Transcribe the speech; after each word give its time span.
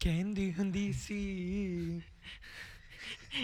Candy 0.00 0.52
hundi 0.52 0.94
see. 0.94 2.02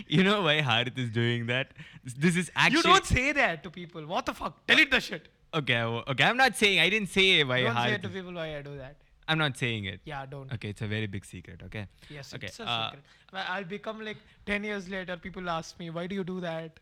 You 0.09 0.25
know 0.25 0.43
why 0.43 0.61
Harith 0.63 0.99
is 0.99 1.11
doing 1.11 1.47
that? 1.47 1.73
This, 2.19 2.37
is 2.37 2.51
actually 2.57 2.79
You 2.79 2.83
don't 2.83 3.05
say 3.05 3.33
that 3.33 3.63
to 3.63 3.71
people. 3.71 4.05
What 4.07 4.27
the 4.27 4.35
fuck? 4.35 4.67
Delete 4.67 4.91
the 4.91 5.01
shit. 5.01 5.29
okay. 5.55 5.81
Okay, 5.83 6.25
I'm 6.25 6.37
not 6.37 6.57
saying. 6.57 6.81
I 6.81 6.89
didn't 6.91 7.09
say 7.09 7.45
why 7.45 7.59
I 7.59 7.63
Don't 7.63 7.77
say 7.77 7.93
it 7.95 8.03
to 8.03 8.09
people 8.09 8.33
why 8.33 8.57
I 8.57 8.63
do 8.63 8.77
that. 8.79 8.97
I'm 9.29 9.39
not 9.39 9.57
saying 9.57 9.85
it. 9.85 10.01
Yeah, 10.05 10.25
don't. 10.27 10.53
Okay, 10.53 10.71
it's 10.71 10.83
a 10.83 10.87
very 10.87 11.07
big 11.07 11.25
secret. 11.25 11.63
Okay. 11.67 11.87
Yes, 12.09 12.35
Okay, 12.35 12.47
it's 12.47 12.61
a 12.61 12.69
uh, 12.69 12.91
secret. 12.91 13.05
I'll 13.33 13.65
become 13.65 14.05
like 14.05 14.19
10 14.47 14.65
years 14.65 14.89
later, 14.89 15.17
people 15.17 15.49
ask 15.51 15.79
me, 15.79 15.91
why 15.91 16.07
do 16.07 16.15
you 16.15 16.25
do 16.25 16.41
that? 16.41 16.79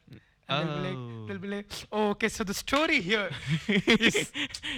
And 0.48 0.68
they'll, 0.68 0.76
be 0.76 0.88
like, 0.88 0.96
Oh. 0.96 1.26
they'll 1.26 1.38
be 1.38 1.48
like, 1.48 1.66
oh, 1.92 2.08
okay, 2.10 2.28
so 2.28 2.44
the 2.44 2.54
story 2.54 3.00
here 3.00 3.30
is. 3.68 4.30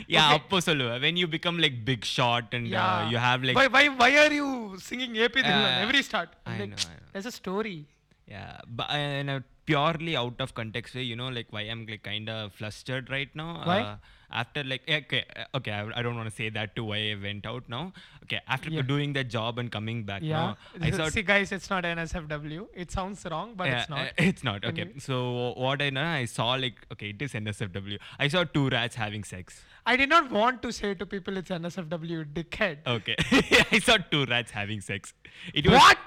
yeah, 0.06 0.34
Okay. 0.34 0.44
appo 0.44 0.58
solluva. 0.66 1.00
When 1.00 1.16
you 1.16 1.26
become 1.26 1.58
like 1.58 1.84
big 1.84 2.04
shot 2.04 2.52
and 2.52 2.68
Yeah. 2.68 2.84
uh, 2.86 3.10
you 3.10 3.16
have 3.16 3.42
like 3.42 3.56
why, 3.56 3.66
why, 3.66 3.88
why 3.88 4.10
are 4.24 4.32
you 4.32 4.76
singing 4.78 5.18
AP 5.18 5.34
Dhillon 5.34 5.78
Uh, 5.78 5.84
every 5.86 6.02
start? 6.02 6.30
I'm 6.46 6.60
like, 6.60 6.70
know, 6.70 6.76
I 6.90 6.94
know. 6.94 7.10
There's 7.12 7.26
a 7.26 7.32
story. 7.32 7.86
Yeah, 8.28 8.60
but 8.68 8.90
in 8.90 9.28
a 9.28 9.42
purely 9.66 10.16
out 10.16 10.40
of 10.40 10.54
context 10.54 10.94
you 10.94 11.16
know, 11.16 11.28
like 11.28 11.48
why 11.50 11.62
I'm 11.62 11.86
like 11.86 12.02
kind 12.04 12.28
of 12.28 12.52
flustered 12.52 13.10
right 13.10 13.34
now. 13.34 13.62
Why? 13.64 13.96
After 14.30 14.64
like 14.64 14.82
eh, 14.88 14.98
okay, 14.98 15.24
uh, 15.36 15.56
okay, 15.58 15.70
I, 15.72 15.86
I 15.98 16.02
don't 16.02 16.16
want 16.16 16.28
to 16.28 16.34
say 16.34 16.48
that 16.50 16.74
to 16.76 16.84
why 16.84 16.96
I 17.12 17.16
went 17.22 17.46
out 17.46 17.68
now. 17.68 17.92
Okay, 18.24 18.40
after 18.48 18.70
Yeah. 18.70 18.82
doing 18.82 19.12
that 19.12 19.28
job 19.28 19.58
and 19.58 19.70
coming 19.70 20.02
back 20.04 20.22
Yeah. 20.22 20.36
now, 20.36 20.56
I 20.80 20.90
saw. 20.98 21.08
See, 21.08 21.22
guys, 21.22 21.52
it's 21.52 21.70
not 21.70 21.84
NSFW. 21.84 22.66
It 22.74 22.90
sounds 22.90 23.24
wrong, 23.30 23.54
but 23.56 23.68
yeah, 23.68 23.80
it's 23.82 23.88
not. 23.90 23.98
uh, 24.00 24.10
it's 24.18 24.44
not 24.44 24.64
okay. 24.64 24.86
So 24.98 25.54
what 25.56 25.80
I 25.80 25.90
know, 25.90 26.04
I 26.04 26.24
saw 26.24 26.52
like 26.54 26.84
okay, 26.92 27.10
it 27.10 27.22
is 27.22 27.32
NSFW. 27.34 27.98
I 28.18 28.28
saw 28.28 28.44
two 28.44 28.68
rats 28.68 28.96
having 28.96 29.22
sex. 29.24 29.62
I 29.88 29.94
did 29.94 30.08
not 30.08 30.30
want 30.32 30.62
to 30.62 30.72
say 30.72 30.94
to 30.94 31.06
people 31.06 31.36
it's 31.36 31.50
NSFW, 31.50 32.24
dickhead. 32.32 32.78
Okay, 32.86 33.14
I 33.70 33.78
saw 33.78 33.96
two 33.98 34.24
rats 34.26 34.50
having 34.50 34.80
sex. 34.80 35.14
It 35.54 35.66
was 35.68 35.78
What? 35.78 35.98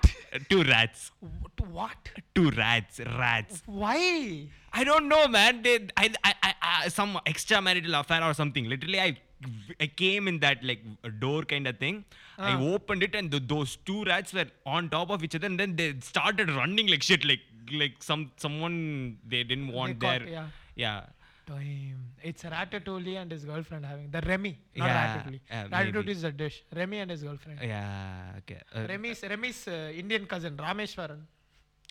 two 0.49 0.63
rats. 0.63 1.11
What? 1.21 1.67
what? 1.69 2.09
Two 2.35 2.51
rats. 2.51 2.99
Rats. 2.99 3.63
Why? 3.65 4.47
I 4.73 4.83
don't 4.83 5.07
know, 5.07 5.27
man. 5.27 5.61
They, 5.63 5.87
I, 5.97 6.11
I, 6.23 6.53
I, 6.61 6.87
some 6.89 7.19
extramarital 7.25 7.99
affair 7.99 8.23
or 8.23 8.33
something. 8.33 8.69
Literally, 8.69 8.99
I, 8.99 9.17
I 9.79 9.87
came 9.87 10.27
in 10.27 10.39
that 10.39 10.63
like 10.63 10.81
door 11.19 11.43
kind 11.43 11.67
of 11.67 11.77
thing. 11.77 12.05
I 12.37 12.51
Ah. 12.53 12.61
opened 12.61 13.03
it, 13.03 13.15
and 13.15 13.29
th- 13.31 13.43
those 13.47 13.75
two 13.85 14.03
rats 14.05 14.33
were 14.33 14.45
on 14.65 14.89
top 14.89 15.09
of 15.09 15.23
each 15.23 15.35
other, 15.35 15.47
and 15.47 15.59
then 15.59 15.75
they 15.75 15.95
started 16.01 16.49
running 16.51 16.87
like 16.87 17.03
shit, 17.03 17.25
like 17.25 17.41
like 17.71 17.95
some 18.01 18.31
someone 18.37 19.17
they 19.27 19.43
didn't 19.43 19.71
want 19.79 19.99
caught- 19.99 20.19
their 20.19 20.29
yeah. 20.29 20.47
yeah. 20.75 21.01
Damn. 21.45 22.01
It's 22.21 22.43
Ratatouille 22.43 23.15
and 23.21 23.31
his 23.31 23.43
girlfriend 23.43 23.83
having 23.85 24.11
the 24.11 24.21
Remy, 24.21 24.51
not 24.77 24.85
Yeah, 24.87 24.97
Ratatouille. 25.17 25.39
uh, 25.49 25.67
Ratatouille 25.75 25.93
maybe. 25.95 26.11
is 26.11 26.23
a 26.23 26.31
dish. 26.31 26.63
Remy 26.75 26.99
and 26.99 27.09
his 27.11 27.23
girlfriend. 27.23 27.59
Yeah. 27.63 28.33
Okay. 28.39 28.61
Uh, 28.75 28.85
Remy's 28.87 29.23
Remy's 29.23 29.67
uh, 29.67 29.91
Indian 29.95 30.25
cousin 30.27 30.55
Rameshwaran. 30.57 31.21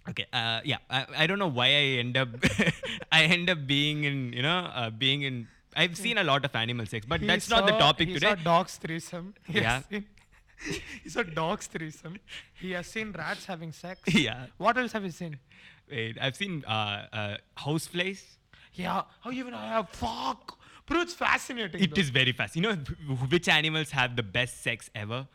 Okay. 0.08 0.26
Uh, 0.32 0.60
yeah. 0.64 0.78
I, 0.90 1.06
I 1.18 1.26
don't 1.26 1.38
know 1.38 1.48
why 1.48 1.66
I 1.66 1.84
end 2.02 2.16
up 2.16 2.28
I 3.12 3.24
end 3.24 3.50
up 3.50 3.66
being 3.66 4.04
in 4.04 4.32
you 4.32 4.42
know 4.42 4.58
uh, 4.74 4.90
being 4.90 5.22
in. 5.22 5.48
I've 5.76 5.96
seen 5.96 6.18
a 6.18 6.24
lot 6.24 6.44
of 6.44 6.54
animal 6.56 6.86
sex, 6.86 7.06
but 7.06 7.20
He 7.20 7.26
that's 7.26 7.48
not 7.50 7.66
the 7.66 7.72
saw- 7.72 7.78
topic 7.78 8.08
he 8.08 8.14
today. 8.14 8.28
saw 8.28 8.34
dogs 8.36 8.76
threesome. 8.76 9.34
He 9.46 9.60
Yeah. 9.60 9.74
has 9.76 9.84
seen- 9.90 10.06
he 11.04 11.08
saw 11.10 11.22
dogs 11.22 11.66
threesome. 11.68 12.16
He 12.54 12.72
has 12.72 12.86
seen 12.86 13.12
rats 13.12 13.44
having 13.44 13.72
sex. 13.72 14.00
Yeah. 14.12 14.46
What 14.56 14.76
else 14.78 14.92
have 14.92 15.04
you 15.04 15.10
seen? 15.12 15.38
Wait, 15.90 16.18
I've 16.20 16.34
seen 16.36 16.64
uh, 16.66 17.06
uh, 17.12 17.36
houseflies. 17.58 18.22
Yeah. 18.74 19.02
How 19.20 19.30
even 19.30 19.54
I 19.54 19.66
have 19.68 19.88
fuck. 19.90 20.58
Bro, 20.86 21.02
it's 21.02 21.14
fascinating. 21.14 21.82
It 21.82 21.94
though. 21.94 22.00
is 22.00 22.08
very 22.10 22.32
fast. 22.32 22.56
You 22.56 22.62
know 22.62 22.74
which 23.30 23.46
animals 23.48 23.90
have 23.90 24.16
the 24.16 24.22
best 24.22 24.62
sex 24.62 24.90
ever? 24.94 25.26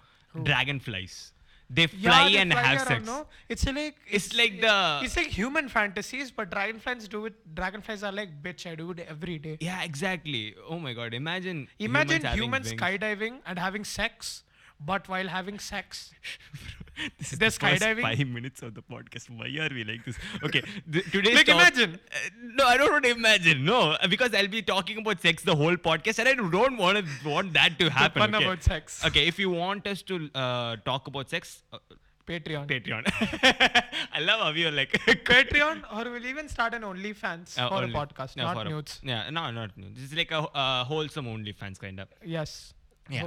Dragonflies. 0.41 1.31
They 1.69 1.88
Yeah, 1.97 2.11
fly 2.11 2.30
they 2.30 2.38
and 2.38 2.52
fly 2.52 2.61
have 2.61 2.78
around, 2.78 2.88
sex. 2.88 3.06
No? 3.08 3.28
It's 3.50 3.66
like 3.66 3.95
It's 4.08 4.33
like 4.36 4.61
the- 4.61 5.00
It's 5.03 5.16
like 5.17 5.28
human 5.28 5.69
fantasies, 5.69 6.30
but 6.31 6.50
dragonflies 6.52 7.08
do 7.08 7.25
it. 7.25 7.33
Dragonflies 7.56 8.03
are 8.03 8.11
like, 8.11 8.42
bitch, 8.44 8.69
I 8.72 8.75
do 8.75 8.92
it 8.92 9.00
every 9.00 9.40
day. 9.40 9.57
Yeah, 9.59 9.81
exactly. 9.84 10.56
Oh 10.69 10.78
my 10.79 10.94
god! 10.94 11.13
Imagine. 11.13 11.68
Imagine 11.79 12.22
humans, 12.22 12.69
humans 12.72 12.74
skydiving 12.74 13.40
and 13.46 13.57
having 13.57 13.84
sex, 13.85 14.44
but 14.85 15.07
while 15.09 15.27
having 15.27 15.59
sex. 15.59 16.11
this 17.17 17.33
is 17.33 17.39
the 17.39 17.45
first 17.45 17.59
skydiving? 17.61 18.01
five 18.01 18.27
minutes 18.27 18.61
of 18.61 18.73
the 18.75 18.81
podcast. 18.81 19.29
Why 19.29 19.47
are 19.66 19.69
we 19.73 19.83
like 19.83 20.05
this? 20.05 20.17
Okay, 20.44 20.61
th- 20.91 21.05
today's 21.11 21.35
Like, 21.35 21.45
top- 21.47 21.55
imagine. 21.61 21.99
Uh, 22.11 22.17
no, 22.59 22.66
I 22.67 22.77
don't 22.77 22.91
want 22.91 23.05
to 23.05 23.11
imagine. 23.11 23.66
No, 23.66 23.79
uh, 23.91 24.07
because 24.07 24.33
I'll 24.33 24.47
be 24.47 24.61
talking 24.61 24.99
about 24.99 25.21
sex 25.21 25.44
the 25.44 25.55
whole 25.55 25.75
podcast, 25.77 26.19
and 26.19 26.29
I 26.29 26.33
don't 26.35 26.77
want 26.77 26.97
to 26.97 27.29
want 27.29 27.53
that 27.53 27.79
to 27.79 27.89
happen. 27.89 28.21
fun 28.21 28.35
okay? 28.35 28.45
about 28.45 28.63
sex. 28.63 29.03
Okay, 29.05 29.27
if 29.27 29.39
you 29.39 29.49
want 29.49 29.88
us 29.88 30.01
to 30.03 30.29
uh, 30.35 30.75
talk 30.85 31.07
about 31.07 31.29
sex, 31.29 31.63
uh, 31.71 31.79
Patreon. 32.25 32.67
Patreon. 32.67 33.03
I 34.13 34.19
love 34.21 34.39
how 34.39 34.50
you're 34.51 34.71
like 34.71 34.91
Patreon, 35.07 35.83
or 35.94 36.09
we'll 36.11 36.25
even 36.25 36.47
start 36.47 36.73
an 36.73 36.83
OnlyFans 36.83 37.57
Uh, 37.59 37.67
for 37.69 37.75
only- 37.81 37.91
a 37.94 37.97
podcast, 37.97 38.38
no, 38.38 38.44
not 38.44 38.55
for 38.55 38.61
a- 38.61 38.69
nudes. 38.69 39.01
yeah, 39.03 39.29
no, 39.29 39.50
not 39.51 39.75
nudes. 39.77 40.00
It's 40.03 40.13
like 40.15 40.31
a 40.31 40.39
uh, 40.39 40.83
wholesome 40.85 41.25
OnlyFans 41.25 41.79
kind 41.79 42.00
of. 42.00 42.07
Yes. 42.23 42.73
Yeah. 43.09 43.25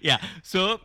yeah. 0.00 0.18
So 0.42 0.80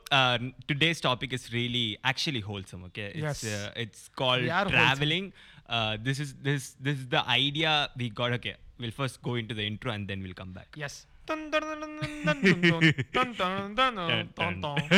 today's 0.67 0.99
topic 1.01 1.33
is 1.33 1.51
really 1.53 1.97
actually 2.03 2.41
wholesome. 2.41 2.83
Okay. 2.85 3.11
It's, 3.15 3.43
yes. 3.43 3.43
Uh, 3.43 3.71
it's 3.75 4.09
called 4.09 4.43
traveling. 4.45 5.33
Uh, 5.69 5.97
this 6.01 6.19
is 6.19 6.33
this 6.43 6.75
this 6.79 6.97
is 6.99 7.07
the 7.07 7.27
idea 7.27 7.89
we 7.97 8.09
got. 8.09 8.33
Okay. 8.33 8.55
We'll 8.79 8.91
first 8.91 9.21
go 9.21 9.35
into 9.35 9.53
the 9.53 9.65
intro 9.65 9.91
and 9.91 10.07
then 10.07 10.21
we'll 10.21 10.33
come 10.33 10.51
back. 10.51 10.67
Yes. 10.75 11.05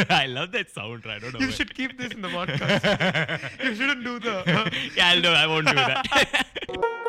I 0.10 0.26
love 0.26 0.52
that 0.54 0.70
sound. 0.72 1.06
I 1.06 1.20
don't 1.20 1.34
know. 1.34 1.40
You 1.40 1.52
should 1.52 1.76
keep 1.76 1.98
this 1.98 2.14
in 2.14 2.22
the 2.22 2.30
podcast. 2.30 3.64
you 3.64 3.76
shouldn't 3.76 4.04
do 4.04 4.20
the. 4.20 4.72
yeah, 4.96 5.10
I'll 5.10 5.22
do. 5.22 5.30
I 5.30 5.46
won't 5.46 5.68
do 5.68 5.76
that. 5.76 7.00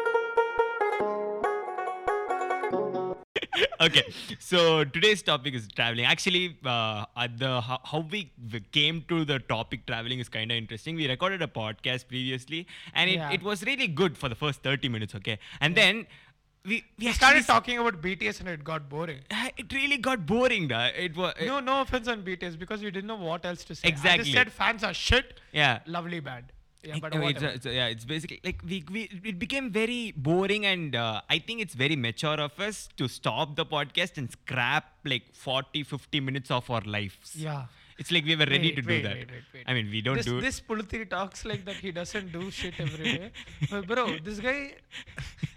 Okay, 3.80 4.02
so 4.38 4.84
today's 4.84 5.22
topic 5.22 5.54
is 5.54 5.68
traveling. 5.68 6.04
Actually, 6.04 6.56
uh, 6.64 7.04
at 7.16 7.38
the 7.38 7.60
how, 7.60 7.80
how 7.84 8.00
we 8.00 8.32
came 8.72 9.04
to 9.08 9.24
the 9.24 9.38
topic 9.38 9.86
traveling 9.86 10.18
is 10.20 10.28
kind 10.28 10.50
of 10.50 10.56
interesting. 10.56 10.96
We 10.96 11.08
recorded 11.08 11.42
a 11.42 11.46
podcast 11.46 12.08
previously, 12.08 12.66
and 12.94 13.10
it, 13.10 13.14
Yeah. 13.16 13.32
it 13.32 13.42
was 13.42 13.64
really 13.64 13.86
good 13.88 14.16
for 14.16 14.28
the 14.28 14.34
first 14.34 14.62
thirty 14.62 14.88
minutes. 14.88 15.14
Okay, 15.14 15.38
and 15.60 15.74
then 15.74 16.06
we 16.64 16.82
we 16.98 17.06
We 17.08 17.12
started 17.12 17.46
talking 17.46 17.78
about 17.78 18.00
BTS 18.00 18.40
and 18.40 18.48
it 18.48 18.64
got 18.64 18.88
boring. 18.88 19.20
uh, 19.30 19.48
It 19.58 19.72
really 19.72 19.98
got 19.98 20.24
boring. 20.26 20.68
Da. 20.68 20.86
It 21.06 21.14
was 21.16 21.34
No, 21.52 21.60
no 21.60 21.80
offense 21.82 22.08
on 22.08 22.22
BTS 22.22 22.58
because 22.58 22.82
we 22.82 22.90
didn't 22.90 23.06
know 23.06 23.16
what 23.30 23.44
else 23.44 23.64
to 23.64 23.74
say. 23.74 23.88
Exactly. 23.88 24.20
I 24.20 24.24
just 24.24 24.32
said 24.32 24.52
fans 24.52 24.82
are 24.82 24.94
shit. 24.94 25.40
yeah. 25.52 25.80
Lovely 25.86 26.20
band. 26.20 26.46
Yeah, 26.86 26.98
but 27.00 27.14
it's, 27.14 27.42
a- 27.42 27.52
it's 27.54 27.66
a- 27.66 27.72
yeah, 27.72 27.86
it's 27.86 28.04
basically 28.04 28.40
like 28.44 28.60
we, 28.68 28.84
we 28.90 29.02
it 29.24 29.38
became 29.38 29.70
very 29.70 30.12
boring, 30.16 30.66
and 30.66 30.94
uh, 30.94 31.20
I 31.28 31.38
think 31.38 31.60
it's 31.60 31.74
very 31.74 31.96
mature 31.96 32.40
of 32.48 32.58
us 32.60 32.88
to 32.96 33.08
stop 33.08 33.56
the 33.56 33.66
podcast 33.66 34.18
and 34.18 34.30
scrap 34.30 34.84
like 35.04 35.22
40, 35.34 35.82
50 35.82 36.20
minutes 36.20 36.50
of 36.50 36.70
our 36.70 36.82
lives. 36.82 37.34
yeah. 37.36 37.64
It's 37.96 38.10
like 38.10 38.24
we 38.24 38.34
were 38.34 38.46
ready 38.46 38.70
Wait, 38.70 38.76
to 38.76 38.82
do 38.82 38.88
wait, 38.88 39.02
that. 39.04 39.16
wait. 39.54 39.62
I 39.68 39.72
mean, 39.72 39.88
we 39.88 40.00
don't 40.02 40.16
this, 40.16 40.26
do 40.26 40.40
This 40.40 40.60
Pulthri 40.60 41.08
talks 41.08 41.44
like 41.44 41.64
that 41.64 41.76
he 41.76 41.92
doesn't 41.92 42.32
do 42.32 42.50
shit 42.50 42.74
every 42.80 43.04
day. 43.18 43.30
But 43.70 43.86
bro, 43.86 44.16
this 44.18 44.40
guy, 44.40 44.72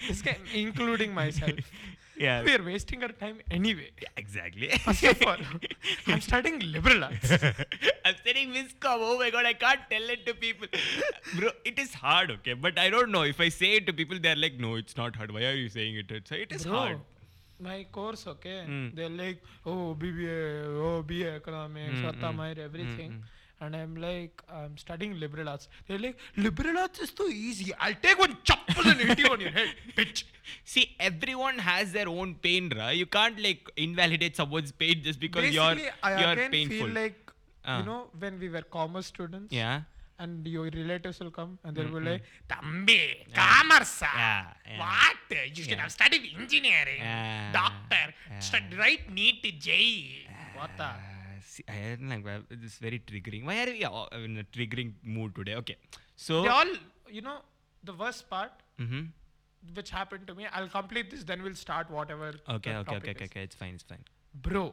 this 0.08 0.22
guy, 0.22 0.38
including 0.54 1.16
myself, 1.16 1.58
yeah, 2.20 2.44
we 2.44 2.54
are 2.56 2.64
wasting 2.64 3.04
our 3.04 3.10
time 3.24 3.38
anyway. 3.52 3.90
yeah, 4.02 4.10
exactly. 4.18 4.70
First 4.86 5.04
of 5.04 5.22
all, 5.26 5.38
I'm 6.08 6.22
studying 6.22 6.60
liberal 6.60 7.04
arts. 7.04 7.32
I'm 8.06 8.16
studying 8.22 8.52
Viscom. 8.54 8.98
Oh 9.10 9.18
my 9.20 9.30
god, 9.30 9.46
I 9.46 9.54
can't 9.54 9.82
tell 9.90 10.10
it 10.16 10.26
to 10.26 10.34
people. 10.34 10.68
Bro, 11.38 11.50
it 11.66 11.78
is 11.80 11.94
hard, 11.94 12.32
okay? 12.32 12.54
But 12.54 12.80
I 12.80 12.90
don't 12.90 13.12
know. 13.12 13.24
If 13.24 13.40
I 13.40 13.50
say 13.50 13.74
it 13.76 13.86
to 13.88 13.94
people, 13.94 14.18
they're 14.22 14.36
like, 14.36 14.60
no, 14.60 14.76
it's 14.76 14.98
not 14.98 15.16
hard. 15.16 15.32
Why 15.32 15.46
are 15.46 15.54
you 15.56 15.70
saying 15.70 15.96
it? 15.96 16.12
It's, 16.12 16.32
it 16.32 16.52
is 16.52 16.66
Bro, 16.66 16.74
hard. 16.78 17.00
my 17.60 17.84
course, 17.92 18.26
okay, 18.28 18.64
Mm. 18.68 18.96
they're 18.96 19.10
like, 19.24 19.42
oh, 19.66 19.96
BBA, 20.00 20.66
oh, 20.88 21.02
BA 21.04 21.32
economics, 21.36 22.00
Mm, 22.00 22.14
mm, 22.22 22.58
everything. 22.70 23.12
mm. 23.12 23.22
And 23.60 23.76
I'm 23.76 23.96
like, 23.96 24.42
I'm 24.54 24.78
studying 24.78 25.20
liberal 25.20 25.50
arts. 25.50 25.68
They're 25.88 25.98
like, 25.98 26.18
liberal 26.36 26.78
arts 26.78 27.00
is 27.00 27.12
too 27.12 27.28
easy. 27.34 27.74
I'll 27.80 27.96
take 28.02 28.20
one 28.20 28.38
chappal 28.44 28.86
and 28.92 29.00
hit 29.00 29.18
you 29.18 29.28
on 29.30 29.40
your 29.42 29.50
head, 29.50 29.70
bitch. 29.98 30.26
See, 30.64 30.96
everyone 31.00 31.58
has 31.58 31.92
their 31.92 32.08
own 32.08 32.36
pain, 32.36 32.72
ra. 32.78 32.90
You 32.90 33.08
can't 33.08 33.40
like 33.42 33.68
invalidate 33.76 34.36
someone's 34.36 34.72
pain 34.72 35.02
just 35.04 35.20
because 35.20 35.42
Basically, 35.42 35.84
you're 35.86 35.92
I 36.04 36.20
you're 36.22 36.32
again 36.34 36.52
painful. 36.52 36.78
feel 36.78 36.90
like, 37.02 37.18
Ah. 37.66 37.80
you 37.80 37.86
know, 37.86 38.10
when 38.20 38.40
we 38.40 38.48
were 38.48 38.62
commerce 38.62 39.08
students, 39.08 39.52
yeah. 39.52 39.82
and 40.20 40.48
your 40.48 40.70
relatives 40.70 41.20
will 41.20 41.32
come 41.32 41.58
and 41.64 41.76
they'll 41.76 41.86
Mm, 41.86 42.04
be 42.06 42.10
like, 42.12 42.24
Tambi, 42.48 43.02
commerce. 43.34 44.02
ah. 44.04 44.14
Yeah, 44.16 44.54
yeah. 44.70 44.80
What? 44.80 45.18
You 45.58 45.64
should 45.64 45.72
Yeah. 45.74 45.82
have 45.82 45.92
studied 45.92 46.24
engineering, 46.40 47.00
Yeah, 47.02 47.52
doctor, 47.52 48.14
yeah. 48.54 48.78
right 48.84 49.12
NEET 49.12 49.60
JEE. 49.60 50.28
What 50.56 50.72
the? 50.78 50.92
See, 51.58 51.64
I 51.74 51.78
don't 52.00 52.10
like 52.14 52.26
why- 52.30 52.42
this 52.64 52.72
is 52.74 52.80
very 52.88 53.00
triggering. 53.12 53.44
Why 53.50 53.56
are 53.64 53.72
we 53.76 53.84
all 53.90 54.08
in 54.26 54.34
a 54.44 54.48
triggering 54.56 54.90
mood 55.16 55.32
today? 55.40 55.56
Okay, 55.62 55.78
so 56.28 56.42
They 56.48 56.50
all, 56.58 56.72
you 57.18 57.22
know, 57.28 57.38
the 57.90 57.96
worst 58.02 58.24
part, 58.34 58.52
Mhm. 58.86 59.04
which 59.78 59.90
happened 60.00 60.26
to 60.32 60.36
me, 60.40 60.46
I'll 60.58 60.70
complete 60.80 61.08
this, 61.14 61.24
then 61.32 61.42
we'll 61.48 61.60
start 61.68 61.90
whatever. 62.00 62.30
okay, 62.58 62.76
okay, 62.82 62.98
okay, 63.00 63.12
okay, 63.16 63.26
okay. 63.32 63.44
It's 63.48 63.58
fine, 63.64 63.74
it's 63.80 63.88
fine. 63.94 64.04
Bro, 64.48 64.66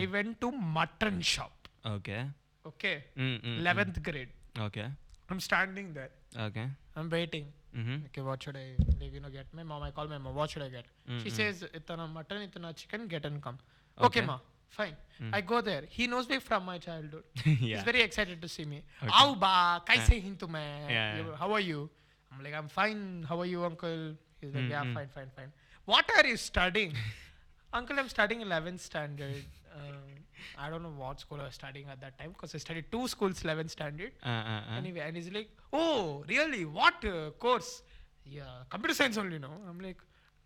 I 0.00 0.06
went 0.16 0.40
to 0.46 0.50
mutton 0.78 1.20
shop. 1.34 1.68
Okay. 1.96 2.22
Okay, 2.70 2.94
Mm, 3.16 3.26
mm, 3.26 3.42
mm. 3.48 3.58
11th 3.62 3.98
grade. 4.08 4.30
Okay. 4.68 4.86
I'm 5.30 5.40
standing 5.48 5.88
there. 5.98 6.10
Okay. 6.48 6.66
I'm 6.96 7.08
waiting. 7.16 7.46
Mm-hmm. 7.78 7.96
Okay, 8.06 8.22
what 8.28 8.42
should 8.42 8.56
I 8.56 8.66
like, 9.00 9.12
you 9.16 9.20
know, 9.24 9.30
get? 9.36 9.46
My 9.58 9.64
mom, 9.70 9.82
I 9.88 9.90
call 9.96 10.08
my 10.14 10.18
mom, 10.26 10.34
what 10.40 10.50
should 10.52 10.64
I 10.66 10.70
get? 10.76 10.86
She 11.24 11.30
says, 11.38 11.62
itana 11.80 12.06
mutton, 12.18 12.42
itana 12.48 12.70
chicken, 12.82 13.06
get 13.14 13.24
and 13.30 13.40
come. 13.46 13.58
Okay, 13.98 14.06
Okay. 14.20 14.26
ma, 14.30 14.38
fine. 14.68 14.96
I 15.32 15.40
go 15.40 15.60
there. 15.60 15.84
He 15.88 16.06
knows 16.06 16.28
me 16.28 16.38
from 16.38 16.64
my 16.66 16.78
childhood. 16.78 17.24
yeah. 17.44 17.76
He's 17.76 17.82
very 17.82 18.02
excited 18.02 18.40
to 18.42 18.48
see 18.48 18.64
me. 18.64 18.82
Okay. 19.02 19.10
How 19.10 19.34
ba? 19.34 19.82
Kaise 19.86 20.22
hintu 20.22 20.48
main? 20.48 20.90
Yeah, 20.90 21.16
yeah. 21.16 21.36
How 21.38 21.52
are 21.52 21.60
you? 21.60 21.88
I'm 22.32 22.44
like, 22.44 22.54
I'm 22.54 22.68
fine. 22.68 23.24
How 23.28 23.40
are 23.40 23.46
you, 23.46 23.64
uncle? 23.64 24.14
He's 24.40 24.54
like, 24.54 24.64
Mm, 24.64 24.70
yeah, 24.70 24.84
mm. 24.84 24.94
fine, 24.94 25.08
fine, 25.14 25.30
fine. 25.34 25.52
What 25.86 26.04
are 26.16 26.26
you 26.26 26.36
studying? 26.36 26.92
uncle, 27.72 27.98
I'm 27.98 28.08
studying 28.08 28.42
11th 28.42 28.80
standard. 28.80 29.44
Um, 29.74 30.16
I 30.58 30.68
don't 30.70 30.82
know 30.82 30.92
what 30.96 31.20
school 31.20 31.40
I 31.40 31.44
was 31.44 31.54
studying 31.54 31.86
at 31.88 32.00
that 32.00 32.18
time 32.18 32.32
because 32.32 32.54
I 32.54 32.58
studied 32.58 32.86
two 32.92 33.08
schools 33.08 33.42
11th 33.42 33.70
standard. 33.70 34.12
Uh, 34.24 34.28
uh, 34.28 34.60
uh. 34.70 34.76
Anyway, 34.76 35.00
and 35.00 35.16
he's 35.16 35.30
like, 35.32 35.48
oh, 35.72 36.24
really? 36.28 36.64
What 36.64 37.04
uh, 37.04 37.30
course? 37.38 37.82
Yeah, 38.24 38.42
computer 38.68 38.94
science 38.94 39.16
only, 39.16 39.38
no? 39.38 39.50
I'm 39.68 39.80
like, 39.80 39.98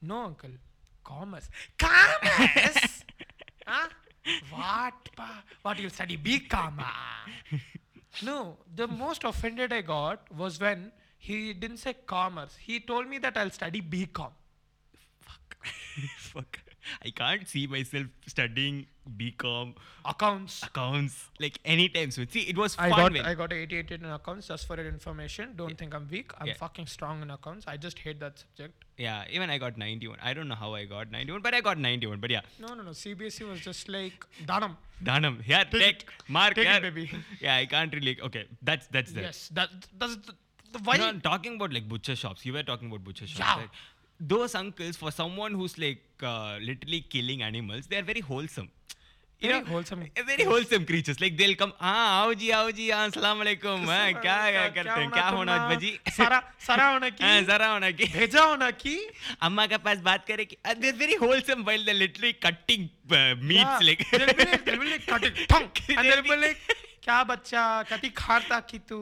no, 0.02 0.25
uncle. 0.25 0.50
Commerce. 1.02 1.49
Commerce? 1.78 3.05
huh? 3.67 3.88
What? 4.50 5.11
pa? 5.17 5.43
What, 5.62 5.78
you'll 5.78 5.90
study 5.90 6.17
BCom? 6.17 6.75
ah? 6.78 7.26
no, 8.22 8.56
the 8.75 8.87
most 8.87 9.25
offended 9.25 9.72
I 9.72 9.81
got 9.81 10.31
was 10.34 10.61
when 10.61 10.93
he 11.19 11.52
didn't 11.52 11.78
say 11.78 11.94
commerce. 12.06 12.56
He 12.61 12.81
told 12.81 13.08
me 13.08 13.19
that 13.19 13.37
I'll 13.37 13.50
study 13.50 13.81
BCom. 13.81 14.31
Fuck. 15.20 15.56
Fuck. 16.19 16.61
I 17.05 17.11
can't 17.11 17.46
see 17.46 17.67
myself 17.67 18.06
studying 18.26 18.87
BCom, 19.16 19.74
Accounts. 20.04 20.62
accounts, 20.62 21.28
like 21.38 21.58
anytime 21.64 22.10
soon. 22.10 22.28
See, 22.30 22.40
it 22.42 22.56
was 22.56 22.76
I 22.78 22.88
got 22.90 23.12
when. 23.12 23.24
I 23.24 23.34
got 23.34 23.52
88 23.52 23.90
in 23.92 24.04
accounts 24.04 24.48
just 24.48 24.66
for 24.66 24.76
your 24.76 24.86
information. 24.88 25.54
Don't 25.56 25.76
think 25.76 25.94
I'm 25.94 26.06
weak. 26.10 26.32
I'm 26.38 26.46
Yeah. 26.48 26.54
fucking 26.54 26.86
strong 26.86 27.22
in 27.22 27.30
accounts. 27.30 27.66
I 27.66 27.76
just 27.76 27.98
hate 27.98 28.20
that 28.20 28.38
subject. 28.38 28.84
yeah, 28.96 29.24
even 29.30 29.50
I 29.50 29.58
got 29.58 29.76
91. 29.78 30.18
I 30.22 30.32
don't 30.34 30.48
know 30.48 30.54
how 30.54 30.74
I 30.74 30.84
got 30.84 31.10
91, 31.10 31.42
but 31.42 31.54
I 31.54 31.60
got 31.60 31.78
91. 31.78 32.20
But 32.20 32.30
yeah, 32.30 32.40
No, 32.58 32.74
no, 32.74 32.82
no. 32.82 32.90
CBSE 32.92 33.40
E 33.42 33.44
was 33.44 33.60
just 33.60 33.88
like 33.88 34.26
Danam. 34.46 34.76
Dhanam, 35.02 35.42
here, 35.42 35.64
Take 35.70 35.80
take, 35.82 36.06
mark 36.28 36.54
Take 36.54 36.68
it, 36.68 36.82
baby. 36.82 37.10
Yeah, 37.40 37.56
I 37.56 37.66
can't 37.66 37.92
really. 37.94 38.20
Okay, 38.20 38.46
that's 38.62 38.86
that's 38.88 39.12
that. 39.12 39.22
Yes, 39.22 39.48
that 39.54 39.70
that's 39.98 40.16
the, 40.16 40.34
the 40.72 40.78
why. 40.84 40.96
No, 40.98 41.08
I'm 41.08 41.20
talking 41.20 41.56
about 41.56 41.72
like 41.72 41.88
butcher 41.88 42.14
shops. 42.16 42.44
You 42.44 42.52
were 42.52 42.62
talking 42.62 42.88
about 42.88 43.02
butcher 43.04 43.26
shops. 43.26 43.38
Yeah. 43.40 43.56
right? 43.60 43.70
Those 44.32 44.54
uncles, 44.54 44.96
for 44.96 45.10
someone 45.10 45.54
who's 45.54 45.78
like 45.78 46.02
uh, 46.22 46.58
literally 46.60 47.00
killing 47.08 47.42
animals, 47.42 47.86
they 47.86 47.96
are 47.96 48.02
very 48.02 48.20
wholesome. 48.20 48.68
Very 49.42 50.42
wholesome 50.44 50.84
creatures 50.84 51.20
like 51.20 51.37
they 51.37 51.44
हाँ 51.81 52.08
आओ 52.20 52.32
जी 52.34 52.50
आओ 52.50 52.70
जी 52.70 52.90
हाँ, 52.90 53.06
अस्सलाम 53.06 53.38
वालेकुम 53.38 53.88
हाँ 53.90 54.12
क्या 54.12 54.37
क्या 54.50 54.66
करते 54.69 55.00
हैं? 55.00 55.10
क्या 55.10 55.28
होना 55.28 55.54
अब्बा 55.54 55.75
जी 55.81 55.92
सारा 56.16 56.42
सारा 56.66 56.88
होना 56.88 57.08
की? 57.16 57.25
हाँ 57.25 57.42
सारा 57.44 57.69
होना 57.72 57.90
की। 57.90 58.04
भेजा 58.19 58.42
होना 58.42 58.70
की? 58.70 58.96
अम्मा 59.42 59.66
के 59.66 59.76
पास 59.87 59.98
बात 60.04 60.26
करे 60.28 60.44
कि 60.44 60.56
they 60.76 60.90
very 60.92 61.14
wholesome 61.22 61.62
while 61.64 61.84
the 61.87 61.96
literally 61.96 62.32
cutting 62.44 62.88
meats 63.48 63.82
like 63.82 64.04
they 64.12 64.76
will 64.76 64.90
they 64.90 64.98
cutting 65.08 65.44
thunk 65.52 65.81
and 65.90 66.12
they 66.14 66.20
will 66.31 66.54
क्या 67.05 67.23
बच्चा 67.25 67.61
कभी 67.91 68.08
खाता 68.17 68.58
की 68.70 68.79
तू? 68.88 68.97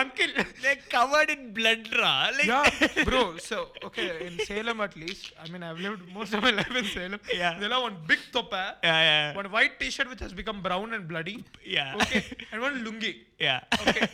Uncle. 0.00 0.32
Like 0.64 0.82
covered 0.92 1.30
in 1.30 1.48
blood 1.54 1.88
raw 1.94 2.12
like 2.36 3.04
bro 3.04 3.22
so 3.42 3.56
okay 3.86 4.06
in 4.26 4.36
Salem 4.44 4.82
at 4.84 4.96
least 4.98 5.32
I 5.40 5.50
mean 5.52 5.62
I 5.62 5.68
have 5.68 5.78
lived 5.82 6.08
most 6.12 6.34
of 6.34 6.42
my 6.42 6.52
life 6.52 6.76
in 6.76 6.88
Salem 6.90 7.18
there 7.32 7.74
one 7.74 7.96
big 8.08 8.30
तोपा 8.32 8.62
yeah 8.84 8.94
yeah 9.02 9.32
one 9.38 9.46
white 9.56 9.78
T 9.80 9.90
shirt 9.98 10.08
which 10.08 10.22
has 10.22 10.34
become 10.42 10.62
brown 10.62 10.94
and 10.94 11.08
bloody 11.08 11.36
yeah 11.74 11.92
okay 11.94 12.18
and 12.18 12.60
one 12.62 12.78
lungi 12.84 13.14
yeah 13.42 13.56
okay 13.80 14.06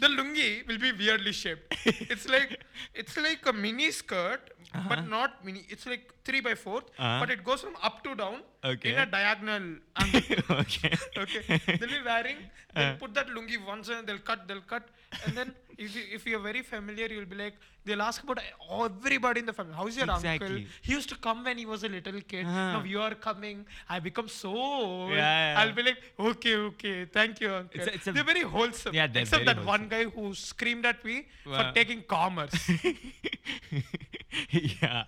the 0.00 0.10
lungi 0.10 0.50
will 0.68 0.78
be 0.78 0.90
weirdly 1.04 1.32
shaped 1.32 2.10
it's 2.12 2.28
like 2.30 2.58
it's 2.96 3.18
like 3.18 3.48
a 3.48 3.52
mini 3.66 3.90
skirt 4.02 4.52
but 4.88 5.06
not 5.08 5.44
mini. 5.44 5.64
It's 5.68 5.86
like 5.86 6.12
three 6.24 6.40
by 6.40 6.54
4 6.54 6.76
Uh-huh. 6.78 7.20
but 7.20 7.30
it 7.30 7.42
goes 7.44 7.60
from 7.62 7.76
up 7.82 8.02
to 8.04 8.14
down 8.14 8.42
Okay. 8.64 8.92
in 8.92 8.98
a 8.98 9.06
diagonal 9.06 9.64
angle. 9.96 10.56
okay. 10.62 10.92
okay, 11.24 11.60
they'll 11.78 11.88
be 11.88 12.02
wearing. 12.04 12.36
They'll 12.74 12.92
Uh. 12.94 12.96
put 12.96 13.14
that 13.14 13.28
lungi 13.28 13.58
once 13.72 13.88
and 13.88 14.06
they'll 14.06 14.18
cut. 14.30 14.46
They'll 14.48 14.60
cut, 14.74 14.84
and 15.26 15.36
then 15.36 15.54
if 15.78 15.94
you, 15.96 16.02
if 16.12 16.26
you're 16.26 16.40
very 16.40 16.62
familiar, 16.62 17.06
you'll 17.06 17.24
be 17.26 17.36
like 17.36 17.54
they'll 17.84 18.02
ask 18.02 18.22
about 18.22 18.38
everybody 18.70 19.40
in 19.40 19.46
the 19.46 19.52
family. 19.52 19.72
How's 19.74 19.96
your 19.96 20.10
uncle? 20.10 20.48
He 20.82 20.92
used 20.92 21.08
to 21.08 21.16
come 21.16 21.42
when 21.44 21.56
he 21.58 21.64
was 21.66 21.82
a 21.84 21.88
little 21.88 22.20
kid. 22.20 22.44
Uh-huh. 22.44 22.72
Now 22.74 22.82
you 22.84 23.00
are 23.00 23.14
coming. 23.14 23.64
I 23.88 23.98
become 24.00 24.28
so 24.28 24.50
old. 24.56 25.10
Yeah, 25.10 25.16
yeah. 25.54 25.60
I'll 25.60 25.72
be 25.72 25.82
like, 25.82 25.96
okay, 26.18 26.56
okay, 26.56 27.06
thank 27.06 27.40
you, 27.40 27.52
uncle. 27.54 27.80
It's 27.80 27.88
a- 27.90 27.94
it's 27.94 28.06
a- 28.08 28.12
they're 28.12 28.24
very 28.32 28.42
wholesome. 28.42 28.94
Yeah, 28.94 29.06
they're 29.06 29.22
Except 29.22 29.44
very 29.44 29.56
that 29.56 29.64
one 29.64 29.88
guy 29.88 30.04
who 30.04 30.34
screamed 30.34 30.84
at 30.86 31.04
me 31.04 31.26
Wow. 31.46 31.56
for 31.70 31.74
taking 31.74 32.02
commerce. 32.02 32.70
yeah. 34.52 35.04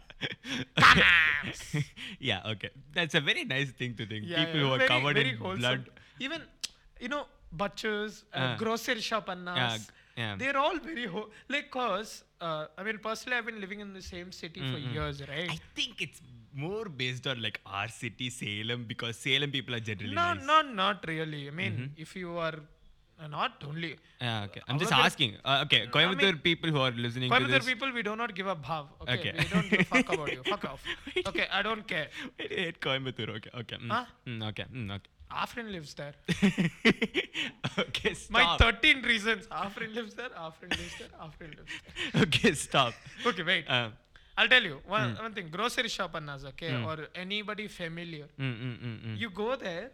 Commerce. 0.78 1.76
yeah, 2.18 2.40
okay. 2.52 2.70
That's 2.94 3.14
a 3.14 3.20
very 3.20 3.44
nice 3.44 3.70
thing 3.70 3.94
to 3.96 4.06
think. 4.06 4.24
yeah, 4.26 4.44
People 4.46 4.60
who 4.60 4.72
are 4.72 4.78
very, 4.78 4.88
covered 4.88 5.16
very 5.16 5.30
in 5.30 5.36
wholesome. 5.36 5.60
blood. 5.60 5.84
Even, 6.18 6.42
you 7.00 7.08
know, 7.08 7.26
butchers, 7.52 8.24
uh, 8.34 8.38
Uh. 8.38 8.56
grocery 8.56 9.00
shop 9.00 9.28
annas. 9.28 9.56
Yeah, 9.56 9.78
yeah. 10.24 10.36
They're 10.40 10.56
all 10.64 10.78
very 10.78 11.06
ho- 11.06 11.30
like 11.48 11.70
cause 11.70 12.24
uh, 12.40 12.66
I 12.78 12.82
mean 12.82 12.98
personally 12.98 13.38
I've 13.38 13.46
been 13.46 13.60
living 13.60 13.80
in 13.80 13.92
the 13.94 14.02
same 14.02 14.32
city 14.32 14.60
for 14.72 14.78
years, 14.78 15.20
right? 15.28 15.50
I 15.50 15.58
think 15.74 16.00
it's 16.06 16.20
more 16.54 16.86
based 17.02 17.26
on 17.26 17.40
like 17.42 17.60
our 17.66 17.88
city, 17.88 18.28
Salem, 18.30 18.84
because 18.92 19.16
Salem 19.16 19.50
people 19.50 19.74
are 19.74 19.80
generally 19.80 20.14
no, 20.14 20.34
nice. 20.34 20.44
no, 20.44 20.60
not 20.62 21.04
really. 21.14 21.48
I 21.48 21.50
mean, 21.62 21.72
Mm-hmm. 21.72 22.02
if 22.06 22.14
you 22.16 22.36
are 22.36 22.56
uh, 23.20 23.26
not 23.28 23.62
only 23.68 23.96
Yeah, 24.20 24.44
okay. 24.48 24.60
I'm 24.68 24.78
just 24.78 24.92
asking. 24.92 25.36
Uh, 25.44 25.62
okay, 25.64 25.86
Coimbatore 25.86 26.42
people 26.42 26.70
who 26.70 26.80
are 26.86 26.90
listening 26.90 27.30
to 27.30 27.36
Coimbatore 27.36 27.48
this. 27.62 27.64
people, 27.72 27.92
we 27.92 28.02
do 28.02 28.14
not 28.16 28.34
give 28.34 28.46
a 28.46 28.56
bhav. 28.56 28.86
Okay, 29.02 29.14
Okay. 29.18 29.32
we 29.38 29.44
don't 29.54 29.70
give 29.70 29.80
a 29.80 29.84
fuck 29.84 30.12
about 30.12 30.32
you. 30.32 30.42
Fuck 30.52 30.64
off. 30.72 30.82
Okay, 31.30 31.46
I 31.60 31.62
don't 31.62 31.86
care. 31.86 32.08
I 32.40 32.48
hate 32.60 32.80
Coimbatore. 32.80 33.30
Okay, 33.38 33.50
okay. 33.62 33.76
Mm, 33.76 33.90
Huh? 33.96 34.04
mm, 34.26 34.48
okay, 34.50 34.66
mm, 34.74 34.90
okay. 34.96 35.10
Afrin 35.32 35.70
lives 35.72 35.94
there. 35.94 36.14
okay, 37.78 38.14
stop. 38.14 38.30
My 38.30 38.42
stop. 38.56 38.58
13 38.82 39.02
reasons. 39.02 39.46
Afrin 39.46 39.94
lives 39.94 40.14
there. 40.14 40.28
Afrin 40.30 40.70
lives 40.70 40.94
there. 40.98 41.08
Afrin 41.20 41.56
lives 41.56 41.72
there. 42.12 42.22
okay, 42.22 42.52
stop. 42.52 42.94
Okay, 43.26 43.42
wait. 43.42 43.64
Uh, 43.68 43.90
I'll 44.38 44.48
tell 44.48 44.62
you 44.62 44.76
one, 44.86 45.10
Hmm. 45.14 45.22
one 45.24 45.34
thing. 45.34 45.48
Grocery 45.50 45.88
shop 45.88 46.14
annas, 46.16 46.44
okay, 46.50 46.70
or 46.90 47.08
anybody 47.14 47.68
familiar. 47.68 48.26
mm, 48.38 48.54
mm, 48.66 48.78
mm, 48.84 49.00
mm. 49.06 49.18
You 49.22 49.28
go 49.30 49.56
there. 49.56 49.90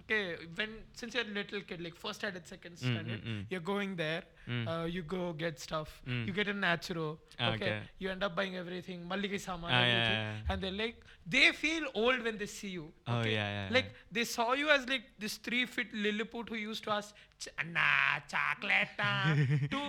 Okay, 0.00 0.36
when 0.56 0.68
since 0.92 1.14
you're 1.14 1.24
a 1.24 1.34
little 1.38 1.62
kid, 1.62 1.80
like 1.80 1.96
first 1.96 2.18
standard, 2.20 2.46
second 2.46 2.76
standard, 2.76 3.22
you're 3.50 3.60
going 3.72 3.96
there. 3.96 4.22
Uh, 4.66 4.84
you 4.96 5.02
go 5.02 5.32
get 5.32 5.58
stuff. 5.58 6.02
You 6.06 6.32
get 6.40 6.48
a 6.48 6.54
naturo. 6.54 7.06
Ah, 7.40 7.52
Okay. 7.52 7.64
okay. 7.64 7.80
You 7.98 8.10
end 8.10 8.22
up 8.28 8.36
buying 8.36 8.56
everything, 8.56 9.08
saman, 9.38 9.70
Ah, 9.70 9.80
everything, 9.80 10.18
yeah, 10.20 10.34
yeah. 10.36 10.52
and 10.52 10.62
they're 10.62 10.78
like, 10.84 10.96
they 11.26 11.52
feel 11.52 11.84
old 11.94 12.22
when 12.28 12.36
they 12.38 12.46
see 12.46 12.68
you. 12.76 12.92
Oh, 13.06 13.18
okay? 13.20 13.32
yeah, 13.32 13.48
yeah, 13.56 13.74
Like 13.74 13.92
they 14.12 14.24
saw 14.24 14.52
you 14.52 14.68
as 14.70 14.86
like 14.88 15.04
this 15.18 15.36
three 15.38 15.64
feet 15.66 15.92
Lilliput 15.94 16.48
who 16.50 16.56
used 16.56 16.84
to 16.84 16.90
ask, 16.92 17.14
"Ch- 17.38 17.48
Anna, 17.58 18.22
chocolate, 18.28 18.88
na," 18.98 19.34
to 19.76 19.82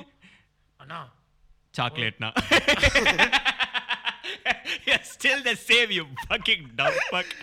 Anna. 0.82 1.01
Chocolate 1.72 2.20
now. 2.20 2.34
You're 4.91 5.03
still 5.03 5.43
the 5.43 5.55
same, 5.55 5.91
you 5.91 6.05
fucking 6.27 6.72
dumb 6.75 6.93
fuck. 7.12 7.25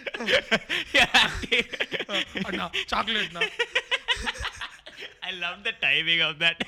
Oh, 2.09 2.51
no, 2.53 2.71
chocolate 2.87 3.33
now. 3.33 3.41
I 5.23 5.33
love 5.33 5.65
the 5.65 5.73
timing 5.81 6.21
of 6.21 6.39
that. 6.39 6.63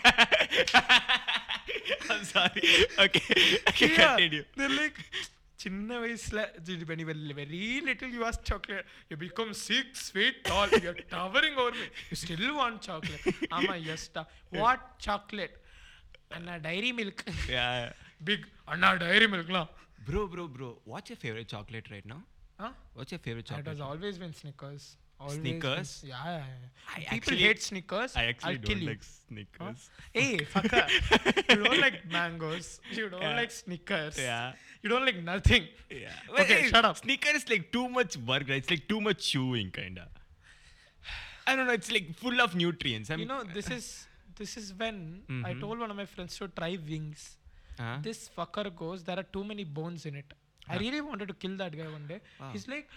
I'm 2.10 2.24
sorry. 2.24 2.62
Okay, 2.98 3.58
okay 3.68 3.88
continue. 3.88 4.44
They're 4.56 4.68
like, 4.68 4.98
chinna 5.58 6.00
vaisla, 6.02 6.88
when 6.88 6.98
you 6.98 7.06
were 7.06 7.34
very 7.34 7.80
little, 7.84 8.08
you 8.08 8.24
asked 8.24 8.44
chocolate. 8.44 8.84
You 9.08 9.16
become 9.16 9.54
six 9.54 10.10
feet 10.10 10.44
tall. 10.44 10.68
You're 10.68 10.94
towering 10.94 11.54
over 11.56 11.70
me. 11.70 11.88
You 12.10 12.16
still 12.16 12.56
want 12.56 12.82
chocolate. 12.82 13.20
Ama, 13.52 13.76
yes, 13.76 14.10
what 14.50 14.80
chocolate? 14.98 15.56
Anna 16.30 16.58
Dairy 16.58 16.92
Milk. 16.92 17.24
Yeah. 17.48 17.92
Big. 18.24 18.40
Big 18.40 18.46
Anna 18.64 18.94
diary 18.94 19.26
மில்க்லாம் 19.26 19.68
Bro, 20.06 20.28
bro, 20.28 20.48
bro. 20.48 20.78
What's 20.84 21.10
your 21.10 21.16
favorite 21.16 21.48
chocolate 21.48 21.86
right 21.90 22.04
now? 22.06 22.22
huh? 22.58 22.70
What's 22.94 23.12
your 23.12 23.18
favorite 23.20 23.44
chocolate? 23.46 23.66
it 23.66 23.70
has 23.70 23.80
always 23.80 24.18
been 24.18 24.32
Snickers 24.34 24.96
always 25.20 25.38
Snickers? 25.38 26.00
been- 26.00 26.10
yeah, 26.10 26.24
yeah, 26.24 26.36
yeah. 26.38 26.94
I 26.96 26.98
people 27.00 27.16
actually- 27.16 27.36
hate 27.38 27.62
Snickers 27.62 28.16
I 28.16 28.24
actually 28.26 28.54
I'll 28.54 28.60
don't 28.62 28.82
like 28.84 29.02
Snickers. 29.04 29.90
hey 30.12 30.36
fucker 30.54 31.50
you 31.50 31.64
don't 31.64 31.80
like 31.80 32.10
mangoes 32.10 32.80
you 32.92 33.08
don't 33.08 33.22
Yeah. 33.22 33.36
like 33.36 33.50
Snickers 33.52 34.18
Yeah. 34.18 34.52
you 34.82 34.88
don't 34.88 35.04
like 35.04 35.22
nothing 35.22 35.68
Yeah. 35.90 36.12
Okay, 36.40 36.68
shut 36.68 36.84
up. 36.84 36.96
Snickers 36.98 37.34
is 37.42 37.48
like 37.48 37.70
too 37.72 37.88
much 37.88 38.16
work, 38.16 38.42
right? 38.48 38.58
It's 38.62 38.70
like 38.70 38.88
too 38.88 39.00
much 39.00 39.26
chewing, 39.30 39.70
kinda. 39.70 40.08
I 41.46 41.56
don't 41.56 41.66
know. 41.66 41.72
It's 41.72 41.90
like 41.90 42.14
full 42.14 42.40
of 42.40 42.54
nutrients. 42.54 43.10
I'm, 43.10 43.20
you 43.20 43.26
know 43.26 43.42
this 43.44 43.70
is 43.70 44.06
this 44.36 44.56
is 44.56 44.74
when 44.74 45.22
I 45.44 45.54
Mhm. 45.54 45.60
told 45.60 45.78
one 45.78 45.90
of 45.90 45.96
my 45.96 46.06
friends 46.06 46.36
to 46.38 46.48
try 46.48 46.76
wings. 46.88 47.36
Huh? 47.78 47.98
This 48.02 48.30
fucker 48.36 48.74
goes, 48.74 49.04
there 49.04 49.18
are 49.18 49.28
too 49.36 49.44
many 49.44 49.64
bones 49.64 50.06
in 50.06 50.14
it. 50.16 50.32
I 50.68 50.76
really 50.76 51.00
wanted 51.00 51.28
to 51.28 51.34
kill 51.34 51.56
that 51.56 51.76
guy 51.76 51.84
one 51.84 52.06
day. 52.06 52.20
Wow. 52.40 52.50
He's 52.52 52.68
like, 52.68 52.88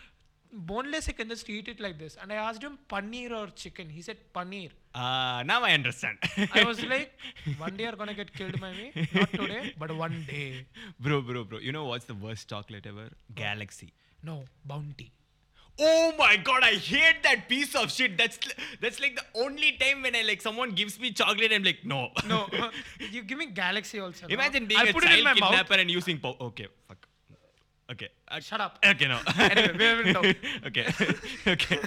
boneless, 0.52 1.08
I 1.08 1.14
can 1.14 1.30
just 1.30 1.50
eat 1.50 1.68
it 1.68 1.80
like 1.80 1.98
this. 1.98 2.18
And 2.22 2.32
I 2.32 2.36
asked 2.36 2.62
him 2.62 2.78
paneer 2.90 3.32
or 3.32 3.48
chicken. 3.48 3.90
He 3.90 4.02
said 4.02 4.18
paneer. 4.36 4.72
Uh, 4.94 5.44
now 5.44 5.64
I 5.64 5.72
understand. 5.72 6.18
I 6.54 6.64
was 6.66 6.84
like, 6.84 7.14
one 7.58 7.78
day 7.78 7.86
you're 7.86 7.94
gonna 7.94 8.14
get 8.14 8.34
killed 8.34 8.60
by 8.60 8.74
me. 8.74 9.08
Not 9.14 9.32
today, 9.32 9.74
but 9.80 9.96
one 9.96 10.26
day. 10.28 10.66
bro, 11.00 11.22
bro, 11.22 11.46
bro. 11.46 11.60
You 11.60 11.72
know 11.72 11.86
what's 11.86 12.06
the 12.06 12.16
worst 12.16 12.50
chocolate 12.50 12.86
ever? 12.86 13.10
Galaxy. 13.34 13.94
No, 14.24 14.44
bounty. 14.66 15.12
Oh 15.80 16.14
my 16.18 16.38
god, 16.38 16.64
I 16.64 16.74
hate 16.74 17.24
that 17.24 17.48
piece 17.50 17.76
of 17.76 17.92
shit. 17.92 18.18
That's 18.18 18.38
that's 18.82 19.00
like 19.00 19.16
the 19.16 19.40
only 19.42 19.78
time 19.78 20.04
when 20.04 20.16
I 20.16 20.22
like 20.22 20.42
someone 20.42 20.72
gives 20.72 21.00
me 21.00 21.12
chocolate, 21.12 21.52
I'm 21.52 21.64
like, 21.64 21.80
no. 21.86 22.10
No, 22.28 22.48
you 23.12 23.24
give 23.24 23.38
me 23.38 23.48
galaxy 23.48 24.00
also. 24.00 24.28
no? 24.28 24.34
Imagine 24.34 24.66
being 24.68 24.80
I'll 24.80 24.90
a 24.90 24.94
put 24.94 25.04
it 25.04 25.12
in 25.12 25.24
child 25.24 25.24
my 25.24 25.34
mouth. 25.40 25.50
kidnapper 25.50 25.74
and 25.76 25.90
using 25.90 26.20
po- 26.20 26.38
okay, 26.40 26.68
fuck. 26.88 27.08
Okay. 27.92 28.08
Uh, 28.28 28.40
Shut 28.40 28.62
up. 28.62 28.80
Okay, 28.86 29.08
no. 29.08 29.20
Anyway, 29.38 29.98
we 29.98 30.04
will 30.04 30.14
talk. 30.14 30.36
okay. 30.68 30.86
okay. 31.48 31.80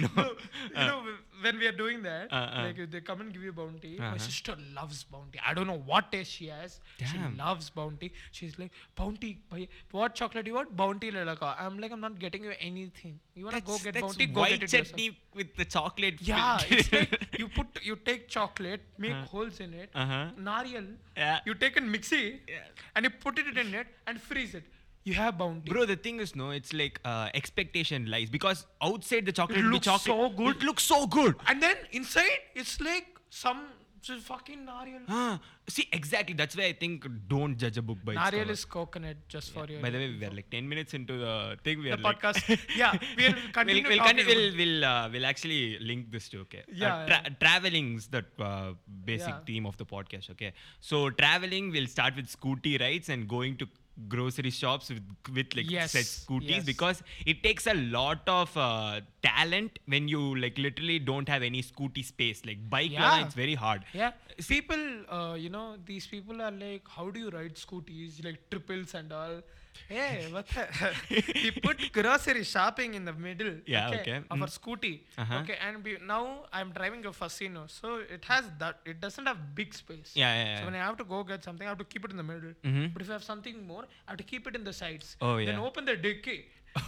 no. 0.00 0.08
No, 0.16 0.30
you 0.70 0.74
know, 0.74 1.02
when 1.42 1.58
we 1.58 1.66
are 1.70 1.76
doing 1.80 2.02
that, 2.02 2.32
Uh, 2.32 2.36
uh. 2.36 2.62
like 2.66 2.78
if 2.84 2.90
they 2.90 3.00
come 3.08 3.20
and 3.24 3.32
give 3.32 3.42
you 3.48 3.52
bounty. 3.52 3.90
My 3.98 4.06
Uh-huh. 4.08 4.18
sister 4.26 4.54
loves 4.78 5.02
bounty. 5.14 5.40
I 5.50 5.54
don't 5.58 5.66
know 5.72 5.78
what 5.92 6.10
taste 6.12 6.32
she 6.38 6.46
has. 6.54 6.80
She 6.98 7.16
Damn. 7.18 7.36
loves 7.36 7.70
bounty. 7.78 8.08
She's 8.38 8.58
like, 8.62 8.72
bounty, 9.00 9.30
bhai, 9.50 9.68
what 9.90 10.14
chocolate 10.20 10.46
you 10.52 10.54
want? 10.58 10.74
Bounty 10.82 11.10
lalaka. 11.18 11.50
I'm 11.66 11.78
like, 11.84 11.92
I'm 11.96 12.00
not 12.06 12.18
getting 12.24 12.44
you 12.50 12.54
anything. 12.70 13.18
You 13.34 13.44
wanna 13.50 13.60
go 13.60 13.78
get 13.78 13.94
that's 13.94 14.06
bounty? 14.06 14.26
Go 14.26 14.40
white 14.40 14.50
get 14.54 14.62
it 14.62 14.72
yourself. 14.72 14.88
chutney 14.88 15.08
with 15.42 15.54
the 15.62 15.64
chocolate. 15.76 16.22
Yeah, 16.32 16.58
it's 16.78 16.92
like 16.92 17.14
you 17.42 17.48
put 17.58 17.82
you 17.90 17.96
take 18.10 18.28
chocolate, 18.38 18.82
make 19.06 19.12
Uh-huh. 19.18 19.26
holes 19.36 19.60
in 19.68 19.74
it, 19.84 19.90
Uh-huh. 19.94 20.24
nariyal, 20.50 20.88
Yeah. 21.16 21.40
you 21.50 21.54
take 21.66 21.76
a 21.76 21.84
mixie 21.94 22.24
Yeah. 22.56 22.66
and 22.96 23.04
you 23.04 23.10
put 23.28 23.38
it 23.44 23.56
in 23.66 23.74
it 23.82 23.86
and 24.06 24.20
freeze 24.30 24.54
it. 24.62 24.64
You 25.08 25.14
have 25.14 25.38
bounty. 25.38 25.70
Bro, 25.72 25.86
the 25.94 25.96
thing 26.06 26.20
is, 26.26 26.34
no, 26.42 26.50
it's 26.60 26.72
like 26.82 27.00
uh, 27.14 27.28
expectation 27.40 28.06
lies 28.14 28.30
because 28.38 28.66
outside 28.90 29.26
the 29.32 29.32
chocolate, 29.40 29.58
It 29.64 29.74
looks 29.74 29.84
chocolate. 29.90 30.16
so 30.20 30.28
good. 30.44 30.56
It 30.56 30.62
looks 30.70 30.84
so 30.94 31.00
good. 31.18 31.34
And 31.46 31.62
then 31.66 31.76
inside 31.92 32.38
it's 32.62 32.80
like 32.92 33.06
some 33.42 33.66
just 34.08 34.26
fucking 34.26 34.60
nariyal. 34.66 35.00
Ah, 35.14 35.40
see, 35.68 35.86
exactly. 35.92 36.34
That's 36.40 36.56
why 36.58 36.66
I 36.66 36.72
think 36.82 37.06
don't 37.32 37.56
judge 37.62 37.78
a 37.80 37.82
book 37.88 37.98
by 38.04 38.12
its 38.12 38.30
cover. 38.30 38.52
is 38.52 38.64
coconut, 38.74 39.16
just 39.34 39.50
for 39.56 39.64
your. 39.72 39.80
By 39.86 39.90
the 39.94 39.98
way, 40.02 40.08
we 40.20 40.24
are 40.28 40.30
like 40.30 40.48
10 40.50 40.68
minutes 40.68 40.94
into 40.98 41.16
the 41.18 41.56
thing. 41.64 41.80
We 41.80 41.90
the 41.90 41.94
are 41.96 42.04
like, 42.06 42.20
podcast. 42.22 42.60
yeah, 42.76 42.92
we'll 43.16 43.34
continue. 43.52 43.82
we'll, 43.88 43.98
we'll, 44.04 44.26
we'll, 44.28 44.56
we'll, 44.60 44.84
uh, 44.84 45.08
we'll 45.12 45.26
actually 45.32 45.78
link 45.80 46.12
this 46.12 46.28
to 46.30 46.40
okay. 46.46 46.62
Yeah, 46.72 46.94
uh, 46.94 47.06
tra- 47.08 47.36
traveling's 47.40 48.06
the 48.06 48.24
uh, 48.38 48.72
basic 49.04 49.28
Yeah. 49.28 49.40
theme 49.50 49.66
of 49.66 49.76
the 49.82 49.84
podcast. 49.96 50.30
Okay, 50.36 50.52
so 50.80 51.10
traveling 51.10 51.70
we'll 51.72 51.88
start 51.96 52.14
with 52.16 52.28
scooty 52.38 52.80
rides 52.80 53.08
and 53.08 53.28
going 53.36 53.56
to 53.58 53.68
grocery 54.08 54.50
shops 54.50 54.88
with 54.90 55.02
with 55.34 55.54
like 55.56 55.70
Yes, 55.70 55.92
such 55.92 56.04
scooties 56.04 56.48
yes. 56.58 56.64
because 56.64 57.02
it 57.26 57.42
takes 57.42 57.66
a 57.66 57.74
lot 57.74 58.20
of 58.28 58.56
uh, 58.56 59.00
talent 59.22 59.78
when 59.86 60.06
you 60.08 60.34
like 60.36 60.56
literally 60.58 60.98
don't 60.98 61.28
have 61.28 61.42
any 61.42 61.62
scooty 61.62 62.04
space 62.04 62.44
like 62.46 62.58
bike 62.70 62.90
Yeah. 62.92 63.02
lana, 63.10 63.24
it's 63.26 63.34
very 63.34 63.54
hard 63.54 63.84
Yeah, 63.92 64.12
people, 64.46 64.84
uh, 65.10 65.34
you 65.34 65.48
know, 65.50 65.76
these 65.84 66.06
people 66.06 66.40
are 66.42 66.50
like, 66.52 66.82
how 66.88 67.10
do 67.10 67.18
you 67.18 67.30
ride 67.30 67.54
scooties, 67.56 68.24
like 68.24 68.38
triples 68.50 68.94
and 68.94 69.12
all? 69.12 69.40
Hey, 69.88 70.26
what 70.30 70.46
the? 70.48 70.66
we 71.34 71.50
put 71.50 71.92
grocery 71.92 72.44
shopping 72.44 72.94
in 72.94 73.04
the 73.04 73.12
middle. 73.12 73.54
Yeah, 73.66 73.90
okay, 73.90 74.16
Of 74.30 74.42
our 74.42 74.48
mm. 74.48 74.58
scooty. 74.58 75.00
Uh-huh. 75.16 75.38
Okay, 75.42 75.56
and 75.66 75.82
we, 75.84 75.98
now 76.06 76.44
I'm 76.52 76.70
driving 76.72 77.04
a 77.06 77.10
Fascino, 77.10 77.68
so 77.70 77.96
it 77.96 78.24
has 78.26 78.44
that. 78.58 78.76
It 78.84 79.00
doesn't 79.00 79.26
have 79.26 79.54
big 79.54 79.74
space. 79.74 80.12
yeah 80.14 80.34
yeah, 80.34 80.44
yeah. 80.44 80.58
So 80.60 80.64
when 80.66 80.74
I 80.74 80.78
have 80.78 80.96
to 80.98 81.04
go 81.04 81.22
get 81.24 81.44
something, 81.44 81.66
I 81.66 81.70
have 81.70 81.78
to 81.78 81.84
keep 81.84 82.04
it 82.04 82.10
in 82.10 82.16
the 82.16 82.28
middle. 82.32 82.54
Mhm. 82.64 82.92
But 82.92 83.02
if 83.02 83.10
I 83.10 83.12
have 83.14 83.24
something 83.32 83.66
more, 83.66 83.84
I 84.06 84.10
have 84.12 84.18
to 84.18 84.28
keep 84.34 84.46
it 84.46 84.54
in 84.54 84.64
the 84.64 84.72
sides. 84.72 85.16
Oh, 85.20 85.36
yeah. 85.36 85.46
Then 85.52 85.60
open 85.60 85.84
the 85.84 85.96
dicky 85.96 86.38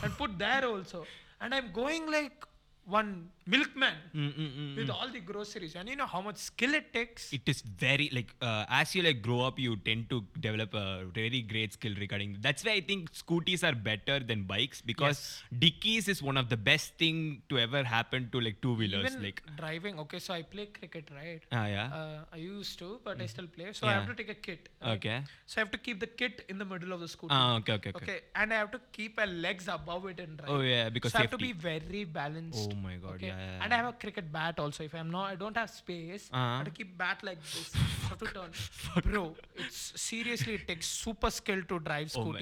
and 0.02 0.12
put 0.22 0.38
there 0.38 0.64
also. 0.66 1.06
And 1.40 1.54
I'm 1.54 1.72
going 1.72 2.10
like 2.10 2.46
one 2.86 3.28
milkman 3.46 3.94
Mm, 4.14 4.32
mm, 4.34 4.50
mm, 4.58 4.76
with 4.76 4.88
mm. 4.88 4.94
all 4.94 5.08
the 5.08 5.20
groceries. 5.20 5.74
And 5.76 5.88
you 5.88 5.96
know 5.96 6.06
how 6.06 6.20
much 6.20 6.36
skill 6.36 6.74
it 6.74 6.92
takes? 6.92 7.32
it 7.32 7.48
is 7.48 7.60
very 7.62 8.08
like 8.12 8.34
uh, 8.40 8.64
as 8.68 8.94
you 8.94 9.02
like 9.02 9.22
grow 9.22 9.40
up 9.42 9.58
you 9.58 9.76
tend 9.76 10.08
to 10.10 10.24
develop 10.40 10.74
a 10.74 11.04
very 11.14 11.40
great 11.42 11.72
skill 11.72 11.94
regarding 11.98 12.36
that's 12.40 12.64
why 12.64 12.72
i 12.72 12.80
think 12.80 13.10
scooties 13.12 13.62
are 13.68 13.74
better 13.74 14.18
than 14.20 14.42
bikes 14.42 14.80
because 14.80 15.18
yes. 15.20 15.58
dickies 15.64 16.08
is 16.08 16.22
one 16.22 16.36
of 16.36 16.48
the 16.48 16.56
best 16.56 16.94
thing 17.02 17.42
to 17.48 17.58
ever 17.58 17.82
happen 17.84 18.28
to 18.32 18.40
like 18.40 18.60
two 18.60 18.74
wheelers 18.74 19.14
like 19.22 19.42
driving. 19.56 19.98
Okay, 20.00 20.18
so 20.18 20.34
I 20.34 20.42
play 20.42 20.66
cricket, 20.66 21.08
right? 21.20 21.40
ah 21.52 21.66
yeah 21.66 21.86
Uh, 22.00 22.24
I 22.32 22.36
used 22.38 22.78
to, 22.82 23.00
but 23.04 23.20
I 23.20 23.26
still 23.26 23.46
play. 23.46 23.72
So 23.72 23.86
I 23.86 23.92
have 23.92 24.06
to 24.06 24.14
take 24.14 24.30
a 24.30 24.34
kit. 24.34 24.68
right? 24.82 24.92
okay 24.96 25.22
So 25.46 25.60
I 25.60 25.64
have 25.64 25.70
to 25.76 25.78
keep 25.78 26.00
the 26.00 26.06
kit 26.06 26.44
in 26.48 26.58
the 26.58 26.64
middle 26.64 26.92
of 26.92 27.00
the 27.00 27.08
scooter. 27.08 27.34
ah 27.38 27.56
okay 27.60 27.74
okay 27.80 27.90
okay, 27.94 28.02
Okay, 28.04 28.18
and 28.34 28.52
I 28.52 28.56
have 28.62 28.70
to 28.76 28.80
keep 28.98 29.16
my 29.22 29.26
legs 29.46 29.68
above 29.68 30.06
it 30.12 30.20
and 30.20 30.36
drive. 30.38 30.50
oh 30.56 30.60
yeah 30.60 30.88
because 30.88 31.12
so 31.12 31.18
I 31.18 31.22
have 31.22 31.30
to 31.38 31.42
be 31.46 31.52
very 31.52 32.04
balanced. 32.04 32.69
oh 32.69 32.69
my 32.74 32.96
god 32.96 33.14
okay? 33.14 33.26
yeah, 33.28 33.36
yeah, 33.38 33.64
And 33.64 33.72
I 33.72 33.76
have 33.76 33.86
a 33.86 33.92
cricket 33.92 34.30
bat 34.32 34.58
also. 34.58 34.84
If 34.84 34.94
I'm 34.94 35.10
not, 35.10 35.24
I 35.30 35.34
don't 35.36 35.56
have 35.56 35.70
space. 35.70 36.28
I 36.32 36.36
Uh-huh. 36.36 36.56
have 36.58 36.64
to 36.66 36.70
keep 36.70 36.96
bat 36.98 37.22
like 37.22 37.42
this. 37.42 37.72
Have 38.10 38.18
to 38.18 38.26
turn. 38.26 38.50
Bro, 39.04 39.36
it's 39.54 39.92
seriously 40.00 40.54
it 40.54 40.66
takes 40.66 40.86
super 40.86 41.30
skill 41.30 41.62
to 41.68 41.78
drive 41.78 42.10
Oh 42.16 42.32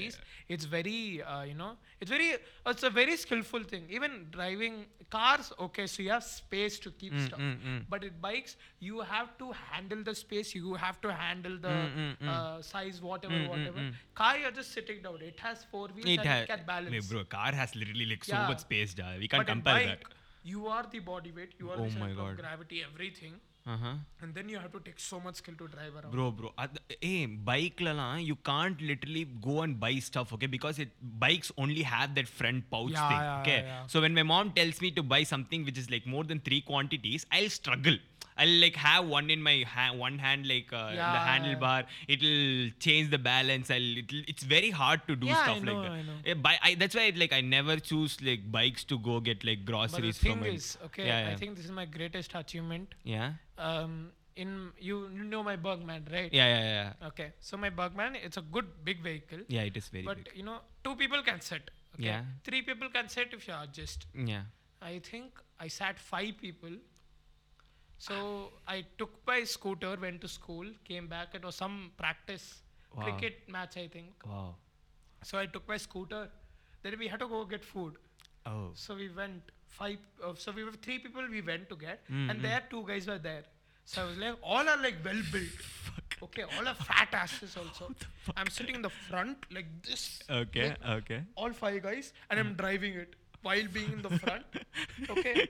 it's 0.48 0.64
very, 0.64 1.22
uh, 1.22 1.42
you 1.42 1.54
know, 1.54 1.72
it's 2.00 2.10
very, 2.10 2.36
it's 2.66 2.82
a 2.82 2.90
very 2.90 3.16
skillful 3.16 3.62
thing. 3.64 3.84
Even 3.90 4.26
driving 4.30 4.86
cars, 5.10 5.52
okay, 5.60 5.86
so 5.86 6.02
you 6.02 6.10
have 6.10 6.24
space 6.24 6.78
to 6.80 6.90
keep 6.92 7.12
Mm, 7.12 7.26
stuff. 7.26 7.38
mm, 7.40 7.56
mm. 7.66 7.84
But 7.88 8.04
in 8.04 8.14
bikes, 8.20 8.56
you 8.80 9.00
have 9.00 9.36
to 9.38 9.52
handle 9.52 10.02
the 10.02 10.14
space. 10.14 10.54
You 10.54 10.74
have 10.74 11.00
to 11.02 11.12
handle 11.12 11.58
the 11.58 11.68
Mm, 11.68 11.96
mm, 11.96 12.16
mm. 12.22 12.28
Uh, 12.28 12.62
size, 12.62 13.00
whatever, 13.02 13.38
whatever. 13.50 13.82
Car, 14.14 14.38
you're 14.38 14.50
just 14.60 14.72
sitting 14.72 15.02
down. 15.02 15.20
It 15.20 15.38
has 15.40 15.64
four 15.70 15.88
wheels 15.88 16.08
it 16.14 16.18
and 16.20 16.28
has 16.28 16.42
it 16.44 16.48
can 16.48 16.64
balance. 16.66 16.90
Wait, 16.90 17.08
bro 17.10 17.24
car 17.24 17.52
has 17.52 17.74
literally 17.76 18.06
like 18.06 18.24
so 18.24 18.36
much 18.50 18.60
space 18.60 18.94
da. 18.94 19.16
we 19.18 19.28
can't 19.28 19.46
but 19.46 19.52
compare 19.54 19.74
bike, 19.74 20.06
you 20.54 20.66
are 20.78 20.84
the 20.96 21.00
body 21.12 21.32
weight, 21.36 21.54
you 21.60 21.70
are 21.70 21.78
Oh 21.80 21.84
the 21.84 21.90
center 21.98 22.20
of 22.30 22.36
gravity, 22.42 22.82
everything. 22.90 23.36
uh-huh 23.72 23.96
And 24.24 24.34
then 24.36 24.50
you 24.52 24.58
have 24.64 24.72
to 24.74 24.80
take 24.84 25.00
so 25.06 25.16
much 25.24 25.38
skill 25.40 25.56
to 25.62 25.66
drive 25.72 25.96
around. 26.00 26.12
bro 26.12 26.26
bro 26.36 26.50
ad- 26.62 26.78
hey 27.06 27.16
bike 27.48 27.82
lala 27.86 28.06
you 28.28 28.36
can't 28.48 28.84
literally 28.90 29.24
go 29.48 29.56
and 29.64 29.74
buy 29.82 29.90
stuff 30.06 30.30
okay 30.36 30.48
because 30.54 30.78
it 30.84 30.94
bikes 31.24 31.50
only 31.64 31.82
have 31.90 32.14
that 32.18 32.30
front 32.38 32.64
pouch 32.76 32.94
Yeah, 32.94 33.08
thing 33.10 33.20
yeah, 33.26 33.34
okay 33.40 33.58
yeah. 33.66 33.82
so 33.94 34.02
when 34.04 34.14
my 34.20 34.24
mom 34.30 34.52
tells 34.60 34.80
me 34.86 34.90
to 35.00 35.04
buy 35.12 35.20
something 35.32 35.66
which 35.70 35.80
is 35.82 35.90
like 35.96 36.06
more 36.14 36.24
than 36.30 36.40
three 36.48 36.62
quantities 36.70 37.26
i'll 37.40 37.52
struggle 37.58 37.98
I'll 38.38 38.56
like 38.64 38.76
have 38.76 39.06
one 39.06 39.30
in 39.30 39.42
my 39.42 39.64
ha- 39.74 39.92
one 39.94 40.18
hand 40.18 40.46
like 40.46 40.72
uh, 40.72 40.90
Yeah, 40.94 41.12
the 41.16 41.22
handlebar. 41.30 41.86
It'll 42.16 42.70
change 42.86 43.10
the 43.10 43.18
balance. 43.18 43.70
I'll 43.70 43.98
it'll, 44.02 44.22
it's 44.32 44.44
very 44.44 44.70
hard 44.70 45.00
to 45.08 45.16
do 45.16 45.26
Yeah, 45.26 45.38
I 45.38 45.44
stuff 45.44 45.62
know, 45.62 45.74
like 45.74 45.82
that. 45.86 45.92
I 45.92 46.02
know. 46.02 46.12
Yeah, 46.24 46.34
bi- 46.34 46.58
I, 46.62 46.74
that's 46.76 46.94
why 46.94 47.12
like 47.16 47.32
I 47.32 47.40
never 47.40 47.76
choose 47.78 48.16
like 48.22 48.50
bikes 48.50 48.84
to 48.84 48.98
go 48.98 49.20
get 49.20 49.44
like 49.44 49.64
but 49.64 49.66
the 49.66 49.72
groceries 49.72 50.18
thing 50.18 50.38
from. 50.38 50.46
is, 50.46 50.78
okay, 50.86 51.06
yeah, 51.06 51.30
I 51.32 51.34
think 51.36 51.56
this 51.56 51.64
is 51.64 51.70
my 51.72 51.84
greatest 51.98 52.34
achievement. 52.34 52.94
yeah, 53.04 53.32
Um, 53.58 54.12
in 54.36 54.50
you 54.78 55.08
know 55.10 55.42
my 55.42 55.56
Burgman, 55.56 56.06
right? 56.12 56.32
yeah, 56.32 56.46
yeah, 56.46 56.92
yeah. 57.00 57.06
Okay, 57.08 57.32
so 57.40 57.56
my 57.56 57.70
Burgman, 57.70 58.14
it's 58.14 58.36
a 58.36 58.42
good 58.42 58.66
big 58.84 59.02
vehicle. 59.02 59.40
Yeah, 59.48 59.62
it 59.62 59.76
is 59.76 59.88
very 59.88 60.04
but 60.04 60.16
big. 60.24 60.30
you 60.36 60.44
know, 60.44 60.58
two 60.84 60.94
people 60.94 61.22
can 61.22 61.40
sit. 61.40 61.70
Okay? 61.94 62.04
Yeah. 62.04 62.22
Three 62.44 62.62
people 62.62 62.88
can 62.90 63.08
sit 63.08 63.32
if 63.32 63.48
you 63.48 63.54
adjust. 63.60 64.06
Yeah. 64.14 64.42
I 64.80 65.00
think 65.00 65.32
I 65.58 65.66
sat 65.66 65.98
five 65.98 66.34
people. 66.40 66.70
So 67.98 68.52
I 68.66 68.84
took 68.96 69.10
my 69.26 69.42
scooter, 69.44 69.96
went 70.00 70.20
to 70.22 70.28
school, 70.28 70.66
came 70.84 71.06
back. 71.08 71.34
It 71.34 71.44
was 71.44 71.56
some 71.56 71.92
practice 71.96 72.62
Wow. 72.94 73.02
cricket 73.04 73.48
match, 73.48 73.76
I 73.76 73.86
think. 73.88 74.12
Wow. 74.26 74.54
So 75.22 75.38
I 75.38 75.46
took 75.46 75.66
my 75.68 75.76
scooter. 75.76 76.28
Then 76.82 76.94
we 76.98 77.08
had 77.08 77.20
to 77.20 77.26
go 77.28 77.44
get 77.44 77.64
food. 77.64 77.94
Oh. 78.46 78.70
So 78.74 78.94
we 78.94 79.08
went 79.10 79.42
five. 79.66 79.98
Uh, 80.24 80.32
so 80.36 80.52
we 80.52 80.64
were 80.64 80.72
three 80.72 80.98
people. 80.98 81.22
We 81.30 81.42
went 81.42 81.68
to 81.70 81.76
get, 81.76 82.00
Mm, 82.10 82.30
and 82.30 82.42
there 82.42 82.62
two 82.70 82.84
guys 82.86 83.06
were 83.06 83.18
there. 83.18 83.42
So 83.84 84.02
I 84.02 84.04
was 84.06 84.16
like, 84.18 84.36
all 84.42 84.68
are 84.68 84.76
like 84.86 84.96
well 85.04 85.20
built. 85.32 85.66
Okay, 86.22 86.42
all 86.56 86.66
are 86.66 86.74
fat 86.74 87.08
asses 87.12 87.56
also. 87.56 87.92
I'm 88.36 88.48
sitting 88.48 88.74
in 88.74 88.82
the 88.82 88.90
front 88.90 89.44
like 89.52 89.66
this. 89.82 90.20
Okay. 90.28 90.68
like, 90.70 90.84
Okay. 91.02 91.20
all 91.36 91.52
five 91.52 91.82
guys, 91.82 92.12
and 92.30 92.40
I'm 92.40 92.54
driving 92.54 92.94
it 92.94 93.14
while 93.42 93.68
being 93.72 93.92
in 93.92 94.02
the 94.02 94.10
front. 94.18 94.44
Okay, 95.10 95.48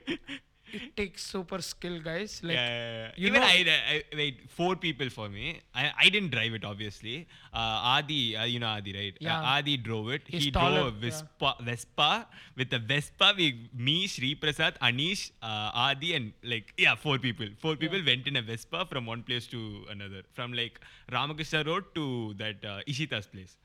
it 0.73 0.95
takes 0.95 1.23
super 1.25 1.61
skill, 1.61 1.99
guys. 2.01 2.41
Like, 2.43 2.53
yeah, 2.53 2.67
yeah, 2.67 3.01
yeah. 3.05 3.11
you 3.15 3.27
Even 3.27 3.41
know- 3.41 3.47
I, 3.47 4.03
I 4.13 4.15
wait 4.15 4.49
four 4.49 4.75
people 4.75 5.09
for 5.09 5.29
me. 5.29 5.61
I, 5.73 5.91
I 6.05 6.09
didn't 6.09 6.31
drive 6.31 6.53
it 6.53 6.65
obviously. 6.65 7.27
Uh, 7.53 7.93
Adi, 7.97 8.35
uh, 8.35 8.43
you 8.45 8.59
know 8.59 8.67
Adi, 8.67 8.93
right? 8.93 9.13
Uh, 9.13 9.25
Yeah. 9.29 9.41
Adi 9.55 9.77
drove 9.77 10.09
it. 10.09 10.21
He's 10.27 10.45
he 10.45 10.51
taller, 10.51 10.81
drove 10.81 10.87
a 10.87 10.99
Vespa, 10.99 11.55
Vespa 11.61 12.27
with 12.55 12.69
the 12.69 12.79
Vespa. 12.79 13.33
with 13.37 13.55
me, 13.73 14.07
Sri 14.07 14.35
Prasad, 14.35 14.77
Anish, 14.81 15.31
uh, 15.41 15.71
Adi, 15.87 16.13
and 16.15 16.33
like 16.43 16.73
yeah, 16.77 16.95
four 16.95 17.17
people. 17.19 17.47
Four 17.59 17.75
people 17.75 18.01
went 18.05 18.27
in 18.27 18.35
a 18.35 18.41
Vespa 18.41 18.85
from 18.85 19.05
one 19.05 19.23
place 19.23 19.47
to 19.47 19.85
another, 19.89 20.21
from 20.33 20.53
like 20.53 20.79
Ramakrishna 21.11 21.63
Road 21.63 21.85
to 21.95 22.33
that 22.35 22.63
uh, 22.63 22.79
Ishita's 22.87 23.27
place. 23.27 23.57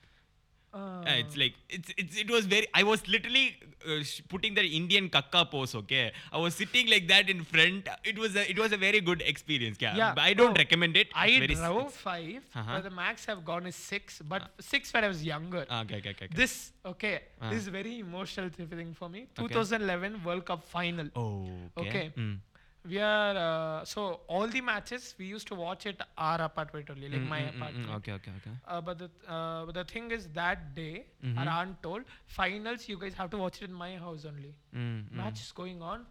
Uh, 0.74 1.04
it's 1.22 1.36
like 1.36 1.54
it's 1.68 1.90
it's 1.96 2.16
it 2.18 2.30
was 2.30 2.46
very. 2.46 2.66
I 2.74 2.82
was 2.82 3.06
literally 3.06 3.56
uh, 3.88 4.02
putting 4.28 4.54
the 4.54 4.62
Indian 4.78 5.08
kakka 5.08 5.42
pose. 5.50 5.74
Okay, 5.80 6.12
I 6.32 6.38
was 6.44 6.54
sitting 6.54 6.88
like 6.94 7.06
that 7.08 7.30
in 7.34 7.44
front. 7.44 7.88
It 8.12 8.18
was 8.18 8.34
a 8.34 8.42
it 8.50 8.58
was 8.58 8.72
a 8.72 8.76
very 8.76 9.00
good 9.00 9.22
experience. 9.34 9.78
Yeah, 9.80 9.94
Yeah, 10.00 10.12
but 10.16 10.24
I 10.24 10.32
don't 10.40 10.54
bro, 10.54 10.62
recommend 10.64 10.96
it. 10.96 11.08
I 11.14 11.28
very 11.44 11.54
drove 11.54 11.92
five, 11.92 12.42
Uh-huh. 12.54 12.72
but 12.74 12.82
the 12.88 12.90
max 12.90 13.28
I've 13.28 13.44
gone 13.44 13.66
is 13.72 13.76
six. 13.76 14.20
But 14.34 14.50
six 14.60 14.92
when 14.92 15.04
I 15.04 15.08
was 15.14 15.22
younger. 15.24 15.64
Ah, 15.70 15.82
okay, 15.84 15.98
okay, 16.02 16.10
okay. 16.16 16.26
okay. 16.30 16.34
This 16.42 16.72
okay. 16.94 17.14
Ah. 17.40 17.50
This 17.50 17.60
is 17.62 17.68
very 17.68 17.94
emotional 18.00 18.50
thing 18.58 18.94
for 19.02 19.08
me. 19.08 19.26
2011 19.36 20.24
World 20.24 20.44
Cup 20.44 20.64
final. 20.64 21.08
oh, 21.14 21.46
okay. 21.76 21.88
Okay. 21.88 22.12
Mm. 22.18 22.38
We 22.86 22.98
are 23.00 23.36
uh, 23.80 23.84
so 23.86 24.20
all 24.26 24.46
the 24.46 24.60
matches 24.60 25.14
we 25.18 25.24
used 25.26 25.46
to 25.48 25.54
watch 25.54 25.86
at 25.86 26.02
our 26.18 26.40
apartment 26.42 26.90
only, 26.90 27.08
like 27.08 27.22
Mm, 27.22 27.28
my 27.28 27.40
mm, 27.40 27.44
mm, 27.52 27.56
apartment. 27.56 27.88
mm. 27.90 27.94
Okay, 27.96 28.12
okay, 28.12 28.32
okay. 28.40 28.50
Uh, 28.68 28.80
but 28.88 28.98
the 28.98 29.08
uh, 29.26 29.64
but 29.64 29.74
the 29.74 29.84
thing 29.84 30.10
is 30.10 30.26
that 30.40 30.74
day, 30.74 31.06
Mm-hmm. 31.24 31.38
our 31.38 31.48
aunt 31.60 31.82
told 31.82 32.02
finals 32.26 32.86
you 32.88 32.98
guys 33.04 33.14
have 33.14 33.30
to 33.30 33.38
watch 33.44 33.62
it 33.62 33.70
in 33.70 33.78
my 33.84 33.96
house 33.96 34.26
only. 34.32 34.52
Mm, 34.76 34.82
mm, 35.04 35.12
Match 35.22 35.40
is 35.46 35.50
going 35.62 35.80
on. 35.92 36.04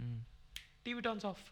mm. 0.00 0.18
TV 0.84 1.04
turns 1.04 1.24
off. 1.24 1.44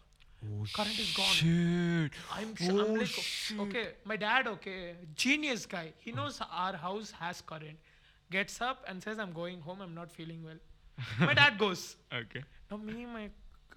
Oh, 0.45 0.65
Current 0.73 0.99
is 0.99 1.13
gone. 1.15 1.33
Shit. 1.37 2.11
I'm, 2.33 2.53
sh- 2.55 2.69
I'm 2.69 2.77
Oh, 2.89 2.93
like, 3.05 3.07
shit. 3.07 3.59
okay, 3.61 3.85
my 4.03 4.17
dad, 4.17 4.47
okay, 4.55 4.95
genius 5.15 5.65
guy. 5.65 5.93
He 5.97 6.11
knows 6.11 6.41
our 6.51 6.75
house 6.75 7.11
has 7.19 7.41
current. 7.41 7.79
Gets 8.29 8.59
up 8.61 8.83
and 8.87 9.01
says, 9.01 9.17
I'm 9.17 9.31
going 9.31 9.61
home. 9.61 9.81
I'm 9.81 9.95
not 9.95 10.11
feeling 10.11 10.43
well. 10.43 10.59
my 11.27 11.33
dad 11.33 11.57
goes. 11.57 11.95
Okay. 12.13 12.43
Now, 12.69 12.77
me, 12.77 13.05
my 13.05 13.29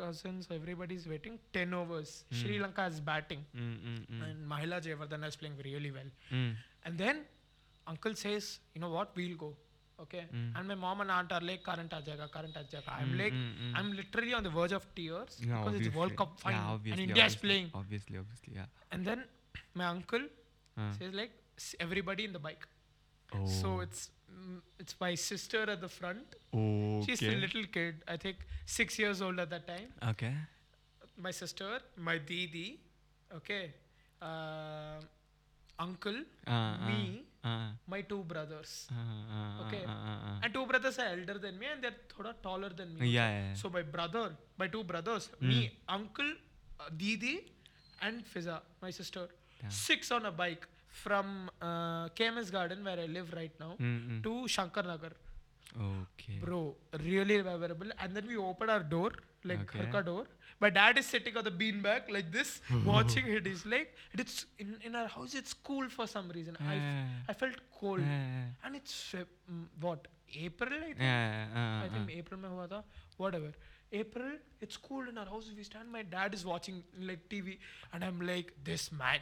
cousins, 0.03 0.49
everybody's 0.59 1.07
waiting. 1.13 1.39
10 1.59 1.75
overs. 1.81 2.13
Sri 2.41 2.59
Lanka 2.65 2.85
is 2.93 3.01
batting. 3.11 3.43
Mm, 3.57 3.75
mm, 3.89 3.99
mm, 4.13 4.23
And 4.27 4.47
Mahela 4.53 4.79
Jayawardene 4.87 5.27
is 5.33 5.37
playing 5.43 5.57
really 5.71 5.91
well. 5.99 6.11
mm. 6.39 6.53
And 6.85 6.97
then 7.05 7.19
uncle 7.93 8.15
says, 8.25 8.47
you 8.75 8.81
know 8.85 8.91
what, 8.99 9.11
we'll 9.21 9.37
go. 9.45 9.51
Okay. 10.05 10.23
And 10.57 10.67
my 10.73 10.77
mom 10.85 11.01
and 11.03 11.11
aunt 11.17 11.33
are 11.37 11.43
like, 11.49 11.63
current 11.69 11.93
aa 11.97 12.29
current 12.37 12.57
aa. 12.61 12.93
I'm 12.99 13.11
like, 13.23 13.35
mm, 13.41 13.49
mm. 13.65 13.73
I'm 13.81 13.89
literally 14.01 14.33
on 14.39 14.45
the 14.49 14.53
verge 14.59 14.75
of 14.79 14.85
tears 14.99 15.35
Yeah, 15.49 15.59
because 15.65 15.81
it's 15.81 15.95
World. 16.01 16.15
Cup 16.21 16.33
final 16.45 16.81
Yeah, 16.85 16.93
and 16.95 17.01
India 17.07 17.27
is 17.33 17.37
playing. 17.45 17.67
Obviously, 17.81 18.17
obviously, 18.23 18.55
yeah. 18.61 18.69
And 18.93 19.11
then 19.11 19.21
my 19.81 19.87
uncle 19.97 20.25
Uh. 20.83 20.93
says 20.99 21.13
like, 21.21 21.33
everybody 21.87 22.25
in 22.29 22.33
the 22.39 22.43
bike. 22.49 22.65
Oh. 23.35 23.47
So 23.47 23.81
it's 23.81 24.11
mm, 24.33 24.61
it's 24.79 24.95
my 25.01 25.15
sister 25.15 25.63
at 25.71 25.81
the 25.81 25.89
front. 25.89 26.37
okay. 26.55 27.05
She's 27.07 27.23
a 27.23 27.35
little 27.45 27.65
kid, 27.77 28.03
I 28.09 28.17
think 28.17 28.37
six 28.67 28.99
years 28.99 29.23
old 29.23 29.39
at 29.39 29.51
that 29.51 29.67
time. 29.67 29.89
Okay. 30.11 30.35
My 31.17 31.31
sister, 31.31 31.81
my 31.97 32.17
didi, 32.19 32.81
okay, 33.39 33.75
uh, 34.23 34.99
uncle, 35.79 36.21
Uh, 36.47 36.51
uh, 36.51 36.89
me, 36.89 37.23
uh, 37.45 37.71
my 37.87 38.01
two 38.03 38.23
brothers. 38.25 38.89
uh, 38.91 38.95
uh, 39.37 39.67
Okay. 39.67 39.85
And 40.43 40.55
two 40.55 40.65
brothers 40.67 40.99
are 40.99 41.09
elder 41.09 41.39
than 41.39 41.59
me 41.59 41.67
and 41.73 41.83
they're 41.85 41.99
thoda 42.13 42.33
taller 42.43 42.71
than 42.71 42.99
me. 42.99 43.09
Yeah, 43.09 43.29
yeah, 43.31 43.49
yeah. 43.49 43.55
So 43.55 43.69
my 43.71 43.83
brother, 43.83 44.25
my 44.59 44.69
two 44.69 44.83
brothers, 44.85 45.29
me, 45.41 45.61
uncle, 45.89 46.33
uh, 46.81 46.89
Didi, 46.97 47.35
and 48.03 48.25
Fiza, 48.25 48.61
my 48.81 48.91
sister, 48.91 49.29
six 49.69 50.11
on 50.11 50.25
a 50.27 50.33
bike 50.33 50.67
from 50.91 51.51
uh, 51.61 52.09
KMS 52.11 52.51
Garden, 52.51 52.85
where 52.85 52.99
I 52.99 53.07
live 53.07 53.33
right 53.35 53.53
now, 53.61 53.77
mm-hmm. 53.81 54.21
to 54.23 54.49
Shankar 54.49 54.83
Nagar. 54.83 55.13
Okay. 55.77 56.39
Bro, 56.43 56.77
really 57.05 57.43
memorable. 57.43 57.91
And 57.99 58.15
then 58.15 58.27
we 58.27 58.37
open 58.37 58.71
our 58.71 58.83
door, 58.83 59.13
like 59.45 59.61
okay. 59.61 59.87
Harka 59.87 60.05
door. 60.05 60.25
My 60.61 60.69
dad 60.69 60.99
is 60.99 61.07
sitting 61.07 61.37
on 61.37 61.45
the 61.45 61.51
beanbag 61.51 62.11
like 62.11 62.31
this, 62.31 62.61
oh. 62.73 62.83
watching 62.85 63.27
it. 63.27 63.47
He's 63.47 63.65
like, 63.65 63.95
it's 64.13 64.47
in, 64.59 64.77
in 64.85 64.95
our 64.95 65.07
house, 65.07 65.35
it's 65.35 65.55
cool 65.55 65.89
for 65.89 66.07
some 66.07 66.29
reason. 66.31 66.57
Yeah. 66.61 66.71
I, 66.71 66.75
f- 66.75 67.25
I 67.29 67.33
felt 67.33 67.55
cold. 67.79 68.01
Yeah. 68.01 68.65
And 68.65 68.77
it's 68.77 69.15
uh, 69.15 69.25
mm, 69.51 69.65
what? 69.81 70.07
April, 70.39 70.71
I 70.73 70.85
think. 70.85 70.97
Yeah, 71.01 71.47
uh, 71.55 71.87
I 71.87 71.89
think 71.93 72.11
uh. 72.11 72.19
April, 72.19 72.41
mein 72.41 72.51
hua 72.51 72.67
tha. 72.67 72.85
whatever. 73.17 73.53
April, 73.93 74.33
it's 74.61 74.77
cold 74.77 75.09
in 75.09 75.19
our 75.19 75.27
house. 75.27 75.51
We 75.57 75.65
stand, 75.65 75.91
my 75.91 76.03
dad 76.03 76.35
is 76.35 76.45
watching 76.45 76.83
like 77.01 77.29
TV, 77.29 77.59
and 77.93 78.05
I'm 78.05 78.21
like, 78.21 78.53
this 78.63 78.93
man 78.93 79.21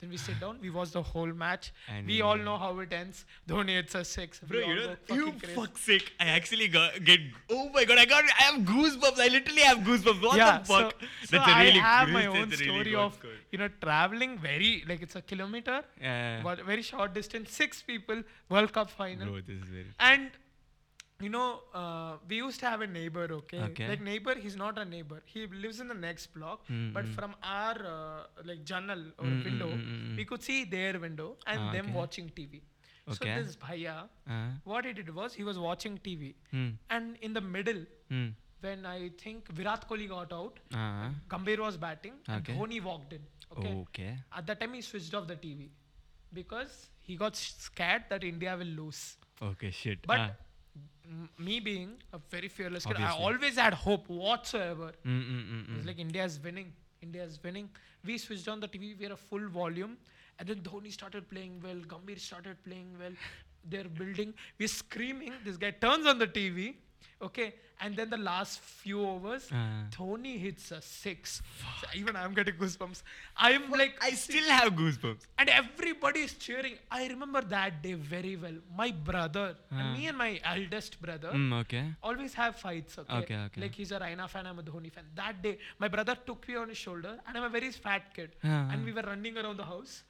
then 0.00 0.10
we 0.10 0.16
sit 0.16 0.38
down 0.40 0.58
we 0.60 0.70
watch 0.70 0.90
the 0.90 1.02
whole 1.02 1.32
match 1.42 1.72
And 1.88 2.06
we 2.06 2.20
all 2.20 2.36
know 2.36 2.56
how 2.58 2.78
it 2.80 2.92
ends 2.92 3.24
Dhoni 3.48 3.76
hits 3.76 3.94
a 3.94 4.04
six 4.04 4.40
Bro, 4.40 4.58
we 4.58 4.66
you 4.66 4.74
know, 4.76 4.96
you 5.18 5.32
crazy. 5.32 5.54
fuck's 5.54 5.80
sake. 5.82 6.12
I 6.20 6.26
actually 6.38 6.68
got 6.68 7.02
get. 7.04 7.20
Oh 7.50 7.68
my 7.76 7.84
god, 7.84 7.98
I 7.98 8.04
got. 8.04 8.24
I 8.38 8.42
have 8.48 8.60
goosebumps. 8.72 9.18
I 9.26 9.28
literally 9.28 9.62
have 9.62 9.78
goosebumps. 9.78 10.22
What 10.28 10.36
yeah, 10.36 10.58
the 10.58 10.64
fuck? 10.64 10.94
so, 11.00 11.06
so 11.26 11.36
That's 11.36 11.50
a 11.52 11.58
really. 11.64 11.80
I 11.80 11.82
have 11.90 12.08
my 12.10 12.26
own 12.26 12.50
really 12.50 12.56
story 12.56 12.84
good 12.84 12.94
of 13.04 13.14
score. 13.14 13.30
you 13.52 13.58
know 13.58 13.68
traveling 13.86 14.38
very 14.38 14.72
like 14.88 15.02
it's 15.02 15.16
a 15.16 15.22
kilometer 15.22 15.82
Yeah. 16.00 16.40
but 16.48 16.64
very 16.72 16.82
short 16.82 17.14
distance 17.14 17.52
six 17.52 17.82
people 17.82 18.22
World 18.48 18.72
Cup 18.72 18.90
final 18.90 19.26
Bro, 19.28 19.40
this 19.52 19.62
is 19.62 19.68
very. 19.76 19.86
And 19.98 20.30
you 21.20 21.28
know, 21.30 21.60
uh, 21.74 22.16
we 22.28 22.36
used 22.36 22.60
to 22.60 22.66
have 22.66 22.80
a 22.82 22.86
neighbor, 22.86 23.26
okay? 23.32 23.60
Okay. 23.60 23.88
Like 23.88 24.00
neighbor, 24.02 24.34
he's 24.34 24.56
not 24.56 24.78
a 24.78 24.84
neighbor. 24.84 25.22
He 25.24 25.46
lives 25.46 25.80
in 25.80 25.88
the 25.88 25.94
next 25.94 26.32
block. 26.34 26.64
But 26.92 27.06
from 27.08 27.34
our 27.42 27.76
uh, 27.96 28.22
like 28.44 28.64
journal 28.64 29.02
or 29.18 29.24
window, 29.24 29.70
we 30.16 30.24
could 30.24 30.42
see 30.42 30.64
their 30.64 30.98
window 30.98 31.36
and 31.46 31.60
Ah, 31.60 31.72
them 31.72 31.86
okay. 31.86 31.94
watching 32.00 32.30
TV. 32.40 32.60
Okay. 33.08 33.36
So 33.36 33.42
this 33.42 33.56
bhaiya, 33.56 33.94
Uh, 34.28 34.48
what 34.64 34.84
he 34.84 34.92
did 34.92 35.14
was 35.14 35.32
he 35.34 35.44
was 35.44 35.58
watching 35.58 35.98
TV, 36.06 36.34
hmm. 36.50 36.70
and 36.90 37.16
in 37.28 37.32
the 37.32 37.40
middle, 37.56 37.82
Hmm. 38.10 38.28
when 38.60 38.84
I 38.84 39.10
think 39.22 39.48
Virat 39.58 39.88
Kohli 39.88 40.08
got 40.14 40.32
out, 40.40 40.58
Uh, 40.74 41.10
Gambhir 41.34 41.58
was 41.66 41.76
batting, 41.86 42.16
and. 42.28 42.44
Dhoni 42.44 42.80
walked 42.90 43.12
in. 43.18 43.24
Okay. 43.56 43.74
okay. 43.82 44.10
At 44.40 44.46
that 44.48 44.58
time, 44.60 44.74
he 44.74 44.80
switched 44.90 45.14
off 45.14 45.28
the 45.28 45.36
TV 45.44 45.68
because 46.40 46.74
he 47.10 47.16
got 47.16 47.36
scared 47.36 48.04
that 48.10 48.24
India 48.24 48.56
will 48.56 48.74
lose. 48.82 49.02
Okay, 49.50 49.70
shit. 49.70 50.06
But 50.12 50.20
Ah. 50.24 50.30
Me 51.38 51.60
being 51.60 51.94
a 52.12 52.18
very 52.30 52.48
fearless 52.48 52.84
kid, 52.86 52.96
I 52.98 53.10
always 53.10 53.56
had 53.56 53.74
hope 53.74 54.08
whatsoever. 54.08 54.92
Mm, 55.04 55.22
mm, 55.22 55.44
mm, 55.50 55.70
It 55.72 55.76
was 55.76 55.86
like 55.86 55.98
India 55.98 56.24
is 56.24 56.40
winning. 56.42 56.72
India 57.02 57.22
is 57.24 57.38
winning. 57.42 57.68
We 58.04 58.18
switched 58.18 58.48
on 58.48 58.60
the 58.60 58.68
TV. 58.68 58.94
We 58.98 59.04
had 59.04 59.12
a 59.12 59.16
full 59.16 59.48
volume, 59.48 59.96
and 60.38 60.48
then 60.48 60.60
Dhoni 60.62 60.92
started 60.92 61.28
playing 61.28 61.60
well. 61.62 61.76
Gambhir 61.92 62.18
started 62.18 62.62
playing 62.64 62.96
well. 62.98 63.12
They're 63.68 63.84
building. 64.00 64.32
We're 64.58 64.68
screaming. 64.68 65.32
This 65.44 65.56
guy 65.56 65.70
turns 65.72 66.06
on 66.06 66.18
the 66.18 66.26
TV. 66.28 66.76
Okay, 67.26 67.54
and 67.80 67.96
then 67.96 68.10
the 68.10 68.18
last 68.18 68.60
few 68.60 69.00
overs, 69.10 69.44
Ah. 69.50 69.84
Dhoni 69.94 70.32
hits 70.38 70.70
a 70.70 70.80
six. 70.82 71.40
So 71.80 71.86
even 71.94 72.14
I'm 72.14 72.34
getting 72.34 72.54
goosebumps. 72.56 73.02
I'm 73.38 73.70
like, 73.70 73.94
I 74.02 74.10
still 74.10 74.44
have 74.56 74.74
goosebumps. 74.74 75.24
and 75.38 75.48
everybody 75.48 76.20
is 76.20 76.34
cheering. 76.34 76.74
I 76.90 77.06
remember 77.08 77.40
that 77.54 77.82
day 77.82 77.94
very 77.94 78.36
well. 78.36 78.58
My 78.82 78.90
brother 78.90 79.56
and 79.70 79.94
me 79.98 80.06
and 80.08 80.18
my 80.18 80.38
eldest 80.44 81.00
brother 81.00 81.30
Mm, 81.32 81.54
okay. 81.62 81.84
always 82.02 82.34
have 82.34 82.56
fights. 82.56 82.98
Okay? 82.98 83.16
Okay, 83.22 83.36
okay. 83.46 83.60
Like 83.62 83.74
he's 83.74 83.92
a 83.92 83.98
Raina 84.04 84.28
fan, 84.28 84.46
I'm 84.46 84.58
a 84.58 84.62
Dhoni 84.62 84.92
fan. 84.92 85.04
That 85.14 85.40
day, 85.42 85.56
my 85.78 85.88
brother 85.88 86.16
took 86.26 86.46
me 86.48 86.56
on 86.56 86.68
his 86.68 86.76
shoulder, 86.78 87.18
and 87.26 87.36
I'm 87.38 87.44
a 87.44 87.48
very 87.58 87.70
fat 87.70 88.12
kid, 88.14 88.36
Ah, 88.44 88.68
and 88.72 88.84
we 88.84 88.92
were 88.92 89.02
running 89.12 89.38
around 89.38 89.56
the 89.56 89.64
house. 89.64 90.02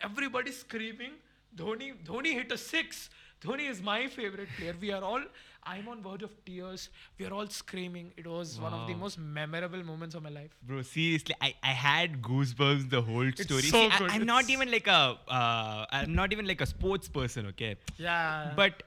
Everybody 0.00 0.52
screaming. 0.52 1.14
Dhoni, 1.56 1.92
Dhoni 2.04 2.32
hit 2.34 2.50
a 2.52 2.56
six. 2.56 3.10
Dhoni 3.44 3.68
is 3.68 3.82
my 3.82 4.06
favorite 4.06 4.48
player. 4.56 4.74
We 4.80 4.92
are 4.92 5.02
all. 5.02 5.22
I'm 5.64 5.88
on 5.88 6.02
verge 6.02 6.22
of 6.22 6.32
tears. 6.44 6.88
We 7.18 7.26
are 7.26 7.32
all 7.32 7.46
screaming. 7.46 8.12
It 8.16 8.26
was 8.26 8.60
one 8.60 8.72
of 8.72 8.88
the 8.88 8.94
most 8.94 9.18
memorable 9.18 9.82
moments 9.84 10.14
of 10.14 10.22
my 10.22 10.30
life. 10.30 10.50
Bro, 10.62 10.82
seriously, 10.82 11.34
I, 11.40 11.54
I 11.62 11.70
had 11.70 12.20
goosebumps 12.20 12.90
the 12.90 13.00
whole 13.00 13.30
story. 13.32 13.62
so 13.62 13.78
See, 13.78 13.86
I, 13.86 13.98
good, 13.98 14.10
I'm 14.10 14.26
not 14.26 14.50
even 14.50 14.70
like 14.70 14.86
a 14.86 15.16
uh, 15.28 15.86
I'm 15.90 16.14
not 16.14 16.32
even 16.32 16.46
like 16.46 16.60
a 16.60 16.66
sports 16.66 17.08
person, 17.08 17.46
okay? 17.46 17.76
Yeah. 17.96 18.52
But 18.56 18.82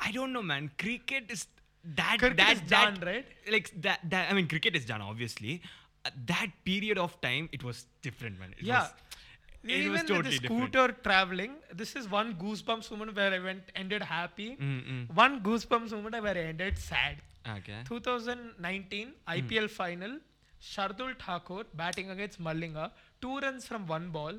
I 0.00 0.12
don't 0.12 0.32
know, 0.32 0.42
man. 0.42 0.70
Cricket 0.78 1.30
is 1.30 1.46
that 1.96 2.16
Cricket 2.18 2.36
that 2.38 2.52
is 2.52 2.60
that, 2.68 2.94
done, 2.94 3.06
right? 3.06 3.26
Like 3.50 3.72
that 3.82 4.00
that 4.10 4.30
I 4.30 4.34
mean, 4.34 4.46
cricket 4.48 4.76
is 4.76 4.84
done, 4.84 5.02
obviously. 5.02 5.62
Uh, 6.06 6.10
that 6.26 6.48
period 6.64 6.98
of 6.98 7.18
time, 7.22 7.48
it 7.50 7.64
was 7.64 7.86
different, 8.02 8.38
man. 8.38 8.54
It 8.58 8.64
yeah. 8.66 8.88
Even 9.66 9.92
with 9.92 10.06
totally 10.06 10.36
the 10.36 10.40
different. 10.40 10.74
scooter 10.74 10.92
traveling, 11.02 11.52
this 11.72 11.96
is 11.96 12.08
one 12.08 12.34
goosebumps 12.34 12.90
moment 12.90 13.16
where 13.16 13.32
I 13.32 13.38
went 13.38 13.62
ended 13.74 14.02
happy. 14.02 14.56
Mm, 14.60 14.82
mm. 14.86 15.14
One 15.14 15.40
goosebumps 15.40 15.90
moment 15.92 16.22
where 16.22 16.36
I 16.36 16.42
ended 16.52 16.78
sad. 16.78 17.16
Okay. 17.58 17.78
2019 17.86 19.12
IPL 19.28 19.70
final. 19.70 20.18
Shardul 20.62 21.18
Thakur 21.18 21.64
batting 21.74 22.10
against 22.10 22.42
Malinga. 22.42 22.90
Two 23.20 23.38
runs 23.38 23.66
from 23.66 23.86
one 23.86 24.10
ball. 24.10 24.34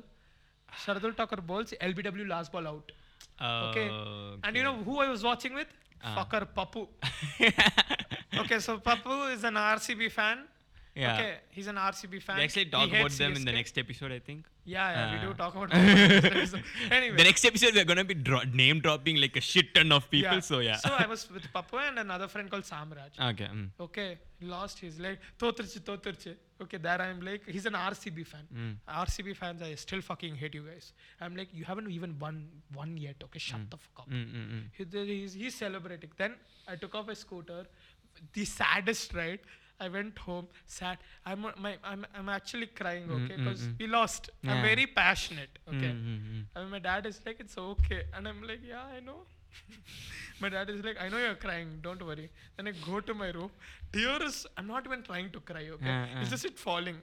Shardul 0.84 1.16
Thakur 1.16 1.40
bowls 1.40 1.72
LBW 1.80 2.28
last 2.28 2.52
ball 2.52 2.66
out. 2.66 2.92
Okay. 3.40 3.88
And 4.44 4.56
you 4.56 4.62
know 4.62 4.74
who 4.76 5.00
I 5.00 5.08
was 5.08 5.22
watching 5.22 5.54
with? 5.54 5.68
Ah. 6.02 6.24
Fucker 6.24 6.46
Papu. 6.56 6.88
okay, 8.40 8.58
so 8.58 8.78
Papu 8.78 9.32
is 9.32 9.44
an 9.44 9.54
RCB 9.54 10.10
fan. 10.10 10.38
Yeah. 10.94 11.14
Okay, 11.14 11.34
he's 11.50 11.66
an 11.66 11.76
RCB 11.76 12.22
fan. 12.22 12.38
We 12.38 12.44
actually 12.44 12.66
talk 12.66 12.88
about 12.88 13.10
them 13.10 13.36
in 13.36 13.44
the 13.44 13.52
next 13.52 13.76
episode, 13.78 14.12
I 14.12 14.18
think. 14.18 14.46
Yeah, 14.68 14.86
yeah, 14.94 15.14
we 15.14 15.26
do 15.26 15.32
talk 15.34 15.54
about 15.54 15.72
anyway. 16.98 17.16
The 17.16 17.24
next 17.24 17.44
episode 17.44 17.74
we're 17.74 17.84
gonna 17.84 18.04
be 18.04 18.14
dro- 18.14 18.42
name 18.52 18.80
dropping 18.80 19.16
like 19.24 19.36
a 19.36 19.40
shit 19.40 19.74
ton 19.74 19.92
of 19.92 20.10
people. 20.10 20.40
So 20.40 20.58
yeah. 20.58 20.76
So 20.76 20.90
I 21.02 21.06
was 21.06 21.30
with 21.30 21.44
Papu 21.54 21.78
and 21.88 21.98
another 22.00 22.28
friend 22.28 22.50
called 22.50 22.64
Samraj. 22.64 23.12
okay. 23.30 23.44
mm. 23.44 23.68
Okay, 23.80 24.18
lost. 24.42 24.80
his 24.80 24.98
leg. 24.98 25.18
Totirchi, 25.38 25.80
Totirchi. 25.80 26.34
Okay, 26.62 26.78
there 26.78 27.00
I'm 27.00 27.20
like 27.20 27.42
he's 27.48 27.66
an 27.66 27.74
RCB 27.74 28.26
fan. 28.26 28.46
Mm. 28.54 28.74
RCB 29.04 29.36
fans, 29.36 29.62
I 29.62 29.74
still 29.76 30.00
fucking 30.00 30.34
hate 30.34 30.54
you 30.54 30.62
guys. 30.62 30.92
I'm 31.20 31.36
like 31.36 31.48
you 31.52 31.64
haven't 31.64 31.90
even 31.90 32.18
won 32.18 32.48
one 32.74 32.96
yet. 32.96 33.16
Okay, 33.28 33.38
shut 33.38 33.60
the 33.70 33.76
fuck 33.76 34.00
up. 34.00 34.10
Mm, 34.10 34.26
mm, 34.38 34.50
mm. 34.56 34.62
He- 34.76 35.14
He's, 35.16 35.34
he's 35.34 35.54
celebrating. 35.54 36.10
Then 36.16 36.34
I 36.66 36.74
took 36.76 36.94
off 36.94 37.08
a 37.08 37.14
scooter. 37.14 37.66
The 38.32 38.44
saddest 38.44 39.14
ride. 39.14 39.40
I 39.80 39.88
went 39.88 40.18
home 40.18 40.48
sad. 40.64 40.98
I'm 41.24 41.46
my 41.58 41.76
I'm 41.84 42.06
I'm 42.14 42.28
actually 42.28 42.66
crying. 42.66 43.08
Mm, 43.08 43.24
Okay, 43.24 43.34
mm, 43.34 43.44
because 43.44 43.62
mm. 43.62 43.78
we 43.78 43.86
lost. 43.86 44.30
I'm 44.46 44.62
very 44.62 44.86
passionate. 44.86 45.58
Okay. 45.68 45.92
Mm, 45.92 46.04
mm, 46.10 46.20
mm. 46.34 46.44
And 46.54 46.70
my 46.70 46.78
dad 46.78 47.06
is 47.06 47.20
like, 47.26 47.40
it's 47.40 47.58
okay. 47.58 48.02
And 48.14 48.26
I'm 48.28 48.42
like, 48.42 48.60
yeah, 48.66 48.84
I 48.96 49.00
know. 49.00 49.18
my 50.40 50.48
dad 50.48 50.70
is 50.70 50.84
like, 50.84 51.00
I 51.00 51.08
know 51.08 51.18
you're 51.18 51.34
crying. 51.34 51.78
Don't 51.82 52.04
worry. 52.06 52.30
Then 52.56 52.68
I 52.68 52.72
go 52.86 53.00
to 53.00 53.14
my 53.14 53.30
room. 53.30 53.50
Tears, 53.92 54.46
I'm 54.56 54.66
not 54.66 54.86
even 54.86 55.02
trying 55.02 55.30
to 55.30 55.40
cry, 55.40 55.68
okay? 55.76 55.90
Uh, 55.90 56.20
It's 56.20 56.28
uh. 56.28 56.30
just 56.30 56.44
it 56.44 56.58
falling. 56.58 56.98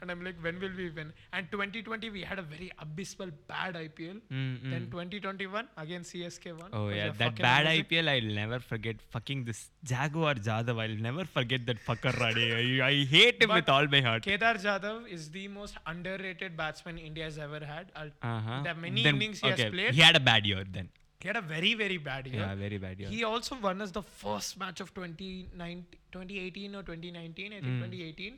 And 0.00 0.10
I'm 0.10 0.22
like, 0.24 0.36
when 0.42 0.60
will 0.60 0.72
we 0.76 0.90
win? 0.90 1.12
And 1.32 1.50
2020, 1.50 2.10
we 2.10 2.22
had 2.22 2.38
a 2.38 2.42
very 2.42 2.70
abysmal, 2.78 3.30
bad 3.48 3.74
IPL. 3.74 4.20
Mm, 4.30 4.70
Then 4.70 4.86
mm. 4.86 4.90
2021, 4.90 5.68
again 5.76 6.02
CSK 6.02 6.58
won. 6.58 6.70
Oh 6.72 6.88
yeah, 6.88 7.10
that 7.18 7.36
bad 7.36 7.62
amazing. 7.66 7.84
IPL 7.84 8.08
I'll 8.14 8.34
never 8.34 8.58
forget. 8.60 8.96
Fucking 9.10 9.44
this 9.44 9.70
Jaguar 9.82 10.34
Jadhav, 10.34 10.80
I'll 10.80 11.02
never 11.08 11.24
forget 11.24 11.66
that 11.66 11.78
fucker 11.86 12.12
Rade. 12.20 12.80
I, 12.82 12.86
I 12.88 13.04
hate 13.04 13.42
him 13.42 13.50
with 13.50 13.68
all 13.68 13.86
my 13.86 14.00
heart. 14.00 14.22
Kedar 14.24 14.54
Jadhav 14.54 15.08
is 15.08 15.30
the 15.30 15.46
most 15.48 15.76
underrated 15.86 16.56
batsman 16.56 16.98
India 16.98 17.24
has 17.24 17.38
ever 17.38 17.64
had. 17.64 17.90
Uh-huh. 17.96 18.62
The 18.62 18.74
many 18.74 19.02
Then- 19.02 19.16
innings 19.16 19.40
he 19.40 19.50
okay, 19.52 19.62
has 19.64 19.72
played. 19.72 19.94
He 19.94 20.00
had 20.00 20.16
a 20.16 20.20
bad 20.20 20.46
year 20.46 20.64
then. 20.70 20.88
He 21.20 21.28
had 21.28 21.36
a 21.36 21.40
very, 21.40 21.72
very 21.72 21.96
bad 21.96 22.26
year. 22.26 22.40
Yeah, 22.42 22.54
very 22.54 22.76
bad 22.76 22.98
year. 23.00 23.08
He 23.08 23.24
also 23.24 23.56
won 23.56 23.80
us 23.80 23.90
the 23.92 24.02
first 24.02 24.58
match 24.58 24.80
of 24.80 24.92
2019, 24.92 25.86
2018 26.12 26.74
or 26.74 26.82
2019. 26.82 27.52
I 27.52 27.60
think 27.60 27.64
Mm. 27.64 27.78
2018. 27.84 28.34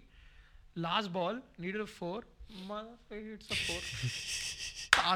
Last 0.77 1.13
ball, 1.13 1.39
needed 1.59 1.81
a 1.81 1.87
four. 1.87 2.23
Motherfucker 2.69 3.31
hits 3.31 3.51
a 3.51 3.55
four. 3.67 3.81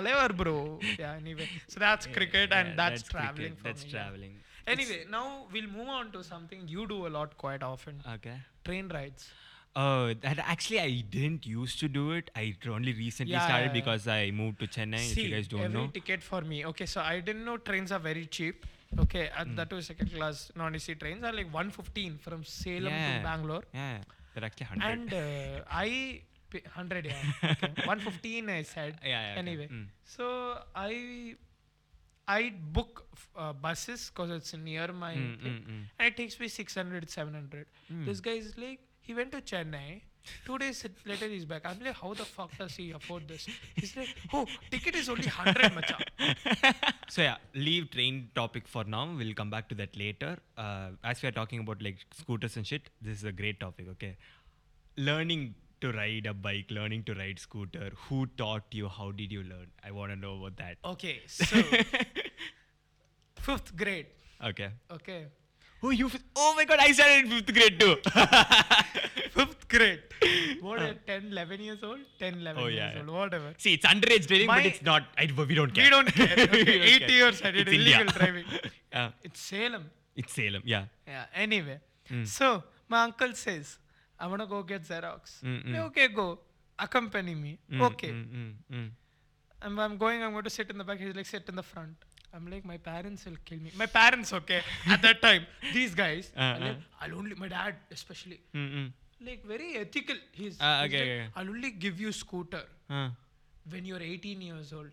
Clever, 0.00 0.32
bro. 0.34 0.78
Yeah, 0.98 1.12
anyway. 1.14 1.48
So 1.68 1.78
that's 1.80 2.06
cricket 2.06 2.52
and 2.52 2.68
Yeah, 2.70 2.74
that's, 2.76 3.02
traveling 3.02 3.34
cricket, 3.36 3.58
for 3.58 3.64
That's 3.64 3.84
me. 3.84 3.90
traveling. 3.90 4.36
Anyway, 4.66 5.04
now 5.10 5.46
we'll 5.52 5.66
move 5.68 5.88
on 5.88 6.10
to 6.12 6.22
something 6.24 6.66
you 6.68 6.86
do 6.86 7.06
a 7.06 7.08
lot 7.18 7.36
quite 7.38 7.62
often. 7.62 8.02
Okay. 8.14 8.36
Train 8.64 8.88
rides. 8.88 9.28
Oh, 9.76 10.12
that 10.14 10.38
actually 10.38 10.80
I 10.80 11.02
didn't 11.08 11.46
used 11.46 11.78
to 11.80 11.88
do 11.88 12.10
it. 12.12 12.30
I 12.34 12.56
only 12.68 12.92
recently 12.92 13.32
Yeah, 13.32 13.46
started 13.46 13.66
yeah, 13.66 13.66
yeah. 13.68 13.72
because 13.80 14.08
I 14.08 14.30
moved 14.32 14.58
to 14.60 14.66
Chennai. 14.66 14.94
if 14.94 15.14
See, 15.14 15.22
you 15.28 15.34
guys 15.34 15.46
don't 15.48 15.60
every 15.60 15.80
know. 15.80 15.86
ticket 15.88 16.22
for 16.22 16.40
me. 16.40 16.66
Okay, 16.66 16.86
so 16.86 17.00
I 17.00 17.20
didn't 17.20 17.44
know 17.44 17.56
trains 17.56 17.92
are 17.92 18.00
very 18.00 18.26
cheap. 18.26 18.66
Okay, 18.98 19.30
Hmm. 19.36 19.54
that 19.54 19.72
was 19.72 19.86
second 19.86 20.12
class 20.12 20.50
non-AC 20.56 20.96
trains 20.96 21.22
are 21.22 21.32
like 21.32 21.52
115 21.54 22.18
from 22.18 22.42
Salem 22.44 22.92
to 22.92 23.20
Bangalore. 23.22 23.62
Yeah, 23.72 23.98
they're 24.34 24.44
actually 24.44 24.66
hundred. 24.66 24.90
And 24.90 25.14
uh, 25.14 25.64
I 25.70 26.22
pay 26.50 26.62
100, 26.64 27.06
yeah. 27.06 27.14
Okay. 27.44 27.72
115 27.86 28.48
I 28.50 28.62
said. 28.62 28.98
yeah, 29.02 29.08
yeah. 29.10 29.30
okay. 29.32 29.38
Anyway, 29.38 29.68
Mm. 29.72 29.86
so 30.04 30.58
I 30.74 31.36
I 32.28 32.52
book 32.72 33.06
uh, 33.36 33.52
buses 33.52 34.10
because 34.10 34.30
it's 34.30 34.54
near 34.54 34.92
my 34.92 35.14
Mm, 35.14 35.38
mm, 35.42 35.60
mm. 35.70 35.82
and 35.98 36.06
it 36.06 36.16
takes 36.16 36.38
me 36.38 36.46
600, 36.48 37.10
700. 37.10 37.66
Mm. 37.92 38.04
This 38.06 38.20
guy 38.20 38.32
is 38.42 38.56
like, 38.56 38.80
he 39.00 39.14
went 39.14 39.32
to 39.32 39.40
Chennai. 39.40 40.02
Two 40.44 40.58
days 40.58 40.84
later, 41.06 41.26
he's 41.28 41.44
back. 41.44 41.62
I'm 41.64 41.78
like, 41.84 41.94
how 41.94 42.12
the 42.14 42.24
fuck 42.24 42.56
does 42.58 42.76
he 42.76 42.90
afford 42.92 43.26
this? 43.26 43.48
He's 43.74 43.96
like, 43.96 44.08
oh, 44.32 44.46
ticket 44.70 44.94
is 44.94 45.08
only 45.08 45.26
100, 45.26 45.74
macha. 45.74 45.96
so 47.08 47.22
yeah, 47.22 47.36
leave 47.54 47.90
train 47.90 48.28
topic 48.34 48.68
for 48.68 48.84
now. 48.84 49.08
We'll 49.16 49.34
come 49.34 49.50
back 49.50 49.68
to 49.70 49.74
that 49.76 49.96
later. 49.96 50.38
Uh, 50.56 50.90
as 51.02 51.22
we 51.22 51.28
are 51.28 51.32
talking 51.32 51.60
about 51.60 51.82
like 51.82 51.96
scooters 52.12 52.56
and 52.56 52.66
shit, 52.66 52.90
this 53.00 53.18
is 53.18 53.24
a 53.24 53.32
great 53.32 53.60
topic. 53.60 53.86
Okay, 53.92 54.16
learning 54.96 55.54
to 55.80 55.90
ride 55.92 56.26
a 56.26 56.34
bike, 56.34 56.66
learning 56.70 57.02
to 57.04 57.14
ride 57.14 57.38
scooter. 57.38 57.90
Who 58.08 58.26
taught 58.36 58.64
you? 58.72 58.88
How 58.88 59.12
did 59.12 59.32
you 59.32 59.42
learn? 59.42 59.68
I 59.82 59.90
want 59.90 60.12
to 60.12 60.16
know 60.16 60.36
about 60.38 60.56
that. 60.58 60.76
Okay, 60.84 61.20
so 61.26 61.56
fifth 63.40 63.76
grade. 63.76 64.06
Okay. 64.44 64.70
Okay, 64.90 65.26
Oh, 65.82 65.88
you. 65.90 66.06
f- 66.06 66.22
Oh 66.36 66.52
my 66.56 66.64
god, 66.66 66.78
I 66.80 66.92
started 66.92 67.24
in 67.24 67.30
fifth 67.30 67.54
grade 67.54 67.80
too. 67.80 67.96
fifth 69.30 69.59
grade. 69.74 70.00
What, 70.66 70.80
uh, 70.86 70.94
10, 71.06 71.28
11 71.32 71.60
years 71.66 71.82
old? 71.88 72.00
10, 72.18 72.34
11 72.40 72.62
Oh, 72.62 72.66
yeah, 72.66 72.74
years 72.74 72.94
yeah. 72.96 73.00
old, 73.00 73.10
whatever. 73.20 73.50
See, 73.64 73.72
it's 73.76 73.86
underage 73.92 74.26
driving, 74.30 74.48
but 74.54 74.66
it's 74.70 74.82
not. 74.90 75.04
I, 75.22 75.28
we 75.50 75.54
don't 75.60 75.72
care. 75.78 75.84
We 75.84 75.90
don't 75.96 76.12
care. 76.20 76.34
Okay, 76.46 76.58
We 76.58 76.64
don't 76.64 76.88
eight 76.92 77.00
care. 77.06 77.10
years 77.20 77.42
I 77.42 77.50
did 77.56 77.68
It's 77.68 77.76
illegal 77.78 78.00
India. 78.02 78.18
driving. 78.18 78.44
Yeah, 78.98 79.10
It's 79.28 79.40
Salem. 79.50 79.84
it's 80.22 80.32
Salem. 80.40 80.62
Yeah. 80.74 80.84
Yeah. 81.14 81.26
Anyway, 81.46 81.78
Mm. 82.12 82.26
so 82.36 82.46
my 82.92 83.00
uncle 83.08 83.32
says, 83.46 83.66
"I 84.18 84.26
wanna 84.30 84.46
go 84.52 84.58
get 84.70 84.82
Xerox." 84.92 85.22
Mm, 85.48 85.58
Yeah, 85.72 85.76
mm. 85.80 85.86
Okay, 85.88 86.06
go. 86.20 86.26
Accompany 86.86 87.34
me. 87.44 87.52
Mm, 87.72 87.82
okay. 87.88 88.08
mm, 88.10 88.24
mm, 88.38 88.52
mm. 88.78 88.88
And 89.62 89.80
I'm 89.84 89.96
going. 90.02 90.22
I'm 90.24 90.32
going 90.36 90.46
to 90.48 90.54
sit 90.58 90.70
in 90.74 90.78
the 90.82 90.86
back. 90.88 90.98
He's 91.04 91.14
like, 91.18 91.26
sit 91.34 91.48
in 91.52 91.56
the 91.60 91.66
front. 91.72 91.96
I'm 92.34 92.46
like, 92.54 92.64
my 92.72 92.78
parents 92.78 93.26
will 93.26 93.36
kill 93.50 93.60
me. 93.66 93.70
My 93.82 93.86
parents, 93.98 94.32
okay. 94.38 94.60
At 94.94 95.02
that 95.06 95.18
time, 95.26 95.42
these 95.76 95.94
guys, 96.02 96.32
Uh, 96.36 96.40
I'm 96.40 96.60
like, 96.68 96.76
uh. 96.78 97.00
I'll 97.02 97.14
only. 97.20 97.36
My 97.44 97.48
dad, 97.56 97.76
especially, 97.98 98.40
Mm, 98.60 98.68
mm. 98.78 98.88
Like 99.28 99.44
very 99.44 99.76
ethical. 99.76 100.16
He's, 100.32 100.56
Ah, 100.60 100.82
he's 100.82 100.94
okay, 100.94 100.98
like, 101.00 101.08
okay. 101.08 101.28
I'll 101.36 101.48
only 101.48 101.70
give 101.86 102.00
you 102.00 102.12
scooter 102.12 102.64
Uh. 102.88 103.10
when 103.68 103.84
you're 103.84 104.02
18 104.02 104.40
years 104.40 104.72
old. 104.72 104.90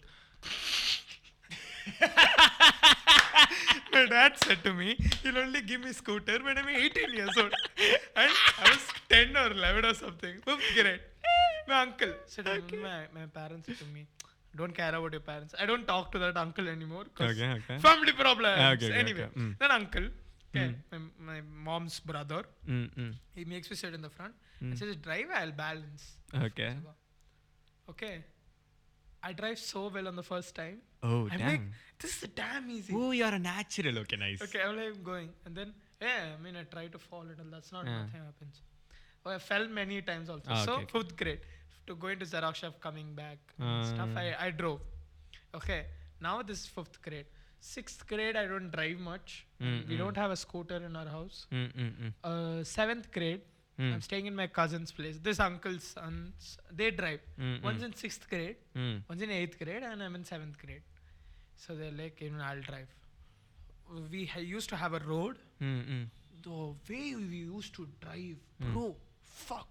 My 3.94 4.06
dad 4.10 4.34
said 4.44 4.64
to 4.64 4.74
me, 4.74 4.98
he'll 5.24 5.38
only 5.38 5.62
give 5.62 5.82
me 5.82 5.92
scooter 5.94 6.38
when 6.44 6.58
I'm 6.58 6.68
18 6.70 7.14
years 7.14 7.36
old. 7.38 7.54
And 8.24 8.32
I 8.64 8.70
was 8.72 8.84
10 9.10 9.36
or 9.38 9.52
11 9.52 9.86
or 9.86 9.94
something. 9.94 10.36
Fifth 10.46 10.68
grade. 10.76 11.00
My 11.68 11.82
uncle 11.82 12.14
said, 12.26 12.46
my, 12.46 13.00
my 13.14 13.26
parents 13.34 13.68
said 13.68 13.78
to 13.80 13.86
me, 13.86 14.06
don't 14.56 14.76
care 14.76 14.94
about 14.96 15.12
your 15.12 15.22
parents. 15.22 15.54
I 15.60 15.66
don't 15.66 15.86
talk 15.88 16.12
to 16.14 16.20
that 16.20 16.38
uncle 16.38 16.68
anymore. 16.68 17.06
'cause 17.16 17.32
Okay, 17.32 17.50
okay. 17.60 17.78
Family 17.88 18.14
problems. 18.14 18.60
Okay, 18.74 18.88
okay, 18.88 19.00
anyway, 19.04 19.24
okay. 19.32 19.40
Mm. 19.42 19.58
that 19.60 19.72
uncle, 19.72 20.08
okay, 20.56 20.76
my, 20.92 21.00
my 21.20 21.42
mom's 21.42 22.00
brother, 22.00 22.44
Mm, 22.68 22.90
mm. 22.96 23.14
he 23.36 23.46
makes 23.46 23.70
me 23.70 23.76
sit 23.76 23.94
in 23.94 24.02
the 24.02 24.10
front 24.10 24.34
Mm. 24.62 24.70
and 24.72 24.78
says, 24.80 24.96
drive, 24.98 25.28
I'll 25.34 25.52
balance. 25.52 26.18
Okay. 26.34 26.74
Okay. 27.90 28.24
I 29.24 29.34
drive 29.34 29.60
so 29.60 29.90
well 29.94 30.08
on 30.08 30.16
the 30.16 30.24
first 30.24 30.56
time. 30.56 30.80
Oh, 31.04 31.28
I'm 31.32 31.38
damn. 31.38 31.48
like, 31.48 31.62
this 32.00 32.24
is 32.24 32.30
damn 32.30 32.70
easy. 32.70 32.94
oh, 32.96 33.12
you're 33.12 33.28
a 33.28 33.40
natural. 33.40 34.00
Okay, 34.00 34.16
nice. 34.16 34.42
Okay, 34.42 34.62
I'm 34.62 34.76
like 34.78 35.04
going. 35.04 35.30
And 35.46 35.56
then, 35.56 35.74
yeah, 36.02 36.36
I 36.38 36.42
mean, 36.44 36.56
I 36.56 36.64
try 36.64 36.88
to 36.88 36.98
fall 37.00 37.22
and. 37.22 37.52
That's 37.54 37.72
not, 37.72 37.86
Yeah. 37.86 38.02
nothing 38.04 38.22
happens. 38.24 38.62
Oh, 39.26 39.32
I 39.32 39.40
fell 39.40 39.68
many 39.68 40.02
times 40.02 40.30
also. 40.30 40.44
Ah, 40.48 40.64
so, 40.66 40.74
okay, 40.74 40.84
okay. 40.84 41.00
fifth 41.00 41.16
grade, 41.18 41.40
to 41.88 41.96
go 41.96 42.08
into 42.08 42.26
Xerox 42.26 42.56
shop, 42.56 42.80
coming 42.80 43.14
back 43.14 43.38
stuff, 43.56 44.10
Ah. 44.16 44.20
I, 44.20 44.36
I 44.48 44.52
drove. 44.52 44.80
Okay, 45.54 45.86
now 46.22 46.42
this 46.42 46.62
is 46.62 46.66
fifth 46.68 47.02
grade. 47.02 47.26
Sixth 47.68 48.08
grade, 48.08 48.36
I 48.38 48.46
don't 48.48 48.72
drive 48.72 49.00
much. 49.00 49.46
Mm, 49.62 49.88
We 49.90 49.96
mm. 49.96 49.98
don't 50.02 50.18
have 50.24 50.32
a 50.32 50.36
scooter 50.38 50.78
in 50.90 50.96
our 50.96 51.08
house. 51.14 51.48
Mm, 51.52 51.72
mm, 51.74 51.92
mm. 52.04 52.14
Uh, 52.32 52.64
seventh 52.64 53.12
grade, 53.20 53.42
Mm. 53.80 53.90
I'm 53.94 54.02
staying 54.06 54.26
in 54.30 54.36
my 54.38 54.46
cousin's 54.58 54.92
place. 55.00 55.18
This 55.26 55.40
uncle's 55.46 55.84
sons, 55.96 56.46
they 56.80 56.90
drive. 57.00 57.20
Mm, 57.40 57.62
One's 57.66 57.84
mm. 57.84 57.88
in 57.88 57.94
sixth 58.04 58.24
grade, 58.32 58.56
Mm. 58.76 58.96
one's 59.10 59.22
in 59.26 59.34
eighth 59.40 59.58
grade, 59.64 59.84
and 59.90 60.02
I'm 60.06 60.16
in 60.20 60.24
seventh 60.30 60.58
grade. 60.64 60.82
So 61.66 61.76
they're 61.82 61.92
like, 62.00 62.22
you 62.26 62.32
know, 62.32 62.44
I'll 62.52 62.64
drive. 62.70 62.88
We 64.16 64.26
ha- 64.26 64.40
used 64.54 64.70
to 64.70 64.78
have 64.84 64.94
a 64.94 65.02
road. 65.12 65.38
Mm, 65.62 65.84
mm. 65.98 66.08
The 66.48 66.58
way 66.90 67.06
we 67.34 67.42
used 67.58 67.76
to 67.76 67.88
drive, 68.06 68.38
Hmm. 68.64 68.72
bro, 68.74 68.86
fuck. 69.44 69.68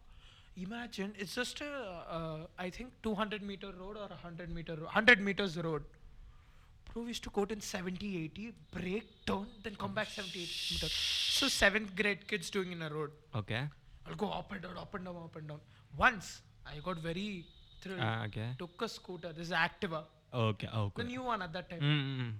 Imagine 0.69 1.13
it's 1.25 1.35
just 1.41 1.61
a, 1.61 1.73
uh, 2.19 2.47
I 2.67 2.71
think 2.79 2.93
200 3.09 3.43
meter 3.53 3.73
road 3.83 3.97
or 4.05 4.09
100 4.13 4.55
meter, 4.61 4.77
ro- 4.77 4.87
100 4.95 5.21
meters 5.31 5.59
road. 5.69 5.83
We 6.97 7.09
used 7.09 7.25
to 7.25 7.31
go 7.31 7.43
in 7.43 7.61
70, 7.61 8.25
80, 8.25 8.55
break, 8.73 9.27
turn, 9.27 9.47
then 9.63 9.75
come 9.77 9.93
back 9.93 10.09
70, 10.09 10.43
80. 10.43 10.87
So 10.89 11.47
seventh 11.49 11.95
grade 11.95 12.27
kids 12.27 12.49
doing 12.49 12.73
in 12.73 12.81
a 12.81 12.89
road. 12.89 13.11
Okay. 13.35 13.69
I'll 14.09 14.15
go 14.15 14.31
up 14.31 14.51
and 14.53 14.63
down, 14.63 14.79
up 14.79 14.95
and 14.95 15.05
down, 15.05 15.17
up 15.17 15.37
and 15.37 15.47
down. 15.47 15.61
Once 15.99 16.41
I 16.65 16.79
got 16.83 16.99
very 16.99 17.45
thrilled. 17.83 18.01
Ah, 18.01 18.25
okay. 18.25 18.49
Took 18.59 18.81
a 18.81 18.89
scooter. 18.89 19.35
This 19.35 19.49
is 19.49 19.53
Activa. 19.53 20.05
Okay. 20.33 20.69
Okay. 20.75 21.03
The 21.03 21.09
new 21.09 21.23
one 21.23 21.43
at 21.43 21.53
that 21.53 21.69
time. 21.69 21.81
Mm, 21.81 22.01
mm, 22.01 22.21
mm. 22.21 22.33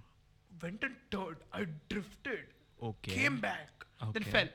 Went 0.63 0.83
and 0.83 0.95
turned. 1.11 1.37
I 1.53 1.67
drifted. 1.87 2.47
Okay. 2.81 3.11
Came 3.11 3.39
back. 3.39 3.85
Okay. 4.01 4.11
Then 4.19 4.23
fell. 4.23 4.49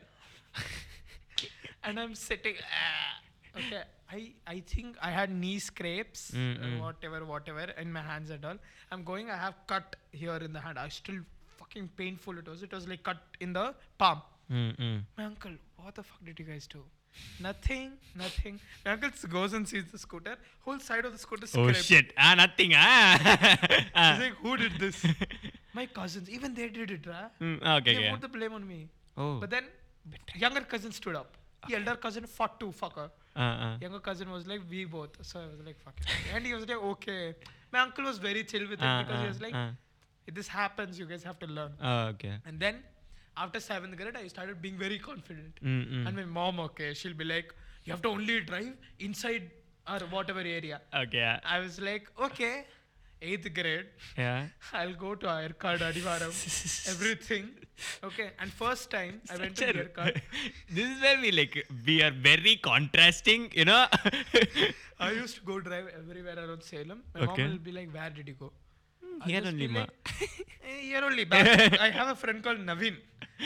and 1.85 2.01
I'm 2.01 2.17
sitting. 2.17 2.57
ah. 2.59 3.59
okay. 3.59 3.83
I, 4.13 4.33
I 4.47 4.61
think 4.61 4.97
I 5.01 5.11
had 5.11 5.31
knee 5.31 5.59
scrapes, 5.59 6.31
Mm, 6.33 6.41
uh, 6.63 6.67
mm. 6.67 6.81
whatever, 6.81 7.25
whatever, 7.25 7.65
in 7.85 7.93
my 7.93 8.03
hands 8.03 8.31
and 8.31 8.45
all. 8.45 8.59
I'm 8.91 9.03
going. 9.05 9.31
I 9.31 9.37
have 9.37 9.55
cut 9.67 9.97
here 10.13 10.37
in 10.37 10.53
the 10.53 10.61
hand. 10.61 10.79
I 10.79 10.89
still 10.89 11.21
fucking 11.59 11.89
painful 11.97 12.39
it 12.39 12.47
was. 12.49 12.63
It 12.63 12.73
was 12.73 12.87
like 12.87 13.03
cut 13.03 13.19
in 13.41 13.53
the 13.53 13.75
palm. 13.99 14.21
Mm, 14.51 14.77
mm. 14.79 15.01
My 15.17 15.25
uncle, 15.25 15.53
what 15.77 15.95
the 15.95 16.03
fuck 16.03 16.25
did 16.25 16.39
you 16.39 16.45
guys 16.45 16.67
do? 16.67 16.83
Nothing, 17.41 17.93
nothing. 18.17 18.59
My 18.85 18.93
uncle 18.93 19.11
goes 19.29 19.53
and 19.53 19.69
sees 19.69 19.85
the 19.93 19.99
scooter. 19.99 20.37
Whole 20.65 20.79
side 20.79 21.05
of 21.05 21.13
the 21.13 21.19
scooter 21.19 21.45
Oh 21.45 21.63
scraped. 21.71 21.85
shit. 21.85 22.13
Ah, 22.19 22.35
nothing. 22.35 22.73
Ah. 22.75 23.19
Ah. 23.95 24.15
He's 24.17 24.23
like, 24.27 24.37
who 24.45 24.57
did 24.57 24.79
this? 24.79 25.05
My 25.75 25.87
cousins. 25.87 26.29
Even 26.31 26.55
they 26.55 26.69
did 26.69 26.91
it, 26.91 27.07
right? 27.07 27.31
Mm, 27.41 27.57
okay. 27.79 27.95
They 27.95 27.99
okay. 28.01 28.11
put 28.13 28.21
the 28.23 28.29
blame 28.29 28.53
on 28.55 28.67
me. 28.67 28.89
Oh. 29.17 29.41
But 29.41 29.51
then, 29.51 29.65
younger 30.35 30.63
cousin 30.63 30.93
stood 30.93 31.17
up. 31.17 31.37
The 31.69 31.77
elder 31.77 31.97
cousin 31.97 32.27
fought 32.27 32.59
too, 32.59 32.73
fucker. 32.83 33.11
Uh, 33.35 33.41
uh. 33.41 33.77
Younger 33.81 34.01
cousin 34.01 34.31
was 34.31 34.47
like, 34.47 34.61
we 34.69 34.85
both. 34.85 35.11
So 35.23 35.41
I 35.41 35.47
was 35.47 35.61
like, 35.65 35.79
fuck 35.85 35.95
it. 36.01 36.07
And 36.35 36.45
he 36.47 36.55
was 36.55 36.67
like, 36.69 36.83
okay. 36.95 37.35
My 37.73 37.81
uncle 37.81 38.05
was 38.05 38.19
very 38.19 38.45
chill 38.45 38.69
with 38.69 38.81
it 38.81 38.85
Uh, 38.85 39.03
because 39.03 39.21
he 39.21 39.29
was 39.29 39.41
like, 39.41 39.55
uh. 39.55 39.71
if 40.27 40.35
this 40.35 40.49
happens, 40.49 40.99
you 40.99 41.07
guys 41.07 41.23
have 41.23 41.39
to 41.39 41.47
learn. 41.47 41.73
Oh, 41.83 41.99
okay. 42.15 42.35
And 42.47 42.61
then, 42.61 42.83
after 43.37 43.61
seventh 43.61 43.97
grade, 43.97 44.17
I 44.17 44.27
started 44.29 44.61
being 44.61 44.77
very 44.77 44.99
confident. 44.99 45.59
Mm, 45.65 45.91
mm. 45.93 46.07
And 46.07 46.17
my 46.17 46.25
mom, 46.25 46.61
okay, 46.61 46.93
she'll 46.95 47.15
be 47.15 47.25
like, 47.25 47.55
you 47.85 47.93
have 47.93 48.03
to 48.03 48.09
only 48.09 48.41
drive 48.41 48.75
inside 49.01 49.51
or 49.89 49.99
whatever 50.11 50.41
area. 50.41 50.81
Okay. 50.95 51.39
I 51.45 51.59
was 51.61 51.81
like, 51.81 52.09
okay, 52.21 52.67
eighth 53.31 53.49
grade, 53.55 53.87
yeah. 54.19 54.47
I'll 54.73 54.95
go 54.95 55.15
to 55.15 55.27
Yercaud, 55.27 55.79
Adivaram, 55.89 56.33
everything. 56.95 57.51
Okay, 58.09 58.31
and 58.41 58.53
first 58.53 58.91
time 58.91 59.21
I 59.31 59.37
went 59.39 59.57
to 59.57 59.69
a- 59.69 59.73
Yercaud, 59.75 60.21
this 60.71 60.89
is 60.91 61.01
where 61.01 61.21
we 61.21 61.33
like 61.33 61.57
we 61.87 62.03
are 62.03 62.11
very 62.11 62.57
contrasting, 62.57 63.51
you 63.55 63.65
know. 63.65 63.87
I 65.01 65.11
used 65.13 65.37
to 65.37 65.43
go 65.53 65.61
drive 65.61 65.89
everywhere 66.01 66.39
around 66.45 66.63
Salem. 66.63 67.03
My 67.15 67.23
Okay. 67.29 67.43
mom 67.43 67.51
will 67.53 67.59
be 67.71 67.73
like, 67.73 67.93
where 67.95 68.11
did 68.11 68.29
you 68.29 68.35
go? 68.35 68.53
Here 69.27 69.41
just 69.41 69.53
only, 69.53 69.67
ma. 69.69 69.81
like, 69.81 69.91
"Eh, 70.69 70.81
here 70.91 71.03
only. 71.05 71.25
Back. 71.25 71.81
I 71.87 71.91
have 71.91 72.09
a 72.09 72.15
friend 72.25 72.43
called 72.43 72.59
Naveen. 72.71 72.97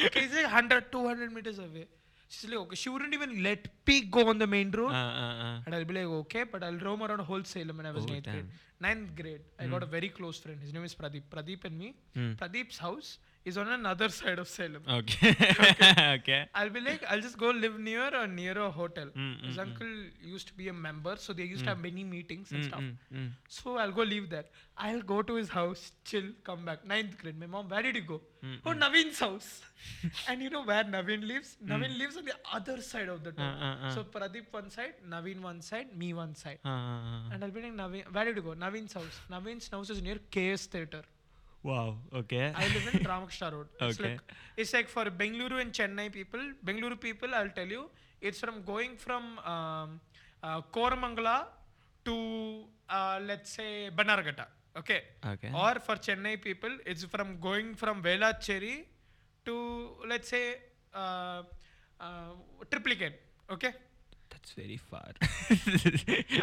Okay, 0.06 0.20
he's 0.20 0.34
like 0.34 0.44
100, 0.44 0.92
200 0.92 1.32
meters 1.32 1.58
away. 1.58 1.86
She's 2.28 2.50
like, 2.50 2.58
okay, 2.58 2.74
she 2.76 2.88
wouldn't 2.88 3.14
even 3.14 3.42
let 3.42 3.68
me 3.86 4.00
go 4.02 4.28
on 4.28 4.38
the 4.38 4.46
main 4.46 4.70
road. 4.70 4.90
Uh, 4.90 4.94
uh, 4.94 5.34
uh. 5.44 5.60
And 5.64 5.74
I'll 5.74 5.84
be 5.84 5.94
like, 5.94 6.04
okay, 6.22 6.42
but 6.44 6.62
I'll 6.64 6.78
roam 6.78 7.02
around 7.02 7.20
whole 7.20 7.44
Salem 7.44 7.76
when 7.76 7.86
I 7.86 7.92
was 7.92 8.04
Oh, 8.04 8.08
in 8.08 8.14
eighth 8.16 8.24
grade. 8.24 8.46
damn. 8.46 8.50
Ninth 8.80 9.14
grade, 9.16 9.40
I 9.58 9.66
got 9.66 9.82
a 9.82 9.86
very 9.86 10.08
close 10.08 10.38
friend. 10.38 10.58
His 10.60 10.72
name 10.72 10.84
is 10.84 10.94
Pradeep. 10.94 11.22
Pradeep 11.34 11.64
and 11.64 11.78
me. 11.78 11.94
Hmm. 12.14 12.32
Pradeep's 12.32 12.78
house 12.78 13.18
is 13.50 13.56
on 13.62 13.68
another 13.74 14.08
side 14.18 14.38
of 14.42 14.48
Salem. 14.48 14.82
Okay. 14.98 15.30
okay. 16.16 16.38
I'll 16.54 16.68
be 16.76 16.80
like, 16.80 17.04
I'll 17.08 17.20
just 17.26 17.38
go 17.38 17.50
live 17.50 17.78
near 17.78 18.06
or 18.20 18.26
near 18.26 18.58
a 18.58 18.70
hotel. 18.70 19.06
Mm, 19.16 19.46
His 19.46 19.56
mm, 19.56 19.60
uncle 19.64 19.92
used 20.34 20.48
to 20.48 20.54
be 20.54 20.68
a 20.68 20.72
member, 20.72 21.14
so 21.16 21.32
they 21.32 21.44
used 21.44 21.64
to 21.64 21.70
have 21.70 21.80
many 21.88 22.04
meetings 22.04 22.50
and 22.52 22.64
Mm, 22.64 22.68
stuff. 22.68 22.80
mm, 22.80 22.96
mm. 23.20 23.30
So 23.48 23.76
I'll 23.78 23.92
go 23.92 24.02
live 24.02 24.28
there. 24.30 24.44
I'll 24.76 25.00
go 25.12 25.22
to 25.22 25.34
his 25.40 25.48
house, 25.48 25.92
chill, 26.04 26.26
come 26.44 26.64
back. 26.70 26.84
Ninth 26.94 27.16
grade. 27.22 27.38
My 27.44 27.46
mom, 27.46 27.68
where 27.74 27.82
did 27.88 27.96
you 27.96 28.02
go? 28.02 28.20
Mm, 28.44 28.58
Oh, 28.66 28.74
Naveen's 28.84 29.18
house. 29.26 29.62
and 30.28 30.42
you 30.42 30.50
know 30.50 30.64
where 30.64 30.84
Naveen 30.84 31.26
lives? 31.32 31.56
Naveen 31.64 31.96
lives 31.98 32.16
on 32.16 32.24
the 32.24 32.34
other 32.52 32.80
side 32.82 33.08
of 33.08 33.22
the 33.24 33.32
town. 33.32 33.54
Mm. 33.56 33.62
Uh, 33.62 33.86
uh, 33.86 33.88
uh. 33.88 33.94
So 33.94 34.04
Pradeep 34.04 34.52
one 34.60 34.70
side, 34.70 34.94
Naveen 35.16 35.40
one 35.40 35.62
side, 35.62 35.96
me 35.96 36.12
one 36.14 36.34
side. 36.34 36.58
Uh, 36.64 36.68
uh, 36.68 36.72
uh. 36.72 37.32
And 37.32 37.44
I'll 37.44 37.50
be 37.50 37.62
like, 37.62 37.74
Naveen, 37.82 38.12
where 38.12 38.24
did 38.24 38.36
you 38.36 38.42
go? 38.42 38.54
Naveen's 38.66 38.92
house. 38.92 39.20
Naveen's 39.30 39.68
house 39.68 39.90
is 39.90 40.02
near 40.02 40.18
KS 40.36 40.66
Theatre. 40.66 41.04
Wow. 41.68 41.96
Okay. 42.20 42.52
I 42.62 42.66
live 42.74 42.86
in 42.94 43.02
Ramakrishna 43.10 43.48
Road. 43.54 43.68
It's 43.80 43.98
Okay. 44.00 44.10
like 44.12 44.20
it's 44.62 44.72
like 44.76 44.88
for 44.96 45.04
Bengaluru 45.20 45.56
and 45.62 45.72
Chennai 45.78 46.06
people. 46.18 46.42
Bengaluru 46.66 46.98
people, 47.06 47.34
I'll 47.38 47.54
tell 47.58 47.70
you, 47.76 47.82
it's 48.20 48.40
from 48.44 48.62
going 48.72 48.92
from 49.04 49.24
um, 49.52 50.00
uh, 50.42 50.60
Koramangala 50.76 51.36
to 52.04 52.16
uh, 52.88 53.18
let's 53.30 53.50
say 53.58 53.90
Bannerghatta. 54.00 54.46
Okay. 54.82 55.00
Okay. 55.34 55.50
Or 55.62 55.74
for 55.86 55.96
Chennai 56.06 56.36
people, 56.48 56.70
it's 56.92 57.04
from 57.16 57.38
going 57.48 57.74
from 57.82 58.02
Velachery 58.08 58.76
to 59.46 59.56
let's 60.12 60.28
say 60.28 60.44
uh, 60.94 61.42
uh, 62.00 62.32
Triplicane. 62.70 63.14
Okay. 63.56 63.72
That's 64.30 64.52
very 64.52 64.76
far. 64.76 65.10
I 65.20 65.54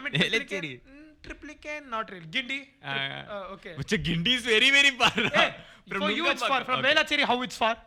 mean 0.03 0.13
Let's 0.13 0.33
Triplicane, 0.35 0.61
see. 0.61 0.81
Mm, 1.23 1.29
Triplicane, 1.29 1.89
not 1.89 2.11
real. 2.11 2.21
Guindy. 2.23 2.67
Uh, 2.83 2.87
uh, 2.87 3.53
okay. 3.53 3.75
Which 3.75 3.87
Guindy 3.89 4.35
is 4.35 4.43
very 4.43 4.69
very 4.71 4.91
far. 4.91 5.09
Hey, 5.11 5.55
From 5.87 6.01
for 6.01 6.11
you 6.11 6.27
it's 6.27 6.43
far. 6.43 6.63
From 6.63 6.79
okay. 6.79 6.93
Velachery, 6.93 7.23
how 7.23 7.41
it's 7.41 7.57
far? 7.57 7.77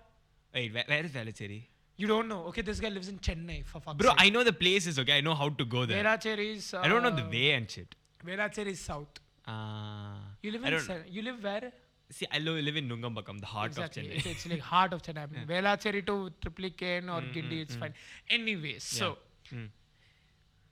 Wait, 0.54 0.72
where, 0.74 0.84
where 0.86 1.04
is 1.04 1.10
Velachery? 1.10 1.62
You 1.96 2.06
don't 2.06 2.28
know. 2.28 2.42
Okay, 2.48 2.62
this 2.62 2.78
guy 2.80 2.90
lives 2.90 3.08
in 3.08 3.18
Chennai 3.18 3.64
for 3.64 3.80
fuck's 3.80 3.96
Bro, 3.96 4.10
sake. 4.10 4.18
I 4.20 4.28
know 4.30 4.44
the 4.44 4.52
places. 4.52 4.98
Okay, 4.98 5.16
I 5.16 5.20
know 5.22 5.34
how 5.34 5.48
to 5.48 5.64
go 5.64 5.86
there. 5.86 6.02
Velachery 6.02 6.56
is. 6.56 6.74
Uh, 6.74 6.80
I 6.80 6.88
don't 6.88 7.02
know 7.02 7.14
the 7.22 7.24
way 7.24 7.52
and 7.52 7.70
shit. 7.70 7.94
Velachery 8.24 8.72
is 8.76 8.80
south. 8.80 9.20
Ah. 9.46 10.16
You 10.42 10.52
live 10.52 10.64
in. 10.64 10.80
Ce- 10.80 11.08
you 11.08 11.22
live 11.22 11.42
where? 11.42 11.72
see. 12.10 12.26
I 12.32 12.38
live 12.38 12.76
in 12.76 12.88
Nungambakkam, 12.88 13.40
the 13.40 13.46
heart 13.46 13.72
exactly. 13.72 14.02
of 14.02 14.08
Chennai. 14.12 14.16
It's, 14.18 14.26
it's 14.26 14.46
like 14.48 14.60
heart 14.60 14.92
of 14.92 15.02
Chennai. 15.02 15.22
I 15.24 15.26
mean, 15.26 15.46
Velachery 15.46 16.04
to 16.06 16.30
Triplicane 16.44 17.08
or 17.14 17.22
Guindy, 17.34 17.62
it's 17.62 17.76
fine. 17.76 17.94
Anyways, 18.28 18.82
so 18.82 19.18
Mm. 19.54 19.68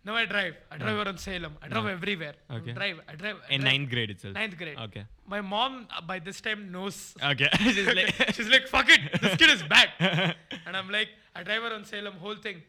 Now 0.06 0.14
I 0.16 0.24
drive. 0.26 0.54
I 0.70 0.76
drive 0.76 0.98
around 1.06 1.18
Salem. 1.18 1.54
I 1.62 1.68
drive 1.68 1.86
everywhere. 1.86 2.34
I 2.50 2.56
Okay. 2.56 2.72
drive. 2.78 2.98
I 3.08 3.14
drive. 3.22 3.36
I 3.48 3.54
In 3.54 3.60
drive. 3.62 3.72
ninth 3.72 3.90
grade 3.90 4.10
itself. 4.10 4.34
Ninth 4.34 4.56
grade. 4.58 4.78
Okay. 4.86 5.04
My 5.34 5.40
mom 5.40 5.88
uh, 5.90 6.00
by 6.02 6.18
this 6.18 6.40
time 6.46 6.70
knows. 6.70 7.14
Okay. 7.32 7.48
She's 7.60 7.86
like, 7.98 8.10
She's 8.34 8.48
like, 8.48 8.66
fuck 8.68 8.88
it, 8.90 9.00
this 9.22 9.36
kid 9.36 9.50
is 9.56 9.62
bad. 9.62 9.88
and 10.66 10.76
I'm 10.76 10.90
like, 10.90 11.08
I 11.34 11.42
drive 11.42 11.62
around 11.62 11.86
Salem, 11.86 12.14
whole 12.26 12.36
thing. 12.36 12.62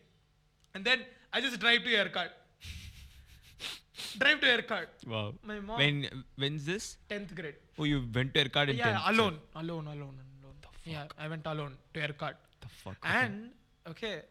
And 0.73 0.85
then 0.85 1.01
I 1.33 1.41
just 1.41 1.59
drive 1.59 1.83
to 1.83 1.89
Yercaud. 1.89 2.29
drive 4.17 4.39
to 4.41 4.47
Yercaud. 4.47 4.87
wow. 5.07 5.33
My 5.43 5.59
mom, 5.59 5.77
When 5.77 6.07
when's 6.37 6.65
this? 6.65 6.97
10th 7.09 7.35
grade. 7.35 7.55
Oh, 7.77 7.83
you 7.83 7.99
went 8.13 8.33
to 8.33 8.43
Yercaud 8.45 8.69
in 8.69 8.77
Yeah, 8.77 8.93
10th? 8.99 9.09
alone, 9.13 9.39
alone, 9.55 9.87
alone, 9.87 10.17
alone. 10.41 10.55
Yeah, 10.85 11.05
I 11.17 11.27
went 11.27 11.45
alone 11.45 11.73
to 11.93 11.99
Yercaud. 11.99 12.35
The 12.61 12.67
fuck? 12.81 12.97
okay. 13.05 13.17
And, 13.25 13.51
okay, 13.89 14.21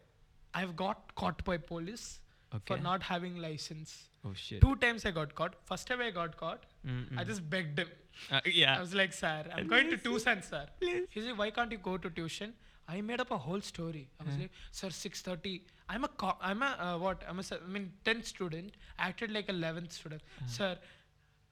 I've 0.53 0.75
got 0.75 1.13
caught 1.15 1.43
by 1.43 1.57
police 1.57 2.19
for 2.65 2.77
not 2.83 3.03
having 3.03 3.37
license. 3.37 4.09
Oh 4.25 4.33
shit. 4.33 4.61
Two 4.61 4.75
times 4.77 5.05
I 5.05 5.11
got 5.11 5.35
caught. 5.35 5.55
First 5.65 5.87
time 5.87 6.01
I 6.01 6.09
got 6.11 6.35
caught, 6.37 6.63
Mm, 6.85 7.17
I 7.17 7.23
just 7.23 7.47
begged 7.49 7.79
him. 7.79 7.87
Uh, 8.31 8.39
I 8.77 8.79
was 8.79 8.93
like, 8.93 9.11
sir, 9.13 9.43
I'm 9.55 9.67
going 9.67 9.89
to 9.89 9.97
tuition, 9.97 10.41
sir. 10.41 10.65
Please. 10.79 11.07
He 11.09 11.21
said, 11.21 11.37
why 11.37 11.49
can't 11.51 11.71
you 11.71 11.77
go 11.79 11.97
to 11.97 12.09
tuition? 12.09 12.53
I 12.87 13.01
made 13.01 13.19
up 13.19 13.31
a 13.31 13.37
whole 13.37 13.61
story. 13.61 14.07
I 14.19 14.23
was 14.25 14.37
like, 14.37 14.51
sir, 14.71 14.87
6.30. 14.89 15.61
I'm 15.89 16.03
a, 16.03 16.07
co- 16.07 16.37
I'm 16.41 16.61
a, 16.61 16.77
uh, 16.79 16.97
what? 16.99 17.23
I'm 17.27 17.39
a, 17.39 17.43
I 17.51 17.67
mean, 17.67 17.91
10th 18.05 18.25
student. 18.25 18.73
I 18.99 19.07
acted 19.09 19.31
like 19.31 19.47
11th 19.47 19.91
student. 19.93 20.21
Sir, 20.47 20.77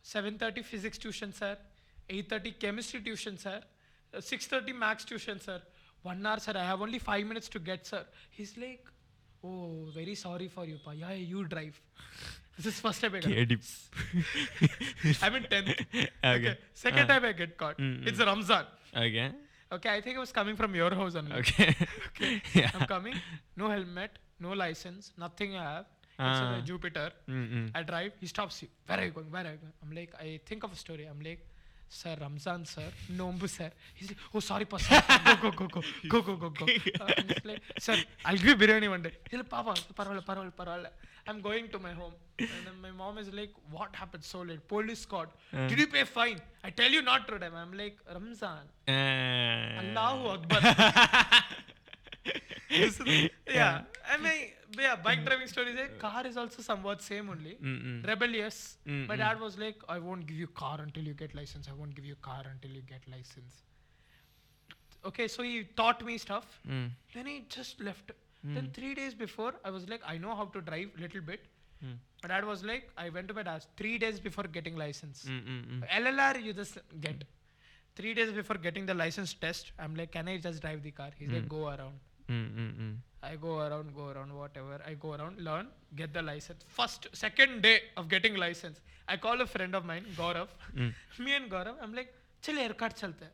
7.30 0.05 0.63
physics 0.63 0.97
tuition, 0.97 1.33
sir. 1.33 1.57
8.30 2.09 2.59
chemistry 2.59 3.01
tuition, 3.01 3.37
sir. 3.37 3.61
Uh, 4.13 4.17
6.30 4.17 4.75
maths 4.75 5.05
tuition, 5.05 5.39
sir. 5.39 5.61
One 6.03 6.25
hour, 6.25 6.39
sir. 6.39 6.53
I 6.55 6.63
have 6.65 6.81
only 6.81 6.99
five 6.99 7.25
minutes 7.25 7.49
to 7.49 7.59
get, 7.59 7.87
sir. 7.87 8.05
He's 8.29 8.57
like, 8.57 8.85
oh, 9.43 9.85
very 9.93 10.15
sorry 10.15 10.47
for 10.47 10.65
you, 10.65 10.77
pa. 10.83 10.91
Yeah, 10.91 11.13
you 11.13 11.45
drive. 11.45 11.79
This 12.55 12.67
is 12.67 12.79
first 12.79 13.01
time 13.01 13.15
I 13.15 13.19
got. 13.19 13.31
I'm 15.23 15.35
in 15.35 15.43
10th. 15.43 15.69
Okay. 15.73 16.07
Okay. 16.23 16.57
Second 16.73 17.05
Uh. 17.05 17.13
time 17.13 17.25
I 17.25 17.31
get 17.33 17.57
caught. 17.57 17.77
Mm, 17.79 18.05
It's 18.07 18.19
Ramzan. 18.19 18.65
Okay. 18.95 19.31
Okay, 19.71 19.89
I 19.89 20.01
think 20.01 20.17
it 20.17 20.19
was 20.19 20.31
coming 20.31 20.55
from 20.55 20.75
your 20.75 20.93
house 20.93 21.15
only. 21.15 21.33
Okay. 21.41 21.73
yeah. 22.53 22.69
I'm 22.75 22.85
coming, 22.85 23.15
no 23.57 23.69
helmet, 23.69 24.19
no 24.39 24.51
license, 24.53 25.11
nothing 25.17 25.55
I 25.57 25.63
have. 25.63 25.85
It's 26.13 26.41
Ah. 26.45 26.59
a 26.59 26.61
Jupiter. 26.61 27.09
Mm-mm. 27.27 27.71
I 27.73 27.81
drive, 27.81 28.11
he 28.21 28.27
stops 28.27 28.61
you. 28.61 28.67
Where 28.85 28.99
are 29.01 29.05
you 29.05 29.11
going? 29.17 29.31
Where 29.31 29.47
are 29.47 29.53
you 29.57 29.61
going? 29.65 29.73
I'm 29.81 29.91
like, 29.97 30.13
I 30.21 30.39
think 30.45 30.63
of 30.63 30.71
a 30.71 30.75
story. 30.75 31.05
I'm 31.09 31.19
like, 31.29 31.41
Sir, 31.93 32.15
Ramzan, 32.19 32.65
sir, 32.65 32.91
Nombu, 33.11 33.47
sir. 33.47 33.69
He's 33.93 34.09
like, 34.09 34.17
oh, 34.33 34.39
sorry, 34.39 34.65
pa, 34.65 34.77
sir. 34.77 34.99
Go, 35.41 35.51
go, 35.51 35.51
go, 35.51 35.67
go, 35.67 35.81
go, 36.09 36.21
go, 36.21 36.35
go, 36.43 36.49
go. 36.49 36.65
Uh, 36.99 37.13
I'm 37.17 37.27
just 37.27 37.45
like, 37.45 37.61
sir, 37.77 37.97
I'll 38.25 38.35
give 38.35 38.45
you 38.45 38.55
biryani 38.55 38.89
one 38.89 39.03
day. 39.03 39.11
He's 39.29 39.37
like, 39.37 39.49
Papa, 39.49 39.75
parole, 39.95 40.21
parole, 40.21 40.49
parole. 40.57 40.87
I'm 41.27 41.39
going 41.39 41.69
to 41.69 41.77
my 41.77 41.93
home. 41.93 42.13
And 42.39 42.49
then 42.65 42.81
my 42.81 42.89
mom 42.89 43.19
is 43.19 43.31
like, 43.31 43.51
what 43.69 43.95
happened 43.95 44.23
so 44.23 44.41
late? 44.41 44.67
Police 44.67 45.05
caught. 45.05 45.29
Uh. 45.53 45.67
Did 45.67 45.79
you 45.79 45.87
pay 45.87 46.03
yeah. 53.47 53.81
I 54.11 54.17
mean, 54.17 54.49
yeah, 54.77 54.95
bike 54.95 55.23
driving 55.25 55.47
stories. 55.47 55.75
eh, 55.79 55.87
Car 55.99 56.25
is 56.27 56.37
also 56.37 56.61
somewhat 56.61 57.01
same 57.01 57.29
only. 57.29 57.57
Mm-mm. 57.63 58.05
Rebellious. 58.07 58.77
My 58.85 58.91
Mm-mm. 58.93 59.17
dad 59.17 59.39
was 59.39 59.57
like, 59.57 59.75
I 59.87 59.99
won't 59.99 60.25
give 60.25 60.37
you 60.37 60.47
car 60.47 60.79
until 60.81 61.03
you 61.03 61.13
get 61.13 61.35
license. 61.35 61.67
I 61.69 61.73
won't 61.73 61.95
give 61.95 62.05
you 62.05 62.15
car 62.15 62.43
until 62.51 62.71
you 62.71 62.81
get 62.81 63.01
license. 63.09 63.61
Okay, 65.05 65.27
so 65.27 65.43
he 65.43 65.63
taught 65.75 66.03
me 66.05 66.17
stuff. 66.17 66.59
Mm. 66.67 66.89
Then 67.13 67.25
he 67.25 67.45
just 67.49 67.79
left. 67.81 68.11
Then 68.45 68.69
three 68.73 68.93
days 68.93 69.13
before, 69.13 69.53
I 69.63 69.69
was 69.69 69.87
like, 69.87 70.01
I 70.05 70.17
know 70.17 70.35
how 70.35 70.45
to 70.45 70.59
drive 70.59 70.89
little 70.99 71.21
bit. 71.21 71.45
Mm. 71.85 71.93
My 72.23 72.27
dad 72.29 72.43
was 72.45 72.61
like, 72.61 72.89
I 72.97 73.07
went 73.09 73.29
to 73.29 73.33
my 73.33 73.43
dad 73.43 73.65
three 73.77 73.97
days 73.97 74.19
before 74.19 74.43
getting 74.43 74.75
license. 74.75 75.23
Mm-mm-mm. 75.29 75.87
LLR 75.89 76.43
you 76.43 76.51
just 76.51 76.77
get. 76.99 77.23
Three 77.95 78.13
days 78.13 78.31
before 78.31 78.57
getting 78.57 78.85
the 78.85 78.93
license 78.93 79.33
test, 79.33 79.71
I'm 79.79 79.95
like, 79.95 80.11
can 80.11 80.27
I 80.27 80.37
just 80.39 80.61
drive 80.61 80.83
the 80.83 80.91
car? 80.91 81.11
He's 81.17 81.29
like, 81.29 81.47
go 81.47 81.67
around. 81.67 81.93
Mm-mm-mm. 82.29 82.95
I 83.21 83.35
go 83.35 83.59
around, 83.59 83.95
go 83.95 84.07
around, 84.09 84.33
whatever. 84.37 84.81
I 84.85 84.93
go 84.95 85.13
around, 85.13 85.39
learn, 85.39 85.67
get 85.95 86.13
the 86.13 86.21
license. 86.21 86.63
First, 86.67 87.07
second 87.13 87.61
day 87.61 87.81
of 87.95 88.09
getting 88.09 88.35
license, 88.35 88.81
I 89.07 89.17
call 89.17 89.39
a 89.41 89.45
friend 89.47 89.75
of 89.75 89.85
mine, 89.85 90.05
Gaurav. 90.17 90.47
Mm. 90.75 90.93
Me 91.19 91.35
and 91.35 91.49
Gaurav, 91.49 91.75
I'm 91.81 91.93
like, 91.93 92.13
chal 92.41 92.55
Yercaud 92.55 92.97
chalte. 92.99 93.29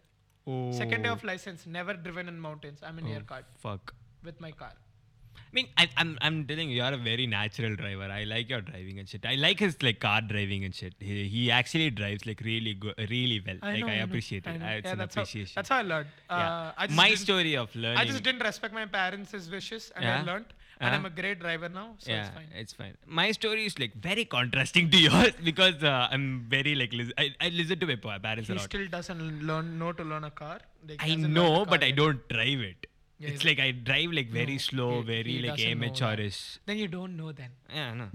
Oh. 0.48 0.72
Second 0.72 1.04
day 1.04 1.10
of 1.10 1.24
license, 1.24 1.66
never 1.66 1.94
driven 1.94 2.28
in 2.28 2.40
mountains. 2.40 2.80
I'm 2.84 3.00
in 3.00 3.06
oh, 3.06 3.20
Yercaud 3.20 3.44
Fuck. 3.58 3.94
with 4.24 4.40
my 4.40 4.52
car. 4.52 4.74
I 5.52 5.56
mean, 5.56 5.68
I, 5.78 5.90
I'm 5.98 6.18
I'm 6.22 6.46
telling 6.46 6.70
you, 6.70 6.76
you're 6.78 6.94
a 6.94 6.98
very 6.98 7.26
natural 7.26 7.76
driver. 7.76 8.04
I 8.04 8.24
like 8.24 8.50
your 8.50 8.62
driving 8.62 9.00
and 9.00 9.10
shit. 9.10 9.26
I 9.26 9.34
like 9.36 9.60
his 9.60 9.82
like 9.82 10.00
car 10.00 10.22
driving 10.22 10.64
and 10.64 10.76
shit. 10.76 10.94
He, 11.00 11.28
he 11.28 11.50
actually 11.50 11.90
drives 11.90 12.26
like 12.28 12.42
really 12.42 12.76
good, 12.76 12.94
really 13.10 13.42
well. 13.46 13.58
like 13.72 13.80
know, 13.82 13.88
I 13.88 13.98
know, 13.98 14.04
appreciate 14.04 14.48
I 14.48 14.52
it. 14.52 14.62
I, 14.62 14.74
it's 14.76 14.86
yeah, 14.86 14.92
an 14.94 14.98
that's 15.00 15.16
How, 15.16 15.26
that's 15.56 15.70
how 15.70 15.78
I 15.78 15.82
learned. 15.82 16.08
Uh, 16.30 16.36
yeah. 16.38 16.72
I 16.78 16.88
My 16.88 17.16
story 17.16 17.56
of 17.58 17.76
learning. 17.76 17.98
I 17.98 18.06
just 18.06 18.24
didn't 18.24 18.44
respect 18.44 18.74
my 18.76 18.86
parents' 18.86 19.50
wishes, 19.50 19.92
and 19.96 20.06
I 20.06 20.22
learned. 20.32 20.46
And 20.82 20.88
Uh-huh. 20.88 20.96
I'm 20.98 21.06
a 21.08 21.10
great 21.10 21.40
driver 21.42 21.68
now, 21.68 21.88
so 21.98 22.10
yeah, 22.10 22.20
it's 22.26 22.30
fine. 22.36 22.52
it's 22.56 22.74
fine. 22.82 22.94
My 23.06 23.32
story 23.38 23.66
is 23.70 23.74
like 23.82 23.96
very 23.96 24.24
contrasting 24.36 24.90
to 24.92 24.98
yours 25.08 25.34
because 25.48 25.84
uh, 25.84 26.08
I'm 26.10 26.46
very 26.54 26.74
like 26.82 26.94
lis- 26.94 27.12
I, 27.18 27.26
I 27.42 27.50
listen 27.50 27.80
to 27.82 27.88
my 27.88 28.18
parents 28.28 28.48
He 28.48 28.54
a 28.54 28.56
lot. 28.56 28.62
He 28.62 28.78
still 28.78 28.88
doesn't 28.94 29.26
learn 29.50 29.74
know 29.82 29.92
to 29.92 30.06
learn 30.12 30.24
a 30.24 30.32
car. 30.32 30.60
Like, 30.88 31.04
I 31.04 31.16
know, 31.16 31.50
car 31.58 31.66
but 31.74 31.84
I 31.84 31.92
don't 31.92 32.22
drive 32.30 32.62
it. 32.70 32.88
Yeah, 33.20 33.30
it's 33.30 33.44
like 33.44 33.60
I 33.60 33.72
drive 33.72 34.12
like 34.14 34.30
very 34.30 34.54
No, 34.54 34.58
slow, 34.70 34.92
he- 35.02 35.08
very 35.08 35.32
he 35.34 35.40
like 35.42 35.52
doesn't 35.58 35.80
know 35.80 35.86
that. 35.86 35.86
amateurish. 35.86 36.58
Then 36.66 36.78
you 36.78 36.88
don't 36.88 37.18
know 37.18 37.32
then. 37.32 37.50
Yeah, 37.74 37.94
no. 37.94 38.08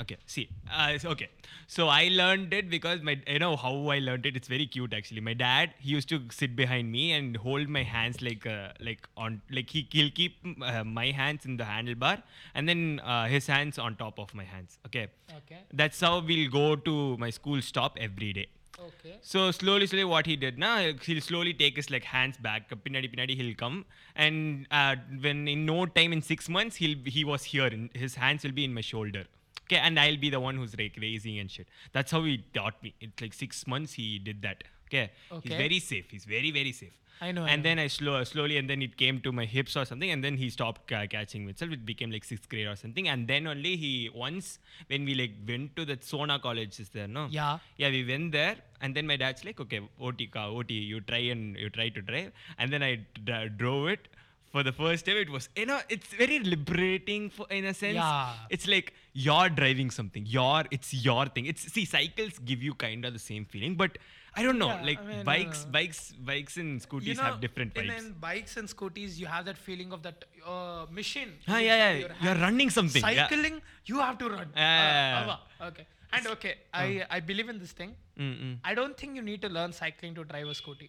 Okay, 0.00 0.16
see, 0.24 0.48
uh, 0.72 0.96
okay. 1.04 1.28
So 1.66 1.88
I 1.88 2.08
learned 2.10 2.54
it 2.54 2.70
because 2.70 3.02
my, 3.02 3.20
you 3.26 3.38
know 3.40 3.56
how 3.56 3.88
I 3.88 3.98
learned 3.98 4.24
it. 4.24 4.36
It's 4.36 4.48
very 4.48 4.66
cute 4.66 4.94
actually. 4.94 5.20
My 5.20 5.34
dad, 5.34 5.74
he 5.78 5.90
used 5.90 6.08
to 6.10 6.20
sit 6.30 6.54
behind 6.56 6.90
me 6.90 7.12
and 7.12 7.36
hold 7.36 7.68
my 7.68 7.82
hands 7.82 8.22
like, 8.22 8.46
uh, 8.46 8.68
like 8.80 9.06
on, 9.18 9.42
like 9.50 9.68
he, 9.68 9.86
he'll 9.90 10.10
keep 10.10 10.36
uh, 10.62 10.82
my 10.84 11.10
hands 11.10 11.44
in 11.44 11.58
the 11.58 11.64
handlebar 11.64 12.22
and 12.54 12.66
then 12.68 13.00
uh, 13.04 13.26
his 13.26 13.46
hands 13.48 13.78
on 13.78 13.96
top 13.96 14.18
of 14.18 14.34
my 14.34 14.44
hands. 14.44 14.78
Okay, 14.86 15.08
Okay. 15.38 15.58
that's 15.74 16.00
how 16.00 16.20
we'll 16.20 16.50
go 16.50 16.74
to 16.74 17.16
my 17.18 17.28
school 17.30 17.60
stop 17.60 17.98
every 18.00 18.32
day. 18.32 18.46
Okay. 18.84 19.16
So 19.20 19.50
slowly, 19.50 19.86
slowly, 19.86 20.04
what 20.04 20.26
he 20.26 20.36
did 20.36 20.58
now, 20.58 20.78
he'll 21.02 21.20
slowly 21.20 21.54
take 21.54 21.76
his 21.76 21.90
like 21.90 22.04
hands 22.04 22.36
back. 22.36 22.68
Pinadi, 22.70 23.14
pinadi, 23.14 23.36
he'll 23.36 23.54
come, 23.54 23.84
and 24.16 24.66
uh, 24.70 24.96
when 25.20 25.46
in 25.46 25.64
no 25.66 25.86
time, 25.86 26.12
in 26.12 26.22
six 26.22 26.48
months, 26.48 26.76
he'll 26.76 26.96
he 27.04 27.24
was 27.24 27.44
here, 27.44 27.66
and 27.66 27.90
his 27.94 28.16
hands 28.16 28.44
will 28.44 28.52
be 28.52 28.64
in 28.64 28.74
my 28.74 28.80
shoulder. 28.80 29.24
Okay, 29.64 29.76
and 29.76 29.98
I'll 29.98 30.16
be 30.16 30.30
the 30.30 30.40
one 30.40 30.56
who's 30.56 30.76
like 30.76 30.98
raising 31.00 31.38
and 31.38 31.50
shit. 31.50 31.68
That's 31.92 32.10
how 32.10 32.22
he 32.24 32.44
taught 32.54 32.82
me. 32.82 32.94
It's 33.00 33.20
like 33.20 33.34
six 33.34 33.66
months 33.66 33.92
he 33.94 34.18
did 34.18 34.42
that. 34.42 34.64
Okay, 34.88 35.10
he's 35.42 35.52
very 35.52 35.78
safe. 35.78 36.10
He's 36.10 36.24
very 36.24 36.50
very 36.50 36.72
safe. 36.72 36.98
I 37.22 37.30
know. 37.30 37.44
I 37.44 37.50
and 37.50 37.62
know. 37.62 37.68
then 37.68 37.78
I 37.78 37.86
slow, 37.86 38.22
slowly, 38.24 38.56
and 38.60 38.68
then 38.68 38.82
it 38.82 38.96
came 38.96 39.20
to 39.26 39.32
my 39.32 39.44
hips 39.44 39.76
or 39.76 39.84
something, 39.84 40.10
and 40.10 40.24
then 40.26 40.36
he 40.36 40.50
stopped 40.50 40.86
ca- 40.88 41.06
catching 41.06 41.46
himself. 41.46 41.70
It 41.76 41.86
became 41.90 42.10
like 42.10 42.24
sixth 42.24 42.48
grade 42.48 42.66
or 42.66 42.74
something, 42.74 43.08
and 43.08 43.28
then 43.32 43.46
only 43.46 43.76
he 43.76 44.10
once 44.12 44.58
when 44.88 45.04
we 45.04 45.14
like 45.14 45.34
went 45.50 45.76
to 45.76 45.84
that 45.90 46.02
Sona 46.04 46.38
college 46.46 46.80
is 46.80 46.88
there, 46.88 47.06
no? 47.18 47.28
Yeah. 47.30 47.58
Yeah, 47.76 47.90
we 47.90 48.04
went 48.04 48.32
there, 48.32 48.56
and 48.80 48.94
then 48.96 49.06
my 49.06 49.16
dad's 49.16 49.44
like, 49.44 49.60
okay, 49.66 49.80
OT 50.00 50.26
car, 50.26 50.48
OT, 50.48 50.74
you 50.74 51.00
try 51.00 51.22
and 51.36 51.56
you 51.56 51.70
try 51.70 51.88
to 51.90 52.02
drive, 52.02 52.32
and 52.58 52.72
then 52.72 52.82
I 52.82 52.96
d- 53.30 53.48
drove 53.56 53.88
it. 53.88 54.08
For 54.54 54.62
the 54.62 54.72
first 54.72 55.06
time, 55.06 55.16
it 55.16 55.30
was 55.30 55.48
you 55.56 55.64
know 55.68 55.78
it's 55.88 56.08
very 56.22 56.38
liberating 56.54 57.30
for 57.30 57.46
in 57.50 57.64
a 57.64 57.72
sense. 57.72 57.94
Yeah. 57.94 58.34
It's 58.50 58.66
like 58.68 58.92
you're 59.14 59.48
driving 59.60 59.90
something. 59.90 60.26
Your 60.26 60.64
it's 60.70 60.92
your 60.92 61.26
thing. 61.26 61.46
It's 61.46 61.62
see 61.76 61.86
cycles 61.86 62.38
give 62.50 62.62
you 62.62 62.74
kind 62.74 63.06
of 63.06 63.14
the 63.14 63.22
same 63.28 63.46
feeling, 63.54 63.76
but 63.76 63.96
I 64.34 64.42
don't 64.42 64.58
know. 64.58 64.68
Yeah, 64.68 64.82
like 64.88 64.98
I 65.00 65.06
mean, 65.06 65.24
bikes, 65.24 65.64
uh, 65.64 65.68
bikes, 65.68 66.12
bikes 66.12 66.56
and 66.56 66.80
scooties 66.80 67.04
you 67.06 67.14
know, 67.14 67.22
have 67.22 67.40
different 67.40 67.74
vibes. 67.74 67.98
in 67.98 68.12
bikes 68.20 68.56
and 68.56 68.66
scooties, 68.68 69.18
you 69.18 69.26
have 69.26 69.44
that 69.44 69.58
feeling 69.58 69.92
of 69.92 70.02
that 70.02 70.24
uh, 70.46 70.86
machine. 70.90 71.32
Ah, 71.48 71.58
yeah, 71.58 71.92
yeah. 71.98 72.06
You're 72.22 72.34
running 72.46 72.70
something. 72.70 73.02
yeah. 73.02 73.28
Cycling, 73.28 73.60
you 73.84 73.98
have 74.00 74.16
to 74.18 74.28
run. 74.30 74.48
Yeah, 74.56 74.62
yeah, 74.62 75.18
Uh, 75.18 75.20
yeah. 75.20 75.22
ava, 75.24 75.68
okay. 75.68 75.86
And 76.14 76.26
okay, 76.28 76.54
I, 76.72 77.04
I 77.10 77.20
believe 77.20 77.48
in 77.48 77.58
this 77.58 77.72
thing. 77.72 77.94
Mm-mm. 78.18 78.58
I 78.64 78.74
don't 78.74 78.96
think 78.96 79.16
you 79.16 79.22
need 79.22 79.42
to 79.42 79.48
learn 79.48 79.72
cycling 79.72 80.14
to 80.16 80.24
drive 80.24 80.46
a 80.48 80.54
scooter. 80.54 80.86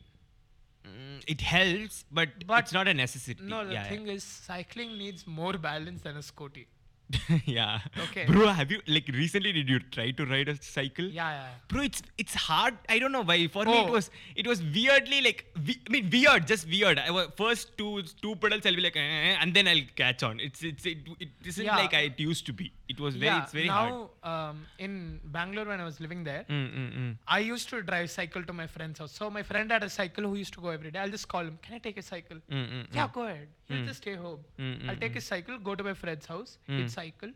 Mm, 0.86 1.24
it 1.28 1.42
helps, 1.42 2.04
but, 2.12 2.30
But- 2.46 2.60
it's 2.64 2.74
not 2.74 2.88
a 2.88 2.94
necessity. 2.94 3.42
No, 3.44 3.66
the 3.66 3.74
yeah, 3.74 3.84
thing 3.90 4.08
is, 4.08 4.24
cycling 4.24 4.98
needs 4.98 5.26
more 5.26 5.54
balance 5.54 6.02
than 6.02 6.18
a 6.18 6.20
scooty. 6.20 6.66
yeah. 7.46 7.80
Okay. 8.06 8.26
Bro, 8.26 8.48
have 8.48 8.72
you 8.72 8.80
like 8.88 9.08
recently 9.14 9.52
did 9.52 9.70
you 9.70 9.80
try 9.80 10.12
to 10.12 10.26
ride 10.26 10.50
a 10.50 10.56
cycle? 10.62 11.06
Yeah, 11.06 11.30
yeah. 11.30 11.32
yeah. 11.44 11.48
Bro, 11.68 11.82
it's 11.84 12.02
it's 12.18 12.34
hard. 12.34 12.76
I 12.90 12.98
don't 13.00 13.12
know 13.12 13.22
why. 13.22 13.48
For 13.48 13.66
me, 13.66 13.74
it 13.82 13.88
Oh. 13.90 13.92
was 13.92 14.10
it 14.36 14.48
was 14.48 14.64
weirdly 14.64 15.22
like 15.22 15.46
we, 15.66 15.80
I 15.88 15.92
mean 15.92 16.10
weird, 16.12 16.48
just 16.48 16.68
weird. 16.68 16.98
I 17.00 17.12
was 17.12 17.28
first 17.38 17.78
two 17.78 18.02
two 18.22 18.36
pedals, 18.36 18.66
I'll 18.66 18.76
be 18.76 18.82
like, 18.82 18.96
eh, 18.96 19.36
and 19.42 19.54
then 19.54 19.68
I'll 19.68 19.86
catch 19.96 20.24
on. 20.24 20.40
It's 20.40 20.64
it's 20.64 20.86
it, 20.86 21.00
it 21.20 21.30
isn't 21.46 21.66
Yeah. 21.66 21.76
like 21.78 21.94
I, 21.94 22.02
it 22.14 22.20
used 22.20 22.46
to 22.48 22.54
be. 22.54 22.72
It 22.90 23.00
was 23.00 23.16
very 23.16 23.28
yeah, 23.28 23.44
it's 23.44 23.54
very 23.54 23.68
now, 23.68 24.10
hard. 24.24 24.50
um, 24.52 24.68
in 24.78 25.20
Bangalore 25.24 25.66
when 25.66 25.80
I 25.80 25.86
was 25.86 26.00
living 26.02 26.24
there, 26.24 26.46
Mm, 26.50 26.74
mm, 26.80 26.98
mm. 27.02 27.18
I 27.28 27.40
used 27.40 27.70
to 27.70 27.82
drive 27.82 28.10
cycle 28.12 28.44
to 28.44 28.54
my 28.54 28.68
friend's 28.68 29.00
house. 29.00 29.14
So 29.14 29.30
my 29.30 29.44
friend 29.44 29.72
had 29.72 29.84
a 29.84 29.90
cycle 29.90 30.26
who 30.26 30.36
used 30.36 30.54
to 30.56 30.62
go 30.62 30.70
every 30.70 30.92
day. 30.92 31.00
I'll 31.00 31.10
just 31.10 31.28
call 31.28 31.42
him, 31.42 31.58
can 31.62 31.76
I 31.76 31.80
take 31.80 31.98
a 31.98 32.02
cycle? 32.02 32.38
Mm, 32.52 32.68
mm, 32.74 32.88
Yeah, 32.94 33.08
go 33.14 33.24
ahead. 33.24 33.48
He'll 33.70 33.78
Mm. 33.78 33.86
just 33.88 34.02
stay 34.04 34.16
home. 34.16 34.42
Mm, 34.60 34.90
I'll 34.90 34.96
mm, 34.96 35.00
take 35.06 35.14
his 35.14 35.26
cycle, 35.26 35.58
go 35.70 35.76
to 35.76 35.84
my 35.84 35.94
friend's 35.94 36.26
house, 36.26 36.58
he'd 36.68 36.92
cycle. 36.92 37.32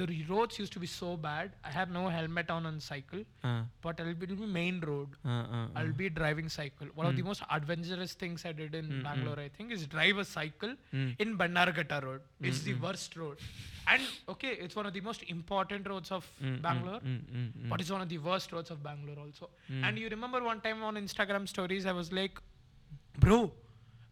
The 0.00 0.06
roads 0.28 0.58
used 0.58 0.74
to 0.74 0.80
be 0.80 0.86
so 0.86 1.16
bad. 1.16 1.52
I 1.64 1.70
have 1.70 1.90
no 1.90 2.08
helmet 2.08 2.50
on 2.50 2.66
on 2.70 2.78
cycle, 2.78 3.22
Uh, 3.42 3.62
but 3.86 3.98
it'll 3.98 4.14
be, 4.14 4.24
it'll 4.24 4.36
be 4.36 4.46
main 4.46 4.80
road. 4.80 5.08
uh, 5.24 5.28
uh, 5.58 5.68
I'll 5.76 5.94
be 6.00 6.08
driving 6.10 6.50
cycle. 6.50 6.88
One 6.94 7.06
of 7.06 7.16
the 7.16 7.22
most 7.22 7.42
adventurous 7.50 8.12
things 8.12 8.44
I 8.44 8.52
did 8.52 8.74
in 8.74 9.02
Bangalore, 9.02 9.40
I 9.40 9.48
think, 9.48 9.72
is 9.72 9.86
drive 9.86 10.18
a 10.18 10.26
cycle 10.26 10.74
in 10.92 11.38
Bannerghatta 11.42 12.02
Road. 12.04 12.20
It's 12.42 12.60
the 12.68 12.74
worst 12.74 13.16
road. 13.16 13.38
And 13.90 14.02
okay, 14.28 14.52
it's 14.60 14.76
one 14.76 14.86
of 14.86 14.92
the 14.92 15.00
most 15.00 15.22
important 15.28 15.88
roads 15.88 16.10
of 16.10 16.26
Bangalore, 16.40 17.00
mm, 17.00 17.20
mm, 17.20 17.52
mm. 17.52 17.68
but 17.70 17.80
it's 17.80 17.90
one 17.90 18.02
of 18.02 18.08
the 18.08 18.18
worst 18.18 18.52
roads 18.52 18.70
of 18.70 18.82
Bangalore 18.82 19.18
also. 19.24 19.48
And 19.82 19.98
you 19.98 20.08
remember 20.08 20.42
one 20.42 20.60
time 20.60 20.82
on 20.82 20.96
Instagram 20.96 21.48
stories, 21.48 21.86
I 21.86 21.92
was 21.92 22.12
like, 22.12 22.38
bro, 23.18 23.50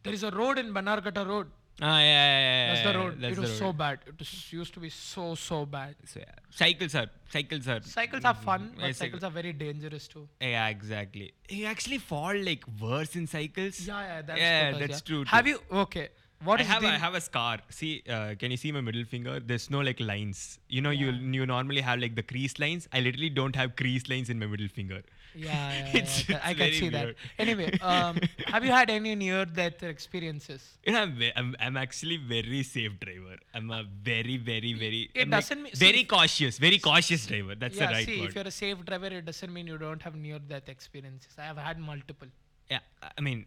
there 0.03 0.15
is 0.15 0.23
a 0.23 0.31
road 0.31 0.59
in 0.59 0.73
Bannerghatta 0.73 1.27
Road. 1.27 1.49
Ah, 1.83 1.99
yeah, 1.99 2.05
yeah, 2.05 2.41
yeah, 2.41 2.75
That's 2.75 2.87
the 2.87 2.99
road. 2.99 3.21
That's 3.21 3.37
it 3.37 3.39
was 3.39 3.51
road. 3.51 3.59
so 3.59 3.73
bad. 3.73 3.99
It 4.07 4.19
was, 4.19 4.53
used 4.53 4.73
to 4.75 4.81
be 4.81 4.89
so, 4.89 5.35
so 5.35 5.67
bad. 5.67 5.95
So, 6.07 6.21
yeah. 6.21 6.33
Cycles 6.49 6.95
are 6.95 7.07
cycles 7.31 7.69
are 7.69 7.83
Cycles 7.83 8.25
are 8.25 8.33
fun, 8.33 8.73
Yeah, 8.79 8.87
but 8.87 8.97
cycle- 8.97 9.19
cycles 9.19 9.25
are 9.25 9.31
very 9.31 9.53
dangerous 9.53 10.09
too. 10.09 10.27
Yeah, 10.41 10.69
exactly. 10.69 11.35
You 11.51 11.67
actually 11.67 11.99
fall 11.99 12.35
like 12.35 12.65
worse 12.81 13.15
in 13.15 13.27
cycles. 13.27 13.87
Yeah, 13.87 14.01
yeah, 14.01 14.23
that's 14.23 14.41
yeah, 14.41 14.79
that's 14.79 15.03
true. 15.03 15.25
Have 15.27 15.45
too. 15.45 15.51
you 15.51 15.61
okay? 15.81 16.09
What 16.45 16.61
I 16.61 16.63
is 16.65 16.69
have 16.69 16.83
the 16.83 16.89
I 16.89 16.99
have 16.99 17.15
a 17.15 17.21
scar. 17.21 17.59
See, 17.71 18.03
uh, 18.09 18.35
can 18.39 18.51
you 18.51 18.57
see 18.59 18.71
my 18.71 18.81
middle 18.83 19.05
finger? 19.05 19.41
There's 19.41 19.71
no 19.71 19.81
like 19.81 20.01
lines. 20.01 20.59
You 20.69 20.83
know, 20.83 20.91
you 20.91 21.11
you 21.11 21.47
normally 21.47 21.81
have 21.81 21.99
like 21.99 22.15
the 22.15 22.23
crease 22.23 22.59
lines. 22.59 22.89
I 22.93 23.01
literally 23.01 23.31
don't 23.31 23.57
have 23.57 23.75
crease 23.77 24.09
lines 24.09 24.29
in 24.29 24.39
my 24.39 24.47
middle 24.47 24.69
finger. 24.69 25.03
Yeah, 25.35 25.49
yeah, 25.53 25.79
yeah, 25.87 25.97
It's- 26.01 26.31
I 26.45 26.53
can 26.55 26.73
see 26.73 26.89
that. 26.91 27.15
Anyway, 27.39 27.71
um, 27.83 28.19
have 28.47 28.65
you 28.65 28.71
had 28.71 28.89
any 28.91 29.15
near-death 29.15 29.83
experiences? 29.83 30.63
You 30.87 30.93
know, 30.95 31.03
I'm, 31.03 31.19
I'm, 31.37 31.57
I'm 31.61 31.77
actually 31.77 32.17
very 32.17 32.63
safe 32.63 32.99
driver. 33.01 33.37
I'm 33.55 33.71
a 33.71 33.85
very, 34.03 34.37
very, 34.39 34.73
very. 34.73 35.11
It 35.15 35.23
I'm, 35.25 35.31
doesn't 35.31 35.63
mean- 35.63 35.73
very 35.75 36.01
if- 36.03 36.09
cautious, 36.09 36.57
very 36.59 36.79
cautious 36.79 37.27
driver. 37.27 37.55
That's 37.55 37.77
yeah, 37.77 37.87
the 37.89 37.93
right 37.95 38.07
see, 38.07 38.21
word. 38.21 38.29
if 38.31 38.35
you're 38.35 38.45
a 38.47 38.51
safe 38.51 38.85
driver, 38.87 39.07
it 39.09 39.25
doesn't 39.27 39.53
mean 39.53 39.67
you 39.67 39.77
don't 39.79 40.01
have 40.03 40.15
near-death 40.15 40.69
experiences. 40.71 41.33
I 41.39 41.43
have 41.45 41.59
had 41.59 41.79
multiple. 41.79 42.29
Yeah, 42.71 42.81
I 43.17 43.21
mean, 43.21 43.45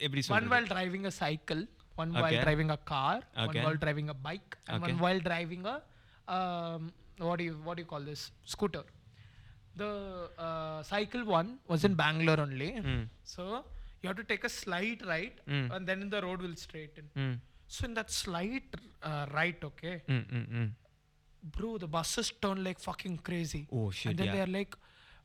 every 0.00 0.22
single 0.22 0.40
one 0.40 0.50
while 0.50 0.66
driving 0.66 1.06
a 1.06 1.10
cycle, 1.12 1.64
one 2.02 2.12
while 2.22 2.38
driving 2.46 2.70
a 2.78 2.80
car, 2.94 3.14
Okay. 3.44 3.46
one 3.60 3.64
while 3.66 3.78
driving 3.86 4.08
a 4.16 4.18
bike, 4.30 4.56
and 4.68 4.82
Okay. 4.82 4.92
one 4.92 5.00
while 5.06 5.20
driving 5.30 5.64
a 5.74 5.76
um, 6.38 6.82
what 7.28 7.38
do 7.38 7.44
you 7.50 7.54
what 7.68 7.76
do 7.78 7.82
you 7.84 7.90
call 7.94 8.04
this 8.12 8.22
scooter? 8.54 8.84
The 9.80 9.90
uh, 10.46 10.82
cycle 10.82 11.24
one 11.24 11.58
was 11.72 11.84
in 11.88 11.94
Bangalore 12.02 12.40
only, 12.46 12.70
Mm. 12.72 13.04
so 13.34 13.44
you 14.02 14.08
have 14.10 14.18
to 14.22 14.24
take 14.32 14.44
a 14.48 14.52
slight 14.60 15.00
right, 15.12 15.36
Mm. 15.54 15.66
and 15.74 15.88
then 15.92 16.00
the 16.14 16.20
road 16.26 16.42
will 16.46 16.56
straighten. 16.66 17.06
Mm, 17.22 17.34
So 17.74 17.84
in 17.88 17.94
that 17.98 18.10
slight 18.14 18.74
uh, 19.10 19.26
right, 19.36 19.60
okay, 19.68 19.92
mm, 20.14 20.24
mm, 20.38 20.46
mm. 20.56 20.66
bro, 21.56 21.70
the 21.84 21.88
buses 21.94 22.30
turn 22.46 22.58
like 22.66 22.80
fucking 22.88 23.16
crazy. 23.28 23.62
Oh 23.78 23.86
shit! 23.90 24.10
and 24.10 24.18
then 24.18 24.26
yeah. 24.28 24.34
they 24.36 24.42
are 24.46 24.52
like, 24.58 24.76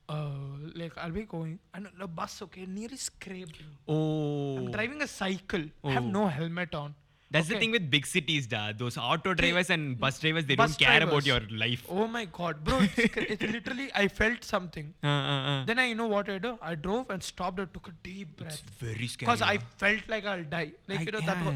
uh, 0.10 0.30
like 0.76 0.98
I'll 0.98 1.12
be 1.12 1.24
going, 1.24 1.60
and 1.74 1.88
the 2.00 2.08
bus, 2.08 2.42
okay, 2.44 2.66
nearly 2.66 2.98
scraped 2.98 3.60
me. 3.60 3.74
Oh. 3.88 4.58
I'm 4.58 4.72
driving 4.72 5.02
a 5.02 5.08
cycle. 5.08 5.66
I 5.84 5.92
have 5.92 6.04
Oh. 6.06 6.10
no 6.22 6.28
helmet 6.28 6.74
on. 6.76 6.96
That's 7.30 7.50
the 7.50 7.58
thing 7.60 7.72
with 7.72 7.90
big 7.92 8.06
cities, 8.06 8.46
da. 8.48 8.72
Those 8.72 8.98
auto 8.98 9.34
drivers 9.34 9.70
and 9.70 10.00
bus 10.00 10.18
drivers, 10.18 10.46
they 10.46 10.56
bus 10.56 10.78
don't 10.78 10.88
care 10.88 11.04
about 11.04 11.26
your 11.26 11.42
life. 11.64 11.84
Oh 11.90 12.08
my 12.08 12.24
god, 12.24 12.64
bro! 12.64 12.78
It's, 12.84 12.98
it's 13.34 13.42
literally 13.56 13.88
I 13.94 14.08
felt 14.08 14.46
something. 14.46 14.94
Uh, 15.04 15.08
uh, 15.08 15.42
uh. 15.50 15.66
Then 15.66 15.78
I, 15.78 15.88
you 15.88 15.96
know 15.96 16.08
what 16.08 16.30
I 16.30 16.38
do? 16.38 16.58
I 16.62 16.76
drove 16.76 17.10
and 17.10 17.22
stopped 17.22 17.60
and 17.60 17.74
took 17.74 17.90
a 17.90 17.96
deep 18.02 18.38
breath 18.38 18.54
It's 18.54 18.62
very 18.86 19.08
scary. 19.08 19.26
because 19.28 19.42
I 19.42 19.58
felt 19.84 20.08
like 20.08 20.26
I'll 20.26 20.46
die. 20.46 20.72
Like 20.88 21.00
I- 21.02 21.04
you 21.04 21.12
know 21.12 21.20
that 21.20 21.46
was, 21.46 21.56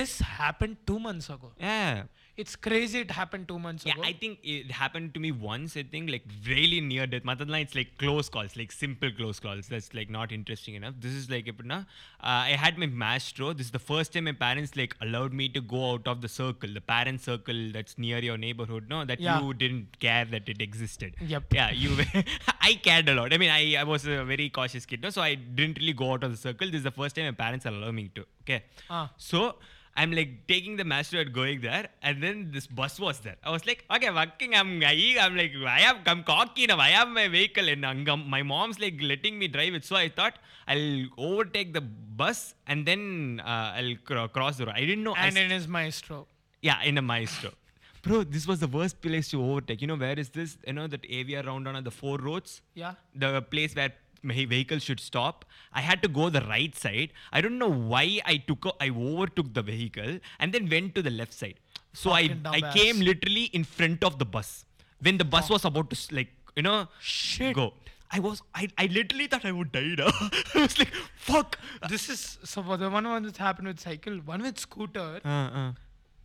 this 0.00 0.18
happened 0.18 0.76
two 0.88 0.98
months 0.98 1.30
ago. 1.30 1.52
Yeah. 1.60 2.02
It's 2.34 2.56
crazy. 2.56 3.00
It 3.00 3.10
happened 3.10 3.46
two 3.46 3.58
months 3.58 3.84
Yeah, 3.84 3.92
ago. 3.92 4.02
I 4.04 4.14
think 4.14 4.38
it 4.42 4.70
happened 4.70 5.12
to 5.14 5.20
me 5.20 5.32
once. 5.32 5.76
I 5.76 5.82
think 5.82 6.08
like 6.10 6.22
really 6.46 6.80
near 6.80 7.06
death. 7.06 7.24
Matadla, 7.24 7.60
it's 7.60 7.74
like 7.74 7.98
close 7.98 8.30
calls, 8.30 8.56
like 8.56 8.72
simple 8.72 9.10
close 9.12 9.38
calls. 9.38 9.66
That's 9.68 9.92
like 9.92 10.08
not 10.08 10.32
interesting 10.32 10.74
enough. 10.74 10.94
This 10.98 11.12
is 11.12 11.28
like 11.28 11.46
uh, 11.70 11.82
I 12.20 12.50
had 12.58 12.78
my 12.78 12.86
maestro. 12.86 13.52
This 13.52 13.66
is 13.66 13.72
the 13.72 13.78
first 13.78 14.14
time 14.14 14.24
my 14.24 14.32
parents 14.32 14.76
like 14.76 14.96
allowed 15.02 15.34
me 15.34 15.50
to 15.50 15.60
go 15.60 15.92
out 15.92 16.08
of 16.08 16.22
the 16.22 16.28
circle, 16.28 16.72
the 16.72 16.80
parent 16.80 17.20
circle 17.20 17.70
that's 17.72 17.98
near 17.98 18.18
your 18.18 18.38
neighborhood. 18.38 18.86
No, 18.88 19.04
that 19.04 19.20
Yeah. 19.20 19.42
you 19.42 19.52
didn't 19.52 19.98
care 20.00 20.24
that 20.24 20.48
it 20.48 20.62
existed. 20.62 21.14
Yep. 21.20 21.52
Yeah, 21.52 21.70
you. 21.70 21.98
I 22.62 22.74
cared 22.82 23.10
a 23.10 23.14
lot. 23.14 23.34
I 23.34 23.36
mean, 23.36 23.50
I, 23.50 23.76
I 23.76 23.84
was 23.84 24.06
a 24.06 24.24
very 24.24 24.48
cautious 24.48 24.86
kid, 24.86 25.02
no? 25.02 25.10
so 25.10 25.20
I 25.20 25.34
didn't 25.34 25.78
really 25.78 25.92
go 25.92 26.12
out 26.14 26.24
of 26.24 26.30
the 26.30 26.38
circle. 26.38 26.66
This 26.68 26.78
is 26.78 26.84
the 26.84 26.90
first 26.92 27.14
time 27.14 27.26
my 27.26 27.32
parents 27.32 27.66
allowed 27.66 27.92
me 27.94 28.10
to. 28.14 28.24
Okay. 28.42 28.62
Ah. 28.88 29.10
So 29.18 29.56
I'm 29.94 30.10
like 30.12 30.46
taking 30.48 30.76
the 30.76 30.84
master 30.84 31.20
and 31.20 31.32
going 31.32 31.60
there, 31.60 31.88
and 32.02 32.22
then 32.22 32.50
this 32.52 32.66
bus 32.66 32.98
was 32.98 33.20
there. 33.20 33.36
I 33.44 33.50
was 33.50 33.66
like, 33.66 33.84
okay, 33.94 34.08
fucking, 34.08 34.54
I'm 34.54 34.82
I'm 34.82 35.36
like, 35.36 35.52
I 35.66 35.80
am, 35.80 35.96
I'm 36.06 36.24
cocky 36.24 36.66
now. 36.66 36.78
I 36.78 36.88
have 36.90 37.08
my 37.08 37.28
vehicle, 37.28 37.68
and 37.68 37.84
Angam, 37.84 38.26
my 38.26 38.42
mom's 38.42 38.80
like 38.80 38.96
letting 39.02 39.38
me 39.38 39.48
drive 39.48 39.74
it. 39.74 39.84
So 39.84 39.96
I 39.96 40.08
thought 40.08 40.34
I'll 40.66 41.06
overtake 41.18 41.74
the 41.74 41.82
bus 41.82 42.54
and 42.66 42.86
then 42.86 43.42
uh, 43.44 43.74
I'll 43.76 43.96
cro- 44.04 44.28
cross 44.28 44.56
the 44.58 44.66
road. 44.66 44.74
I 44.76 44.80
didn't 44.80 45.04
know. 45.04 45.14
And 45.14 45.36
in 45.36 45.50
his 45.50 45.68
maestro. 45.68 46.26
yeah, 46.62 46.82
in 46.82 46.96
a 46.98 47.02
maestro. 47.02 47.50
Bro, 48.02 48.24
this 48.24 48.46
was 48.48 48.58
the 48.60 48.66
worst 48.66 49.00
place 49.00 49.28
to 49.30 49.40
overtake. 49.44 49.80
You 49.80 49.86
know 49.88 49.94
where 49.96 50.18
is 50.18 50.28
this? 50.30 50.56
You 50.66 50.72
know 50.72 50.86
that 50.88 51.04
area 51.08 51.42
round 51.42 51.68
on 51.68 51.84
the 51.84 51.90
four 51.90 52.18
roads 52.18 52.60
Yeah. 52.74 52.94
the 53.14 53.42
place 53.42 53.76
where 53.76 53.92
vehicle 54.24 54.78
should 54.78 55.00
stop. 55.00 55.44
I 55.72 55.80
had 55.80 56.02
to 56.02 56.08
go 56.08 56.28
the 56.30 56.42
right 56.42 56.74
side. 56.74 57.12
I 57.32 57.40
don't 57.40 57.58
know 57.58 57.70
why 57.70 58.20
I 58.24 58.36
took 58.38 58.64
a, 58.66 58.72
I 58.80 58.90
overtook 58.90 59.52
the 59.54 59.62
vehicle 59.62 60.18
and 60.38 60.52
then 60.52 60.68
went 60.68 60.94
to 60.96 61.02
the 61.02 61.10
left 61.10 61.32
side. 61.32 61.54
So 61.92 62.10
I 62.12 62.28
Fucking 62.28 62.46
I 62.46 62.60
dumbass. 62.60 62.74
came 62.74 63.00
literally 63.00 63.44
in 63.44 63.64
front 63.64 64.02
of 64.04 64.18
the 64.18 64.24
bus 64.24 64.64
when 65.00 65.18
the 65.18 65.24
bus 65.24 65.50
was 65.50 65.64
about 65.64 65.90
to 65.90 65.96
s- 65.96 66.10
like 66.12 66.28
you 66.56 66.62
know 66.62 66.88
Shit. 67.00 67.54
go. 67.54 67.74
I 68.10 68.18
was 68.20 68.42
I, 68.54 68.68
I 68.78 68.86
literally 68.86 69.26
thought 69.26 69.44
I 69.44 69.52
would 69.52 69.72
die. 69.72 69.94
now. 69.98 70.08
I 70.54 70.60
was 70.62 70.78
like 70.78 70.92
fuck. 71.16 71.58
This 71.88 72.08
is 72.08 72.38
so 72.44 72.62
for 72.62 72.76
the 72.76 72.88
one 72.90 73.08
one 73.08 73.22
that 73.24 73.36
happened 73.36 73.68
with 73.68 73.80
cycle, 73.80 74.16
one 74.32 74.42
with 74.42 74.58
scooter. 74.58 75.20
Uh, 75.24 75.28
uh. 75.28 75.72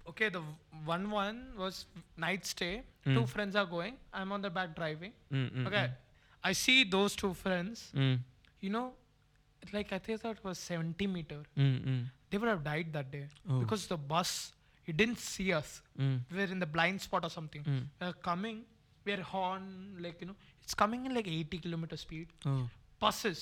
Okay, 0.10 0.30
the 0.30 0.41
one 0.86 1.10
one 1.12 1.48
was 1.58 1.86
night 2.18 2.45
stay. 2.45 2.84
Two 3.06 3.26
friends 3.26 3.56
are 3.56 3.66
going. 3.66 3.95
I'm 4.14 4.32
on 4.34 4.41
the 4.41 4.50
back 4.50 4.76
driving. 4.76 5.12
Mm, 5.34 5.50
mm, 5.52 5.68
okay, 5.68 5.89
I 6.50 6.54
see 6.54 6.78
those 6.98 7.16
two 7.24 7.34
friends. 7.43 7.89
Mm, 8.04 8.20
You 8.66 8.70
know, 8.76 8.86
like 9.74 9.91
I 9.95 10.00
think 10.06 10.24
it 10.26 10.43
was 10.50 10.58
70 10.60 11.08
meter. 11.16 11.39
mm, 11.58 11.74
mm, 11.89 12.04
They 12.30 12.38
would 12.38 12.50
have 12.54 12.64
died 12.64 12.93
that 12.93 13.12
day 13.12 13.26
Oh. 13.50 13.60
because 13.64 13.88
the 13.93 13.98
bus 14.14 14.32
it 14.91 14.95
didn't 15.02 15.20
see 15.20 15.48
us. 15.60 15.82
mm, 16.00 16.18
We 16.32 16.38
were 16.41 16.52
in 16.56 16.60
the 16.66 16.70
blind 16.78 17.02
spot 17.06 17.26
or 17.30 17.30
something. 17.38 17.64
Mm. 17.64 17.84
We 18.02 18.08
are 18.08 18.18
coming. 18.30 18.60
We 19.06 19.14
are 19.16 19.24
horn 19.34 19.66
like 20.06 20.22
you 20.22 20.28
know. 20.32 20.36
It's 20.64 20.76
coming 20.84 21.06
in 21.10 21.14
like 21.20 21.28
80 21.28 21.60
kilometer 21.66 21.98
speed. 22.06 22.28
Oh. 22.45 22.70
Buses. 23.06 23.41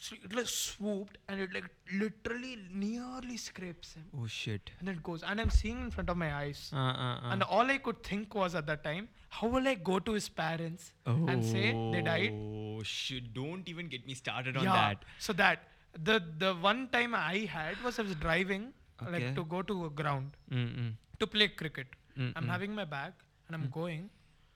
So 0.00 0.16
it 0.22 0.34
like 0.34 0.48
swooped 0.48 1.18
and 1.28 1.40
it 1.40 1.50
like 1.54 1.64
literally 1.92 2.58
nearly 2.70 3.36
scrapes 3.36 3.94
him. 3.94 4.04
Oh 4.20 4.26
shit. 4.26 4.70
And 4.80 4.88
it 4.88 5.02
goes. 5.02 5.22
And 5.22 5.40
I'm 5.40 5.50
seeing 5.50 5.80
in 5.80 5.90
front 5.90 6.10
of 6.10 6.16
my 6.16 6.34
eyes. 6.34 6.70
Uh, 6.72 6.76
uh, 6.78 7.14
uh. 7.16 7.30
And 7.32 7.42
all 7.42 7.70
I 7.70 7.78
could 7.78 8.02
think 8.02 8.34
was 8.34 8.54
at 8.54 8.66
that 8.66 8.84
time, 8.84 9.08
how 9.30 9.46
will 9.46 9.66
I 9.66 9.74
go 9.74 9.98
to 9.98 10.12
his 10.12 10.28
parents 10.28 10.92
and 11.06 11.44
say 11.44 11.72
they 11.92 12.02
died? 12.02 12.32
Oh 12.34 12.82
shit! 12.82 13.32
Don't 13.32 13.68
even 13.68 13.88
get 13.88 14.06
me 14.06 14.14
started 14.14 14.56
on 14.56 14.64
yeah. 14.64 14.72
that. 14.72 15.04
So 15.18 15.32
that 15.34 15.68
the 16.02 16.22
the 16.38 16.54
one 16.54 16.88
time 16.88 17.14
I 17.14 17.48
had 17.56 17.80
was 17.82 17.98
I 17.98 18.02
was 18.02 18.14
driving 18.16 18.72
Okay. 19.02 19.10
like 19.12 19.34
to 19.36 19.44
go 19.44 19.60
to 19.62 19.86
a 19.86 19.90
ground 19.90 20.36
Mm, 20.52 20.68
mm. 20.80 20.92
to 21.18 21.26
play 21.26 21.48
cricket. 21.48 21.86
Mm, 22.18 22.32
I'm 22.36 22.44
mm. 22.44 22.48
having 22.48 22.74
my 22.74 22.84
bag 22.84 23.12
and 23.48 23.56
I'm 23.56 23.68
going. 23.70 24.10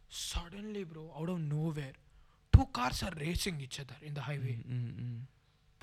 Suddenly, 0.09 0.84
bro, 0.84 1.12
out 1.18 1.28
of 1.28 1.41
nowhere, 1.41 1.93
two 2.59 2.66
cars 2.78 3.02
are 3.09 3.12
racing 3.20 3.61
each 3.66 3.78
other 3.80 3.96
in 4.02 4.14
the 4.14 4.20
highway. 4.28 4.56
Mm, 4.76 4.92
mm. 5.00 5.18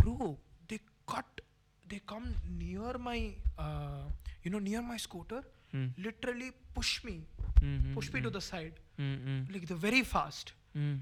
Bro, 0.01 0.37
they 0.67 0.79
cut, 1.07 1.41
they 1.89 1.99
come 2.13 2.27
near 2.59 2.97
my, 3.09 3.19
uh, 3.57 4.03
you 4.43 4.51
know, 4.51 4.59
near 4.59 4.81
my 4.81 4.97
scooter. 4.97 5.41
Mm. 5.73 5.91
Literally 6.07 6.51
push 6.73 7.03
me, 7.03 7.17
Mm, 7.61 7.93
push 7.95 8.11
me 8.13 8.19
to 8.23 8.29
the 8.29 8.41
side, 8.41 8.73
mm, 8.99 9.17
mm, 9.27 9.53
like 9.53 9.65
the 9.67 9.75
very 9.75 10.01
fast. 10.03 10.51
mm. 10.77 10.99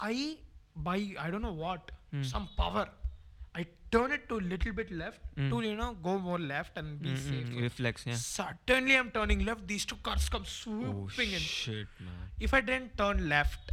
I 0.00 0.36
by 0.88 0.96
I 1.26 1.30
don't 1.34 1.42
know 1.42 1.52
what 1.66 1.90
Hmm. 2.12 2.22
some 2.32 2.48
power. 2.56 2.82
I 3.60 3.64
turn 3.94 4.12
it 4.16 4.28
to 4.28 4.36
a 4.42 4.44
little 4.52 4.72
bit 4.80 4.90
left 5.00 5.20
Hmm. 5.38 5.48
to 5.52 5.60
you 5.68 5.72
know 5.80 5.88
go 6.06 6.12
more 6.26 6.38
left 6.50 6.78
and 6.82 7.00
be 7.06 7.08
Mm, 7.14 7.16
mm. 7.16 7.28
safe. 7.30 7.62
Reflex, 7.64 8.06
yeah. 8.10 8.18
Suddenly 8.24 8.96
I'm 9.00 9.10
turning 9.16 9.44
left. 9.48 9.66
These 9.72 9.86
two 9.92 9.98
cars 10.08 10.28
come 10.34 10.46
Oh 10.48 10.52
swooping 10.58 11.32
in. 11.40 11.44
shit, 11.48 11.88
man. 12.08 12.30
If 12.48 12.54
I 12.58 12.60
didn't 12.68 12.96
turn 13.02 13.24
left, 13.34 13.72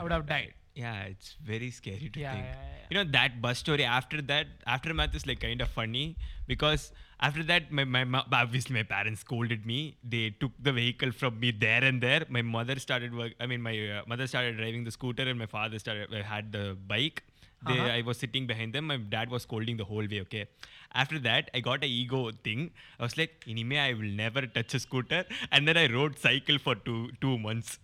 I 0.00 0.02
would 0.02 0.12
have 0.12 0.26
died. 0.26 0.54
Yeah, 0.74 1.02
it's 1.12 1.36
very 1.44 1.70
scary 1.70 2.08
to 2.14 2.20
Yeah, 2.20 2.32
think. 2.32 2.44
yeah, 2.44 2.54
yeah, 2.54 2.86
You 2.90 2.96
know 3.04 3.10
that 3.12 3.40
bus 3.42 3.58
story. 3.58 3.84
After 3.84 4.22
that, 4.22 4.46
aftermath 4.66 5.14
is 5.14 5.26
like 5.26 5.40
kind 5.40 5.60
of 5.60 5.68
funny 5.68 6.16
because 6.46 6.92
after 7.20 7.42
that, 7.50 7.70
my, 7.70 7.84
my 7.84 8.22
obviously 8.32 8.74
my 8.74 8.84
parents 8.84 9.20
scolded 9.20 9.66
me. 9.66 9.96
They 10.02 10.30
took 10.30 10.52
the 10.68 10.72
vehicle 10.72 11.12
from 11.12 11.38
me 11.40 11.50
there 11.50 11.82
and 11.84 12.00
there. 12.00 12.24
My 12.28 12.42
mother 12.42 12.78
started 12.78 13.14
work. 13.14 13.34
I 13.40 13.46
mean, 13.46 13.60
my 13.60 13.74
uh, 13.98 14.02
mother 14.06 14.26
started 14.26 14.56
driving 14.56 14.84
the 14.84 14.90
scooter, 14.90 15.24
and 15.28 15.38
my 15.38 15.46
father 15.46 15.78
started 15.78 16.14
uh, 16.14 16.22
had 16.22 16.50
the 16.52 16.64
bike. 16.94 17.24
They, 17.68 17.78
Uh-huh. 17.78 17.88
I 17.98 18.00
was 18.08 18.16
sitting 18.16 18.46
behind 18.46 18.72
them. 18.76 18.86
My 18.90 18.96
dad 19.14 19.30
was 19.36 19.42
scolding 19.42 19.76
the 19.76 19.84
whole 19.84 20.06
way. 20.12 20.20
Okay. 20.22 20.46
After 20.94 21.18
that, 21.28 21.50
I 21.52 21.60
got 21.60 21.84
a 21.84 21.86
ego 21.96 22.20
thing. 22.46 22.62
I 22.98 23.02
was 23.08 23.18
like, 23.18 23.34
"Inime, 23.54 23.76
I 23.88 23.92
will 23.98 24.14
never 24.24 24.42
touch 24.58 24.72
a 24.78 24.80
scooter." 24.84 25.20
And 25.52 25.68
then 25.68 25.76
I 25.76 25.86
rode 25.98 26.16
cycle 26.26 26.58
for 26.68 26.74
two 26.88 27.00
two 27.26 27.36
months. 27.48 27.78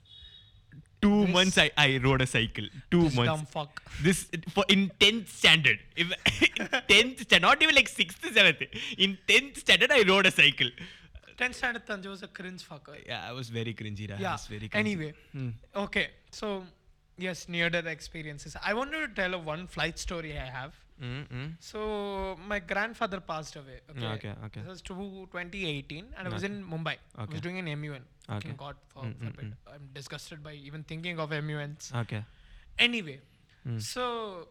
Two 1.02 1.26
This- 1.26 1.34
months 1.34 1.58
I, 1.58 1.70
I 1.76 1.98
rode 2.02 2.22
a 2.22 2.26
cycle. 2.26 2.66
Two 2.90 3.02
This 3.04 3.14
months. 3.16 3.30
dumb 3.32 3.46
fuck. 3.46 3.82
This 4.02 4.28
for 4.54 4.64
in 4.68 4.90
tenth 5.00 5.28
standard. 5.30 5.78
If 5.96 6.08
tenth 6.88 7.20
standard, 7.20 7.42
not 7.42 7.62
even 7.62 7.74
like 7.74 7.88
sixth, 7.88 8.24
seventh. 8.32 8.62
In 8.98 9.18
tenth 9.28 9.58
standard, 9.58 9.92
I 9.92 10.02
rode 10.02 10.26
a 10.26 10.30
cycle. 10.30 10.70
10th 11.38 11.54
standard 11.54 11.84
Tanju 11.86 12.06
was 12.08 12.22
a 12.22 12.28
cringe 12.28 12.66
fucker. 12.66 12.94
Yeah, 13.06 13.22
I 13.28 13.32
was 13.32 13.50
very 13.50 13.74
cringy. 13.74 14.10
I 14.10 14.18
Yeah. 14.18 14.32
was 14.32 14.46
very 14.46 14.68
cringy. 14.70 14.74
Anyway, 14.84 15.12
Hmm. 15.32 15.50
okay. 15.84 16.08
So 16.30 16.64
yes, 17.18 17.46
near 17.46 17.68
death 17.68 17.84
experiences. 17.86 18.56
I 18.62 18.72
wanted 18.72 19.06
to 19.06 19.14
tell 19.22 19.34
a 19.34 19.38
one 19.38 19.66
flight 19.66 19.98
story 19.98 20.38
I 20.38 20.46
have. 20.46 20.72
Mm, 21.02 21.28
mm. 21.28 21.48
So 21.60 22.38
my 22.48 22.58
grandfather 22.58 23.20
passed 23.20 23.54
away. 23.56 23.80
Okay. 23.90 24.06
Okay, 24.14 24.34
okay. 24.46 24.60
This 24.60 24.68
was 24.70 24.82
to 24.90 24.94
2018, 25.30 26.06
and 26.16 26.26
I 26.26 26.30
was 26.32 26.42
in 26.42 26.64
Mumbai. 26.64 26.94
Okay. 26.94 27.00
I 27.18 27.32
was 27.32 27.42
doing 27.42 27.58
an 27.58 27.68
MUN. 27.82 28.04
Okay. 28.28 28.48
Thank 28.48 28.58
God 28.58 28.76
for, 28.88 29.02
Mm, 29.04 29.18
for 29.18 29.42
mm, 29.42 29.52
it. 29.52 29.52
I'm 29.72 29.88
disgusted 29.94 30.42
by 30.42 30.52
even 30.54 30.82
thinking 30.84 31.18
of 31.20 31.30
MUNs. 31.30 31.92
Okay. 32.02 32.24
Anyway, 32.78 33.20
Mm. 33.68 33.80
so 33.80 34.48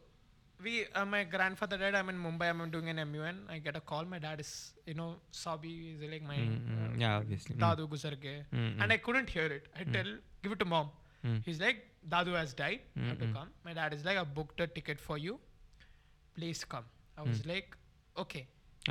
we, 0.63 0.73
uh, 0.95 1.05
my 1.05 1.23
grandfather 1.25 1.77
died. 1.77 1.95
I'm 1.95 2.09
in 2.09 2.17
Mumbai. 2.25 2.49
I'm 2.51 2.69
doing 2.75 2.87
an 2.89 2.99
MUN. 3.11 3.37
I 3.49 3.57
get 3.59 3.75
a 3.75 3.81
call. 3.81 4.05
My 4.05 4.19
dad 4.19 4.39
is, 4.39 4.51
you 4.85 4.93
know, 4.93 5.09
Sabi 5.31 5.73
is 5.95 6.01
like 6.13 6.23
my 6.23 6.37
Mm, 6.37 6.53
mm, 6.75 6.93
uh, 6.93 6.97
yeah, 7.03 7.17
obviously. 7.17 7.55
Mm. 7.55 7.61
Dadu 7.65 7.87
guzar 7.95 8.13
gaye. 8.27 8.43
Mm, 8.53 8.81
And 8.81 8.93
I 8.93 8.97
couldn't 8.97 9.29
hear 9.29 9.45
it. 9.57 9.67
I 9.79 9.83
tell, 9.97 10.11
give 10.43 10.53
it 10.57 10.59
to 10.59 10.65
mom. 10.75 10.89
Mm. 11.25 11.43
He's 11.45 11.59
like, 11.59 11.83
Dadu 12.15 12.35
has 12.41 12.53
died. 12.53 12.81
You 12.95 13.03
have 13.09 13.19
to 13.19 13.25
Mm, 13.25 13.31
mm. 13.31 13.39
come. 13.39 13.49
My 13.65 13.73
dad 13.73 13.93
is 13.93 14.05
like, 14.05 14.17
I 14.17 14.23
booked 14.23 14.59
a 14.61 14.67
ticket 14.67 14.99
for 15.09 15.17
you. 15.17 15.39
Please 16.35 16.63
come. 16.63 16.85
I 17.17 17.21
was 17.23 17.39
Mm. 17.41 17.47
like, 17.53 17.75
okay. 18.25 18.47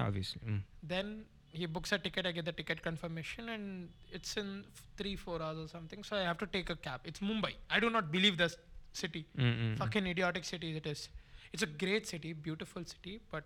Obviously. 0.07 0.41
Mm. 0.53 0.63
Then 0.95 1.25
he 1.55 1.67
books 1.67 1.93
a 1.93 1.99
ticket. 1.99 2.27
I 2.27 2.33
get 2.33 2.45
the 2.45 2.53
ticket 2.53 2.83
confirmation, 2.83 3.49
and 3.49 3.89
it's 4.11 4.37
in 4.37 4.65
three, 4.97 5.17
four 5.17 5.41
hours 5.41 5.59
or 5.59 5.69
something. 5.69 6.03
So 6.03 6.17
I 6.17 6.23
have 6.23 6.39
to 6.39 6.47
take 6.47 6.71
a 6.71 6.77
cab. 6.77 7.01
It's 7.05 7.21
Mumbai. 7.21 7.53
I 7.71 7.81
do 7.81 7.91
not 7.91 8.11
believe 8.11 8.37
this 8.37 8.57
city. 8.93 9.27
Mm, 9.39 9.45
mm, 9.45 9.73
mm. 9.73 9.79
Fucking 9.79 10.07
idiotic 10.07 10.45
city 10.45 10.77
it 10.77 10.87
is. 10.87 11.09
It's 11.53 11.63
a 11.63 11.67
great 11.67 12.07
city, 12.07 12.33
beautiful 12.33 12.85
city, 12.85 13.21
but 13.31 13.45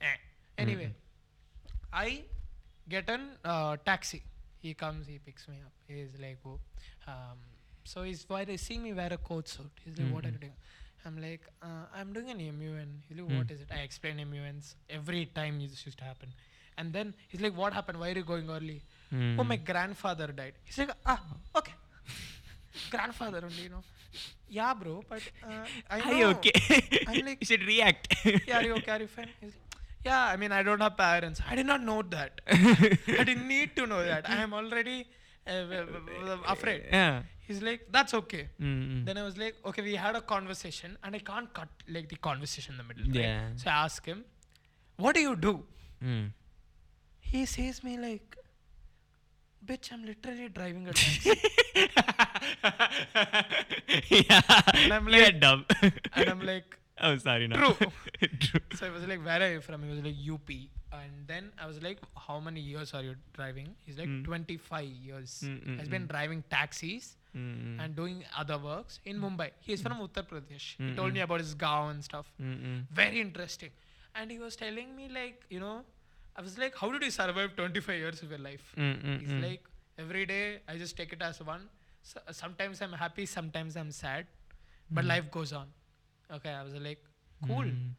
eh. 0.00 0.16
anyway, 0.58 0.92
I 1.92 2.24
get 2.88 3.08
an 3.08 3.22
uh, 3.44 3.76
taxi. 3.84 4.22
He 4.60 4.74
comes, 4.74 5.06
he 5.06 5.18
picks 5.18 5.48
me 5.48 5.56
up. 5.64 5.72
He's 5.86 6.20
like, 6.20 6.38
oh, 6.44 6.58
um, 7.06 7.38
so 7.84 8.02
he's 8.02 8.24
why 8.28 8.44
they 8.44 8.58
see 8.58 8.76
me 8.78 8.92
wear 8.92 9.12
a 9.12 9.16
coat 9.16 9.48
suit. 9.48 9.70
He's 9.84 9.98
like, 9.98 10.12
what 10.12 10.24
are 10.26 10.28
you 10.28 10.38
doing? 10.38 10.52
I'm 11.06 11.22
like, 11.22 11.40
uh, 11.62 11.86
I'm 11.94 12.12
doing 12.12 12.30
an 12.30 12.38
MUN. 12.38 13.02
He's 13.08 13.18
like, 13.18 13.38
what 13.38 13.50
is 13.50 13.62
it? 13.62 13.68
I 13.72 13.78
explain 13.78 14.16
MUNs 14.16 14.74
every 14.90 15.26
time 15.26 15.60
this 15.60 15.86
used 15.86 15.98
to 15.98 16.04
happen. 16.04 16.34
And 16.78 16.92
then 16.92 17.12
he's 17.28 17.40
like, 17.40 17.56
what 17.56 17.72
happened? 17.78 17.98
Why 18.00 18.10
are 18.12 18.18
you 18.22 18.24
going 18.32 18.48
early? 18.56 18.82
Oh, 19.40 19.44
my 19.52 19.56
grandfather 19.70 20.28
died. 20.40 20.54
He's 20.64 20.78
like, 20.78 20.90
ah, 21.04 21.20
okay. 21.60 21.72
grandfather 22.90 23.40
only, 23.44 23.62
you 23.64 23.68
know. 23.70 23.82
Yeah, 24.48 24.72
bro, 24.74 25.02
but 25.08 25.22
uh, 25.46 25.64
I 25.90 26.00
Are 26.00 26.04
know. 26.12 26.18
you 26.18 26.26
okay? 26.36 26.52
I'm 27.06 27.24
like- 27.26 27.38
you 27.42 27.46
should 27.46 27.64
react. 27.66 28.14
Yeah, 28.24 28.58
are 28.58 28.62
you 28.68 28.74
okay? 28.76 28.92
Are 28.96 29.00
you 29.00 29.06
fine? 29.08 29.28
He's 29.40 29.50
like, 29.50 29.80
yeah, 30.04 30.22
I 30.32 30.36
mean, 30.36 30.52
I 30.52 30.62
don't 30.62 30.80
have 30.80 30.96
parents. 30.96 31.40
I 31.50 31.54
did 31.56 31.66
not 31.66 31.82
know 31.82 32.02
that. 32.02 32.40
I 32.50 33.24
didn't 33.24 33.46
need 33.56 33.74
to 33.76 33.86
know 33.86 34.02
that. 34.04 34.28
I 34.30 34.36
am 34.46 34.54
already 34.54 35.06
uh, 35.46 35.50
w- 35.62 35.86
w- 35.86 36.20
w- 36.20 36.42
afraid. 36.46 36.84
yeah. 36.92 37.22
He's 37.46 37.62
like, 37.62 37.86
that's 37.90 38.12
okay. 38.14 38.48
Mm, 38.60 38.66
mm. 38.92 39.04
Then 39.06 39.16
I 39.18 39.22
was 39.22 39.36
like, 39.38 39.54
okay, 39.66 39.82
we 39.82 39.94
had 39.96 40.14
a 40.16 40.20
conversation, 40.20 40.96
and 41.02 41.16
I 41.16 41.18
can't 41.18 41.52
cut 41.52 41.68
like 41.88 42.08
the 42.10 42.16
conversation 42.16 42.74
in 42.74 42.78
the 42.78 42.84
middle. 42.84 43.04
right? 43.06 43.22
Yeah. 43.24 43.48
So 43.56 43.70
I 43.70 43.84
ask 43.84 44.04
him, 44.04 44.24
what 44.96 45.14
do 45.14 45.20
you 45.22 45.34
do? 45.34 45.64
Mm. 46.04 46.32
He 47.30 47.44
says 47.46 47.82
me 47.84 47.96
like, 47.98 48.36
bitch, 49.64 49.92
I'm 49.92 50.04
literally 50.04 50.48
driving 50.48 50.88
a 50.88 50.92
taxi. 50.92 51.28
yeah. 54.08 54.40
And 54.74 54.92
I'm 54.92 55.08
You're 55.08 55.22
like- 55.24 55.40
dumb. 55.40 55.64
and 56.14 56.28
I'm 56.30 56.40
like, 56.40 56.78
oh, 57.00 57.16
sorry. 57.18 57.46
No. 57.48 57.72
True. 57.74 57.92
True. 58.40 58.60
So 58.76 58.86
I 58.86 58.90
was 58.90 59.06
like, 59.06 59.24
where 59.24 59.42
are 59.42 59.52
you 59.52 59.60
from? 59.60 59.82
He 59.82 59.90
was 59.90 60.00
like, 60.02 60.14
UP. 60.30 60.48
And 60.90 61.26
then 61.26 61.52
I 61.62 61.66
was 61.66 61.82
like, 61.82 61.98
how 62.16 62.40
many 62.40 62.60
years 62.60 62.94
are 62.94 63.02
you 63.02 63.14
driving? 63.34 63.74
He's 63.84 63.98
like, 63.98 64.08
Mm. 64.08 64.24
25 64.24 64.84
years. 64.86 65.42
Mm, 65.44 65.66
mm, 65.66 65.78
Has 65.80 65.88
been 65.88 66.04
mm. 66.04 66.08
driving 66.08 66.42
taxis 66.50 67.16
Mm, 67.36 67.78
and 67.84 67.94
doing 67.94 68.24
other 68.38 68.56
works 68.56 69.00
in 69.04 69.18
Mumbai. 69.20 69.50
He's 69.60 69.82
from 69.82 69.98
Uttar 69.98 70.26
Pradesh. 70.26 70.76
He 70.78 70.84
Mm, 70.84 70.96
told 70.96 71.12
me 71.12 71.20
about 71.20 71.40
his 71.40 71.52
gaon 71.54 71.90
and 71.96 72.02
stuff. 72.02 72.32
mm, 72.40 72.56
mm. 72.68 72.84
Very 72.90 73.20
interesting. 73.20 73.68
And 74.14 74.30
he 74.30 74.38
was 74.38 74.56
telling 74.56 74.96
me 74.96 75.08
like, 75.10 75.42
you 75.50 75.60
know, 75.60 75.82
I 76.38 76.40
was 76.40 76.56
like, 76.56 76.76
how 76.80 76.90
did 76.92 77.02
you 77.02 77.10
survive 77.10 77.56
25 77.56 77.98
years 77.98 78.22
of 78.22 78.30
your 78.30 78.38
life? 78.38 78.72
Mm, 78.76 79.02
mm, 79.04 79.20
He's 79.20 79.30
mm. 79.36 79.42
like, 79.42 79.64
every 79.98 80.24
day 80.24 80.60
I 80.68 80.76
just 80.76 80.96
take 80.96 81.12
it 81.12 81.20
as 81.20 81.40
one. 81.42 81.68
So, 82.02 82.20
sometimes 82.30 82.80
I'm 82.80 82.92
happy, 82.92 83.26
sometimes 83.26 83.76
I'm 83.76 83.90
sad, 83.90 84.26
but 84.90 85.04
Mm. 85.04 85.08
life 85.14 85.30
goes 85.38 85.52
on. 85.60 85.72
Okay, 86.36 86.50
I 86.58 86.62
was 86.62 86.74
like, 86.88 87.02
cool. 87.46 87.64
Mm. 87.64 87.94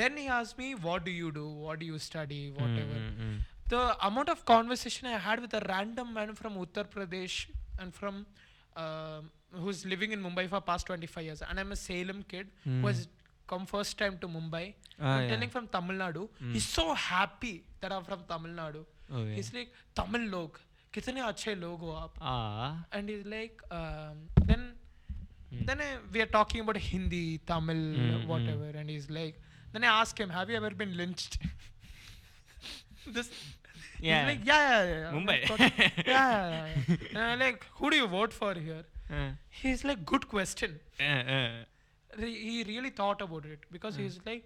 Then 0.00 0.16
he 0.16 0.26
asked 0.36 0.56
me, 0.58 0.74
what 0.86 1.04
do 1.04 1.10
you 1.10 1.30
do? 1.40 1.46
What 1.66 1.78
do 1.80 1.86
you 1.86 1.98
study? 2.06 2.40
Whatever. 2.62 2.96
Mm, 3.02 3.18
mm, 3.26 3.36
The 3.74 3.82
amount 4.06 4.28
of 4.32 4.40
conversation 4.48 5.06
I 5.10 5.18
had 5.26 5.40
with 5.44 5.54
a 5.58 5.60
random 5.68 6.12
man 6.16 6.34
from 6.40 6.56
Uttar 6.64 6.84
Pradesh 6.96 7.36
and 7.78 7.94
from 8.00 8.26
um 8.82 9.30
who's 9.64 9.80
living 9.92 10.12
in 10.16 10.20
Mumbai 10.24 10.44
for 10.52 10.60
past 10.70 10.86
25 10.90 11.24
years, 11.28 11.42
and 11.48 11.60
I'm 11.62 11.72
a 11.76 11.76
Salem 11.82 12.24
kid 12.32 12.48
who 12.64 12.86
has 12.90 13.06
come 13.47 13.65
first 13.65 13.97
time 13.97 14.17
to 14.23 14.27
Mumbai. 14.27 14.73
Ah, 15.01 15.15
I'm 15.15 15.21
yeah. 15.23 15.29
telling 15.35 15.49
from 15.49 15.67
Tamil 15.67 15.97
Nadu. 15.97 16.27
He's 16.53 16.65
so 16.65 16.93
happy 16.93 17.63
that 17.81 17.91
I'm 17.91 18.03
from 18.03 18.23
Tamil 18.33 18.51
Nadu. 18.51 18.83
Oh, 19.11 19.23
yeah. 19.23 19.35
He's 19.35 19.53
like, 19.53 19.71
Tamil 19.95 20.27
log, 20.35 20.59
कितने 20.93 21.21
अच्छे 21.21 21.55
लोग 21.61 21.79
हो 21.79 21.91
आप 22.01 22.13
Ah. 22.21 22.75
and 22.91 23.09
he's 23.09 23.25
like 23.25 23.61
um, 23.71 24.21
then 24.51 24.61
then 25.67 25.79
I, 25.81 25.87
we 26.13 26.21
are 26.21 26.25
talking 26.37 26.61
about 26.61 26.77
Hindi, 26.77 27.39
Tamil, 27.51 27.75
Mm, 27.75 28.27
whatever, 28.27 28.69
and 28.81 28.89
he's 28.89 29.09
like, 29.09 29.39
then 29.73 29.83
I 29.83 29.87
ask 30.01 30.19
him, 30.19 30.29
have 30.29 30.49
you 30.49 30.57
ever 30.57 30.69
been 30.71 30.95
lynched? 30.97 31.37
this, 33.07 33.29
Yeah. 33.99 34.19
he's 34.29 34.37
like, 34.37 34.45
yeah, 34.47 34.83
yeah, 34.83 34.99
yeah. 34.99 35.09
I'm 35.09 35.15
Mumbai. 35.15 35.37
like, 35.41 35.49
"What- 35.49 36.05
yeah, 36.07 36.49
yeah, 36.51 36.67
yeah. 36.87 36.95
And 37.09 37.17
I'm 37.23 37.39
like, 37.39 37.65
who 37.79 37.89
do 37.89 37.97
you 37.97 38.07
vote 38.07 38.31
for 38.33 38.53
here? 38.53 38.83
Uh, 39.11 39.31
He's 39.49 39.83
like, 39.83 40.05
good 40.05 40.27
question. 40.27 40.79
uh, 40.99 41.03
uh. 41.37 41.49
Re- 42.18 42.34
he 42.34 42.64
really 42.64 42.90
thought 42.90 43.20
about 43.20 43.44
it 43.44 43.60
because 43.70 43.96
he's 43.96 44.18
like, 44.26 44.44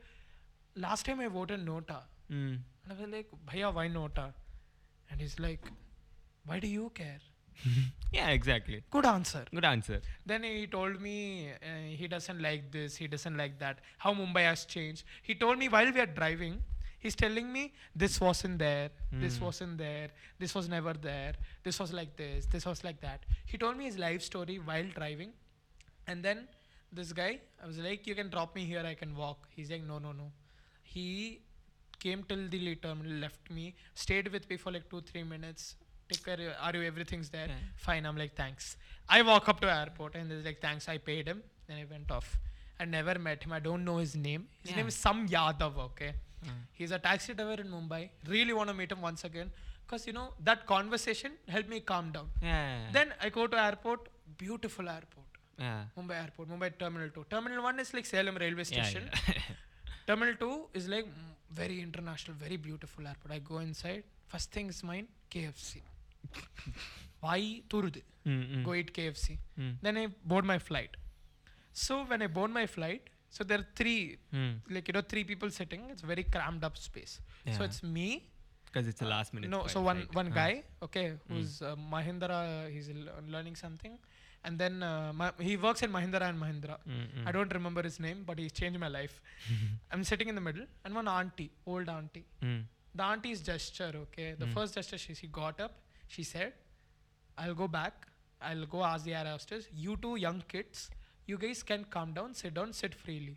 last 0.77 1.07
time 1.07 1.21
I 1.21 1.29
voted 1.29 1.65
Nota. 1.65 2.03
Mm. 2.31 2.59
And 2.85 2.93
I 2.93 3.01
was 3.01 3.11
like, 3.11 3.27
Bhaiya, 3.47 3.75
why 3.75 3.89
Nota? 3.89 4.33
And 5.11 5.21
he's 5.21 5.39
like, 5.39 5.61
why 6.47 6.59
do 6.61 6.67
you 6.67 6.91
care? 6.95 7.19
Yeah, 8.13 8.31
exactly. 8.31 8.83
Good 8.91 9.05
answer. 9.05 9.45
Good 9.55 9.65
answer. 9.67 10.01
Then 10.25 10.43
he 10.43 10.67
told 10.67 11.01
me 11.01 11.51
uh, 11.51 11.89
he 11.89 12.09
doesn't 12.09 12.41
like 12.41 12.73
this, 12.73 12.97
he 12.97 13.07
doesn't 13.07 13.37
like 13.37 13.59
that, 13.59 13.81
how 13.99 14.15
Mumbai 14.15 14.45
has 14.45 14.65
changed. 14.65 15.05
He 15.23 15.35
told 15.35 15.59
me 15.59 15.69
while 15.69 15.93
we 15.93 16.01
are 16.01 16.07
driving, 16.07 16.63
he's 16.99 17.15
telling 17.15 17.53
me 17.53 17.75
this 17.95 18.19
wasn't 18.19 18.59
there, 18.59 18.91
this 19.13 19.41
wasn't 19.41 19.77
there, 19.77 20.09
this 20.39 20.55
was 20.55 20.71
never 20.71 20.95
there, 20.95 21.35
this 21.65 21.79
was 21.79 21.93
like 21.93 22.17
this, 22.17 22.47
this 22.47 22.65
was 22.65 22.83
like 22.83 23.01
that. 23.03 23.27
He 23.45 23.59
told 23.59 23.77
me 23.77 23.85
his 23.85 23.99
life 23.99 24.23
story 24.23 24.57
while 24.57 24.87
driving. 24.95 25.33
And 26.07 26.25
then 26.25 26.49
this 26.93 27.13
guy, 27.13 27.41
I 27.63 27.67
was 27.67 27.79
like, 27.79 28.07
you 28.07 28.15
can 28.15 28.31
drop 28.31 28.55
me 28.55 28.65
here, 28.65 28.85
I 28.85 28.95
can 28.95 29.17
walk. 29.17 29.49
He's 29.55 29.71
like, 29.71 29.85
no, 29.87 29.99
no, 29.99 30.13
no. 30.13 30.31
He 30.83 31.41
came 32.01 32.23
till 32.23 32.49
the 32.49 32.75
terminal, 32.77 33.13
left 33.13 33.51
me, 33.51 33.75
stayed 33.95 34.29
with 34.29 34.49
me 34.49 34.57
for 34.57 34.73
like 34.73 34.89
two, 34.89 35.01
three 35.01 35.23
minutes. 35.23 35.77
Take 36.11 36.25
care, 36.25 36.57
are 36.61 36.75
you, 36.75 36.83
everything's 36.83 37.29
there? 37.29 37.49
Yeah. 37.49 37.55
Fine, 37.77 38.07
I'm 38.07 38.17
like, 38.17 38.35
thanks. 38.35 38.77
I 39.09 39.21
walk 39.23 39.49
up 39.49 39.61
to 39.61 39.73
airport 39.73 40.15
and 40.15 40.31
he's 40.33 40.45
like, 40.45 40.61
thanks, 40.61 40.89
I 40.89 40.99
paid 40.99 41.29
him. 41.29 41.43
Then 41.67 41.79
I 41.79 41.85
went 41.91 42.11
off. 42.11 42.39
I 42.81 42.85
never 42.85 43.19
met 43.19 43.43
him. 43.43 43.53
I 43.53 43.59
don't 43.59 43.85
know 43.85 43.97
his 43.99 44.17
name. 44.17 44.47
His 44.63 44.75
name 44.75 44.89
is 44.89 44.95
Sam 44.95 45.29
Yadav, 45.29 45.77
okay? 45.79 46.15
Mm. 46.45 46.51
He's 46.73 46.93
a 46.93 46.99
taxi 46.99 47.35
driver 47.35 47.61
in 47.61 47.69
Mumbai. 47.69 48.09
Really 48.27 48.53
want 48.53 48.69
to 48.69 48.75
meet 48.75 48.93
him 48.93 49.03
once 49.03 49.25
again. 49.25 49.51
Because, 49.85 50.07
you 50.07 50.13
know, 50.13 50.35
that 50.45 50.67
conversation 50.67 51.33
helped 51.49 51.69
me 51.69 51.81
calm 51.81 52.13
down. 52.13 52.29
Yeah. 52.41 52.79
Then 52.93 53.13
I 53.21 53.31
go 53.31 53.47
to 53.47 53.61
airport, 53.61 54.09
beautiful 54.37 54.89
airport. 54.89 55.27
Yeah. 55.59 55.85
Mumbai 55.99 56.17
airport, 56.23 56.49
Mumbai 56.51 56.71
Terminal 56.79 57.11
2. 57.11 57.25
Terminal 57.31 57.63
1 57.63 57.81
is 57.81 57.93
like 57.95 58.07
Salem 58.07 58.37
railway 58.37 58.65
station. 58.65 59.05
yeah. 59.29 59.35
Terminal 60.07 60.35
2 60.35 60.69
is 60.75 60.89
like 60.89 61.07
mm, 61.07 61.33
very 61.51 61.81
international, 61.81 62.37
very 62.47 62.57
beautiful 62.57 63.07
airport. 63.07 63.33
I 63.33 63.39
go 63.41 63.59
inside. 63.59 64.05
First 64.27 64.51
thing 64.53 64.69
is 64.69 64.83
mine, 64.85 65.09
KFC. 65.31 65.83
Why 67.21 67.63
Turud? 67.69 68.01
Mm, 68.27 68.57
mm. 68.57 68.65
Go 68.65 68.75
eat 68.75 68.93
KFC. 68.95 69.39
Mm. 69.59 69.75
Then 69.83 69.97
I 69.99 70.07
board 70.25 70.45
my 70.45 70.59
flight. 70.59 70.97
So 71.73 72.05
when 72.05 72.23
I 72.23 72.27
board 72.27 72.51
my 72.51 72.67
flight, 72.67 73.03
so 73.31 73.45
there 73.45 73.59
are 73.59 73.67
three, 73.77 74.19
Mm. 74.35 74.55
like 74.71 74.89
you 74.89 74.95
know, 74.95 75.03
three 75.13 75.25
people 75.25 75.51
sitting. 75.51 75.83
It's 75.91 76.03
very 76.03 76.25
crammed 76.25 76.65
up 76.65 76.77
space. 76.77 77.21
So 77.57 77.65
it's 77.65 77.83
me. 77.83 78.09
Because 78.67 78.87
it's 78.87 79.01
a 79.01 79.07
last 79.07 79.33
minute. 79.33 79.49
no, 79.51 79.67
so 79.67 79.81
one 79.81 79.99
right? 80.01 80.15
one 80.21 80.29
Ah. 80.31 80.35
guy, 80.41 80.63
okay, 80.87 81.07
who's 81.29 81.53
uh, 81.63 81.75
Mahindra. 81.93 82.71
He's 82.75 82.91
learning 83.35 83.57
something, 83.57 83.95
and 84.45 84.59
then 84.59 84.83
uh, 84.83 85.13
ma- 85.15 85.33
he 85.41 85.57
works 85.57 85.83
in 85.83 85.91
Mahindra 85.91 86.23
and 86.31 86.41
Mahindra. 86.41 86.77
Mm, 86.89 87.07
mm. 87.19 87.27
I 87.27 87.33
don't 87.33 87.53
remember 87.53 87.83
his 87.83 87.99
name, 88.01 88.25
but 88.27 88.39
he's 88.39 88.53
changed 88.53 88.79
my 88.79 88.89
life. 88.89 89.21
I'm 89.93 90.05
sitting 90.05 90.29
in 90.29 90.35
the 90.35 90.41
middle, 90.41 90.67
and 90.85 90.95
one 90.95 91.09
auntie, 91.09 91.51
old 91.67 91.89
auntie. 91.89 92.25
Mm. 92.43 92.63
The 92.95 93.03
auntie's 93.05 93.41
gesture, 93.43 93.93
okay. 94.05 94.35
The 94.39 94.47
first 94.47 94.75
gesture, 94.75 94.99
she, 94.99 95.15
she 95.15 95.27
got 95.27 95.61
up. 95.61 95.73
She 96.09 96.23
said, 96.23 96.53
"I'll 97.37 97.55
go 97.55 97.69
back. 97.69 98.07
I'll 98.41 98.65
go 98.67 98.85
ask 98.85 99.05
the 99.05 99.15
air 99.15 99.25
hostess. 99.27 99.67
You 99.75 99.97
two 100.01 100.17
young 100.17 100.43
kids, 100.49 100.89
you 101.27 101.37
guys 101.39 101.63
can 101.63 101.85
calm 101.85 102.13
down, 102.13 102.35
sit 102.35 102.55
down, 102.55 102.73
sit 102.73 102.95
freely." 102.95 103.37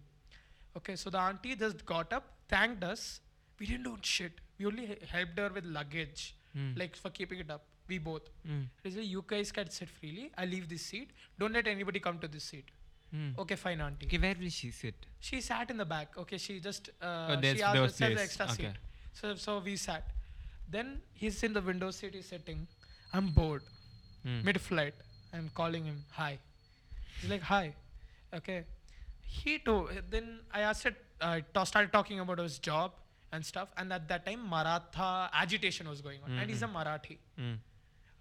Okay, 0.78 0.96
so 0.96 1.10
the 1.10 1.20
auntie 1.20 1.56
just 1.56 1.86
got 1.86 2.14
up, 2.14 2.26
thanked 2.48 2.84
us. 2.84 3.20
We 3.60 3.66
didn't 3.66 3.84
do 3.84 3.98
shit. 4.02 4.34
We 4.58 4.66
only 4.68 4.86
he- 4.86 5.06
helped 5.16 5.38
her 5.38 5.50
with 5.54 5.66
luggage, 5.66 6.36
Mm. 6.58 6.78
like 6.78 6.96
for 6.96 7.10
keeping 7.10 7.40
it 7.40 7.50
up. 7.50 7.64
We 7.92 7.98
both. 8.10 8.28
Mm. 8.48 8.68
"You 9.16 9.24
guys 9.34 9.52
can 9.58 9.70
sit 9.78 9.90
freely. 10.00 10.28
I 10.44 10.46
leave 10.54 10.68
this 10.76 10.86
seat. 10.92 11.12
Don't 11.44 11.54
let 11.60 11.68
anybody 11.76 12.00
come 12.08 12.20
to 12.26 12.30
this 12.38 12.46
seat." 12.54 12.70
Mm. 13.16 13.32
Okay, 13.44 13.56
fine, 13.64 13.82
auntie. 13.86 14.06
Okay, 14.10 14.20
where 14.26 14.36
will 14.42 14.54
she 14.58 14.72
sit? 14.82 15.08
She 15.30 15.42
sat 15.48 15.72
in 15.76 15.78
the 15.84 15.88
back. 15.94 16.18
Okay, 16.24 16.38
she 16.48 16.60
just 16.68 16.90
uh, 17.02 17.36
Oh, 17.38 17.42
she 17.42 17.62
asked 17.70 17.78
us 17.78 17.82
was 17.88 17.98
there's 17.98 18.12
an 18.12 18.16
place. 18.18 18.28
extra 18.28 18.46
Okay. 18.54 18.70
seat. 18.74 18.78
So 19.22 19.36
so 19.46 19.56
we 19.70 19.76
sat. 19.86 20.14
Then 20.76 20.92
he's 21.24 21.40
in 21.48 21.58
the 21.60 21.64
window 21.72 21.90
seat. 21.98 22.14
He's 22.20 22.30
sitting. 22.36 22.62
I'm 23.20 23.28
bored. 23.40 23.64
Mm. 24.26 24.44
Mid 24.50 24.62
flight. 24.70 24.94
I'm 25.40 25.50
calling 25.62 25.90
him. 25.92 25.98
Hi. 26.22 26.32
He's 27.20 27.30
like 27.34 27.42
hi. 27.50 27.66
Okay. 28.40 28.60
He 29.40 29.58
too. 29.68 29.80
Then 30.16 30.30
I 30.60 30.62
asked 30.70 30.86
it. 30.92 31.04
I 31.32 31.34
ta- 31.58 31.66
started 31.74 31.92
talking 31.98 32.20
about 32.26 32.40
his 32.44 32.58
job 32.70 32.94
and 33.34 33.46
stuff. 33.50 33.70
And 33.84 33.94
at 33.98 34.08
that 34.14 34.26
time, 34.30 34.48
Maratha 34.54 35.10
agitation 35.44 35.90
was 35.94 36.00
going 36.08 36.24
on. 36.24 36.32
And 36.40 36.50
he's 36.56 36.64
a 36.70 36.72
Marathi. 36.78 37.18
Mm. 37.40 37.58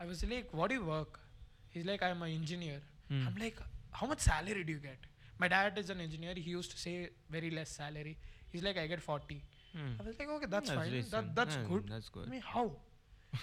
I 0.01 0.07
was 0.07 0.25
like, 0.25 0.49
what 0.53 0.69
do 0.71 0.75
you 0.77 0.85
work? 0.85 1.21
He's 1.69 1.85
like, 1.85 2.03
I'm 2.03 2.23
an 2.23 2.31
engineer. 2.33 2.81
Hmm. 3.09 3.27
I'm 3.27 3.37
like, 3.41 3.59
how 3.93 4.07
much 4.07 4.21
salary 4.21 4.65
do 4.65 4.73
you 4.73 4.79
get? 4.79 4.99
My 5.39 5.49
dad 5.49 5.79
is 5.79 5.91
an 5.91 6.01
engineer. 6.01 6.35
He 6.37 6.51
used 6.51 6.71
to 6.73 6.79
say 6.79 7.11
very 7.31 7.51
less 7.51 7.71
salary. 7.71 8.17
He's 8.53 8.63
like, 8.63 8.79
I 8.79 8.87
get 8.87 9.01
40. 9.01 9.43
Mm. 9.77 10.01
I 10.01 10.07
was 10.07 10.19
like, 10.19 10.29
okay, 10.29 10.47
that's, 10.49 10.69
That's 10.71 10.81
fine. 10.81 11.05
That, 11.11 11.35
that's 11.35 11.57
Yeah, 11.57 11.63
good. 11.69 11.89
that's 11.89 12.09
good. 12.09 12.27
I 12.27 12.31
mean, 12.31 12.41
how? 12.41 12.73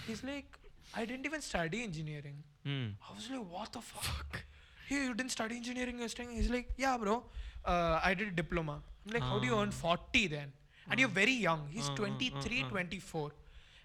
He's 0.06 0.22
like, 0.22 0.58
I 0.94 1.04
didn't 1.04 1.24
even 1.26 1.40
study 1.40 1.82
engineering. 1.82 2.42
Mm. 2.66 2.92
I 3.10 3.14
was 3.14 3.30
like, 3.30 3.40
what 3.50 3.72
the 3.72 3.80
fuck? 3.80 4.42
Hey, 4.86 5.04
you 5.06 5.14
didn't 5.14 5.32
study 5.32 5.56
engineering 5.56 6.06
studying? 6.08 6.36
He's 6.36 6.50
like, 6.50 6.70
yeah, 6.76 6.96
bro. 6.96 7.24
Uh, 7.64 8.00
I 8.02 8.14
did 8.14 8.28
a 8.28 8.30
diploma. 8.30 8.82
I'm 9.06 9.12
like, 9.14 9.22
how 9.22 9.38
do 9.38 9.46
you 9.46 9.58
earn 9.58 9.70
40 9.70 10.26
then? 10.28 10.52
And 10.90 11.00
you're 11.00 11.08
very 11.08 11.32
young. 11.32 11.66
He's 11.70 11.88
Ah, 11.88 11.92
ah, 11.92 11.96
23, 11.96 12.60
ah, 12.62 12.66
ah. 12.66 12.70
24. 12.70 13.30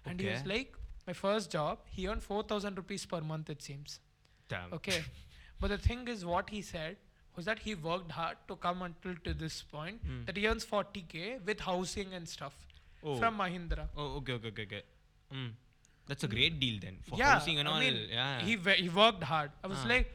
And 0.06 0.20
he 0.20 0.28
was 0.28 0.44
like, 0.46 0.74
my 1.06 1.12
first 1.12 1.50
job, 1.50 1.78
he 1.90 2.06
earned 2.08 2.22
4,000 2.22 2.76
rupees 2.76 3.04
per 3.06 3.20
month, 3.20 3.50
it 3.50 3.62
seems. 3.62 4.00
Damn. 4.48 4.72
Okay. 4.72 5.02
but 5.60 5.68
the 5.68 5.78
thing 5.78 6.06
is, 6.08 6.24
what 6.24 6.50
he 6.50 6.62
said 6.62 6.96
was 7.36 7.44
that 7.46 7.58
he 7.60 7.74
worked 7.74 8.10
hard 8.12 8.36
to 8.48 8.56
come 8.56 8.82
until 8.82 9.14
to 9.24 9.34
this 9.34 9.62
point 9.62 10.00
Hmm. 10.06 10.24
that 10.26 10.36
he 10.36 10.46
earns 10.48 10.64
40k 10.64 11.44
with 11.44 11.60
housing 11.60 12.12
and 12.14 12.28
stuff 12.28 12.54
Oh. 13.02 13.16
from 13.18 13.36
Mahindra. 13.38 13.88
Oh, 13.96 14.16
okay, 14.18 14.32
okay, 14.34 14.48
okay, 14.48 14.62
okay. 14.62 14.82
Mm. 15.32 15.50
That's 16.06 16.24
a 16.24 16.28
great 16.28 16.58
deal 16.60 16.78
then 16.80 16.98
for 17.08 17.16
yeah, 17.18 17.32
housing 17.38 17.58
and 17.58 17.68
I 17.68 17.72
all. 17.72 17.80
mean, 17.80 17.96
yeah. 18.10 18.40
he 18.40 18.56
he 18.82 18.88
worked 18.88 19.22
hard. 19.24 19.50
I 19.62 19.66
was 19.66 19.78
Ah. 19.84 19.88
like, 19.88 20.12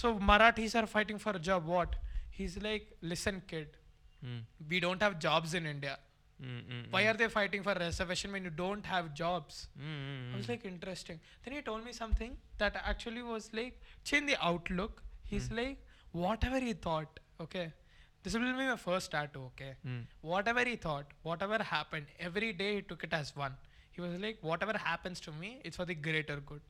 so 0.00 0.14
Marathis 0.30 0.74
are 0.80 0.86
fighting 0.86 1.18
for 1.18 1.30
a 1.30 1.38
job. 1.50 1.66
What? 1.66 1.96
He's 2.30 2.56
like, 2.68 2.86
listen, 3.12 3.42
kid, 3.52 3.76
Mm. 4.24 4.40
we 4.72 4.78
don't 4.86 5.02
have 5.02 5.18
jobs 5.26 5.52
in 5.60 5.66
India. 5.66 5.98
Mm, 6.42 6.62
mm, 6.70 6.86
Why 6.90 7.02
are 7.06 7.14
they 7.14 7.28
fighting 7.28 7.62
for 7.62 7.74
reservation 7.74 8.32
when 8.32 8.44
you 8.44 8.50
don't 8.50 8.84
have 8.84 9.14
jobs? 9.14 9.68
mm, 9.78 9.84
mm, 9.84 10.34
I 10.34 10.36
was 10.36 10.46
mm. 10.46 10.48
like, 10.50 10.64
interesting. 10.64 11.20
Then 11.44 11.54
he 11.54 11.62
told 11.62 11.84
me 11.84 11.92
something 11.92 12.36
that 12.58 12.76
actually 12.84 13.22
was 13.22 13.48
like, 13.52 13.80
change 14.04 14.26
the 14.32 14.36
outlook. 14.44 15.02
He's 15.24 15.46
Hmm. 15.48 15.56
like, 15.56 15.78
whatever 16.12 16.58
he 16.58 16.72
thought, 16.72 17.20
okay, 17.40 17.72
this 18.22 18.34
will 18.34 18.40
be 18.40 18.52
my 18.52 18.76
first 18.76 19.10
tattoo, 19.12 19.44
okay. 19.50 19.74
Mm. 19.86 20.02
Whatever 20.20 20.64
he 20.64 20.76
thought, 20.76 21.06
whatever 21.22 21.62
happened, 21.62 22.06
every 22.20 22.52
day 22.52 22.74
he 22.76 22.82
took 22.82 23.02
it 23.04 23.12
as 23.12 23.34
one. 23.36 23.56
He 23.92 24.00
was 24.00 24.18
like, 24.20 24.38
whatever 24.42 24.76
happens 24.76 25.20
to 25.20 25.32
me, 25.32 25.60
it's 25.64 25.76
for 25.76 25.84
the 25.84 25.94
greater 25.94 26.36
good. 26.40 26.60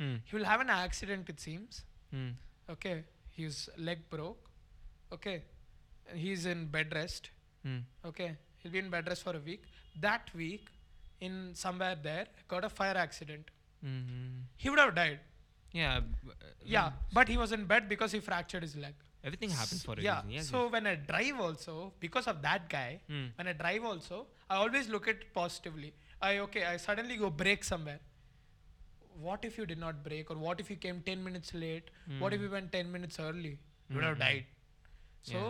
Mm. 0.00 0.20
He 0.24 0.36
will 0.36 0.44
have 0.44 0.60
an 0.60 0.70
accident, 0.70 1.28
it 1.28 1.40
seems. 1.40 1.84
Mm. 2.14 2.34
Okay, 2.70 3.04
his 3.30 3.68
leg 3.76 4.08
broke. 4.10 4.50
Okay, 5.12 5.42
he's 6.14 6.44
in 6.46 6.66
bed 6.66 6.92
rest. 6.94 7.30
Mm. 7.66 7.82
Okay, 8.04 8.36
he'll 8.62 8.72
be 8.72 8.78
in 8.78 8.90
bed 8.90 9.06
rest 9.08 9.22
for 9.22 9.34
a 9.36 9.40
week. 9.40 9.62
That 10.00 10.30
week, 10.34 10.66
in 11.20 11.54
somewhere 11.54 11.96
there, 12.02 12.26
got 12.48 12.64
a 12.64 12.68
fire 12.68 12.96
accident. 12.96 13.50
Mm. 13.84 14.42
He 14.56 14.70
would 14.70 14.78
have 14.78 14.94
died. 14.94 15.20
Yeah. 15.72 16.00
b- 16.00 16.30
uh, 16.30 16.44
Yeah, 16.64 16.92
but 17.12 17.28
he 17.28 17.36
was 17.36 17.52
in 17.52 17.64
bed 17.66 17.88
because 17.88 18.12
he 18.12 18.20
fractured 18.20 18.62
his 18.62 18.76
leg. 18.76 18.94
Everything 19.24 19.50
happens 19.50 19.82
for 19.84 19.94
a 19.98 20.00
yeah. 20.00 20.16
reason. 20.16 20.30
Yes. 20.30 20.48
so 20.48 20.68
when 20.68 20.86
I 20.86 20.94
drive 20.94 21.40
also, 21.40 21.92
because 22.00 22.26
of 22.28 22.40
that 22.42 22.68
guy, 22.68 23.00
Mm. 23.10 23.30
when 23.36 23.48
I 23.48 23.52
drive 23.52 23.84
also, 23.84 24.26
I 24.48 24.56
always 24.56 24.88
look 24.88 25.08
at 25.08 25.16
it 25.16 25.32
positively. 25.34 25.92
I 26.20 26.38
okay, 26.44 26.64
I 26.64 26.76
suddenly 26.76 27.16
go 27.16 27.30
break 27.30 27.64
somewhere. 27.64 28.00
What 29.20 29.44
if 29.44 29.58
you 29.58 29.66
did 29.66 29.78
not 29.78 30.02
break, 30.04 30.30
or 30.30 30.36
what 30.36 30.60
if 30.60 30.70
you 30.70 30.76
came 30.76 31.00
10 31.06 31.22
minutes 31.24 31.52
late? 31.52 31.90
What 32.20 32.32
if 32.32 32.40
you 32.40 32.50
went 32.50 32.70
10 32.72 32.90
minutes 32.92 33.18
early? 33.18 33.58
You 33.88 33.96
would 33.96 34.04
have 34.04 34.18
died. 34.20 34.44
So, 35.22 35.40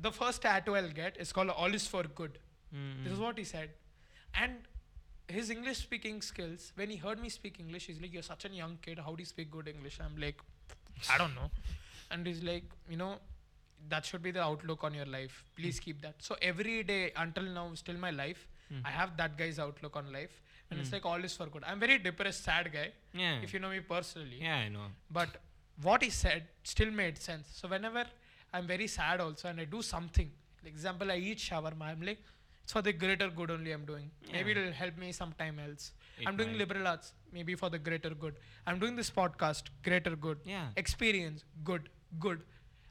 the 0.00 0.12
first 0.12 0.42
tattoo 0.42 0.76
I'll 0.76 0.88
get 0.88 1.16
is 1.18 1.32
called 1.32 1.50
All 1.50 1.74
is 1.74 1.86
for 1.86 2.02
Good. 2.02 2.38
Mm-hmm. 2.74 3.04
This 3.04 3.12
is 3.12 3.18
what 3.18 3.38
he 3.38 3.44
said. 3.44 3.70
And 4.34 4.52
his 5.26 5.50
English 5.50 5.78
speaking 5.78 6.22
skills, 6.22 6.72
when 6.76 6.90
he 6.90 6.96
heard 6.96 7.20
me 7.20 7.28
speak 7.28 7.60
English, 7.60 7.86
he's 7.86 8.00
like, 8.00 8.12
You're 8.12 8.22
such 8.22 8.44
a 8.44 8.48
young 8.48 8.78
kid. 8.82 8.98
How 8.98 9.14
do 9.14 9.20
you 9.20 9.26
speak 9.26 9.50
good 9.50 9.68
English? 9.68 9.98
I'm 10.00 10.20
like, 10.20 10.40
I 11.10 11.18
don't 11.18 11.34
know. 11.34 11.50
And 12.10 12.26
he's 12.26 12.42
like, 12.42 12.64
You 12.88 12.96
know, 12.96 13.16
that 13.88 14.04
should 14.04 14.22
be 14.22 14.30
the 14.30 14.42
outlook 14.42 14.84
on 14.84 14.94
your 14.94 15.06
life. 15.06 15.44
Please 15.56 15.78
hmm. 15.78 15.84
keep 15.84 16.02
that. 16.02 16.14
So 16.18 16.36
every 16.40 16.82
day 16.82 17.12
until 17.16 17.44
now, 17.44 17.70
still 17.74 17.96
my 17.96 18.10
life, 18.10 18.48
hmm. 18.68 18.80
I 18.84 18.90
have 18.90 19.16
that 19.16 19.36
guy's 19.36 19.58
outlook 19.58 19.96
on 19.96 20.12
life. 20.12 20.40
And 20.70 20.80
it's 20.80 20.90
hmm. 20.90 20.96
like 20.96 21.06
all 21.06 21.22
is 21.24 21.34
for 21.34 21.46
good. 21.46 21.64
I'm 21.66 21.80
very 21.80 21.98
depressed, 21.98 22.44
sad 22.44 22.70
guy. 22.72 22.92
Yeah. 23.14 23.40
If 23.42 23.52
you 23.54 23.60
know 23.60 23.70
me 23.70 23.80
personally. 23.80 24.38
Yeah, 24.40 24.56
I 24.56 24.68
know. 24.68 24.86
But 25.10 25.28
what 25.82 26.02
he 26.02 26.10
said 26.10 26.44
still 26.62 26.90
made 26.90 27.18
sense. 27.18 27.48
So 27.52 27.68
whenever 27.68 28.04
I'm 28.52 28.66
very 28.66 28.86
sad 28.86 29.20
also 29.20 29.48
and 29.48 29.60
I 29.60 29.64
do 29.64 29.82
something, 29.82 30.30
like 30.64 30.72
example, 30.72 31.10
I 31.10 31.16
eat 31.16 31.38
shawarma, 31.38 31.82
I'm 31.82 32.00
like, 32.02 32.18
it's 32.62 32.72
for 32.72 32.82
the 32.82 32.92
greater 32.92 33.28
good 33.30 33.50
only 33.50 33.72
I'm 33.72 33.84
doing. 33.84 34.10
Maybe 34.32 34.50
it'll 34.52 34.72
help 34.72 34.96
me 34.98 35.12
sometime 35.12 35.58
else. 35.58 35.92
It 36.20 36.26
I'm 36.28 36.36
doing 36.36 36.50
might. 36.50 36.58
liberal 36.58 36.86
arts, 36.88 37.12
maybe 37.32 37.54
for 37.54 37.70
the 37.70 37.78
greater 37.78 38.10
good. 38.10 38.34
I'm 38.66 38.78
doing 38.78 38.96
this 38.96 39.10
podcast, 39.10 39.64
greater 39.82 40.14
good. 40.16 40.38
Yeah. 40.44 40.66
Experience, 40.76 41.44
good, 41.64 41.88
good. 42.18 42.42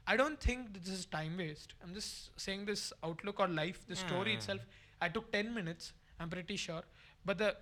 I 0.06 0.16
don't 0.16 0.40
think 0.40 0.72
this 0.74 0.88
is 0.92 1.06
time 1.06 1.36
waste. 1.36 1.74
I'm 1.82 1.92
just 1.94 2.30
saying 2.40 2.64
this 2.64 2.92
outlook 3.04 3.38
on 3.40 3.54
life, 3.54 3.86
the 3.86 3.94
story 3.96 4.34
itself. 4.34 4.60
I 5.00 5.08
took 5.08 5.30
10 5.32 5.54
minutes, 5.54 5.92
I'm 6.18 6.28
pretty 6.30 6.56
sure. 6.56 6.82
But 7.24 7.38
the 7.38 7.56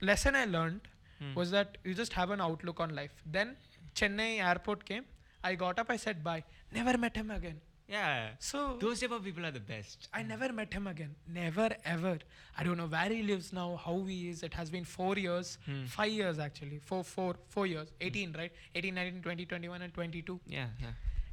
lesson 0.00 0.34
I 0.36 0.44
learned 0.44 0.82
Hmm. 1.20 1.34
was 1.34 1.50
that 1.50 1.78
you 1.84 1.94
just 1.94 2.12
have 2.12 2.30
an 2.30 2.40
outlook 2.40 2.78
on 2.78 2.94
life. 2.94 3.14
Then 3.26 3.56
Chennai 3.96 4.38
airport 4.48 4.84
came. 4.84 5.04
I 5.42 5.54
got 5.54 5.78
up, 5.78 5.90
I 5.90 5.96
said 5.96 6.22
bye. 6.24 6.44
Never 6.72 6.96
met 6.98 7.16
him 7.16 7.30
again. 7.30 7.60
Yeah. 7.88 8.30
So 8.38 8.76
Those 8.78 9.00
type 9.00 9.12
of 9.12 9.24
people 9.24 9.46
are 9.46 9.50
the 9.50 9.60
best. 9.60 10.08
I 10.12 10.22
never 10.22 10.52
met 10.52 10.72
him 10.74 10.86
again. 10.86 11.14
Never 11.26 11.70
ever. 11.86 12.18
I 12.56 12.62
don't 12.62 12.76
know 12.76 12.86
where 12.86 13.08
he 13.08 13.22
lives 13.22 13.52
now, 13.52 13.80
how 13.82 14.02
he 14.04 14.28
is. 14.28 14.42
It 14.42 14.52
has 14.54 14.68
been 14.70 14.84
four 14.84 15.16
years, 15.16 15.56
Hmm. 15.64 15.84
five 15.86 16.10
years 16.12 16.38
actually. 16.38 16.80
Four, 16.80 17.02
four, 17.04 17.36
four 17.48 17.66
years. 17.66 17.88
18, 18.00 18.34
right? 18.36 18.52
18, 18.74 18.94
19, 18.94 19.22
20, 19.22 19.46
21, 19.46 19.80
and 19.82 19.94
22. 19.94 20.38
Yeah, 20.46 20.66
yeah. 20.80 20.88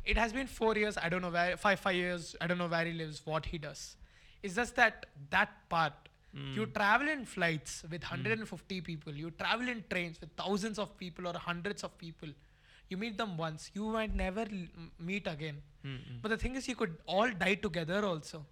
It 0.06 0.18
has 0.18 0.32
been 0.32 0.48
four 0.48 0.76
years. 0.76 0.98
I 0.98 1.10
don't 1.10 1.22
know 1.22 1.32
where, 1.32 1.58
five, 1.58 1.80
five 1.80 1.96
years. 1.96 2.36
I 2.40 2.48
don't 2.48 2.58
know 2.58 2.68
where 2.68 2.86
he 2.86 2.94
lives, 2.94 3.22
what 3.26 3.46
he 3.48 3.58
does. 3.58 3.98
It's 4.44 4.56
just 4.56 4.76
that, 4.76 5.08
that 5.32 5.50
part. 5.68 5.94
You 6.54 6.66
travel 6.66 7.08
in 7.08 7.24
flights 7.24 7.84
with 7.90 8.02
150 8.04 8.82
people. 8.82 9.14
You 9.14 9.32
travel 9.32 9.70
in 9.70 9.86
trains 9.90 10.20
with 10.20 10.32
thousands 10.36 10.78
of 10.78 10.98
people 10.98 11.28
or 11.30 11.34
hundreds 11.34 11.82
of 11.86 11.98
people. 11.98 12.28
You 12.90 12.98
meet 12.98 13.18
them 13.18 13.38
once. 13.38 13.72
You 13.74 13.86
might 13.86 14.14
never 14.16 14.46
meet 15.00 15.28
again. 15.28 15.62
Mm-mm. 15.86 16.22
But 16.22 16.30
the 16.30 16.38
thing 16.38 16.56
is, 16.56 16.68
you 16.68 16.76
could 16.76 16.98
all 17.08 17.30
die 17.30 17.56
together 17.56 18.06
also. 18.06 18.46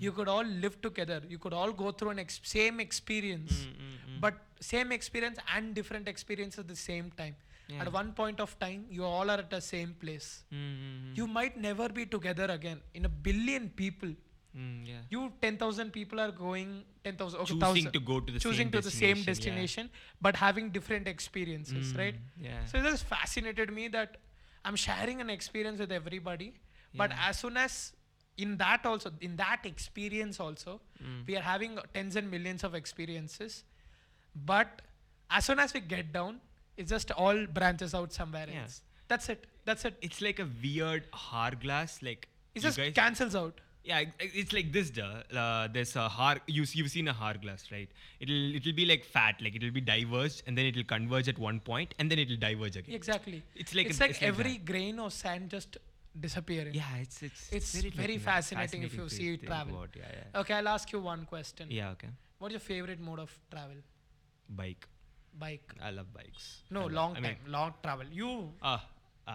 You 0.00 0.10
could 0.10 0.26
all 0.28 0.42
live 0.44 0.80
together. 0.82 1.22
You 1.28 1.38
could 1.38 1.52
all 1.52 1.72
go 1.72 1.92
through 1.92 2.10
an 2.10 2.18
ex- 2.18 2.40
same 2.42 2.80
experience, 2.80 3.52
Mm-mm. 3.52 4.20
but 4.20 4.34
same 4.58 4.90
experience 4.90 5.38
and 5.54 5.72
different 5.72 6.08
experiences 6.08 6.58
at 6.58 6.66
the 6.66 6.74
same 6.74 7.12
time. 7.16 7.36
Yeah. 7.68 7.82
At 7.82 7.92
one 7.92 8.12
point 8.12 8.40
of 8.40 8.58
time, 8.58 8.86
you 8.90 9.04
all 9.04 9.30
are 9.30 9.38
at 9.38 9.50
the 9.50 9.60
same 9.60 9.94
place. 10.00 10.42
You 11.14 11.28
might 11.28 11.56
never 11.56 11.88
be 11.88 12.06
together 12.06 12.46
again. 12.46 12.80
In 12.94 13.04
a 13.04 13.08
billion 13.08 13.68
people, 13.70 14.10
Mm, 14.56 14.86
yeah. 14.88 15.00
you 15.10 15.30
10,000 15.42 15.92
people 15.92 16.18
are 16.20 16.32
going 16.32 16.82
10,000 17.04 17.38
okay, 17.40 17.46
Choosing 17.48 17.60
1,000, 17.60 17.92
to 17.92 18.00
go 18.00 18.18
to 18.18 18.32
the 18.32 18.40
choosing 18.40 18.66
same 18.66 18.70
to 18.72 18.80
the 18.80 18.90
same 18.90 19.22
destination, 19.22 19.90
yeah. 19.92 19.98
but 20.22 20.36
having 20.36 20.70
different 20.70 21.06
experiences, 21.06 21.94
right? 21.94 22.14
Mm, 22.14 22.44
Yeah. 22.44 22.64
So 22.64 22.78
it 22.78 22.82
just 22.84 23.04
fascinated 23.04 23.72
me 23.72 23.88
that 23.88 24.16
I'm 24.64 24.74
sharing 24.76 25.20
an 25.20 25.28
experience 25.30 25.78
with 25.80 25.92
everybody, 25.92 26.54
but 26.94 27.10
Yeah. 27.10 27.28
as 27.28 27.38
soon 27.38 27.56
as 27.58 27.92
in 28.38 28.56
that 28.56 28.86
also, 28.86 29.12
in 29.20 29.36
that 29.36 29.66
experience 29.66 30.40
also, 30.40 30.80
Mm. 31.04 31.26
we 31.26 31.36
are 31.36 31.42
having 31.42 31.78
tens 31.92 32.16
and 32.16 32.30
millions 32.30 32.64
of 32.64 32.74
experiences, 32.74 33.64
but 34.34 34.82
as 35.30 35.44
soon 35.44 35.58
as 35.58 35.74
we 35.74 35.80
get 35.80 36.12
down, 36.12 36.40
it 36.76 36.86
just 36.88 37.10
all 37.12 37.46
branches 37.46 37.94
out 37.94 38.12
somewhere 38.12 38.48
Yeah. 38.48 38.62
else. 38.62 38.82
That's 39.08 39.28
it. 39.28 39.46
That's 39.64 39.84
it. 39.84 39.96
it's 40.00 40.20
like 40.22 40.38
a 40.38 40.48
weird 40.62 41.06
hourglass. 41.12 42.00
Like 42.02 42.28
It 42.54 42.60
just 42.62 42.78
cancels 42.94 43.34
out. 43.34 43.60
Yeah, 43.84 44.04
it's 44.18 44.52
like 44.52 44.72
this. 44.72 44.90
Duh. 44.90 45.22
Uh, 45.34 45.68
there's 45.72 45.96
a 45.96 46.08
har. 46.08 46.38
You 46.46 46.64
you've 46.72 46.90
seen 46.90 47.08
a 47.08 47.16
hourglass, 47.18 47.70
right? 47.72 47.88
It'll 48.20 48.54
it'll 48.56 48.72
be 48.74 48.84
like 48.86 49.04
fat. 49.04 49.40
Like 49.40 49.56
it'll 49.56 49.70
be 49.70 49.80
diverged, 49.80 50.42
and 50.46 50.56
then 50.58 50.66
it'll 50.66 50.84
converge 50.84 51.28
at 51.28 51.38
one 51.38 51.60
point, 51.60 51.94
and 51.98 52.10
then 52.10 52.18
it'll 52.18 52.36
diverge 52.36 52.76
again. 52.76 52.94
Exactly. 52.94 53.42
It's 53.54 53.74
like 53.74 53.86
it's 53.86 53.98
a- 54.00 54.02
like 54.02 54.10
it's 54.10 54.22
every 54.22 54.56
grain 54.58 54.98
of 54.98 55.12
sand 55.12 55.50
just 55.50 55.78
disappearing. 56.20 56.74
Yeah, 56.74 56.96
it's 57.00 57.22
it's 57.22 57.48
It's 57.52 57.72
very 58.04 58.18
fascinating 58.18 58.82
if 58.82 58.94
you 58.94 59.08
see 59.08 59.34
it 59.34 59.46
travel. 59.46 59.74
about, 59.76 59.90
Yeah, 59.96 60.10
yeah. 60.18 60.40
Okay, 60.40 60.54
I'll 60.54 60.68
ask 60.68 60.92
you 60.92 61.00
one 61.00 61.24
question. 61.24 61.70
Yeah, 61.70 61.90
okay. 61.90 62.08
What's 62.38 62.52
your 62.52 62.60
favorite 62.60 63.00
mode 63.00 63.20
of 63.20 63.38
travel? 63.50 63.76
Bike. 64.48 64.86
Bike. 65.38 65.74
I 65.80 65.90
love 65.90 66.12
bikes. 66.12 66.62
No, 66.70 66.82
love- 66.82 66.92
long 66.92 67.16
I 67.16 67.20
time, 67.20 67.36
long 67.46 67.74
travel. 67.82 68.06
You, 68.10 68.52
ah, 68.62 68.84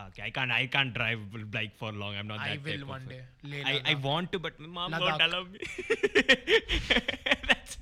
okay. 0.08 0.24
I 0.24 0.30
can't. 0.32 0.52
I 0.52 0.66
can't 0.68 0.94
drive 0.94 1.20
bike 1.52 1.76
for 1.76 1.92
long. 1.92 2.16
I'm 2.16 2.28
not 2.28 2.40
I 2.40 2.58
that 2.58 2.66
will 2.66 2.88
one 2.88 3.06
day. 3.08 3.22
Leh 3.44 3.64
I, 3.66 3.82
I 3.92 3.96
want 3.96 4.32
to, 4.34 4.40
but 4.40 4.60
my 4.60 4.68
mom 4.68 4.92
Ladakh. 4.92 5.02
won't 5.02 5.22
allow 5.22 5.44
me. 5.44 5.60
that's 7.50 7.78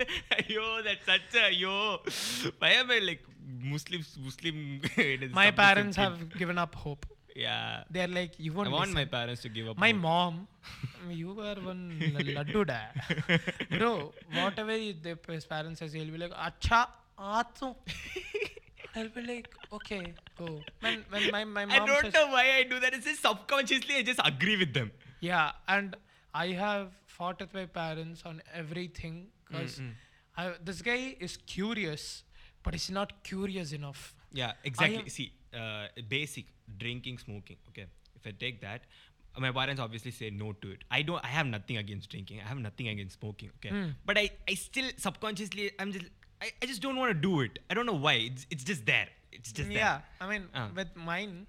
yo. 0.48 0.82
That's 0.84 1.06
such 1.06 1.42
a 1.44 1.54
yo. 1.54 2.00
Why 2.60 2.72
am 2.82 2.92
I 2.92 3.00
like 3.00 3.24
Muslims? 3.74 4.18
Muslim. 4.24 4.82
My 5.34 5.52
parents 5.52 5.98
have 5.98 6.38
given 6.38 6.58
up 6.58 6.76
hope. 6.76 7.06
Yeah. 7.36 7.84
They're 7.90 8.08
like, 8.08 8.34
you 8.38 8.52
I 8.52 8.56
won't 8.56 8.72
want 8.72 8.94
my 8.94 9.06
parents 9.06 9.42
to 9.44 9.50
give 9.50 9.68
up. 9.70 9.78
My 9.78 9.92
hope. 9.92 10.02
mom, 10.02 10.48
you 11.10 11.32
are 11.40 11.56
one 11.56 11.98
laddu 12.38 12.66
da. 12.68 12.80
Bro, 13.78 14.14
whatever 14.34 14.72
his 14.72 15.46
parents 15.46 15.80
says, 15.80 15.94
he'll 15.94 16.12
be 16.12 16.18
like, 16.18 16.34
acha, 16.34 16.88
aatu. 17.18 17.76
I'll 18.96 19.10
be 19.10 19.22
like, 19.22 19.50
okay, 19.74 20.14
go. 20.38 20.60
When, 20.82 21.06
when 21.10 21.32
my, 21.32 21.44
my 21.46 21.66
mom 21.66 21.84
I 21.84 21.86
don't 21.86 22.02
says, 22.04 22.14
know 22.14 22.28
why 22.28 22.46
I 22.58 22.64
do 22.64 22.80
that. 22.80 22.94
It's 22.94 23.06
just 23.06 23.22
subconsciously 23.22 23.96
I 23.96 24.02
just 24.04 24.20
agree 24.24 24.58
with 24.58 24.74
them. 24.74 24.92
Yeah, 25.22 25.52
and 25.68 25.96
I 26.34 26.48
have 26.48 26.92
fought 27.06 27.40
with 27.40 27.54
my 27.54 27.66
parents 27.66 28.24
on 28.26 28.42
everything 28.54 29.28
because 29.48 29.80
Mm, 30.38 30.66
this 30.66 30.82
guy 30.82 31.16
is 31.20 31.38
curious, 31.46 32.24
but 32.64 32.74
he's 32.74 32.90
not 32.90 33.24
curious 33.24 33.72
enough. 33.74 34.16
Yeah, 34.34 34.54
exactly. 34.64 34.98
am- 35.00 35.10
See, 35.10 35.32
uh, 35.54 35.88
basic 36.10 36.46
drinking, 36.78 37.18
smoking. 37.20 37.58
Okay, 37.70 37.86
if 38.16 38.26
I 38.26 38.32
take 38.32 38.62
that, 38.62 38.82
my 39.38 39.52
parents 39.52 39.80
obviously 39.82 40.12
say 40.12 40.30
no 40.30 40.54
to 40.54 40.72
it. 40.72 40.84
I 40.90 41.02
don't. 41.02 41.24
I 41.24 41.28
have 41.28 41.46
nothing 41.48 41.78
against 41.78 42.10
drinking. 42.10 42.40
I 42.44 42.48
have 42.48 42.58
nothing 42.58 42.88
against 42.90 43.20
smoking. 43.20 43.52
Okay, 43.58 43.70
Hmm. 43.70 43.90
but 44.06 44.18
I, 44.18 44.30
I 44.50 44.54
still 44.56 44.90
subconsciously, 44.98 45.72
I'm 45.80 45.92
just, 45.92 46.06
I, 46.42 46.52
I 46.62 46.66
just 46.66 46.82
don't 46.82 46.96
want 46.96 47.10
to 47.12 47.14
do 47.30 47.42
it. 47.42 47.60
I 47.70 47.74
don't 47.76 47.86
know 47.86 47.94
why. 48.08 48.14
It's, 48.14 48.46
it's 48.50 48.64
just 48.64 48.86
there. 48.86 49.08
It's 49.32 49.52
just 49.52 49.70
there. 49.70 49.78
yeah, 49.78 50.00
I 50.20 50.28
mean, 50.30 50.48
Uh. 50.54 50.70
with 50.76 50.96
mine, 50.96 51.46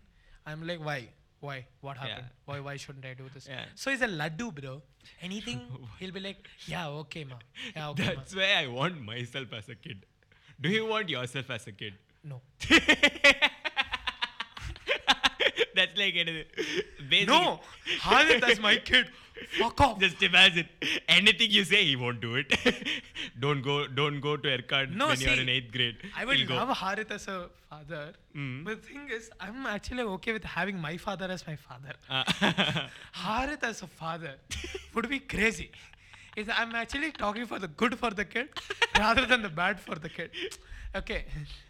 I'm 0.46 0.66
like, 0.66 0.84
why? 0.84 1.08
Why? 1.40 1.66
What 1.80 1.96
Yeah. 1.96 2.06
happened? 2.08 2.26
Why? 2.44 2.60
Why 2.60 2.76
shouldn't 2.76 3.04
I 3.06 3.14
do 3.14 3.28
this? 3.34 3.48
Yeah. 3.48 3.64
So 3.74 3.90
he's 3.90 4.02
a 4.02 4.06
laddu, 4.06 4.54
bro. 4.54 4.82
Anything, 5.20 5.60
he'll 5.98 6.12
be 6.12 6.20
like, 6.20 6.46
yeah, 6.66 6.88
okay, 6.88 7.24
ma. 7.24 7.36
Yeah, 7.74 7.88
okay, 7.90 8.02
there. 8.04 8.14
ma. 8.14 8.20
That's 8.20 8.36
why 8.36 8.52
I 8.58 8.66
want 8.68 9.00
myself 9.02 9.52
as 9.52 9.68
a 9.68 9.74
kid. 9.74 10.04
Do 10.60 10.68
you 10.68 10.86
want 10.86 11.08
yourself 11.08 11.50
as 11.50 11.66
a 11.66 11.72
kid? 11.72 11.94
No. 12.22 12.40
That's 15.74 15.96
like 15.96 16.14
it. 16.14 16.46
Basic. 17.08 17.28
No, 17.28 17.60
Harith 18.02 18.44
as 18.44 18.60
my 18.60 18.76
kid. 18.76 19.06
Fuck 19.58 19.80
off. 19.80 20.00
Just 20.00 20.22
imagine 20.22 20.68
anything 21.08 21.50
you 21.50 21.64
say, 21.64 21.84
he 21.84 21.96
won't 21.96 22.20
do 22.20 22.34
it. 22.36 22.52
don't 23.40 23.62
go, 23.62 23.86
don't 23.86 24.20
go 24.20 24.36
to 24.36 24.48
Yercaud 24.48 24.94
No, 24.94 25.08
when 25.08 25.20
you're 25.20 25.34
in 25.34 25.48
eighth 25.48 25.72
grade. 25.72 25.96
I 26.16 26.24
would 26.24 26.36
He'll 26.38 26.48
go. 26.48 26.54
love 26.56 26.76
Harith 26.76 27.10
as 27.10 27.28
a 27.28 27.48
father. 27.70 28.12
Mm. 28.36 28.64
But 28.64 28.82
the 28.82 28.88
thing 28.88 29.08
is, 29.10 29.30
I'm 29.40 29.66
actually 29.66 30.02
okay 30.02 30.32
with 30.32 30.44
having 30.44 30.78
my 30.78 30.96
father 30.96 31.26
as 31.30 31.46
my 31.46 31.56
father. 31.56 31.92
Uh, 32.08 32.24
Harith 33.12 33.64
as 33.64 33.82
a 33.82 33.86
father 33.86 34.34
would 34.94 35.08
be 35.08 35.18
crazy. 35.20 35.70
Is 36.36 36.48
I'm 36.48 36.74
actually 36.74 37.12
talking 37.12 37.44
for 37.46 37.58
the 37.58 37.68
good 37.68 37.98
for 37.98 38.10
the 38.10 38.24
kid 38.24 38.48
rather 38.98 39.26
than 39.26 39.42
the 39.42 39.50
bad 39.50 39.78
for 39.78 39.96
the 39.96 40.08
kid. 40.08 40.30
Okay, 40.94 41.24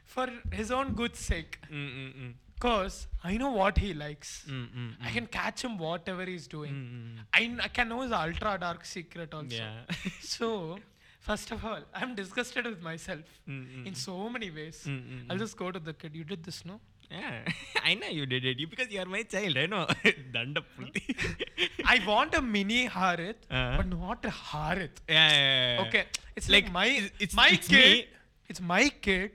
for 0.05 0.29
his 0.53 0.71
own 0.71 0.93
good 0.95 1.17
sake. 1.17 1.59
mm, 1.73 2.33
mm, 2.63 2.69
mm. 2.71 2.83
Cause 2.85 3.07
I 3.25 3.37
know 3.43 3.51
what 3.51 3.79
he 3.79 3.91
likes. 3.95 4.31
Mm, 4.49 4.69
mm, 4.79 4.91
I 5.09 5.11
can 5.11 5.27
catch 5.27 5.63
him 5.65 5.77
whatever 5.79 6.25
he's 6.25 6.47
doing. 6.47 6.73
Mm, 6.73 7.25
I, 7.33 7.39
kn- 7.47 7.61
I 7.61 7.69
can 7.69 7.89
know 7.89 8.01
his 8.03 8.13
ultra 8.13 8.57
dark 8.61 8.85
secret 8.85 9.35
also. 9.35 9.57
Yeah. 9.57 9.83
so, 10.21 10.79
first 11.21 11.51
of 11.53 11.65
all, 11.65 11.81
I'm 11.95 12.15
disgusted 12.15 12.65
with 12.73 12.83
myself 12.83 13.21
Mm, 13.49 13.67
mm, 13.77 13.87
in 13.89 13.95
so 13.95 14.29
many 14.39 14.51
ways. 14.51 14.85
Mm, 14.87 15.03
mm, 15.03 15.27
I'll 15.31 15.37
mm. 15.37 15.45
just 15.47 15.57
go 15.57 15.71
to 15.71 15.79
the 15.91 15.95
kid. 15.95 16.15
You 16.23 16.25
did 16.25 16.43
this, 16.45 16.65
no? 16.65 16.81
Yeah, 17.11 17.41
I 17.85 17.95
know 17.95 18.07
you 18.19 18.25
did 18.27 18.45
it. 18.51 18.59
You 18.59 18.67
because 18.67 18.91
you 18.91 19.01
are 19.01 19.11
my 19.15 19.23
child. 19.23 19.57
I 19.59 19.67
know. 19.67 19.87
I 21.95 22.01
want 22.07 22.35
a 22.35 22.43
mini 22.43 22.87
Harith, 22.87 23.37
Uh-huh. 23.51 23.77
but 23.79 23.87
not 23.89 24.25
a 24.25 24.31
Harith. 24.31 25.01
yeah, 25.09 25.29
yeah, 25.31 25.75
yeah. 25.75 25.87
Okay, 25.89 26.05
it's 26.37 26.49
Like, 26.49 26.65
like, 26.65 26.73
my 26.73 26.87
it's- 26.87 27.11
it's- 27.27 27.35
my 27.35 27.49
it's 27.49 27.69
kid. 27.69 27.85
me. 27.85 28.07
It's 28.49 28.61
my 28.61 28.89
kid, 29.07 29.31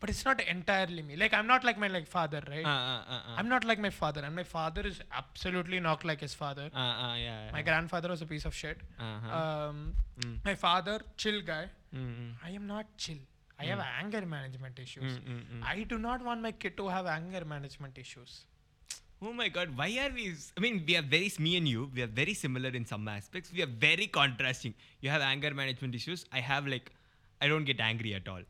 but 0.00 0.10
it's 0.10 0.24
not 0.24 0.40
entirely 0.40 1.02
me. 1.02 1.16
Like 1.16 1.34
I'm 1.34 1.46
not 1.46 1.64
like 1.64 1.78
my 1.78 1.88
like 1.88 2.06
father, 2.06 2.42
right? 2.48 2.64
Uh, 2.64 2.68
uh, 2.68 2.72
uh, 2.72 3.14
uh. 3.14 3.36
I'm 3.36 3.48
not 3.48 3.64
like 3.64 3.78
my 3.78 3.90
father, 3.90 4.20
and 4.20 4.34
my 4.34 4.44
father 4.44 4.82
is 4.86 5.00
absolutely 5.12 5.80
not 5.80 6.04
like 6.04 6.20
his 6.20 6.34
father. 6.34 6.70
Uh, 6.74 6.78
uh, 6.78 7.14
yeah, 7.16 7.46
yeah. 7.46 7.50
My 7.52 7.62
grandfather 7.62 8.08
was 8.08 8.22
a 8.22 8.26
piece 8.26 8.44
of 8.44 8.54
shit. 8.54 8.78
Uh-huh. 8.98 9.38
Um, 9.40 9.94
Mm. 10.20 10.38
My 10.44 10.54
father, 10.56 11.00
chill 11.16 11.40
guy. 11.42 11.68
Mm, 11.94 12.00
mm. 12.00 12.30
I 12.44 12.50
am 12.50 12.66
not 12.66 12.86
chill. 12.96 13.18
I 13.60 13.66
have 13.66 13.80
anger 14.00 14.24
management 14.26 14.78
issues. 14.78 15.12
Mm, 15.12 15.32
mm, 15.32 15.42
mm. 15.58 15.62
I 15.64 15.82
do 15.82 15.98
not 15.98 16.24
want 16.24 16.42
my 16.42 16.52
kid 16.52 16.76
to 16.76 16.88
have 16.88 17.06
anger 17.06 17.44
management 17.44 17.98
issues. 17.98 18.40
Oh 19.20 19.32
my 19.32 19.48
god, 19.48 19.76
why 19.76 19.88
are 20.02 20.12
we? 20.14 20.34
I 20.56 20.60
mean, 20.60 20.84
we 20.86 20.96
are 20.96 21.02
very, 21.02 21.32
me 21.38 21.56
and 21.56 21.66
you, 21.68 21.90
we 21.94 22.02
are 22.02 22.12
very 22.20 22.34
similar 22.34 22.70
in 22.70 22.84
some 22.86 23.08
aspects. 23.08 23.52
We 23.52 23.62
are 23.62 23.72
very 23.86 24.06
contrasting. 24.06 24.74
You 25.00 25.10
have 25.10 25.22
anger 25.22 25.52
management 25.52 25.94
issues. 25.94 26.24
I 26.32 26.40
have 26.40 26.68
like, 26.68 26.92
I 27.40 27.48
don't 27.48 27.64
get 27.64 27.80
angry 27.80 28.14
at 28.14 28.28
all. 28.28 28.42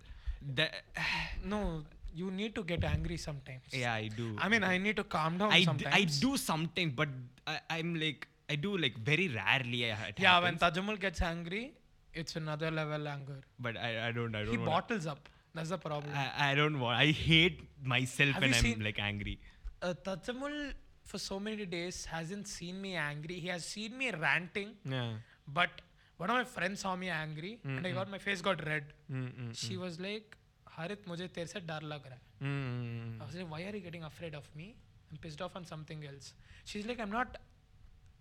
The, 0.42 0.68
No, 1.44 1.84
you 2.14 2.30
need 2.30 2.54
to 2.54 2.62
get 2.64 2.84
angry 2.84 3.16
sometimes. 3.16 3.62
yeah, 3.72 3.94
I 3.94 4.08
do. 4.08 4.36
I 4.38 4.48
mean, 4.48 4.64
I 4.64 4.78
need 4.78 4.96
to 4.96 5.04
calm 5.04 5.38
down 5.38 5.52
I, 5.52 5.58
d- 5.60 5.64
sometimes. 5.64 5.94
I 5.94 6.04
do 6.04 6.36
sometimes, 6.36 6.92
but 6.94 7.08
I, 7.46 7.60
I'm 7.70 7.94
like, 7.94 8.26
I 8.50 8.56
do 8.56 8.76
like 8.76 8.98
very 8.98 9.28
rarely. 9.28 9.84
It 9.84 10.14
Yeah, 10.18 10.40
when 10.40 10.54
happens, 10.54 10.78
Tajamul 10.78 10.98
gets 11.00 11.20
angry, 11.22 11.74
it's 12.14 12.36
another 12.36 12.70
level 12.70 13.06
anger. 13.06 13.40
but 13.60 13.76
I, 13.76 14.08
I 14.08 14.12
don't, 14.12 14.34
I 14.34 14.42
don't. 14.44 14.50
He 14.50 14.58
wanna- 14.58 14.70
bottles 14.70 15.06
up. 15.06 15.28
That's 15.54 15.70
the 15.70 15.78
problem. 15.78 16.12
I, 16.14 16.52
I 16.52 16.54
don't 16.54 16.78
want. 16.78 16.98
I 17.00 17.06
hate 17.06 17.60
myself 17.82 18.30
Have 18.34 18.42
when 18.42 18.54
I'm 18.54 18.60
seen- 18.60 18.82
like 18.84 18.98
angry. 19.00 19.40
uh, 19.82 19.94
Tajamul, 20.04 20.72
for 21.04 21.18
so 21.18 21.40
many 21.40 21.64
days, 21.66 22.04
hasn't 22.04 22.46
seen 22.48 22.80
me 22.80 22.94
angry. 22.96 23.36
He 23.40 23.48
has 23.48 23.64
seen 23.64 23.96
me 23.96 24.10
ranting, 24.12 24.72
Yeah. 24.84 25.12
but 25.46 25.70
one 26.17 26.29
of 26.29 26.35
my 26.37 26.43
friends 26.43 26.79
saw 26.81 26.95
me 26.95 27.09
angry, 27.09 27.59
and 27.65 27.85
I 27.87 27.91
got 27.91 28.09
my 28.09 28.17
face 28.17 28.41
got 28.41 28.65
red. 28.65 28.93
Mm, 29.11 29.29
mm, 29.43 29.55
She 29.65 29.77
was 29.77 29.99
like, 29.99 30.37
Harit, 30.77 31.07
मुझे 31.07 31.27
तेरे 31.33 31.47
से 31.53 31.59
डर 31.67 31.81
लग 31.93 32.05
रहा 32.11 32.15
है. 32.15 32.21
mm, 32.41 33.21
I 33.21 33.25
was 33.25 33.35
like, 33.35 33.49
why 33.51 33.61
are 33.63 33.75
you 33.75 33.81
getting 33.87 34.03
afraid 34.03 34.35
of 34.35 34.47
me? 34.55 34.75
I'm 35.11 35.17
pissed 35.25 35.41
off 35.41 35.55
on 35.55 35.65
something 35.65 36.05
else. 36.11 36.33
She's 36.65 36.85
like, 36.91 36.99
I'm 36.99 37.11
not, 37.11 37.37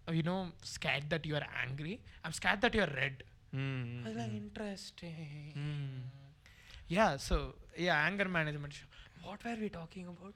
uh, 0.08 0.12
you 0.12 0.22
know, 0.22 0.38
scared 0.62 1.08
that 1.10 1.24
you 1.26 1.36
are 1.36 1.46
angry. 1.66 2.00
I'm 2.24 2.32
scared 2.32 2.60
that 2.66 2.74
you're 2.74 2.90
red. 3.02 3.22
mm, 3.54 4.04
I 4.04 4.08
was 4.08 4.16
like, 4.16 4.32
interesting. 4.32 5.54
mm. 5.56 6.00
Yeah, 6.88 7.16
so, 7.16 7.54
yeah, 7.76 7.96
anger 8.06 8.28
management. 8.28 8.74
What 9.22 9.44
were 9.44 9.56
we 9.60 9.68
talking 9.68 10.06
about? 10.06 10.34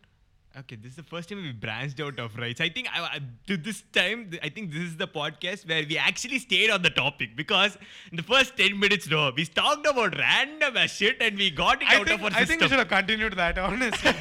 Okay, 0.60 0.76
this 0.76 0.90
is 0.92 0.96
the 0.98 1.04
first 1.04 1.30
time 1.30 1.42
we 1.42 1.54
branched 1.54 2.02
out 2.02 2.20
of 2.20 2.36
rights. 2.36 2.60
I 2.60 2.68
think 2.68 2.90
I, 2.94 3.02
I, 3.04 3.20
to 3.48 3.56
this 3.56 3.84
time, 3.94 4.32
I 4.44 4.50
think 4.50 4.74
this 4.74 4.82
is 4.82 4.98
the 4.98 5.08
podcast 5.08 5.66
where 5.68 5.86
we 5.88 5.98
actually 5.98 6.40
stayed 6.40 6.70
on 6.70 6.82
the 6.82 6.90
topic 6.90 7.38
because 7.38 7.78
in 8.12 8.18
the 8.18 8.24
first 8.24 8.58
10 8.58 8.78
minutes, 8.78 9.10
no, 9.10 9.32
we 9.34 9.46
talked 9.46 9.88
about 9.88 10.18
random 10.18 10.76
as 10.76 10.92
shit 10.92 11.22
and 11.22 11.38
we 11.38 11.52
got 11.52 11.82
it 11.82 11.88
I 11.90 11.96
out 12.02 12.08
think, 12.08 12.20
of 12.20 12.34
our 12.34 12.38
I 12.42 12.44
think 12.44 12.62
we 12.62 12.68
should 12.68 12.80
have 12.80 12.90
continued 12.90 13.38
that, 13.38 13.58
honestly. 13.58 14.12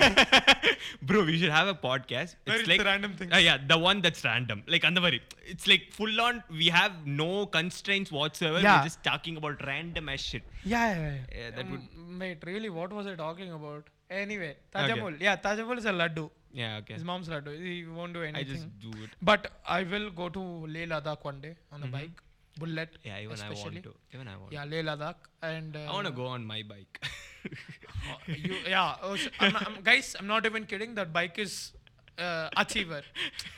Bro, 1.02 1.24
we 1.24 1.36
should 1.36 1.50
have 1.50 1.66
a 1.66 1.74
podcast. 1.74 2.36
Where 2.44 2.60
it's 2.60 2.68
the 2.68 2.78
random 2.78 3.14
thing. 3.14 3.32
Uh, 3.32 3.38
yeah, 3.38 3.58
the 3.66 3.76
one 3.76 4.00
that's 4.00 4.22
random. 4.24 4.62
Like, 4.68 4.82
Andavari. 4.82 5.20
It's 5.44 5.66
like 5.66 5.88
full 5.90 6.20
on, 6.20 6.44
we 6.48 6.66
have 6.66 6.92
no 7.06 7.46
constraints 7.46 8.12
whatsoever. 8.12 8.60
Yeah. 8.60 8.78
We're 8.78 8.84
just 8.84 9.02
talking 9.02 9.36
about 9.36 9.66
random 9.66 10.08
as 10.08 10.20
shit. 10.20 10.42
yeah, 10.64 10.94
yeah, 10.94 11.00
yeah. 11.00 11.40
Yeah, 11.40 11.50
that 11.56 11.68
would- 11.68 11.80
Um, 11.80 12.18
Wait, 12.20 12.38
really, 12.46 12.70
what 12.70 12.92
was 12.92 13.06
I 13.08 13.16
talking 13.16 13.50
about? 13.52 13.88
Anyway, 14.10 14.56
Tajamul. 14.74 15.20
Yeah, 15.20 15.36
Tajamul 15.36 15.78
is 15.78 15.84
a 15.84 15.92
laddu. 15.92 16.30
Yeah, 16.52 16.78
okay. 16.78 16.94
His 16.94 17.04
mom's 17.04 17.28
laddu. 17.28 17.56
He 17.64 17.86
won't 17.86 18.12
do 18.12 18.22
anything. 18.22 18.48
I 18.48 18.52
just 18.54 18.80
do 18.80 18.90
it. 19.04 19.10
But 19.22 19.52
I 19.66 19.84
will 19.84 20.10
go 20.10 20.28
to 20.28 20.40
Leh 20.66 20.86
Ladakh 20.86 21.24
one 21.24 21.40
day 21.40 21.54
on 21.72 21.82
a 21.84 21.86
bike, 21.86 22.20
bullet. 22.58 22.90
Mm-hmm. 22.90 23.08
Yeah, 23.08 23.20
even 23.20 23.34
especially. 23.34 23.60
I 23.60 23.64
want 23.64 23.82
to. 23.84 23.94
Even 24.12 24.28
I 24.28 24.36
want 24.36 24.52
Yeah, 24.52 24.64
Leh 24.64 24.82
Ladakh 24.82 25.14
and. 25.42 25.76
Uh, 25.76 25.80
I 25.88 25.92
want 25.92 26.06
to 26.08 26.12
go 26.12 26.26
on 26.26 26.44
my 26.44 26.62
bike. 26.68 27.04
uh, 27.44 28.16
you, 28.26 28.56
yeah, 28.68 28.96
oh, 29.02 29.16
I'm, 29.38 29.56
I'm, 29.56 29.82
guys, 29.84 30.16
I'm 30.18 30.26
not 30.26 30.44
even 30.44 30.66
kidding. 30.66 30.96
That 30.96 31.12
bike 31.12 31.38
is 31.38 31.72
uh, 32.18 32.48
achiever. 32.56 33.02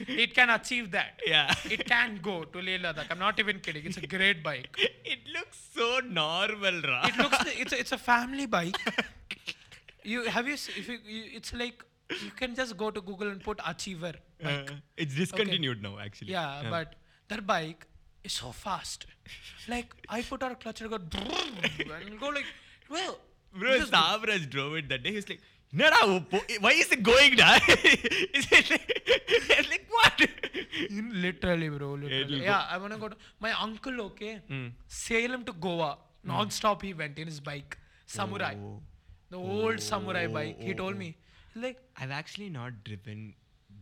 It 0.01 0.35
can 0.35 0.51
achieve 0.51 0.91
that. 0.91 1.21
yeah. 1.27 1.55
It 1.65 1.87
can 1.87 2.21
go 2.23 2.45
to 2.45 2.59
Leh 2.61 2.77
Ladakh. 2.79 3.07
I'm 3.11 3.19
not 3.19 3.41
even 3.41 3.61
kidding. 3.61 3.87
It's 3.87 3.97
a 3.97 4.07
great 4.07 4.43
bike. 4.43 4.77
it 5.05 5.21
looks 5.35 5.59
so 5.75 6.01
normal, 6.01 6.83
Ra. 6.83 7.07
It 7.07 7.17
looks. 7.17 7.39
It's 7.57 7.73
a, 7.73 7.81
it's 7.81 7.93
a 7.93 7.99
family 7.99 8.45
bike. 8.45 8.77
You 10.05 10.25
have 10.25 10.47
you, 10.49 10.55
if 10.55 10.89
you, 10.89 10.99
you 11.05 11.23
it's 11.35 11.53
like 11.53 11.85
you 12.11 12.31
can 12.37 12.55
just 12.55 12.77
go 12.77 12.91
to 12.91 13.01
Google 13.01 13.29
and 13.29 13.43
put 13.43 13.61
achiever. 13.67 14.13
Uh, 14.45 14.63
it's 14.97 15.15
discontinued 15.15 15.83
now, 15.83 15.99
actually. 15.99 16.33
Yeah, 16.33 16.63
but 16.71 16.95
that 17.29 17.47
bike 17.47 17.87
is 18.25 18.33
so 18.33 18.51
fast. 18.53 19.07
Like 19.69 19.95
I 20.09 20.23
put 20.23 20.43
our 20.43 20.55
clutch 20.57 20.81
and 20.81 20.91
go 20.91 20.97
and 20.97 22.21
go 22.21 22.29
like 22.29 22.45
well. 22.91 23.19
Bro, 23.55 23.81
Savraj 23.81 24.49
drove 24.51 24.75
it 24.77 24.89
that 24.89 25.03
day. 25.03 25.11
He 25.11 25.17
was 25.17 25.29
like, 25.29 25.41
no, 25.73 26.25
why 26.61 26.71
is 26.73 26.91
it 26.91 27.03
going 27.03 27.37
down? 27.37 27.61
is 27.69 28.47
it 28.51 28.71
like, 28.71 29.69
like, 29.71 29.87
what? 29.91 30.29
Literally, 30.91 31.69
bro. 31.69 31.93
Literally. 31.95 32.39
Go- 32.41 32.45
Yeah, 32.45 32.67
I 32.71 32.79
wanna 32.79 32.97
go 32.99 33.09
to 33.09 33.17
my 33.41 33.53
uncle. 33.53 34.01
Okay, 34.09 34.41
Mm. 34.51 34.73
Salem 34.87 35.45
to 35.45 35.53
Goa 35.53 35.99
non-stop. 36.25 36.83
He 36.83 36.95
went 36.95 37.19
in 37.19 37.27
his 37.27 37.41
bike, 37.41 37.77
samurai, 38.07 38.55
Oh. 38.57 38.81
The 39.37 39.39
old 39.59 39.81
samurai 39.91 40.27
bike. 40.39 40.61
He 40.69 40.73
Oh, 40.75 40.77
told 40.83 40.95
oh, 40.95 40.99
me, 41.05 41.11
like, 41.67 41.79
I've 41.99 42.11
actually 42.23 42.49
not 42.57 42.83
driven 42.85 43.35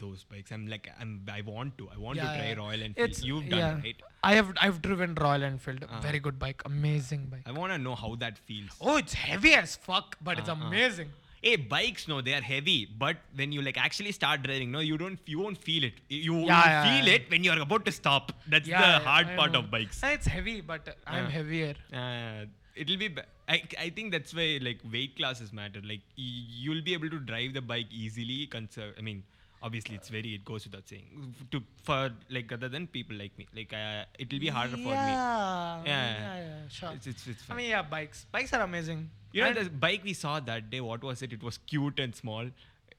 those 0.02 0.24
bikes. 0.24 0.50
I'm 0.56 0.66
like, 0.74 0.88
I'm, 1.00 1.12
I 1.30 1.40
want 1.42 1.76
to. 1.78 1.88
I 1.94 1.98
want 1.98 2.16
yeah, 2.16 2.28
to 2.32 2.38
try 2.38 2.48
yeah. 2.50 2.54
Royal 2.64 2.82
Enfield. 2.88 3.08
It's- 3.10 3.22
You've 3.30 3.48
done, 3.50 3.58
yeah. 3.58 3.74
right? 3.86 4.02
I 4.22 4.34
have 4.36 4.48
I've 4.66 4.82
driven 4.82 5.14
Royal 5.14 5.44
Enfield. 5.44 5.84
Uh-huh. 5.84 6.00
Very 6.00 6.20
good 6.26 6.38
bike, 6.38 6.62
amazing 6.74 7.26
bike. 7.32 7.42
I 7.46 7.52
want 7.52 7.72
to 7.74 7.78
know 7.78 7.94
how 7.94 8.14
that 8.26 8.38
feels. 8.50 8.70
Oh, 8.80 8.96
it's 9.02 9.14
heavy 9.14 9.54
as 9.54 9.76
fuck, 9.88 10.16
but 10.28 10.38
it's 10.38 10.48
Uh-uh. 10.54 10.66
amazing. 10.68 11.10
Hey, 11.42 11.56
bikes, 11.56 12.06
no, 12.12 12.16
they 12.20 12.34
are 12.38 12.42
heavy. 12.48 12.78
But 13.04 13.16
when 13.34 13.50
you 13.58 13.62
like 13.68 13.78
actually 13.84 14.12
start 14.12 14.42
driving, 14.48 14.70
no, 14.76 14.80
you 14.88 14.98
don't, 15.02 15.18
you 15.34 15.38
won't 15.44 15.56
feel 15.68 15.84
it. 15.84 15.94
You 16.08 16.34
Yeah, 16.40 16.64
yeah, 16.66 16.82
feel 16.88 17.08
yeah. 17.08 17.14
it 17.14 17.30
when 17.30 17.44
you 17.44 17.50
are 17.52 17.60
about 17.66 17.86
to 17.86 17.92
stop. 17.92 18.32
That's 18.46 18.68
the 18.68 18.76
hard 19.10 19.28
I 19.28 19.36
part 19.36 19.52
know. 19.52 19.60
of 19.60 19.70
bikes. 19.70 20.02
Uh, 20.04 20.08
It's 20.18 20.26
heavy, 20.26 20.60
but 20.72 20.90
I'm 21.06 21.24
Yeah. 21.24 21.30
heavier. 21.38 21.74
Uh, 22.02 22.44
it'll 22.84 23.00
be. 23.02 23.08
Ba- 23.18 23.26
I 23.54 23.56
I 23.86 23.90
think 23.98 24.12
that's 24.16 24.32
why 24.38 24.46
like 24.68 24.80
weight 24.94 25.16
classes 25.20 25.52
matter. 25.60 25.80
Like 25.92 26.02
y- 26.16 26.46
you'll 26.64 26.82
be 26.88 26.94
able 27.00 27.10
to 27.16 27.20
drive 27.32 27.54
the 27.58 27.64
bike 27.74 27.92
easily. 28.04 28.38
Conserve. 28.56 28.94
I 28.98 29.02
mean, 29.08 29.22
obviously 29.68 29.96
it's 30.00 30.08
very. 30.16 30.34
It 30.40 30.44
goes 30.50 30.66
without 30.70 30.88
saying. 30.94 31.34
To 31.54 31.62
for 31.88 32.00
like 32.38 32.52
other 32.58 32.68
than 32.76 32.86
people 32.98 33.16
like 33.24 33.36
me, 33.42 33.46
like 33.60 33.72
uh, 33.84 34.04
it'll 34.26 34.44
be 34.46 34.52
harder 34.58 34.72
for 34.76 34.78
me. 34.78 34.90
Yeah, 34.90 35.82
Yeah. 35.92 36.36
yeah, 36.42 36.68
sure. 36.80 36.92
It's 36.98 37.06
it's, 37.14 37.26
it's 37.34 37.42
I 37.50 37.54
mean, 37.62 37.70
yeah, 37.70 37.82
bikes. 37.96 38.26
Bikes 38.38 38.52
are 38.60 38.62
amazing. 38.72 39.08
you 39.32 39.42
know 39.42 39.48
And- 39.50 39.58
the 39.66 39.70
bike 39.86 40.02
we 40.10 40.12
saw 40.24 40.34
that 40.52 40.70
day. 40.70 40.80
What 40.90 41.02
was 41.12 41.22
it? 41.28 41.32
It 41.38 41.42
was 41.50 41.58
cute 41.74 42.00
and 42.06 42.14
small. 42.24 42.46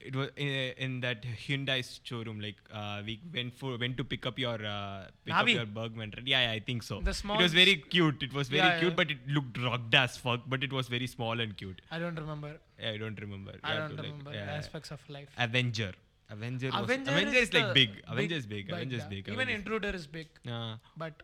It 0.06 0.16
was 0.16 0.30
in, 0.36 0.47
in 0.86 1.02
that 1.02 1.24
Hyundai 1.24 1.78
showroom. 2.04 2.39
Like 2.39 2.56
uh, 2.74 3.02
we 3.06 3.20
went 3.34 3.54
for 3.54 3.78
went 3.78 3.97
to 3.97 4.04
pick 4.04 4.26
up 4.26 4.39
your 4.39 4.56
uh, 4.66 5.06
pick 5.26 5.34
Navi? 5.34 5.39
up 5.41 5.47
your 5.49 5.66
Burgman. 5.66 6.14
right? 6.18 6.28
Yeah, 6.28 6.41
yeah, 6.45 6.52
I 6.52 6.60
think 6.60 6.84
so. 6.84 7.02
The 7.02 7.14
small 7.14 7.39
It 7.39 7.43
was 7.43 7.54
very 7.54 7.76
cute. 7.78 8.22
It 8.24 8.34
was 8.34 8.49
very 8.49 8.60
Yeah, 8.68 8.80
cute, 8.80 8.91
yeah. 8.91 8.95
but 8.95 9.12
it 9.12 9.18
looked 9.28 9.58
rugged 9.64 9.95
as 9.95 10.18
fuck. 10.18 10.41
But 10.47 10.64
it 10.64 10.74
was 10.74 10.88
very 10.88 11.08
small 11.08 11.39
and 11.39 11.56
cute. 11.58 11.82
I 11.91 11.99
don't 11.99 12.16
remember. 12.16 12.54
Yeah, 12.80 12.91
I 12.91 12.97
don't 12.97 13.20
remember. 13.20 13.54
I 13.64 13.76
don't 13.78 13.89
to, 13.89 13.95
like, 13.95 14.06
remember 14.06 14.34
yeah. 14.34 14.58
aspects 14.62 14.91
of 14.91 14.99
life. 15.10 15.30
Avenger. 15.38 15.91
Avenger. 16.30 16.70
Was, 16.72 16.84
Avenger, 16.84 17.12
Avenger 17.12 17.38
is, 17.39 17.54
like 17.54 17.68
the 17.68 17.74
big. 17.74 17.89
Avenger 18.08 18.36
is 18.36 18.45
big. 18.45 18.70
Avenger 18.72 18.95
is 18.95 19.04
yeah. 19.04 19.10
big. 19.10 19.28
Even 19.28 19.34
Avenger 19.34 19.54
is- 19.54 19.60
Intruder 19.60 19.89
is 19.89 20.08
big, 20.08 20.28
Uh, 20.47 20.76
but 20.95 21.22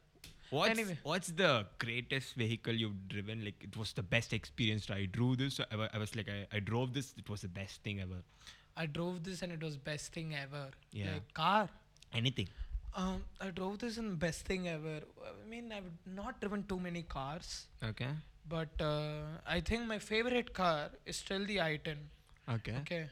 what's 0.49 0.69
Anyway. 0.69 0.97
what's 1.03 1.29
the 1.41 1.65
greatest 1.79 2.35
vehicle 2.35 2.73
you've 2.73 3.07
driven? 3.07 3.43
Like 3.45 3.55
it 3.69 3.75
was 3.77 3.93
the 3.93 4.03
best 4.03 4.33
experience. 4.33 4.89
I 4.89 5.05
drew 5.05 5.35
this. 5.35 5.59
I, 5.71 5.87
I 5.93 5.97
was 5.97 6.15
like 6.15 6.27
I, 6.29 6.45
I 6.57 6.59
drove 6.59 6.93
this. 6.93 7.13
It 7.17 7.29
was 7.29 7.41
the 7.41 7.47
best 7.61 7.81
thing 7.83 8.01
ever. 8.01 8.21
I 8.77 8.85
drove 8.85 9.23
this 9.23 9.41
and 9.41 9.51
it 9.51 9.61
was 9.63 9.75
best 9.75 10.13
thing 10.13 10.33
ever. 10.35 10.69
Yeah. 10.91 11.13
Like 11.13 11.33
car. 11.33 11.69
Anything. 12.13 12.47
Um, 12.95 13.23
I 13.41 13.49
drove 13.49 13.79
this 13.79 13.97
and 13.97 14.17
best 14.19 14.45
thing 14.45 14.67
ever. 14.67 15.01
I 15.29 15.49
mean, 15.49 15.71
I've 15.71 15.91
not 16.05 16.39
driven 16.39 16.63
too 16.63 16.79
many 16.79 17.01
cars. 17.01 17.65
Okay. 17.83 18.09
But 18.49 18.69
uh, 18.79 19.39
I 19.45 19.59
think 19.61 19.87
my 19.87 19.99
favorite 19.99 20.53
car 20.53 20.91
is 21.05 21.17
still 21.17 21.45
the 21.45 21.57
i10. 21.57 21.97
Okay. 22.55 22.75
Okay. 22.81 23.09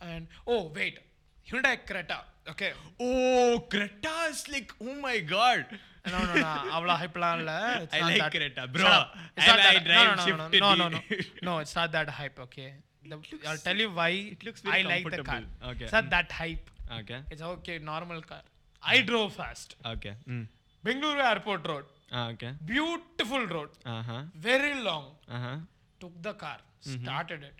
And 0.00 0.26
oh 0.46 0.72
wait, 0.74 0.98
Hyundai 1.50 1.78
Creta. 1.86 2.20
Okay. 2.48 2.72
Oh, 3.00 3.64
Creta 3.68 4.30
is 4.30 4.48
like 4.48 4.72
oh 4.80 4.94
my 4.94 5.18
god. 5.20 5.66
no 6.06 6.18
no 6.24 6.34
no, 6.34 6.46
avla 6.78 6.96
high 7.02 7.06
plan 7.18 7.44
la. 7.44 7.58
It's 7.82 7.94
I 7.94 8.00
like 8.00 8.18
that. 8.18 8.32
Creta, 8.32 8.72
bro. 8.72 8.82
Shut 8.82 8.92
up. 8.92 9.14
It's 9.36 9.48
I, 9.48 9.50
not 9.50 9.66
I 9.66 9.74
that. 9.74 9.84
no, 9.86 10.14
no, 10.14 10.36
no, 10.36 10.48
no, 10.48 10.58
no, 10.58 10.74
no, 10.74 10.88
no, 10.88 10.88
no. 10.88 11.16
No, 11.42 11.58
it's 11.58 11.74
not 11.76 11.92
that 11.92 12.08
hype. 12.08 12.38
Okay. 12.40 12.72
The, 13.12 13.18
I'll 13.48 13.58
tell 13.58 13.76
you 13.76 13.90
why 13.90 14.08
It 14.34 14.44
looks 14.44 14.60
very 14.60 14.82
I 14.84 14.88
like 14.88 15.10
the 15.10 15.22
car. 15.22 15.42
Okay. 15.72 15.84
It's 15.84 15.92
not 15.92 16.10
that 16.10 16.32
hype. 16.32 16.70
Okay. 17.00 17.20
It's 17.30 17.42
okay, 17.42 17.78
normal 17.78 18.22
car. 18.22 18.42
I 18.82 19.00
drove 19.02 19.32
fast. 19.34 19.76
Okay. 19.94 20.14
Mm. 20.28 20.46
Bengaluru 20.84 21.24
Airport 21.30 21.66
Road. 21.68 21.84
Ah, 22.12 22.28
okay. 22.30 22.52
Beautiful 22.64 23.46
road. 23.46 23.70
Uh 23.84 24.02
huh. 24.02 24.22
Very 24.48 24.74
long. 24.88 25.06
Uh 25.28 25.38
huh. 25.44 25.56
Took 26.00 26.20
the 26.22 26.34
car. 26.34 26.58
Mm-hmm. 26.86 27.04
Started 27.04 27.42
it. 27.42 27.54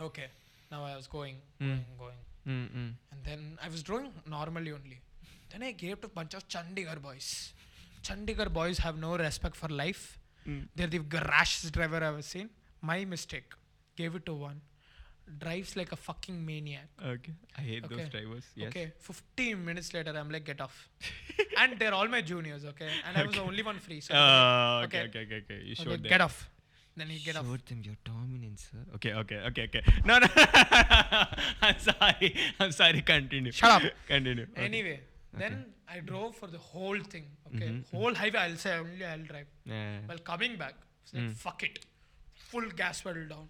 Okay. 0.00 0.28
Now 0.70 0.84
I 0.84 0.96
was 0.96 1.06
going, 1.06 1.36
Mm. 1.60 1.66
going, 1.66 1.84
going. 1.98 2.20
Mm, 2.46 2.68
mm. 2.78 2.92
And 3.12 3.20
then 3.24 3.58
I 3.62 3.68
was 3.68 3.82
drawing 3.82 4.12
normally 4.26 4.72
only. 4.72 5.00
Then 5.50 5.62
I 5.62 5.72
gave 5.72 6.00
to 6.02 6.06
a 6.06 6.10
bunch 6.10 6.34
of 6.34 6.46
Chandigarh 6.48 7.00
boys. 7.02 7.52
Chandigarh 8.02 8.52
boys 8.52 8.78
have 8.78 8.96
no 8.98 9.16
respect 9.16 9.56
for 9.56 9.68
life. 9.68 10.18
Mm. 10.46 10.68
They're 10.76 10.86
the 10.86 11.00
rashest 11.28 11.72
driver 11.72 11.96
I've 11.96 12.02
ever 12.14 12.22
seen. 12.22 12.50
My 12.82 13.04
mistake. 13.04 13.50
Gave 13.96 14.14
it 14.16 14.26
to 14.26 14.34
one. 14.34 14.60
Drives 15.38 15.74
like 15.76 15.90
a 15.92 15.96
fucking 15.96 16.44
maniac. 16.44 16.88
Okay. 17.02 17.32
I 17.56 17.60
hate 17.62 17.84
Okay. 17.84 17.94
those 17.96 18.08
drivers. 18.10 18.44
Yes. 18.54 18.68
Okay. 18.68 18.92
15 19.00 19.64
minutes 19.64 19.94
later, 19.94 20.12
I'm 20.16 20.30
like, 20.30 20.44
get 20.44 20.60
off. 20.60 20.88
and 21.58 21.78
they're 21.78 21.94
all 21.94 22.08
my 22.08 22.20
juniors, 22.20 22.64
okay? 22.66 22.90
And 23.08 23.16
I 23.16 23.24
was 23.24 23.34
the 23.34 23.40
only 23.42 23.62
one 23.62 23.78
free. 23.78 24.00
So 24.00 24.14
Uh, 24.14 24.82
okay, 24.84 25.04
Okay. 25.04 25.20
okay, 25.20 25.36
okay, 25.36 25.54
okay. 25.56 25.64
You 25.64 25.74
showed 25.74 25.86
okay, 25.88 25.96
them. 25.96 26.08
get 26.10 26.20
off. 26.20 26.50
Then 26.96 27.08
he 27.08 27.18
get 27.20 27.36
off. 27.36 27.46
Showed 27.46 27.64
them 27.66 27.80
your 27.82 27.96
dominance, 28.04 28.68
sir. 28.70 28.84
Okay, 28.96 29.14
okay, 29.14 29.38
okay, 29.48 29.64
okay. 29.64 29.82
No, 30.04 30.18
no. 30.18 30.26
I'm 31.62 31.78
sorry. 31.78 32.36
I'm 32.60 32.72
sorry. 32.72 33.00
Continue. 33.02 33.50
Shut 33.52 33.70
up. 33.70 33.82
Continue. 34.06 34.46
Okay. 34.52 34.64
Anyway, 34.64 35.00
then 35.32 35.72
I 35.88 36.00
drove 36.00 36.36
for 36.36 36.48
the 36.48 36.58
whole 36.58 37.00
thing. 37.00 37.26
Okay, 37.48 37.68
Mhm, 37.68 37.90
whole 37.92 38.14
highway. 38.14 38.38
I'll 38.44 38.56
say 38.56 38.76
only 38.76 39.04
I'll 39.04 39.26
drive. 39.32 39.46
Yeah. 39.64 40.00
While 40.06 40.18
coming 40.18 40.56
back, 40.56 40.74
it's 41.02 41.14
like 41.14 41.22
Mm. 41.24 41.34
fuck 41.36 41.62
it, 41.62 41.78
full 42.50 42.68
gas 42.82 43.00
pedal 43.00 43.26
down. 43.34 43.48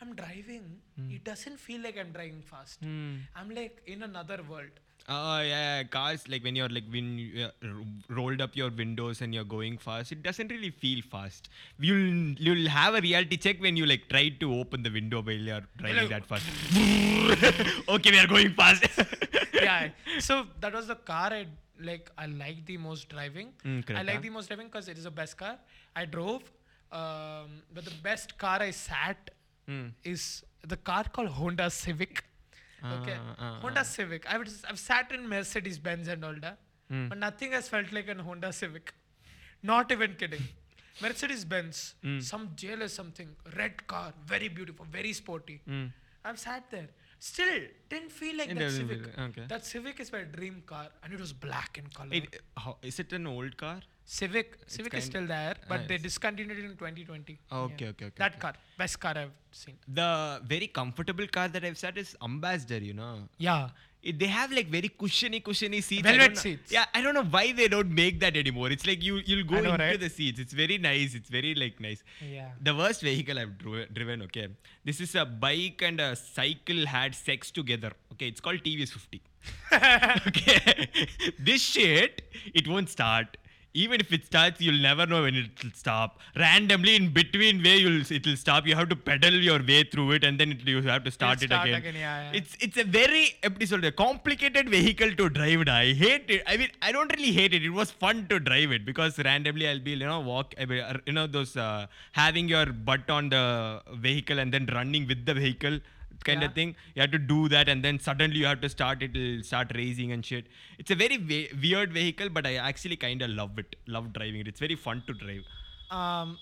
I'm 0.00 0.14
driving. 0.14 0.80
It 1.10 1.24
doesn't 1.24 1.58
feel 1.58 1.82
like 1.82 1.98
I'm 1.98 2.12
driving 2.12 2.42
fast. 2.42 2.78
Hmm. 2.82 3.16
I'm 3.36 3.50
like 3.50 3.82
in 3.86 4.02
another 4.02 4.40
world. 4.48 4.70
Oh 5.08 5.40
yeah, 5.40 5.78
yeah, 5.78 5.82
cars 5.84 6.28
like 6.28 6.44
when 6.44 6.54
you're 6.54 6.68
like 6.68 6.84
when 6.90 7.18
you 7.18 7.46
uh, 7.46 7.66
rolled 8.08 8.40
up 8.40 8.54
your 8.54 8.70
windows 8.70 9.22
and 9.22 9.34
you're 9.34 9.44
going 9.44 9.78
fast, 9.78 10.12
it 10.12 10.22
doesn't 10.22 10.48
really 10.48 10.70
feel 10.70 11.02
fast. 11.10 11.48
You'll 11.78 12.34
you'll 12.38 12.68
have 12.68 12.94
a 12.94 13.00
reality 13.00 13.36
check 13.36 13.60
when 13.60 13.76
you 13.76 13.86
like 13.86 14.08
try 14.08 14.28
to 14.28 14.54
open 14.54 14.82
the 14.82 14.90
window 14.90 15.22
while 15.22 15.34
you're 15.34 15.66
driving 15.78 15.96
Hello. 15.96 16.08
that 16.08 16.26
fast. 16.26 16.46
okay, 17.88 18.10
we 18.10 18.18
are 18.18 18.26
going 18.26 18.52
fast. 18.54 18.86
yeah. 19.54 19.88
So 20.18 20.46
that 20.60 20.72
was 20.74 20.86
the 20.86 20.96
car 20.96 21.32
I 21.32 21.46
like. 21.80 22.10
I 22.16 22.26
like 22.26 22.64
the 22.66 22.76
most 22.76 23.08
driving. 23.08 23.52
Mm, 23.64 23.96
I 23.96 24.02
like 24.02 24.16
huh? 24.16 24.20
the 24.20 24.30
most 24.30 24.48
driving 24.48 24.66
because 24.66 24.88
it 24.88 24.98
is 24.98 25.04
the 25.04 25.10
best 25.10 25.36
car. 25.36 25.58
I 25.96 26.04
drove, 26.04 26.42
um, 26.92 27.62
but 27.74 27.84
the 27.84 27.98
best 28.02 28.38
car 28.38 28.60
I 28.60 28.70
sat 28.70 29.30
Hmm. 29.70 29.88
is 30.12 30.22
the 30.72 30.76
car 30.90 31.04
called 31.16 31.28
Honda 31.40 31.68
Civic. 31.70 32.22
Okay, 32.92 33.16
Ah, 33.22 33.34
ah, 33.38 33.58
Honda 33.62 33.80
ah. 33.80 33.88
Civic. 33.96 34.26
I've 34.34 34.46
I've 34.68 34.78
sat 34.84 35.12
in 35.16 35.28
Mercedes 35.32 35.78
Benz 35.88 36.08
and 36.14 36.24
all 36.28 36.38
that, 36.46 36.58
Hmm. 36.92 37.08
but 37.10 37.18
nothing 37.26 37.52
has 37.58 37.68
felt 37.74 37.92
like 37.98 38.08
an 38.14 38.20
Honda 38.28 38.52
Civic. 38.60 38.92
Not 39.70 39.92
even 39.96 40.14
kidding. 40.22 40.46
Mercedes 41.04 41.44
Benz, 41.52 41.82
Hmm. 42.06 42.18
some 42.30 42.46
jail 42.62 42.82
or 42.86 42.88
something, 42.96 43.28
red 43.60 43.86
car, 43.92 44.08
very 44.32 44.48
beautiful, 44.60 44.86
very 44.96 45.12
sporty. 45.20 45.58
Hmm. 45.66 45.84
I've 46.24 46.40
sat 46.46 46.70
there. 46.76 46.88
Still 47.28 47.54
didn't 47.92 48.12
feel 48.18 48.36
like 48.40 48.50
It 48.54 48.58
that 48.62 48.72
Civic. 48.80 49.06
okay. 49.28 49.44
That 49.52 49.66
Civic 49.70 50.00
is 50.04 50.10
my 50.16 50.22
dream 50.36 50.62
car, 50.72 50.86
and 51.02 51.12
it 51.18 51.20
was 51.26 51.32
black 51.46 51.78
in 51.82 51.86
color. 51.98 52.14
It, 52.20 52.40
how, 52.64 52.76
is 52.90 52.98
it 53.04 53.12
an 53.18 53.26
old 53.36 53.56
car? 53.62 53.78
Civic, 54.18 54.54
Civic 54.66 54.94
is 54.94 55.04
still 55.04 55.26
there, 55.26 55.54
but 55.68 55.80
Ah, 55.82 55.84
they 55.88 55.96
discontinued 56.06 56.58
it 56.58 56.64
in 56.64 56.76
2020. 56.76 57.38
Okay, 57.58 57.84
Yeah. 57.84 57.90
okay, 57.90 58.06
okay, 58.06 58.10
That 58.22 58.32
okay. 58.32 58.40
car, 58.44 58.54
best 58.76 58.98
car 59.04 59.12
I've 59.16 59.30
seen. 59.52 59.76
The 60.00 60.42
very 60.52 60.66
comfortable 60.78 61.28
car 61.36 61.46
that 61.48 61.64
I've 61.64 61.78
sat 61.78 61.96
is 61.96 62.16
Ambassador. 62.30 62.78
You 62.88 62.94
know. 62.94 63.12
Yeah, 63.38 63.68
It, 64.10 64.18
they 64.18 64.28
have 64.34 64.50
like 64.56 64.68
very 64.74 64.88
cushiony, 65.02 65.38
cushiony 65.48 65.80
seats. 65.88 66.02
Velvet 66.08 66.36
seats. 66.42 66.72
Yeah, 66.76 66.86
I 66.98 67.02
don't 67.04 67.16
know 67.18 67.24
why 67.36 67.44
they 67.60 67.68
don't 67.74 67.92
make 68.00 68.18
that 68.24 68.36
anymore. 68.42 68.68
It's 68.76 68.86
like 68.90 69.02
you 69.08 69.16
you'll 69.30 69.44
go 69.52 69.60
know, 69.60 69.72
into 69.74 69.84
right? 69.84 70.00
the 70.04 70.10
seats. 70.18 70.40
It's 70.44 70.54
very 70.62 70.78
nice. 70.86 71.14
It's 71.18 71.32
very 71.38 71.52
like 71.62 71.78
nice. 71.88 72.02
yeah. 72.36 72.48
The 72.68 72.74
worst 72.82 73.02
vehicle 73.08 73.38
I've 73.42 73.52
dro- 73.64 73.86
driven. 73.98 74.22
Okay, 74.28 74.46
this 74.90 75.00
is 75.06 75.14
a 75.24 75.26
bike 75.44 75.82
and 75.90 76.00
a 76.08 76.10
cycle 76.22 76.82
had 76.94 77.14
sex 77.20 77.52
together. 77.60 77.92
Okay, 78.14 78.28
it's 78.34 78.40
called 78.48 78.64
TVS 78.70 78.96
50. 78.98 79.22
okay, 80.30 80.88
this 81.50 81.62
shit 81.62 82.22
it 82.62 82.66
won't 82.74 82.88
start. 82.98 83.36
Even 83.72 84.00
if 84.00 84.12
it 84.12 84.26
starts, 84.26 84.60
you'll 84.60 84.80
never 84.80 85.06
know 85.06 85.22
when 85.22 85.36
it 85.36 85.62
will 85.62 85.70
stop. 85.74 86.18
Randomly 86.36 86.96
in 86.96 87.12
between 87.12 87.62
way, 87.62 87.76
you'll 87.76 88.02
it 88.10 88.26
will 88.26 88.36
stop. 88.36 88.66
You 88.66 88.74
have 88.74 88.88
to 88.88 88.96
pedal 88.96 89.32
your 89.32 89.62
way 89.62 89.84
through 89.84 90.12
it, 90.12 90.24
and 90.24 90.40
then 90.40 90.52
it, 90.52 90.66
you 90.66 90.82
have 90.82 91.04
to 91.04 91.10
start 91.10 91.42
it 91.42 91.46
start 91.46 91.68
again. 91.68 91.78
again, 91.78 91.94
yeah, 91.94 92.32
yeah. 92.32 92.38
It's 92.38 92.56
it's 92.60 92.76
a 92.76 92.84
very 92.84 93.36
episode 93.42 93.84
a 93.84 93.92
complicated 93.92 94.68
vehicle 94.68 95.12
to 95.12 95.28
drive. 95.28 95.68
I 95.68 95.92
hate 95.92 96.28
it. 96.28 96.42
I 96.46 96.56
mean, 96.56 96.70
I 96.82 96.92
don't 96.92 97.14
really 97.16 97.32
hate 97.32 97.54
it. 97.54 97.64
It 97.64 97.70
was 97.70 97.90
fun 97.90 98.26
to 98.28 98.40
drive 98.40 98.72
it 98.72 98.84
because 98.84 99.18
randomly 99.18 99.68
I'll 99.68 99.78
be 99.78 99.92
you 99.92 100.06
know 100.06 100.20
walk 100.20 100.54
uh, 100.58 100.66
you 101.06 101.12
know 101.12 101.26
those 101.26 101.56
uh, 101.56 101.86
having 102.12 102.48
your 102.48 102.66
butt 102.66 103.08
on 103.08 103.28
the 103.28 103.82
vehicle 103.94 104.38
and 104.38 104.52
then 104.52 104.66
running 104.66 105.06
with 105.06 105.24
the 105.26 105.34
vehicle 105.34 105.78
kind 106.24 106.42
Yeah. 106.42 106.48
of 106.48 106.54
thing. 106.54 106.74
You 106.94 107.02
have 107.02 107.10
to 107.12 107.18
do 107.18 107.48
that 107.48 107.68
and 107.68 107.84
then 107.84 107.98
suddenly 107.98 108.38
you 108.38 108.46
have 108.46 108.60
to 108.62 108.68
start 108.68 109.02
it. 109.02 109.16
It'll 109.16 109.42
start 109.42 109.72
raising 109.74 110.12
and 110.12 110.24
shit. 110.24 110.46
It's 110.78 110.90
a 110.90 110.94
very 110.94 111.16
ve- 111.16 111.50
weird 111.62 111.92
vehicle, 111.92 112.28
but 112.28 112.46
I 112.46 112.56
actually 112.56 112.96
kind 112.96 113.22
of 113.22 113.30
love 113.30 113.58
it. 113.58 113.76
Love 113.86 114.12
driving 114.12 114.40
it. 114.40 114.48
It's 114.48 114.60
very 114.60 114.76
fun 114.76 115.02
to 115.06 115.14
drive. 115.14 115.44
Um, 115.90 116.38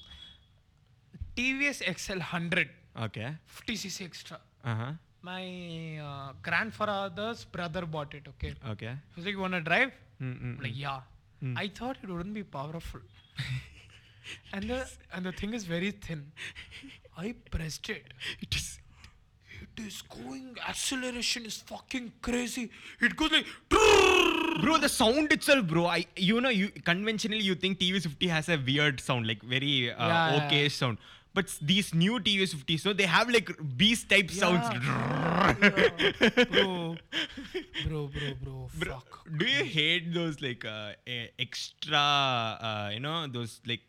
TVS 1.36 1.82
XL 1.96 2.18
100, 2.18 2.68
Okay. 3.06 3.34
50cc 3.56 4.04
extra. 4.04 4.40
Uh 4.64 4.74
huh. 4.74 4.92
My 5.22 5.98
uh, 5.98 6.32
grandfather's 6.42 7.44
brother 7.44 7.84
bought 7.86 8.14
it. 8.14 8.26
Okay, 8.28 8.54
Okay. 8.72 8.86
he 8.90 9.14
was 9.16 9.24
like, 9.26 9.34
"You 9.34 9.40
wanna 9.40 9.60
drive?" 9.60 9.92
Mm-mm. 10.22 10.56
I'm 10.56 10.60
like, 10.62 10.76
yeah. 10.76 11.00
Mm. 11.42 11.56
I 11.56 11.68
thought 11.68 11.96
it 12.02 12.08
wouldn't 12.08 12.34
be 12.34 12.42
powerful. 12.42 13.00
and 14.52 14.64
the 14.70 14.78
and 15.12 15.24
the 15.26 15.32
thing 15.32 15.54
is 15.54 15.64
very 15.64 15.90
thin. 15.92 16.24
I 17.16 17.34
pressed 17.50 17.88
it. 17.90 18.12
It 18.40 18.54
is. 18.60 18.78
It 19.78 19.86
is 19.86 20.02
going. 20.02 20.56
Acceleration 20.68 21.46
is 21.46 21.56
fucking 21.58 22.12
crazy. 22.22 22.70
It 23.00 23.16
goes 23.16 23.30
like. 23.32 23.46
Bro, 24.60 24.78
the 24.78 24.88
sound 24.88 25.32
itself, 25.32 25.66
bro. 25.68 25.86
I 25.86 26.06
you 26.16 26.40
know 26.40 26.48
you 26.48 26.68
conventionally 26.84 27.42
you 27.42 27.54
think 27.54 27.78
TV50 27.78 28.28
has 28.28 28.48
a 28.48 28.56
weird 28.56 29.00
sound, 29.00 29.26
like 29.28 29.42
very 29.42 29.92
uh, 29.92 30.06
Yeah, 30.08 30.30
yeah, 30.34 30.46
okay 30.46 30.62
yeah. 30.64 30.68
sound. 30.68 30.98
But 31.34 31.56
these 31.62 31.94
new 31.94 32.18
TV50s, 32.18 32.80
so 32.80 32.92
they 32.92 33.04
have 33.04 33.28
like 33.30 33.50
beast 33.76 34.08
type 34.10 34.30
sounds. 34.30 34.66
bro, 36.50 36.96
bro, 37.86 38.06
bro, 38.08 38.08
bro. 38.42 38.68
Bro, 38.78 38.94
Fuck. 38.94 39.20
do 39.36 39.46
you 39.46 39.64
hate 39.64 40.12
those 40.12 40.40
like 40.40 40.64
uh, 40.64 40.92
extra, 41.38 41.96
uh, 41.98 42.90
you 42.92 43.00
know, 43.00 43.26
those 43.28 43.60
like 43.66 43.80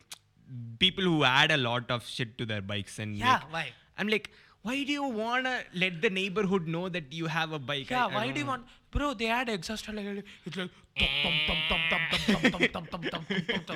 people 0.80 1.04
who 1.04 1.24
add 1.24 1.52
a 1.52 1.58
lot 1.58 1.90
of 1.90 2.06
shit 2.06 2.38
to 2.38 2.46
their 2.46 2.62
bikes 2.62 3.00
and 3.00 3.16
Yeah, 3.16 3.34
like, 3.34 3.54
why? 3.54 3.68
I'm 3.98 4.08
like, 4.08 4.30
why 4.62 4.84
do 4.84 4.92
you 4.92 5.04
want 5.04 5.46
to 5.46 5.64
let 5.74 6.02
the 6.02 6.10
neighborhood 6.10 6.68
know 6.68 6.90
that 6.90 7.14
you 7.14 7.28
have 7.28 7.52
a 7.52 7.60
bike? 7.60 7.90
Yeah, 7.90 8.06
I, 8.06 8.10
I 8.10 8.16
why 8.16 8.32
do 8.32 8.40
you 8.40 8.46
want? 8.46 8.66
Bro, 8.92 9.14
they 9.16 9.26
had 9.26 9.50
exhaust 9.50 9.88
like 9.94 10.26
it's 10.46 10.58
like. 10.58 10.70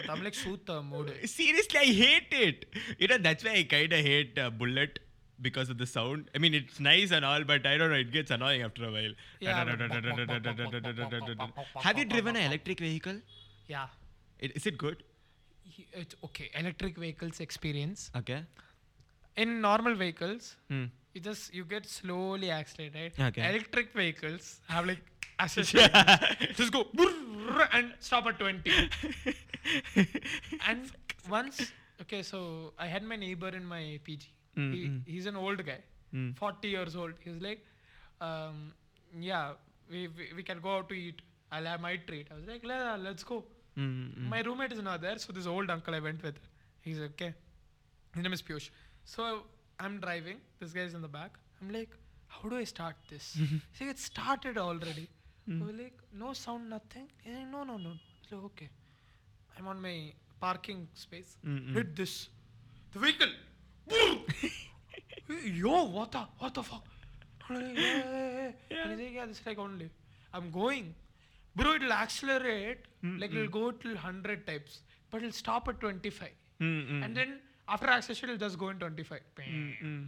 I'm 0.09 0.23
like 0.23 0.34
shoot 0.34 0.65
the 0.65 0.81
mood. 0.81 1.13
Seriously, 1.25 1.79
I 1.79 1.86
hate 1.86 2.27
it. 2.31 2.65
You 2.97 3.07
know 3.07 3.17
that's 3.17 3.43
why 3.43 3.51
I 3.51 3.63
kinda 3.63 3.97
hate 3.97 4.38
uh, 4.38 4.49
Bullet 4.49 4.99
because 5.41 5.69
of 5.69 5.77
the 5.77 5.86
sound. 5.86 6.29
I 6.36 6.38
mean, 6.39 6.53
it's 6.53 6.79
nice 6.79 7.11
and 7.11 7.23
all, 7.25 7.43
but 7.43 7.65
I 7.65 7.77
don't 7.77 7.89
know. 7.89 7.97
It 7.97 8.11
gets 8.11 8.31
annoying 8.31 8.61
after 8.61 8.86
a 8.86 8.91
while. 8.91 9.13
Have 11.81 11.97
you 11.97 12.05
driven 12.05 12.36
an 12.36 12.43
electric 12.43 12.79
vehicle? 12.79 13.19
Yeah. 13.67 13.88
It, 14.39 14.55
is 14.55 14.65
it 14.65 14.77
good? 14.77 15.03
It's 15.93 16.15
okay. 16.23 16.49
Electric 16.55 16.97
vehicles 16.97 17.39
experience. 17.39 18.11
Okay 18.15 18.43
in 19.38 19.61
normal 19.61 19.95
vehicles, 19.95 20.55
Hmm. 20.69 20.86
you 21.13 21.21
just 21.21 21.53
you 21.53 21.65
get 21.65 21.86
slowly 21.86 22.51
accelerate, 22.51 22.95
right? 22.95 23.27
Okay. 23.29 23.49
Electric 23.49 23.93
vehicles 23.93 24.59
have 24.67 24.86
like 24.86 25.03
acceleration. 25.39 25.89
just 26.55 26.71
go 26.71 26.86
and 27.73 27.93
stop 27.99 28.25
at 28.27 28.39
20. 28.39 28.71
and 30.67 30.91
once, 31.29 31.71
okay, 32.01 32.21
so 32.21 32.73
I 32.77 32.88
had 32.88 33.03
my 33.03 33.15
neighbor 33.15 33.49
in 33.49 33.65
my 33.65 33.99
PG. 34.03 34.27
Mm, 34.57 34.73
he, 34.73 34.88
mm. 34.88 35.01
He's 35.07 35.25
an 35.25 35.36
old 35.36 35.65
guy, 35.65 35.79
Mm. 36.13 36.36
40 36.38 36.67
years 36.67 36.95
old. 36.95 37.13
He's 37.21 37.41
like, 37.41 37.65
um, 38.21 38.71
yeah, 39.19 39.53
we, 39.89 40.07
we, 40.09 40.27
we 40.36 40.43
can 40.43 40.59
go 40.59 40.75
out 40.77 40.89
to 40.89 40.95
eat. 40.95 41.21
I'll 41.51 41.65
have 41.65 41.81
my 41.81 41.97
treat. 41.97 42.27
I 42.31 42.36
was 42.36 42.45
like, 42.47 42.63
"Le- 42.63 42.97
let's 43.01 43.23
go. 43.23 43.43
Mm, 43.77 44.29
My 44.29 44.41
roommate 44.41 44.71
is 44.71 44.81
not 44.81 45.01
there, 45.01 45.17
so 45.17 45.34
this 45.34 45.47
old 45.47 45.69
uncle 45.71 45.93
I 45.95 45.99
went 45.99 46.21
with. 46.23 46.36
He's 46.81 46.99
okay. 46.99 47.34
His 48.13 48.23
name 48.23 48.34
is 48.34 48.41
Piyush. 48.43 48.69
So 49.04 49.43
I'm 49.80 49.99
driving. 49.99 50.38
This 50.60 50.72
guy's 50.72 50.93
in 50.93 51.01
the 51.01 51.08
back. 51.08 51.38
I'm 51.62 51.72
like, 51.72 51.89
how 52.28 52.49
do 52.49 52.58
I 52.58 52.64
start 52.64 52.95
this? 53.10 53.38
He's 53.38 53.82
like, 53.82 53.89
it 53.91 53.99
started 53.99 54.58
already. 54.58 55.10
I 55.49 55.64
was 55.64 55.76
like, 55.76 55.97
no 56.14 56.34
sound, 56.34 56.70
nothing. 56.70 57.08
He's 57.24 57.36
like, 57.36 57.47
no, 57.51 57.64
no, 57.64 57.78
no. 57.78 57.91
Like, 58.32 58.43
okay. 58.45 58.70
I'm 59.58 59.68
on 59.68 59.82
my 59.82 60.14
parking 60.39 60.88
space. 60.93 61.38
Mm-mm. 61.45 61.74
Hit 61.74 61.95
this. 61.95 62.30
The 62.93 62.99
vehicle. 62.99 63.28
Yo, 65.43 65.84
what 65.86 66.12
the, 66.12 66.26
what 66.38 66.54
the 66.54 66.64
fuck? 66.64 66.86
I'm 67.49 67.56
like, 67.56 67.78
yeah, 67.78 67.97
yeah, 67.97 68.51
yeah. 68.70 68.78
And 68.84 68.91
he's 68.91 69.08
like, 69.08 69.16
yeah, 69.16 69.26
this 69.26 69.39
is 69.39 69.45
like 69.45 69.60
only. 69.60 69.89
I'm 70.34 70.49
going. 70.49 70.95
Bro, 71.56 71.76
it'll 71.76 71.93
accelerate, 71.93 72.80
like 73.04 73.32
it'll 73.32 73.47
go 73.47 73.72
till 73.72 73.93
100 73.93 74.47
types, 74.47 74.80
but 75.12 75.22
it'll 75.22 75.32
stop 75.32 75.68
at 75.68 75.80
25. 75.80 76.30
Mm, 76.60 76.89
mm. 76.89 77.06
And 77.06 77.16
then 77.16 77.39
after 77.68 77.88
acceleration, 77.88 78.30
it'll 78.30 78.47
just 78.47 78.57
go 78.57 78.70
in 78.70 78.78
25. 78.80 79.20
Mm, 79.39 79.74
mm. 79.84 80.07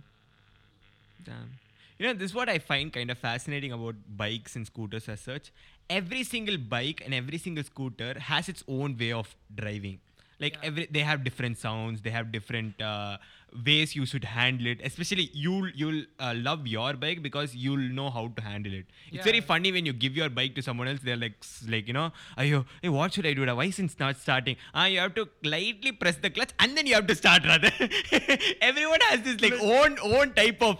Damn. 1.23 1.51
You 1.97 2.07
know, 2.07 2.13
this 2.13 2.31
is 2.31 2.35
what 2.35 2.49
I 2.49 2.59
find 2.59 2.91
kind 2.91 3.09
of 3.09 3.17
fascinating 3.17 3.71
about 3.71 3.95
bikes 4.17 4.55
and 4.55 4.65
scooters 4.65 5.07
as 5.07 5.21
such. 5.21 5.51
Every 5.89 6.23
single 6.23 6.57
bike 6.57 7.01
and 7.05 7.13
every 7.13 7.37
single 7.37 7.63
scooter 7.63 8.19
has 8.19 8.49
its 8.49 8.63
own 8.67 8.97
way 8.97 9.11
of 9.13 9.33
driving. 9.53 9.99
Like 10.39 10.53
Yeah. 10.55 10.59
every, 10.63 10.85
they 10.91 10.99
have 10.99 11.23
different 11.23 11.57
sounds. 11.57 12.01
They 12.01 12.09
have 12.09 12.31
different 12.31 12.81
uh, 12.81 13.17
ways 13.65 13.95
you 13.95 14.05
should 14.05 14.23
handle 14.23 14.67
it. 14.67 14.79
Especially 14.83 15.29
you'll 15.33 15.69
you'll 15.81 16.03
uh, 16.19 16.33
love 16.35 16.67
your 16.67 16.93
bike 16.93 17.21
because 17.21 17.55
you'll 17.55 17.85
know 17.99 18.09
how 18.09 18.27
to 18.37 18.41
handle 18.41 18.73
it. 18.73 18.85
It's 19.11 19.23
very 19.23 19.41
funny 19.41 19.71
when 19.71 19.85
you 19.85 19.93
give 19.93 20.15
your 20.15 20.29
bike 20.29 20.55
to 20.55 20.61
someone 20.61 20.87
else. 20.87 20.99
They're 21.03 21.15
like 21.25 21.33
like 21.69 21.87
you 21.87 21.93
know, 21.93 22.11
ayo, 22.37 22.65
hey, 22.81 22.89
what 22.89 23.13
should 23.13 23.25
I 23.25 23.33
do? 23.33 23.45
Why 23.55 23.65
is 23.65 23.79
it 23.79 23.99
not 23.99 24.17
starting? 24.17 24.57
Ah, 24.73 24.85
you 24.85 24.99
have 24.99 25.15
to 25.15 25.27
lightly 25.43 25.91
press 25.91 26.17
the 26.17 26.29
clutch 26.29 26.51
and 26.59 26.75
then 26.77 26.85
you 26.87 26.95
have 26.95 27.07
to 27.07 27.15
start 27.15 27.45
rather. 27.45 27.71
Everyone 28.61 28.99
has 29.09 29.21
this 29.21 29.41
like 29.41 29.53
own 29.61 29.97
own 30.01 30.33
type 30.33 30.61
of. 30.61 30.77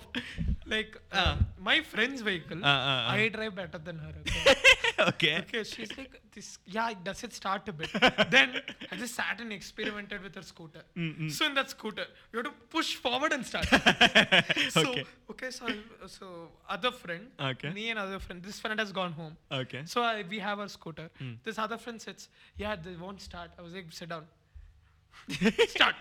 Like 0.67 0.95
Uh. 1.11 1.17
uh, 1.21 1.35
my 1.65 1.81
friend's 1.81 2.21
vehicle, 2.21 2.63
Uh, 2.63 2.67
uh, 2.67 2.71
uh. 2.71 3.11
I 3.17 3.27
drive 3.33 3.55
better 3.55 3.77
than 3.77 3.99
her. 3.99 4.13
Okay? 4.21 4.55
okay. 5.09 5.37
okay, 5.39 5.63
she's 5.63 5.95
like 5.97 6.21
this. 6.33 6.57
Yeah, 6.65 6.93
does 7.03 7.23
it 7.23 7.33
start 7.33 7.67
a 7.69 7.73
bit? 7.73 7.89
then 8.29 8.61
I 8.91 8.95
just 8.95 9.15
sat 9.15 9.39
and 9.41 9.51
experimented 9.53 10.21
with 10.23 10.35
her 10.35 10.41
scooter. 10.41 10.81
So 11.29 11.45
in 11.45 11.53
that 11.55 11.69
scooter, 11.69 12.05
you 12.31 12.37
have 12.39 12.45
to 12.45 12.51
push 12.69 12.95
forward 12.95 13.33
and 13.33 13.45
start. 13.45 13.65
so 14.69 14.81
Okay. 14.89 15.05
okay, 15.31 15.51
so 15.51 15.67
I- 15.67 16.07
so 16.07 16.49
other 16.69 16.91
friend, 16.91 17.27
Okay. 17.39 17.69
me 17.71 17.89
and 17.89 17.99
other 17.99 18.19
friend. 18.19 18.41
This 18.43 18.59
friend 18.59 18.79
has 18.79 18.91
gone 18.91 19.11
home. 19.13 19.35
Okay. 19.51 19.83
So 19.85 20.01
I, 20.01 20.23
we 20.29 20.39
have 20.39 20.59
our 20.59 20.67
scooter. 20.69 21.09
Hmm. 21.19 21.33
This 21.43 21.57
other 21.57 21.77
friend 21.77 22.01
sits. 22.01 22.29
Yeah, 22.57 22.75
they 22.75 22.95
won't 22.95 23.21
start. 23.21 23.51
I 23.57 23.61
was 23.61 23.73
like, 23.73 23.85
sit 23.91 24.09
down. 24.09 24.25
start. 25.67 25.95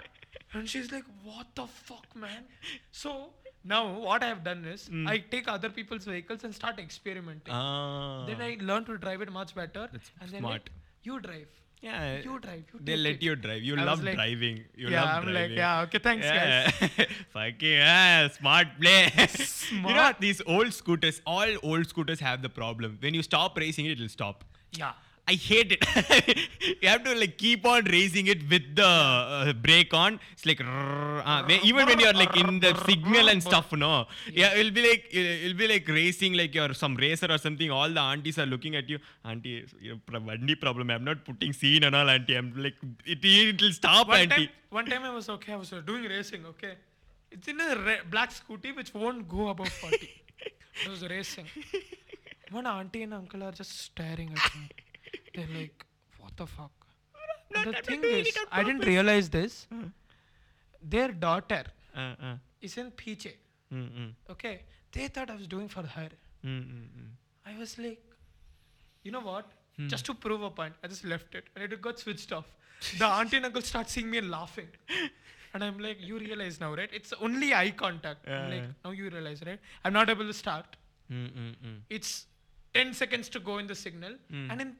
And 0.52 0.68
she's 0.68 0.90
like, 0.92 1.04
what 1.22 1.46
the 1.54 1.66
fuck, 1.66 2.06
man? 2.14 2.44
So 2.92 3.30
now 3.72 3.80
what 4.06 4.22
I 4.22 4.26
have 4.32 4.44
done 4.44 4.64
is 4.74 4.86
Hmm. 4.88 5.06
I 5.08 5.18
take 5.34 5.48
other 5.56 5.70
people's 5.80 6.04
vehicles 6.04 6.44
and 6.44 6.54
start 6.54 6.78
experimenting. 6.78 7.52
Ah. 7.54 8.24
Then 8.30 8.40
I 8.40 8.56
learn 8.60 8.84
to 8.86 8.96
drive 8.98 9.22
it 9.26 9.32
much 9.32 9.54
better. 9.54 9.88
That's 9.92 10.10
and 10.20 10.30
then 10.30 10.40
smart. 10.40 10.70
You 11.02 11.20
drive. 11.20 11.48
Yeah. 11.86 12.18
You 12.26 12.38
drive. 12.44 12.64
You 12.72 12.80
They 12.82 12.96
let 12.96 13.16
it. 13.16 13.22
you 13.22 13.36
drive. 13.36 13.62
You 13.62 13.76
I 13.76 13.84
love 13.84 14.02
like- 14.02 14.14
driving. 14.14 14.60
You 14.74 14.88
yeah, 14.88 15.00
love 15.02 15.10
I'm 15.16 15.24
driving. 15.30 15.50
like, 15.50 15.58
yeah, 15.58 15.82
okay, 15.82 15.98
thanks, 15.98 16.26
guys. 16.26 16.72
yeah. 16.98 17.04
Fucking 17.34 17.68
yeah, 17.72 18.28
smart 18.36 18.68
play. 18.80 19.10
smart. 19.36 19.88
You 19.90 19.94
know, 19.94 20.12
these 20.20 20.40
old 20.46 20.72
scooters, 20.72 21.20
all 21.26 21.56
old 21.62 21.86
scooters 21.86 22.20
have 22.20 22.40
the 22.42 22.48
problem. 22.60 22.96
When 23.00 23.12
you 23.12 23.22
stop 23.22 23.58
racing 23.58 23.86
it, 23.86 23.92
it'll 23.92 24.08
stop. 24.08 24.44
Yeah. 24.72 24.92
I 25.26 25.32
hate 25.32 25.72
it. 25.72 25.82
you 26.82 26.88
have 26.88 27.02
to 27.04 27.14
like 27.14 27.38
keep 27.38 27.64
on 27.66 27.84
raising 27.84 28.26
it 28.26 28.40
with 28.50 28.76
the 28.76 28.86
uh, 28.86 29.52
brake 29.54 29.94
on. 29.94 30.20
It's 30.32 30.44
like 30.44 30.60
uh, 30.60 31.48
even 31.62 31.86
when 31.86 31.98
you're 31.98 32.12
like 32.12 32.36
in 32.36 32.60
the 32.60 32.74
signal 32.84 33.30
and 33.30 33.42
stuff, 33.42 33.72
no. 33.72 34.04
Yeah, 34.30 34.54
it'll 34.54 34.72
be 34.72 34.86
like 34.86 35.06
it'll 35.10 35.56
be 35.56 35.66
like 35.66 35.88
racing 35.88 36.34
like 36.34 36.54
you're 36.54 36.74
some 36.74 36.96
racer 36.96 37.26
or 37.30 37.38
something. 37.38 37.70
All 37.70 37.88
the 37.88 38.00
aunties 38.00 38.38
are 38.38 38.44
looking 38.44 38.76
at 38.76 38.90
you. 38.90 38.98
Auntie, 39.24 39.64
you 39.80 39.98
vandi 40.10 40.60
problem. 40.60 40.90
I'm 40.90 41.04
not 41.04 41.24
putting 41.24 41.54
scene 41.54 41.84
and 41.84 41.96
all, 41.96 42.10
auntie. 42.10 42.34
I'm 42.36 42.52
like 42.56 42.76
it 43.06 43.24
it'll 43.24 43.72
stop, 43.72 44.08
One 44.08 44.18
auntie. 44.20 44.46
time, 44.46 44.48
one 44.68 44.86
time 44.86 45.04
I 45.04 45.14
was 45.14 45.30
okay. 45.30 45.54
I 45.54 45.56
was 45.56 45.70
doing 45.86 46.04
racing. 46.04 46.44
Okay, 46.44 46.74
it's 47.30 47.48
in 47.48 47.58
a 47.62 47.76
re- 47.76 48.00
black 48.10 48.30
scooty 48.30 48.76
which 48.76 48.92
won't 48.92 49.26
go 49.26 49.48
above 49.48 49.68
40. 49.70 50.10
I 50.86 50.90
was 50.90 51.02
racing. 51.08 51.46
One 52.50 52.66
auntie 52.66 53.04
and 53.04 53.14
uncle 53.14 53.42
are 53.42 53.52
just 53.52 53.80
staring 53.80 54.30
at 54.36 54.54
me. 54.54 54.68
They're 55.34 55.46
like, 55.58 55.84
"What 56.18 56.36
the 56.36 56.46
fuck?" 56.46 56.70
And 57.56 57.74
the 57.74 57.82
thing 57.82 58.04
is, 58.04 58.36
I 58.50 58.62
didn't 58.64 58.84
realize 58.86 59.28
this. 59.30 59.66
Their 60.82 61.12
daughter 61.12 61.64
Uh, 61.96 62.14
uh, 62.28 62.36
is 62.60 62.76
in 62.82 62.90
PJ. 63.00 63.32
mm, 63.72 63.88
mm, 63.98 64.12
Okay, 64.30 64.62
they 64.92 65.08
thought 65.08 65.30
I 65.30 65.36
was 65.36 65.46
doing 65.46 65.68
for 65.68 65.82
her. 65.96 66.08
mm, 66.44 66.62
mm, 66.62 66.88
mm. 67.02 67.10
I 67.46 67.56
was 67.58 67.78
like, 67.78 68.02
you 69.04 69.12
know 69.12 69.20
what? 69.20 69.50
Hmm. 69.76 69.88
Just 69.88 70.04
to 70.06 70.14
prove 70.14 70.42
a 70.42 70.50
point, 70.50 70.74
I 70.82 70.88
just 70.88 71.04
left 71.04 71.34
it 71.34 71.46
and 71.54 71.72
it 71.72 71.80
got 71.86 71.98
switched 71.98 72.32
off. 72.32 72.46
The 72.98 73.06
auntie 73.06 73.36
and 73.38 73.46
uncle 73.46 73.62
start 73.62 73.88
seeing 73.88 74.10
me 74.10 74.18
and 74.18 74.30
laughing. 74.30 74.68
And 75.56 75.62
I'm 75.64 75.78
like, 75.78 75.98
you 76.00 76.18
realize 76.18 76.58
now, 76.60 76.74
right? 76.74 76.90
It's 76.92 77.12
only 77.26 77.54
eye 77.54 77.70
contact. 77.70 78.26
I'm 78.26 78.32
Yeah, 78.32 78.48
like, 78.54 78.62
yeah. 78.62 78.72
now 78.84 78.90
you 78.90 79.08
realize, 79.08 79.40
right? 79.46 79.60
I'm 79.84 79.92
not 79.92 80.10
able 80.10 80.26
to 80.26 80.32
start. 80.38 80.76
Mm, 81.12 81.28
mm, 81.42 81.52
mm. 81.66 81.76
It's 81.88 82.26
10 82.78 82.92
seconds 82.92 83.28
to 83.34 83.38
go 83.48 83.58
in 83.58 83.68
the 83.68 83.76
signal. 83.76 84.16
Hmm. 84.30 84.50
And 84.50 84.60
in 84.64 84.72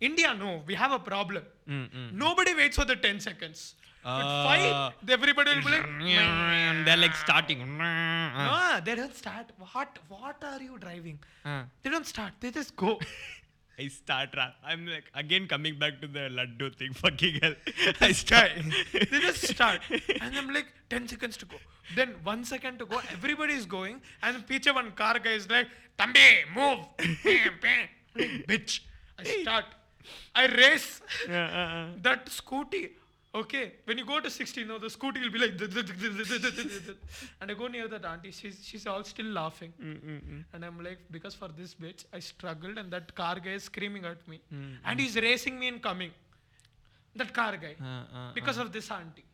India, 0.00 0.34
no, 0.34 0.62
we 0.66 0.74
have 0.74 0.92
a 0.92 0.98
problem. 0.98 1.44
Mm, 1.68 1.90
mm. 1.90 2.12
Nobody 2.12 2.54
waits 2.54 2.76
for 2.76 2.84
the 2.84 2.96
10 2.96 3.20
seconds. 3.20 3.74
Ah. 4.04 4.18
but 4.18 4.48
five, 4.48 5.10
everybody 5.10 5.54
will 5.54 5.64
be 5.64 5.70
like, 5.70 6.84
They're 6.84 6.96
like 6.96 7.16
starting. 7.16 7.58
no, 7.78 8.80
they 8.84 8.94
don't 8.94 9.14
start. 9.14 9.50
What, 9.58 9.98
what 10.08 10.42
are 10.42 10.62
you 10.62 10.78
driving? 10.78 11.18
Uh. 11.44 11.64
They 11.82 11.90
don't 11.90 12.06
start. 12.06 12.32
They 12.40 12.50
just 12.50 12.76
go. 12.76 12.98
I 13.80 13.86
start. 13.88 14.30
I'm 14.64 14.86
like 14.86 15.04
again 15.14 15.46
coming 15.46 15.78
back 15.78 16.00
to 16.00 16.08
the 16.08 16.28
laddu 16.38 16.74
thing. 16.74 16.92
Fucking 16.94 17.38
hell. 17.40 17.54
I 18.00 18.10
start. 18.10 18.50
they 18.92 19.20
just 19.20 19.46
start. 19.46 19.80
And 20.20 20.36
I'm 20.36 20.52
like, 20.52 20.66
10 20.90 21.06
seconds 21.06 21.36
to 21.36 21.46
go. 21.46 21.56
Then 21.94 22.14
one 22.24 22.44
second 22.44 22.80
to 22.80 22.86
go, 22.86 23.00
everybody 23.12 23.54
is 23.54 23.66
going. 23.66 24.00
And 24.22 24.44
picture 24.48 24.74
one 24.74 24.90
car 24.92 25.20
guy 25.20 25.30
is 25.32 25.48
like, 25.48 25.68
Tambi, 25.96 26.44
move. 26.56 26.86
Like, 27.24 28.46
bitch. 28.48 28.80
I 29.16 29.24
start. 29.42 29.64
I 30.34 30.46
race 30.46 31.00
Yeah, 31.28 31.44
uh, 31.44 31.76
uh. 31.76 31.86
that 32.02 32.26
scooty. 32.26 32.90
Okay, 33.34 33.72
when 33.84 33.98
you 33.98 34.06
go 34.06 34.20
to 34.20 34.30
60, 34.30 34.64
no, 34.64 34.78
the 34.78 34.86
scooty 34.86 35.20
will 35.22 35.30
be 35.30 35.38
like, 35.38 35.52
and 37.40 37.50
I 37.50 37.54
go 37.54 37.66
near 37.68 37.86
that 37.88 38.04
auntie. 38.04 38.30
She's 38.30 38.58
she's 38.64 38.86
all 38.86 39.04
still 39.04 39.26
laughing, 39.26 39.72
Mm, 39.80 39.96
mm, 40.00 40.20
mm. 40.32 40.44
and 40.52 40.64
I'm 40.64 40.82
like, 40.82 40.98
because 41.10 41.34
for 41.34 41.48
this 41.48 41.74
bitch, 41.74 42.04
I 42.12 42.20
struggled, 42.20 42.78
and 42.78 42.90
that 42.90 43.14
car 43.14 43.38
guy 43.38 43.52
is 43.60 43.64
screaming 43.64 44.04
at 44.04 44.26
me, 44.26 44.40
Mm, 44.54 44.76
and 44.84 45.00
he's 45.00 45.16
racing 45.16 45.58
me 45.58 45.68
and 45.68 45.82
coming. 45.82 46.10
That 47.16 47.32
car 47.34 47.56
guy 47.56 47.74
Uh, 47.80 48.18
uh, 48.18 48.32
because 48.34 48.58
of 48.58 48.72
this 48.72 48.90
auntie. 48.90 49.24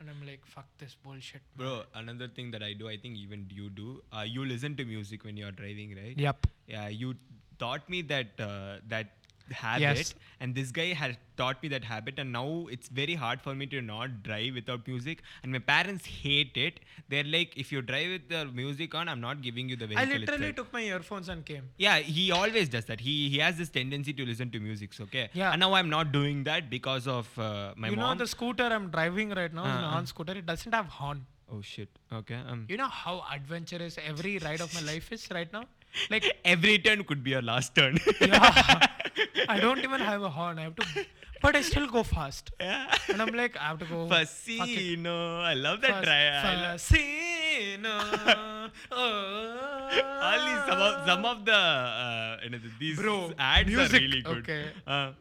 And 0.00 0.08
I'm 0.08 0.20
like, 0.26 0.44
fuck 0.46 0.66
this 0.78 0.94
bullshit. 1.04 1.42
Bro, 1.56 1.82
another 1.94 2.26
thing 2.28 2.50
that 2.52 2.62
I 2.62 2.72
do, 2.72 2.88
I 2.88 2.96
think 2.96 3.18
even 3.18 3.46
you 3.50 3.68
do, 3.68 4.02
uh, 4.16 4.22
you 4.36 4.44
listen 4.46 4.74
to 4.76 4.84
music 4.86 5.24
when 5.24 5.36
you're 5.36 5.50
driving, 5.52 5.94
right? 5.94 6.18
Yep. 6.18 6.46
Yeah, 6.66 6.88
you 6.88 7.14
taught 7.58 7.88
me 7.88 8.00
that 8.12 8.40
uh, 8.40 8.78
that 8.88 9.12
habit, 9.52 9.80
Yes. 9.82 10.14
and 10.40 10.54
this 10.54 10.70
guy 10.70 10.92
has 10.94 11.16
taught 11.36 11.62
me 11.62 11.68
that 11.70 11.84
habit, 11.84 12.18
and 12.18 12.32
now 12.32 12.66
it's 12.70 12.88
very 12.88 13.14
hard 13.14 13.40
for 13.42 13.54
me 13.54 13.66
to 13.66 13.80
not 13.80 14.22
drive 14.22 14.54
without 14.54 14.86
music. 14.86 15.22
And 15.42 15.52
my 15.52 15.58
parents 15.58 16.06
hate 16.06 16.56
it. 16.56 16.80
They're 17.08 17.24
like, 17.24 17.56
if 17.56 17.72
you 17.72 17.82
drive 17.82 18.10
with 18.10 18.28
the 18.28 18.44
music 18.46 18.94
on, 18.94 19.08
I'm 19.08 19.20
not 19.20 19.40
giving 19.42 19.68
you 19.68 19.76
the 19.76 19.86
vehicle 19.86 20.04
I 20.04 20.18
literally 20.18 20.48
itself." 20.50 20.56
took 20.56 20.72
my 20.72 20.82
earphones 20.82 21.28
and 21.28 21.44
came. 21.44 21.68
Yeah, 21.78 21.98
he 21.98 22.30
always 22.30 22.68
does 22.68 22.84
that. 22.86 23.00
He 23.00 23.28
he 23.30 23.38
has 23.38 23.56
this 23.58 23.68
tendency 23.70 24.12
to 24.12 24.24
listen 24.26 24.50
to 24.52 24.60
music. 24.60 24.98
Okay. 25.00 25.28
Yeah. 25.32 25.50
And 25.52 25.60
now 25.60 25.72
I'm 25.74 25.88
not 25.88 26.12
doing 26.12 26.44
that 26.44 26.70
because 26.70 27.06
of 27.08 27.28
uh, 27.38 27.74
my 27.76 27.88
you 27.88 27.96
mom. 27.96 28.18
know 28.18 28.24
the 28.24 28.28
scooter 28.36 28.64
I'm 28.64 28.88
driving 28.90 29.30
right 29.30 29.52
now, 29.52 29.64
Uh, 29.64 29.82
uh. 29.90 29.96
on 29.98 30.06
scooter. 30.06 30.32
It 30.32 30.46
doesn't 30.46 30.72
have 30.80 30.86
horn. 31.00 31.26
oh 31.52 31.60
shit. 31.68 31.88
Okay. 32.16 32.36
Um. 32.50 32.66
You 32.72 32.76
know 32.80 32.88
how 33.02 33.14
adventurous 33.36 33.96
every 34.10 34.38
ride 34.38 34.60
of 34.60 34.72
my 34.74 34.82
life 34.92 35.10
is 35.16 35.22
right 35.36 35.52
now? 35.52 35.62
Like, 36.10 36.24
Every 36.44 36.78
turn 36.78 37.04
could 37.04 37.22
be 37.24 37.30
your 37.30 37.42
last 37.42 37.74
turn. 37.74 37.98
yeah, 38.20 38.86
I 39.48 39.58
don't 39.60 39.78
even 39.80 40.00
have 40.00 40.22
a 40.22 40.30
horn. 40.30 40.58
I 40.58 40.62
have 40.62 40.76
to, 40.76 41.04
but 41.42 41.56
I 41.56 41.62
still 41.62 41.88
go 41.88 42.02
fast. 42.02 42.50
yeah. 42.60 42.94
And 43.08 43.20
I'm 43.20 43.34
like, 43.34 43.56
I 43.56 43.64
have 43.68 43.78
to 43.80 43.84
go. 43.86 44.06
Fascino. 44.12 45.40
I 45.42 45.54
love 45.54 45.80
that 45.82 45.90
Fas- 45.90 46.04
try. 46.04 46.20
I 46.28 46.54
love- 46.62 46.80
Fascino. 46.80 48.70
oh. 48.92 49.90
All 50.22 50.46
these 50.46 50.62
some 50.68 50.80
of 50.88 51.06
some 51.06 51.24
of 51.24 51.44
the 51.44 51.52
uh, 51.54 52.36
you 52.44 52.50
know, 52.50 52.58
these 52.78 52.96
Bro, 52.98 53.32
ads 53.38 53.68
music, 53.68 54.00
are 54.00 54.04
really 54.04 54.22
good. 54.22 54.38
okay. 54.38 54.64
Uh, 54.86 55.12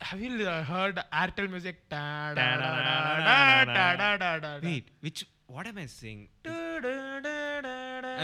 Have 0.00 0.20
you 0.20 0.46
uh, 0.48 0.62
heard 0.62 1.00
Airtel 1.12 1.50
music? 1.50 1.76
Wait, 4.62 4.84
which 5.00 5.26
what 5.48 5.66
am 5.66 5.78
I 5.78 5.86
saying? 5.86 6.28
Uh, 6.46 6.50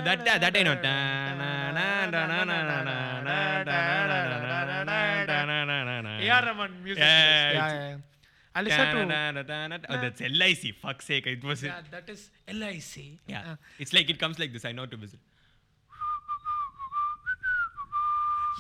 that 0.05 0.25
that, 0.25 0.41
that 0.41 0.57
I 0.57 0.63
know. 0.63 0.75
A.R. 6.21 6.47
Rahman 6.47 6.85
music. 6.85 7.01
Yeah, 7.01 7.53
yeah, 7.53 7.53
yeah, 7.53 7.89
yeah. 7.91 7.97
I 8.55 8.63
listen 8.63 9.09
to. 9.09 9.85
Oh, 9.89 10.01
that's 10.01 10.21
LIC. 10.21 10.75
Fuck 10.81 11.03
sake, 11.03 11.27
it 11.27 11.43
was. 11.43 11.63
Yeah, 11.63 11.81
that 11.91 12.09
is 12.09 12.31
LIC. 12.53 13.19
Yeah, 13.27 13.53
Uh, 13.53 13.57
it's 13.79 13.93
like 13.93 14.11
it 14.11 14.19
comes 14.19 14.39
like 14.39 14.53
this. 14.53 14.65
I 14.65 14.73
know 14.73 14.87
to 14.87 14.97
visit. 14.97 15.19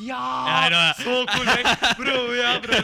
yeah. 0.01 0.17
I 0.19 0.69
know. 0.69 0.93
So 1.05 1.27
cool, 1.27 1.45
right? 1.45 1.97
bro. 1.97 2.33
Yeah, 2.33 2.59
bro. 2.59 2.81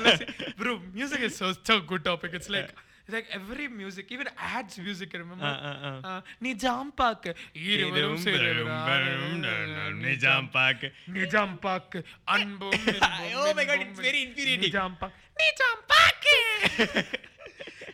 Bro, 0.58 0.80
music 0.94 1.20
is 1.20 1.36
so 1.36 1.52
so 1.64 1.80
good 1.80 2.04
topic. 2.04 2.32
It's 2.34 2.48
like. 2.48 2.64
It's 2.64 2.74
like 3.12 3.26
every 3.32 3.68
music, 3.68 4.06
even 4.10 4.28
adds 4.38 4.78
music, 4.78 5.12
remember? 5.12 5.44
Nijam 6.42 6.94
Pak. 6.96 7.36
Nijam 10.02 10.52
Pak. 10.52 10.92
Nijam 11.08 11.60
Pak. 11.60 12.04
Anbum. 12.28 12.72
Oh 13.36 13.52
my 13.54 13.64
god, 13.64 13.80
it's 13.80 14.00
very 14.00 14.22
infuriating. 14.22 14.70
Nijam 14.70 14.98
Pak. 14.98 15.12
Nijam 15.40 15.76
Pak 15.88 17.26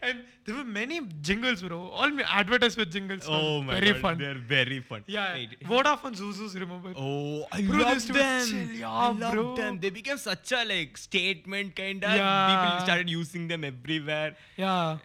and 0.06 0.22
there 0.44 0.54
were 0.58 0.64
many 0.64 1.00
jingles, 1.28 1.62
bro. 1.62 1.78
All 1.88 2.10
me 2.18 2.24
advertised 2.40 2.78
with 2.82 2.90
jingles. 2.96 3.26
Oh 3.28 3.62
my 3.62 3.74
very 3.80 3.92
god, 3.92 4.00
fun. 4.02 4.18
they're 4.18 4.38
very 4.54 4.80
fun. 4.80 5.04
Yeah, 5.06 5.34
Wait, 5.34 5.56
Vodafone 5.72 6.16
ZooZoos, 6.20 6.54
remember? 6.64 6.92
Oh, 6.96 7.46
I 7.52 7.62
Bro, 7.62 7.78
they 7.78 7.84
love 7.84 7.94
used 7.94 8.06
to 8.08 8.12
be 8.12 8.18
them. 8.20 8.46
chill, 8.50 8.70
yeah, 8.82 8.90
I 8.90 9.08
love 9.24 9.32
bro. 9.34 9.56
them. 9.56 9.78
They 9.80 9.90
became 9.90 10.18
such 10.18 10.52
a 10.52 10.64
like 10.64 10.96
statement 10.96 11.74
kind 11.76 12.04
of. 12.04 12.14
Yeah. 12.22 12.66
People 12.68 12.84
started 12.86 13.10
using 13.10 13.48
them 13.48 13.64
everywhere. 13.64 14.36
Yeah. 14.56 14.98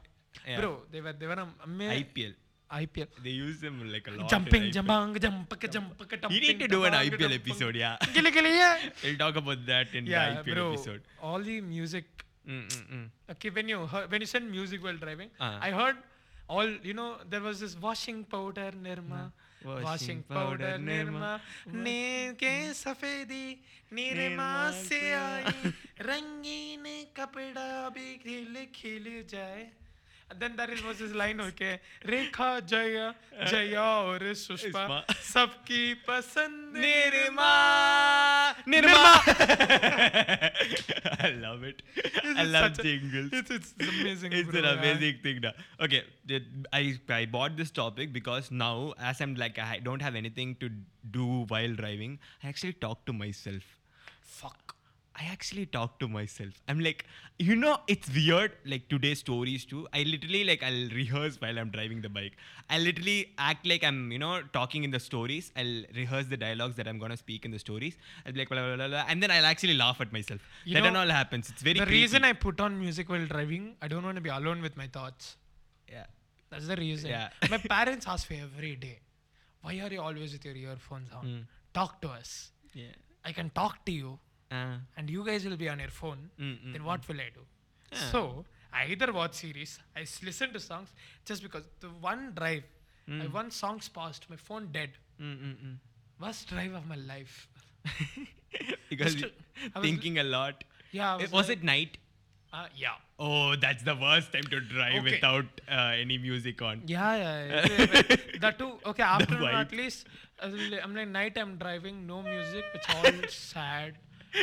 Yeah. 0.48 0.60
Bro, 0.62 0.78
they 0.92 1.02
were 1.02 1.14
they 1.14 1.28
were 1.28 1.44
amazing. 1.64 2.06
IPL. 2.06 2.34
IPL. 2.72 3.08
They 3.24 3.32
use 3.32 3.60
them 3.60 3.80
like 3.92 4.08
a 4.08 4.12
lot. 4.12 4.22
in 4.22 4.28
Jumping, 4.30 4.62
IPL. 4.64 4.72
jumping, 4.72 5.22
jumping, 5.22 5.70
jumping, 5.72 6.30
We 6.30 6.40
need 6.40 6.60
to 6.62 6.68
do 6.70 6.86
an 6.86 6.94
IPL 6.94 7.34
episode, 7.36 7.76
yeah. 7.76 7.98
Gilly, 8.14 8.32
gilly, 8.32 8.54
yeah. 8.56 8.78
We'll 9.04 9.18
talk 9.18 9.36
about 9.36 9.66
that 9.66 9.94
in 9.94 10.06
Yeah, 10.06 10.42
the 10.42 10.52
IPL 10.52 10.56
bro. 10.56 10.74
episode. 10.74 11.02
All 11.22 11.40
the 11.42 11.60
music. 11.62 12.06
Mm, 12.48 12.68
mm, 12.68 12.86
mm. 12.94 13.10
Okay, 13.32 13.50
when 13.52 13.68
you 13.70 13.86
heard, 13.86 14.12
when 14.12 14.22
you 14.22 14.28
said 14.28 14.44
music 14.44 14.84
while 14.84 14.98
driving, 14.98 15.30
Ah. 15.40 15.60
I 15.62 15.72
heard 15.72 15.98
all 16.50 16.68
you 16.90 16.94
know. 16.94 17.18
There 17.30 17.42
was 17.42 17.60
this 17.60 17.76
washing 17.80 18.24
powder, 18.26 18.72
Nirma. 18.72 19.32
Washing 19.64 19.84
Washing 19.84 20.24
powder, 20.24 20.58
powder, 20.58 20.78
Nirma. 20.80 21.40
Nirma. 21.68 21.84
नींद 21.86 22.36
के 22.42 22.54
सफेदी 22.74 23.46
निरमा 23.94 24.16
निरमा 24.18 24.72
से 24.72 24.88
से 24.88 25.14
आई 25.14 25.74
रंगीन 26.10 26.86
कपड़ा 27.18 27.90
भी 27.98 28.08
खिल 28.24 28.66
खिल 28.76 29.06
जाए 29.30 29.70
then 30.40 30.56
there 30.56 30.72
is 30.72 30.84
was 30.84 31.00
his 31.00 31.14
line 31.14 31.42
okay? 31.42 31.80
Rekha 32.06 32.66
jaya 32.66 33.16
uh, 33.40 33.46
jaya 33.46 33.82
aur 33.82 34.20
sushma 34.20 35.04
sabki 35.34 35.96
pasand 36.08 36.74
nirma. 36.74 37.52
nirma. 38.66 39.04
I 41.28 41.30
love 41.40 41.64
it. 41.64 41.82
It's 41.96 42.40
i 42.40 42.44
love 42.44 42.78
jingles 42.78 43.30
it's, 43.34 43.52
it's 43.52 43.74
amazing 43.80 44.34
it's 44.34 44.50
bro, 44.50 44.60
an 44.60 44.66
amazing 44.78 45.16
yeah. 45.16 45.24
thing 45.24 45.42
da. 45.42 45.52
okay 45.80 46.04
I, 46.74 47.00
I 47.10 47.26
bought 47.26 47.58
this 47.58 47.72
topic 47.72 48.14
because 48.14 48.52
now 48.52 48.94
as 49.00 49.22
i'm 49.22 49.36
like 49.36 49.60
i 49.60 49.80
don't 49.80 50.02
have 50.02 50.16
anything 50.16 50.56
to 50.62 50.70
do 51.12 51.46
while 51.48 51.74
driving 51.74 52.20
i 52.44 52.48
actually 52.48 52.74
talk 52.74 53.06
to 53.06 53.14
myself. 53.14 53.64
Fuck. 54.22 54.76
I 55.22 55.32
actually 55.32 55.66
talk 55.68 56.00
to 56.00 56.08
myself. 56.08 56.50
I'm 56.68 56.80
like, 56.80 57.06
you 57.38 57.56
know, 57.56 57.78
it's 57.88 58.10
weird. 58.14 58.54
Like 58.66 58.88
today's 58.90 59.20
stories 59.20 59.66
too. 59.66 59.88
I 59.94 60.04
literally 60.04 60.44
like 60.44 60.64
I'll 60.64 60.90
rehearse 60.90 61.40
while 61.40 61.60
I'm 61.60 61.70
driving 61.70 62.02
the 62.02 62.10
bike. 62.10 62.34
I 62.70 62.80
literally 62.80 63.20
act 63.38 63.68
like 63.68 63.84
I'm, 63.84 64.12
you 64.12 64.20
know, 64.20 64.42
talking 64.54 64.84
in 64.84 64.92
the 64.92 65.00
stories. 65.00 65.52
I'll 65.56 65.84
rehearse 65.96 66.26
the 66.26 66.38
dialogues 66.38 66.76
that 66.78 66.88
I'm 66.88 66.98
gonna 66.98 67.18
speak 67.18 67.46
in 67.46 67.52
the 67.52 67.60
stories. 67.60 67.98
I'll 68.26 68.34
be 68.34 68.40
like, 68.40 68.50
blah, 68.50 68.64
blah, 68.66 68.76
blah, 68.78 68.88
blah, 68.88 69.06
and 69.08 69.22
then 69.22 69.32
I'll 69.32 69.46
actually 69.46 69.76
laugh 69.76 70.02
at 70.02 70.12
myself. 70.12 70.42
You 70.66 70.76
that 70.76 70.86
and 70.86 70.98
all 70.98 71.08
happens. 71.08 71.50
It's 71.50 71.62
very 71.62 71.80
the 71.80 71.86
creepy. 71.86 72.02
reason 72.02 72.24
I 72.24 72.34
put 72.34 72.60
on 72.60 72.80
music 72.80 73.10
while 73.10 73.26
driving, 73.26 73.76
I 73.82 73.88
don't 73.88 74.04
want 74.04 74.16
to 74.16 74.22
be 74.22 74.30
alone 74.30 74.62
with 74.62 74.76
my 74.76 74.88
thoughts. 74.88 75.38
yeah. 75.92 76.06
That's 76.50 76.68
the 76.68 76.76
reason. 76.76 77.10
Yeah. 77.12 77.30
my 77.50 77.58
parents 77.76 78.08
ask 78.08 78.30
me 78.30 78.42
every 78.42 78.76
day, 78.76 79.00
why 79.62 79.80
are 79.80 79.94
you 79.94 80.02
always 80.02 80.34
with 80.34 80.44
your 80.44 80.56
earphones 80.56 81.10
on? 81.14 81.26
Mm. 81.26 81.44
Talk 81.74 82.02
to 82.02 82.10
us. 82.10 82.52
Yeah. 82.74 82.96
I 83.24 83.32
can 83.32 83.50
talk 83.52 83.86
to 83.86 83.92
you, 83.92 84.20
and 84.52 85.10
you 85.10 85.24
guys 85.26 85.46
will 85.46 85.58
be 85.58 85.70
on 85.70 85.80
your 85.80 85.90
phone. 85.90 86.30
Mm, 86.40 86.58
mm, 86.66 86.74
then 86.74 86.84
what 86.84 87.08
will 87.08 87.20
I 87.22 87.30
do? 87.34 87.42
Yeah. 87.92 87.98
So 88.12 88.46
I 88.74 88.86
either 88.88 89.12
watch 89.14 89.36
series, 89.36 89.80
I 89.96 90.02
listen 90.24 90.52
to 90.54 90.60
songs, 90.60 90.90
just 91.26 91.42
because 91.44 91.64
the 91.80 91.88
one 92.10 92.34
drive, 92.36 92.64
I 93.08 93.12
Mm. 93.12 93.32
one 93.32 93.50
song's 93.52 93.88
paused, 93.90 94.26
my 94.30 94.36
phone 94.38 94.68
dead. 94.72 94.92
mm, 95.20 95.38
mm, 95.46 95.56
mm. 95.66 95.78
Worst 96.20 96.50
drive 96.50 96.74
of 96.74 96.86
my 96.88 96.96
life. 96.96 97.48
because 98.90 99.16
Just 99.16 99.26
to- 99.26 99.32
I 99.76 99.80
was 99.80 99.88
thinking 99.90 100.20
a 100.20 100.24
lot. 100.24 100.64
Yeah. 100.92 101.16
I 101.16 101.20
Eh, 101.20 101.22
was, 101.24 101.32
was 101.32 101.50
like- 101.50 101.58
it 101.60 101.64
night? 101.64 101.98
Uh, 102.54 102.68
yeah. 102.76 102.96
Oh, 103.18 103.56
that's 103.56 103.82
the 103.84 103.96
worst 103.96 104.34
time 104.34 104.44
to 104.54 104.60
drive 104.60 104.96
Okay. 105.02 105.12
without 105.12 105.46
uh, 105.70 105.94
any 106.06 106.18
music 106.18 106.62
on. 106.62 106.82
Yeah, 106.86 107.16
yeah. 107.16 107.66
yeah. 107.68 108.16
that 108.42 108.60
too. 108.60 108.72
Okay, 108.86 109.04
afternoon 109.04 109.44
vibe. 109.44 109.54
at 109.62 109.72
least. 109.72 110.08
li- 110.46 110.80
I'm 110.84 110.94
like 110.96 111.08
night. 111.08 111.38
I'm 111.38 111.58
driving, 111.58 112.06
no 112.08 112.22
music. 112.22 112.66
It's 112.74 112.88
all 112.96 113.30
sad, 113.30 113.96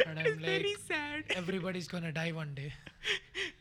and 0.06 0.18
I'm 0.18 0.26
It's 0.26 0.38
very 0.40 0.76
sad. 0.86 1.24
everybody's 1.30 1.88
gonna 1.88 2.12
die 2.12 2.32
one 2.32 2.54
day. 2.54 2.72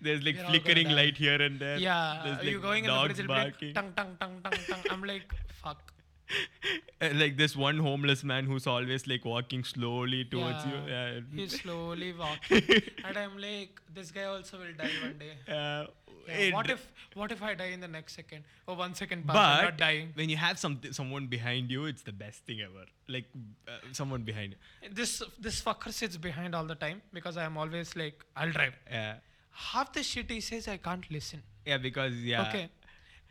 There's 0.02 0.24
like 0.24 0.38
We're 0.38 0.46
flickering 0.48 0.90
light 0.90 1.18
here 1.18 1.42
and 1.42 1.60
there. 1.60 1.78
Yeah, 1.78 2.22
There's 2.26 2.44
you're 2.52 2.62
going 2.62 2.86
in 2.86 2.92
the. 2.92 3.24
Like 3.24 3.28
barking. 3.28 3.74
tung 3.74 3.94
tung 3.96 4.16
tung 4.20 4.42
tung 4.44 4.60
tung. 4.68 4.84
I'm 4.92 5.04
like, 5.04 5.34
fuck. 5.64 5.94
Uh, 7.00 7.10
like 7.14 7.38
this 7.38 7.56
one 7.56 7.78
homeless 7.78 8.24
man 8.24 8.46
who's 8.46 8.66
always 8.68 9.06
like 9.08 9.24
walking 9.24 9.64
slowly 9.64 10.26
towards 10.26 10.66
you. 10.66 10.74
Yeah. 10.88 11.20
He's 11.34 11.62
slowly 11.62 12.12
walking, 12.12 12.64
and 13.06 13.18
I'm 13.18 13.38
like, 13.38 13.80
this 13.94 14.10
guy 14.12 14.24
also 14.24 14.58
will 14.58 14.74
die 14.78 14.90
one 15.04 15.18
day. 15.20 15.34
Uh, 15.48 15.86
Yeah, 16.28 16.54
what 16.54 16.70
if 16.70 16.92
what 17.14 17.32
if 17.32 17.42
I 17.42 17.54
die 17.56 17.72
in 17.76 17.80
the 17.80 17.88
next 17.88 18.16
second? 18.16 18.44
Or 18.68 18.76
one 18.76 18.94
second 18.96 19.24
I'm 19.30 19.36
not 19.36 19.64
but 19.64 19.78
dying. 19.78 20.12
when 20.16 20.30
you 20.30 20.38
have 20.38 20.60
some 20.60 20.80
someone 20.92 21.28
behind 21.28 21.72
you, 21.72 21.86
it's 21.86 22.04
the 22.04 22.12
best 22.12 22.46
thing 22.46 22.62
ever. 22.62 22.86
Like 23.08 23.26
uh, 23.68 23.78
someone 23.92 24.24
behind 24.24 24.56
you. 24.56 24.90
This 24.94 25.22
this 25.40 25.62
fucker 25.62 25.94
sits 25.94 26.18
behind 26.18 26.56
all 26.56 26.66
the 26.66 26.76
time 26.76 27.02
because 27.14 27.38
I'm 27.38 27.58
always 27.58 27.96
like, 27.96 28.26
I'll 28.36 28.52
drive. 28.52 28.74
Yeah. 28.92 29.16
Half 29.52 29.94
the 29.94 30.04
shit 30.04 30.30
he 30.30 30.42
says 30.42 30.68
I 30.68 30.78
can't 30.78 31.10
listen. 31.10 31.42
Yeah, 31.66 31.78
because 31.78 32.14
yeah. 32.16 32.48
Okay. 32.48 32.70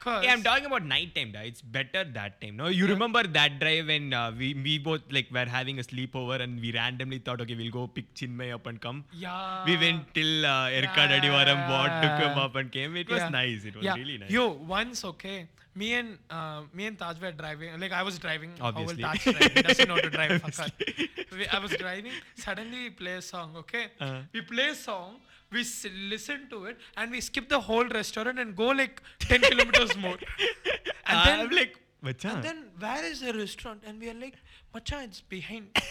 Yeah, 0.05 0.33
I'm 0.33 0.43
talking 0.43 0.67
about 0.67 0.85
night 0.85 1.15
time. 1.15 1.33
Da. 1.33 1.41
It's 1.41 1.63
better 1.63 2.05
that 2.05 2.41
time. 2.41 2.57
No, 2.57 2.69
you 2.69 2.87
remember 2.87 3.23
that 3.39 3.59
drive 3.59 3.87
when 3.89 4.13
uh, 4.13 4.33
we 4.39 4.55
we 4.55 4.79
both 4.79 5.01
like 5.11 5.31
were 5.33 5.47
having 5.47 5.79
a 5.81 5.83
sleepover 5.83 6.41
and 6.41 6.61
we 6.61 6.73
randomly 6.73 7.19
thought, 7.19 7.41
okay, 7.41 7.57
we'll 7.57 7.73
go 7.73 7.87
pick 7.89 8.13
Chinmay 8.15 8.53
up 8.55 8.67
and 8.67 8.81
come. 8.81 9.05
yeah. 9.13 9.65
we 9.65 9.77
went 9.77 10.15
till 10.15 10.47
uh, 10.47 10.69
Erka 10.81 11.09
Adivaram, 11.19 11.67
bought, 11.73 12.03
took 12.03 12.17
him 12.29 12.39
up 12.39 12.55
and 12.57 12.71
came. 12.71 12.97
It 12.97 13.09
was 13.09 13.19
Yeah. 13.21 13.29
nice. 13.41 13.65
It 13.65 13.75
was 13.75 13.85
yeah. 13.85 13.95
really 13.95 14.19
nice. 14.19 14.31
Yo, 14.31 14.47
once 14.77 15.05
okay, 15.13 15.49
me 15.75 15.95
and 15.95 16.19
uh, 16.31 16.63
me 16.73 16.87
and 16.87 16.99
Taj 16.99 17.21
were 17.21 17.33
driving. 17.33 17.79
Like 17.81 17.93
I 17.93 18.03
was 18.03 18.19
driving. 18.19 18.53
Obviously. 18.61 19.03
How 19.03 19.13
will 19.13 19.19
Taj 19.19 19.39
drive? 19.39 19.53
He 19.53 19.63
doesn't 19.63 19.89
know 19.89 19.99
to 19.99 20.11
drive. 20.11 20.43
I 21.53 21.59
was 21.59 21.73
driving. 21.73 22.13
Suddenly 22.37 22.79
we 22.85 22.91
play 22.91 23.15
a 23.15 23.23
song. 23.23 23.57
Okay. 23.57 23.87
Uh-huh. 24.01 24.21
We 24.33 24.41
play 24.43 24.69
a 24.69 24.75
song. 24.75 25.17
We 25.57 25.63
s- 25.71 25.87
listen 26.15 26.47
to 26.53 26.59
it 26.71 26.77
and 26.97 27.11
we 27.17 27.21
skip 27.31 27.49
the 27.57 27.61
whole 27.71 27.89
restaurant 28.01 28.39
and 28.45 28.55
go 28.63 28.69
like 28.83 29.03
ten 29.31 29.41
kilometers 29.51 29.97
more. 30.07 30.19
And 31.07 31.19
then 31.27 31.41
I'm 31.45 31.51
like, 31.63 31.75
and 32.33 32.43
then 32.49 32.59
where 32.83 33.05
is 33.05 33.21
the 33.27 33.33
restaurant? 33.33 33.83
And 33.87 33.99
we 34.01 34.09
are 34.11 34.19
like, 34.25 34.35
Macha, 34.75 34.99
it's 35.07 35.21
behind. 35.35 35.69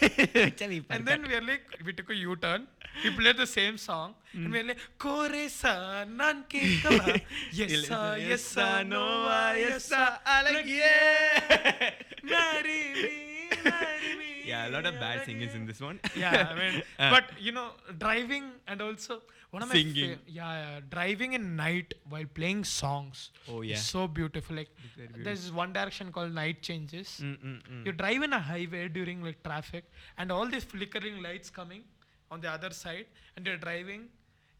And 0.94 1.04
then 1.10 1.26
we 1.30 1.34
are 1.38 1.42
like, 1.48 1.64
we 1.84 1.92
took 1.92 2.10
a 2.10 2.14
U-turn. 2.14 2.66
We 3.04 3.10
played 3.16 3.36
the 3.36 3.46
same 3.46 3.76
song, 3.76 4.14
and 4.32 4.50
we 4.50 4.60
are 4.60 4.64
like, 4.70 4.78
Kore 5.04 5.42
sa 5.54 6.04
nan 6.20 6.38
ke 6.52 6.62
kala, 6.84 7.16
yes 7.58 7.74
sa, 7.88 7.98
yes 8.14 8.42
sa, 8.54 8.68
no 8.92 9.02
ah, 9.28 9.52
yes 9.64 9.84
sa. 9.92 10.04
I 10.24 10.36
like, 10.46 10.64
yeah. 10.64 11.90
Marry 12.22 12.80
me, 13.02 13.50
marry 13.64 14.12
me. 14.22 14.30
yeah, 14.52 14.68
a 14.68 14.70
lot 14.76 14.86
of 14.86 14.94
bad 15.04 15.24
singers 15.26 15.54
in 15.54 15.66
this 15.66 15.80
one. 15.88 16.00
Yeah, 16.24 16.48
I 16.50 16.54
mean, 16.62 16.82
Uh, 16.98 17.10
but 17.10 17.24
you 17.38 17.52
know, 17.52 17.68
driving 17.98 18.46
and 18.66 18.80
also 18.80 19.20
one 19.50 19.62
of 19.62 19.68
my 19.68 19.74
Singing. 19.74 20.14
fa- 20.16 20.20
yeah, 20.26 20.52
yeah, 20.60 20.80
driving 20.90 21.32
in 21.34 21.56
night 21.56 21.94
while 22.08 22.24
playing 22.34 22.64
songs. 22.64 23.30
Oh, 23.48 23.62
is 23.62 23.68
yeah. 23.70 23.76
so 23.76 24.06
beautiful. 24.08 24.56
Like 24.56 24.70
beautiful. 24.96 25.22
there's 25.24 25.50
one 25.52 25.72
direction 25.72 26.12
called 26.12 26.32
Night 26.34 26.62
Changes. 26.62 27.20
Mm, 27.22 27.38
mm, 27.44 27.62
mm. 27.72 27.86
You 27.86 27.92
drive 27.92 28.22
in 28.22 28.32
a 28.32 28.40
highway 28.40 28.88
during 28.88 29.22
like 29.22 29.42
traffic, 29.42 29.84
and 30.18 30.30
all 30.32 30.46
these 30.48 30.64
flickering 30.64 31.22
lights 31.22 31.50
coming 31.50 31.82
on 32.30 32.40
the 32.40 32.50
other 32.50 32.70
side, 32.70 33.06
and 33.36 33.46
you're 33.46 33.56
driving, 33.56 34.08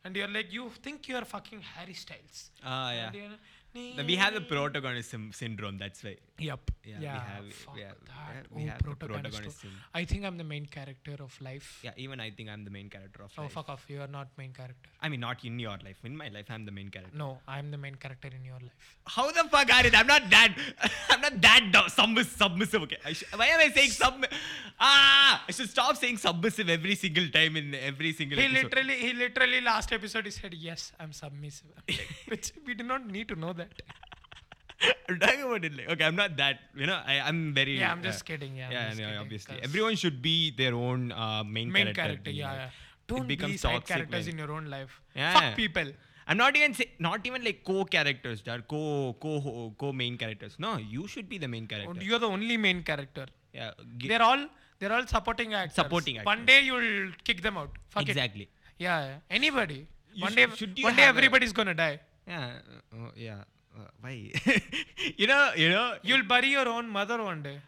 and 0.04 0.14
you're 0.16 0.28
like, 0.28 0.52
you 0.52 0.70
think 0.82 1.08
you're 1.08 1.24
fucking 1.24 1.60
Harry 1.74 1.94
Styles. 1.94 2.50
Ah, 2.64 2.92
yeah. 2.92 3.06
And 3.06 3.14
you're- 3.22 3.38
No, 3.96 4.04
we 4.08 4.14
have 4.16 4.32
the 4.34 4.40
protagonism 4.50 5.32
syndrome. 5.38 5.76
That's 5.80 6.02
why. 6.04 6.16
Yep. 6.38 6.70
Yeah, 6.84 7.00
Yeah. 7.00 7.12
we 7.12 7.18
have- 7.48 7.54
fuck 7.54 7.74
we 7.74 7.80
have- 7.80 7.96
that. 8.06 8.50
we 8.50 8.62
oh, 8.62 8.66
have 8.66 8.78
the 8.78 8.84
protagonist. 8.84 9.36
protagonism. 9.36 9.70
I 9.94 10.04
think 10.04 10.24
I'm 10.26 10.36
the 10.36 10.44
main 10.44 10.66
character 10.66 11.14
of 11.26 11.40
life. 11.40 11.80
Yeah, 11.82 11.92
even 11.96 12.20
I 12.20 12.30
think 12.30 12.50
I'm 12.50 12.64
the 12.64 12.70
main 12.70 12.90
character 12.90 13.22
of 13.22 13.30
life. 13.30 13.38
Oh, 13.38 13.42
life. 13.44 13.52
fuck 13.52 13.68
off. 13.70 13.84
You 13.88 14.02
are 14.02 14.06
not 14.18 14.28
main 14.36 14.52
character. 14.52 14.90
I 15.00 15.08
mean, 15.08 15.20
not 15.20 15.44
in 15.44 15.58
your 15.58 15.76
life. 15.86 16.04
In 16.04 16.14
my 16.16 16.28
life, 16.28 16.46
I'm 16.50 16.64
the 16.66 16.72
main 16.72 16.90
character. 16.90 17.16
No, 17.16 17.40
I'm 17.48 17.70
the 17.70 17.78
main 17.78 17.94
character 17.94 18.28
in 18.28 18.44
your 18.44 18.60
life. 18.60 18.96
How 19.06 19.30
the 19.30 19.44
fuck 19.54 19.72
are 19.72 19.86
it? 19.86 19.94
I'm 19.98 20.06
not 20.06 20.28
that. 20.30 20.54
I'm 21.10 21.20
not 21.22 21.40
that 21.40 21.70
do- 21.72 21.88
submiss- 21.88 22.36
submissive. 22.36 22.82
Okay. 22.82 22.98
Sh- 23.14 23.24
why 23.34 23.46
am 23.46 23.60
I 23.60 23.70
saying 23.72 23.90
sub? 23.90 24.24
Ah! 24.78 25.44
I 25.48 25.52
should 25.52 25.70
stop 25.70 25.96
saying 25.96 26.18
submissive 26.18 26.68
every 26.68 26.94
single 26.96 27.28
time 27.30 27.56
in 27.56 27.74
every 27.74 28.12
single 28.12 28.38
He 28.38 28.44
episode. 28.44 28.64
literally, 28.64 28.94
he 28.96 29.12
literally 29.14 29.60
last 29.62 29.92
episode 29.92 30.26
he 30.26 30.30
said, 30.30 30.52
"Yes, 30.54 30.92
I'm 31.00 31.12
submissive," 31.12 31.68
I'm 31.76 31.84
like, 31.96 32.08
which 32.26 32.52
we 32.66 32.74
do 32.74 32.84
not 32.84 33.06
need 33.06 33.28
to 33.28 33.36
know 33.36 33.52
that. 33.54 33.80
I'm 35.08 35.18
talking 35.18 35.42
about 35.42 35.64
it 35.64 35.74
like 35.76 35.88
okay. 35.90 36.04
I'm 36.04 36.16
not 36.16 36.36
that. 36.36 36.58
You 36.74 36.86
know, 36.86 37.00
I, 37.06 37.20
I'm 37.20 37.54
very. 37.54 37.78
Yeah, 37.78 37.92
I'm 37.92 38.02
just 38.02 38.22
uh, 38.22 38.24
kidding. 38.24 38.56
Yeah, 38.56 38.66
I'm 38.66 38.72
Yeah, 38.72 38.86
just 38.88 38.98
no, 39.00 39.04
kidding, 39.06 39.20
obviously. 39.20 39.56
Everyone 39.62 39.96
should 39.96 40.20
be 40.20 40.50
their 40.56 40.74
own 40.74 41.12
uh, 41.12 41.44
main, 41.44 41.70
main 41.72 41.86
character. 41.86 42.02
character. 42.02 42.30
Yeah, 42.30 42.52
yeah. 42.52 42.70
Don't 43.06 43.26
becomes 43.28 43.52
be 43.52 43.58
side 43.58 43.72
toxic 43.74 43.94
characters 43.96 44.26
when- 44.26 44.34
in 44.34 44.38
your 44.38 44.52
own 44.52 44.66
life. 44.66 45.00
Yeah. 45.14 45.32
Fuck 45.38 45.56
people. 45.56 45.92
I'm 46.28 46.36
not 46.36 46.56
even 46.56 46.74
say, 46.74 46.86
not 46.98 47.24
even 47.24 47.44
like 47.44 47.62
co-characters, 47.64 48.42
they 48.42 48.50
are 48.50 48.60
co 48.60 49.14
co 49.20 49.72
co 49.78 49.92
main 49.92 50.18
characters. 50.18 50.56
No, 50.58 50.76
you 50.76 51.06
should 51.06 51.28
be 51.28 51.38
the 51.38 51.46
main 51.48 51.68
character. 51.68 52.02
You're 52.02 52.18
the 52.18 52.28
only 52.28 52.56
main 52.56 52.82
character. 52.82 53.26
yeah, 53.54 53.70
They're 54.04 54.22
all 54.22 54.46
they're 54.80 54.92
all 54.92 55.06
supporting 55.06 55.54
actors. 55.54 55.76
Supporting 55.76 56.18
actors. 56.18 56.26
One 56.26 56.44
day 56.44 56.62
you'll 56.62 57.12
kick 57.24 57.42
them 57.42 57.56
out. 57.56 57.70
Fuck 57.90 58.02
it. 58.02 58.08
exactly. 58.08 58.48
Yeah, 58.76 59.06
yeah. 59.06 59.16
Anybody. 59.30 59.86
You 60.14 60.22
one 60.22 60.32
sh- 60.32 60.34
day, 60.34 60.46
one 60.82 60.96
day 60.96 61.02
have 61.02 61.14
a- 61.14 61.18
everybody's 61.18 61.52
gonna 61.52 61.74
die. 61.74 62.00
Yeah. 62.26 62.44
uh, 62.92 62.96
oh, 62.96 63.10
yeah. 63.14 63.44
Why? 64.00 64.32
you 65.16 65.26
know. 65.26 65.52
You 65.56 65.68
know. 65.70 65.94
You'll 66.02 66.24
bury 66.24 66.48
your 66.48 66.68
own 66.68 66.88
mother 66.88 67.22
one 67.22 67.42
day. 67.42 67.60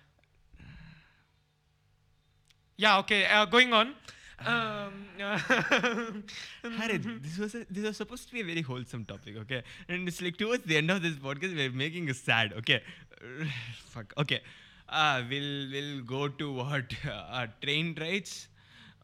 Yeah, 2.77 2.99
okay, 2.99 3.27
uh, 3.27 3.45
going 3.45 3.73
on. 3.73 3.95
Um, 4.47 5.07
Harry, 5.19 6.99
this 6.99 7.39
was 7.39 7.57
a, 7.57 7.67
this 7.69 7.85
was 7.85 7.97
supposed 7.97 8.29
to 8.29 8.35
be 8.35 8.41
a 8.41 8.45
very 8.45 8.63
wholesome 8.63 9.05
topic, 9.05 9.37
okay? 9.37 9.65
And 9.89 10.07
it's 10.07 10.23
like 10.23 10.37
towards 10.37 10.63
the 10.63 10.77
end 10.77 10.89
of 10.93 11.03
this 11.03 11.15
podcast, 11.15 11.57
we're 11.57 11.73
making 11.73 12.09
us 12.09 12.19
sad, 12.19 12.53
okay? 12.53 12.81
Fuck. 13.87 14.15
Okay. 14.17 14.41
Uh, 14.89 15.23
we'll 15.29 15.71
we'll 15.73 16.03
go 16.03 16.29
to 16.29 16.53
what? 16.53 16.95
Uh, 17.05 17.47
train 17.61 17.97
rides. 18.01 18.49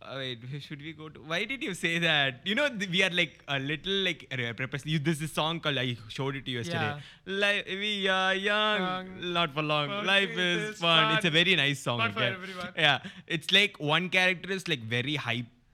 Uh, 0.05 0.17
wait, 0.17 0.39
should 0.61 0.83
we 0.83 0.93
go 0.93 1.09
to? 1.09 1.21
Why 1.21 1.45
did 1.45 1.63
you 1.63 1.73
say 1.73 1.99
that? 1.99 2.41
You 2.45 2.55
know, 2.55 2.69
we 2.91 3.03
are 3.03 3.11
like 3.11 3.43
a 3.49 3.59
little 3.59 3.93
like 4.09 4.27
uh, 4.31 4.53
purpose. 4.53 4.85
You, 4.85 4.99
this 4.99 5.17
is 5.23 5.31
a 5.31 5.35
song 5.35 5.61
called 5.61 5.79
I 5.79 5.97
showed 6.09 6.37
it 6.37 6.45
to 6.45 6.51
you 6.51 6.59
yesterday. 6.59 6.97
Li- 7.27 7.65
we 7.69 8.09
are 8.09 8.35
young, 8.35 9.33
not 9.33 9.55
for 9.55 9.63
long. 9.63 10.05
Life 10.05 10.37
is 10.37 10.71
is 10.71 10.79
fun. 10.79 11.17
It's 11.17 11.25
a 11.25 11.31
very 11.31 11.57
nice 11.57 11.81
song. 11.81 11.99
Not 11.99 12.13
for 12.13 12.21
okay? 12.21 12.35
everyone. 12.35 12.69
Yeah, 12.77 12.99
it's 13.27 13.51
like 13.51 13.81
one 13.81 14.11
character 14.11 14.53
is 14.53 14.69
like 14.69 14.81
very 14.81 15.15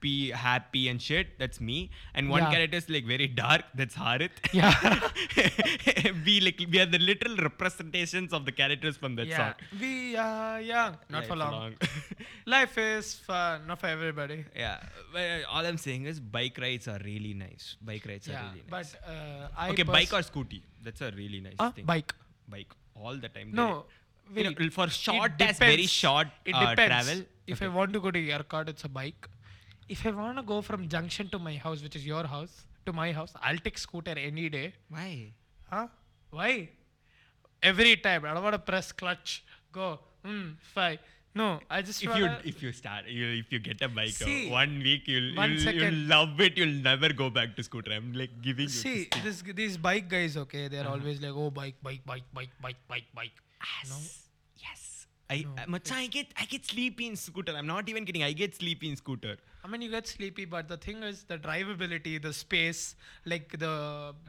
hypey, 0.01 0.31
happy 0.31 0.87
and 0.89 1.01
shit. 1.01 1.37
That's 1.39 1.59
me, 1.59 1.89
and 2.13 2.29
one 2.29 2.43
Yeah. 2.43 2.51
character 2.51 2.77
is 2.77 2.89
like 2.89 3.05
very 3.05 3.27
dark. 3.27 3.63
That's 3.75 3.95
Harith. 3.95 4.31
Yeah. 4.53 4.73
we 6.25 6.39
like 6.41 6.59
we 6.71 6.79
are 6.79 6.85
the 6.85 6.99
literal 6.99 7.35
representations 7.37 8.33
of 8.33 8.45
the 8.45 8.51
characters 8.51 8.97
from 8.97 9.15
that 9.15 9.27
yeah, 9.27 9.37
song. 9.37 9.53
we 9.79 10.15
are 10.15 10.61
young, 10.61 10.97
not 11.09 11.19
Life 11.19 11.27
for 11.27 11.35
long. 11.35 11.73
Life 12.45 12.77
is 12.77 13.15
fun, 13.15 13.67
not 13.67 13.79
for 13.79 13.87
everybody. 13.87 14.45
yeah, 14.55 14.79
but 15.13 15.21
uh, 15.21 15.49
all 15.49 15.65
I'm 15.65 15.77
saying 15.77 16.05
is 16.05 16.19
bike 16.19 16.57
rides 16.59 16.87
are 16.87 16.99
really 17.03 17.33
nice. 17.33 17.75
Bike 17.81 18.05
rides 18.05 18.27
are 18.29 18.33
really 18.33 18.63
nice. 18.69 18.95
but 18.95 19.09
uh, 19.09 19.47
I 19.57 19.69
okay, 19.71 19.83
pers- 19.83 19.93
bike 19.93 20.13
or 20.13 20.21
scooty. 20.21 20.61
That's 20.83 21.01
a 21.01 21.11
really 21.11 21.41
nice 21.41 21.55
Uh, 21.59 21.71
thing. 21.71 21.85
bike. 21.85 22.13
Bike 22.47 22.73
all 22.95 23.15
the 23.15 23.29
time. 23.29 23.51
No, 23.53 23.85
Very- 24.29 24.47
you 24.47 24.51
know, 24.51 24.55
wait. 24.59 24.73
for 24.73 24.87
short 24.89 25.33
as 25.41 25.57
very 25.59 25.85
short 25.85 26.27
It 26.45 26.55
uh, 26.55 26.71
depends. 26.71 27.05
travel. 27.07 27.25
If 27.47 27.57
okay. 27.61 27.65
I 27.65 27.69
want 27.75 27.93
to 27.93 27.99
go 27.99 28.11
to 28.11 28.19
Yercaud, 28.19 28.69
it's 28.69 28.83
a 28.83 28.89
bike. 28.89 29.27
If 29.93 30.05
I 30.05 30.11
want 30.11 30.37
to 30.37 30.43
go 30.43 30.61
from 30.61 30.87
junction 30.87 31.29
to 31.29 31.39
my 31.47 31.55
house, 31.63 31.81
which 31.85 31.95
is 31.99 32.05
your 32.05 32.25
house, 32.33 32.53
to 32.85 32.93
my 32.93 33.11
house, 33.11 33.33
I'll 33.41 33.57
take 33.69 33.77
scooter 33.77 34.15
any 34.17 34.49
day. 34.49 34.73
Why? 34.89 35.33
Huh? 35.69 35.87
Why? 36.29 36.69
Every 37.61 37.95
time. 37.97 38.25
I 38.25 38.33
don't 38.33 38.43
want 38.43 38.53
to 38.59 38.59
press 38.71 38.91
clutch. 38.91 39.43
Go. 39.71 39.99
Hmm. 40.25 40.51
Fine. 40.73 40.99
No, 41.33 41.59
I 41.69 41.81
just 41.81 42.03
if 42.03 42.15
you 42.17 42.25
if 42.43 42.61
you 42.61 42.71
start 42.77 43.05
you, 43.07 43.27
if 43.41 43.51
you 43.53 43.59
get 43.59 43.81
a 43.81 43.87
bike 43.87 44.15
uh, 44.21 44.25
See, 44.25 44.49
one 44.51 44.79
week 44.87 45.07
you'll 45.07 45.29
one 45.41 45.53
you'll, 45.53 45.75
you'll 45.81 46.01
love 46.13 46.41
it 46.41 46.57
you'll 46.57 46.73
never 46.87 47.07
go 47.21 47.29
back 47.29 47.55
to 47.55 47.63
scooter 47.63 47.93
i'm 47.93 48.11
like 48.21 48.33
giving 48.47 48.63
you 48.63 48.75
see 48.79 49.07
this 49.23 49.41
these 49.61 49.77
bike 49.77 50.09
guys. 50.09 50.35
Okay, 50.43 50.67
they're 50.67 50.81
Uh-huh. 50.81 50.97
always 50.99 51.21
like, 51.21 51.31
oh, 51.43 51.49
bike, 51.49 51.75
bike, 51.81 52.01
bike, 52.05 52.25
bike, 52.33 52.49
bike, 52.65 52.75
bike, 52.89 53.07
bike. 53.21 53.31
No. 53.93 53.95
I, 55.33 55.37
No, 55.73 55.77
I 55.91 55.99
I 56.01 56.07
get 56.15 56.27
I 56.43 56.45
get 56.53 56.65
sleepy 56.73 57.05
in 57.11 57.15
scooter. 57.15 57.53
I'm 57.61 57.67
not 57.71 57.89
even 57.93 58.05
kidding. 58.09 58.23
I 58.29 58.31
get 58.43 58.55
sleepy 58.61 58.89
in 58.91 58.95
scooter. 59.01 59.35
I 59.63 59.67
mean, 59.71 59.81
you 59.85 59.89
get 59.91 60.07
sleepy, 60.07 60.45
but 60.53 60.67
the 60.73 60.77
thing 60.85 61.03
is 61.09 61.23
the 61.31 61.37
drivability, 61.37 62.13
the 62.21 62.33
space, 62.33 62.95
like 63.33 63.57
the 63.65 63.73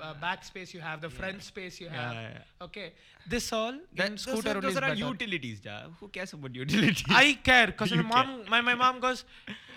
uh, 0.01 0.15
back 0.25 0.45
space 0.51 0.75
you 0.75 0.81
have, 0.81 1.01
the 1.07 1.11
front 1.19 1.43
space 1.43 1.81
you 1.81 1.89
have. 1.89 2.13
Yeah, 2.15 2.29
yeah. 2.35 2.65
Okay, 2.67 2.93
this 3.35 3.51
all 3.53 3.73
That, 3.97 4.07
in 4.09 4.13
those 4.13 4.23
scooter 4.27 4.59
are, 4.59 4.61
those 4.67 4.77
are 4.77 4.83
better. 4.83 4.95
utilities, 5.11 5.61
ja. 5.65 5.79
Who 6.01 6.09
cares 6.19 6.35
about 6.35 6.55
utilities? 6.55 7.05
I 7.09 7.39
care 7.51 7.67
because 7.69 7.93
my 8.01 8.03
mom, 8.03 8.45
my, 8.49 8.61
my 8.61 8.75
mom 8.75 9.01
goes. 9.01 9.25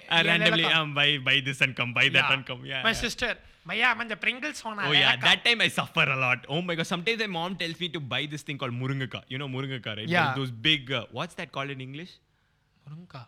Uh, 0.10 0.22
randomly 0.26 0.66
um, 0.66 0.94
buy 0.94 1.18
buy 1.18 1.42
this 1.44 1.62
and 1.62 1.76
come, 1.76 1.94
buy 1.94 2.10
that 2.10 2.26
Yeah. 2.30 2.34
and 2.34 2.46
come. 2.46 2.66
Yeah. 2.66 2.84
My 2.84 2.90
yeah. 2.90 3.04
sister, 3.06 3.36
Maya, 3.66 3.96
man, 3.96 4.08
the 4.08 4.16
Pringles 4.16 4.64
one. 4.64 4.80
Oh 4.80 4.92
yeah, 4.92 5.16
that 5.22 5.44
time 5.44 5.62
I 5.62 5.68
suffer 5.70 6.04
a 6.04 6.16
lot. 6.16 6.46
Oh 6.48 6.62
my 6.62 6.76
god, 6.76 6.86
sometimes 6.88 7.20
my 7.20 7.28
mom 7.28 7.56
tells 7.56 7.80
me 7.80 7.90
to 7.90 8.00
buy 8.00 8.26
this 8.34 8.44
thing 8.44 8.58
called 8.58 8.74
murungaka. 8.74 9.24
You 9.28 9.38
know 9.40 9.48
murungaka, 9.48 9.98
right? 9.98 10.08
Yeah. 10.08 10.34
Those 10.36 10.52
big. 10.52 10.92
Uh, 10.92 11.06
what's 11.12 11.34
that 11.36 11.52
called 11.52 11.72
in 11.72 11.82
English? 11.82 12.12
Murunka. 12.88 13.26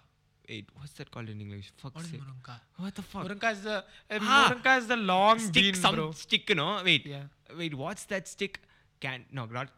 Wait, 0.47 0.69
what's 0.79 0.93
that 0.93 1.09
called 1.11 1.29
in 1.29 1.41
English? 1.41 1.71
Fuck 1.77 1.95
What 1.95 2.05
is 2.05 2.11
sake. 2.11 2.21
Murunka? 2.21 2.59
What 2.77 2.95
the 2.95 3.01
fuck? 3.01 3.25
Murunka 3.27 3.51
is 3.51 3.61
the 3.63 3.77
uh, 3.77 4.19
Ah, 4.21 4.51
Murunka 4.53 4.77
is 4.77 4.87
the 4.87 4.95
long 4.97 5.39
stick 5.39 5.63
bean, 5.63 5.73
some 5.73 5.95
bro. 5.95 6.11
stick 6.11 6.55
no 6.55 6.81
wait 6.85 7.05
Yeah. 7.05 7.23
wait 7.57 7.73
what's 7.73 8.05
that 8.05 8.27
stick 8.27 8.59
can 9.01 9.25
no 9.31 9.45
not 9.57 9.69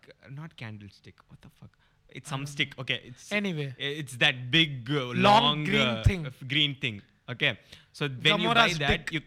not 0.42 0.56
candlestick 0.58 1.16
what 1.30 1.42
the 1.42 1.50
fuck 1.60 1.72
it's 2.10 2.30
some 2.30 2.46
stick 2.46 2.78
okay 2.84 3.00
it's 3.06 3.32
Anyway. 3.32 3.74
it's 3.78 4.18
that 4.18 4.52
big 4.52 4.92
uh, 4.92 5.06
Long 5.08 5.24
long, 5.24 5.64
green 5.64 5.88
uh, 5.88 6.04
thing. 6.06 6.28
green 6.54 6.76
thing 6.76 7.02
okay 7.34 7.58
so 7.92 8.08
when 8.08 8.40
you 8.42 8.54
buy 8.54 8.70
that 8.86 9.06
dick. 9.08 9.12
you 9.18 9.22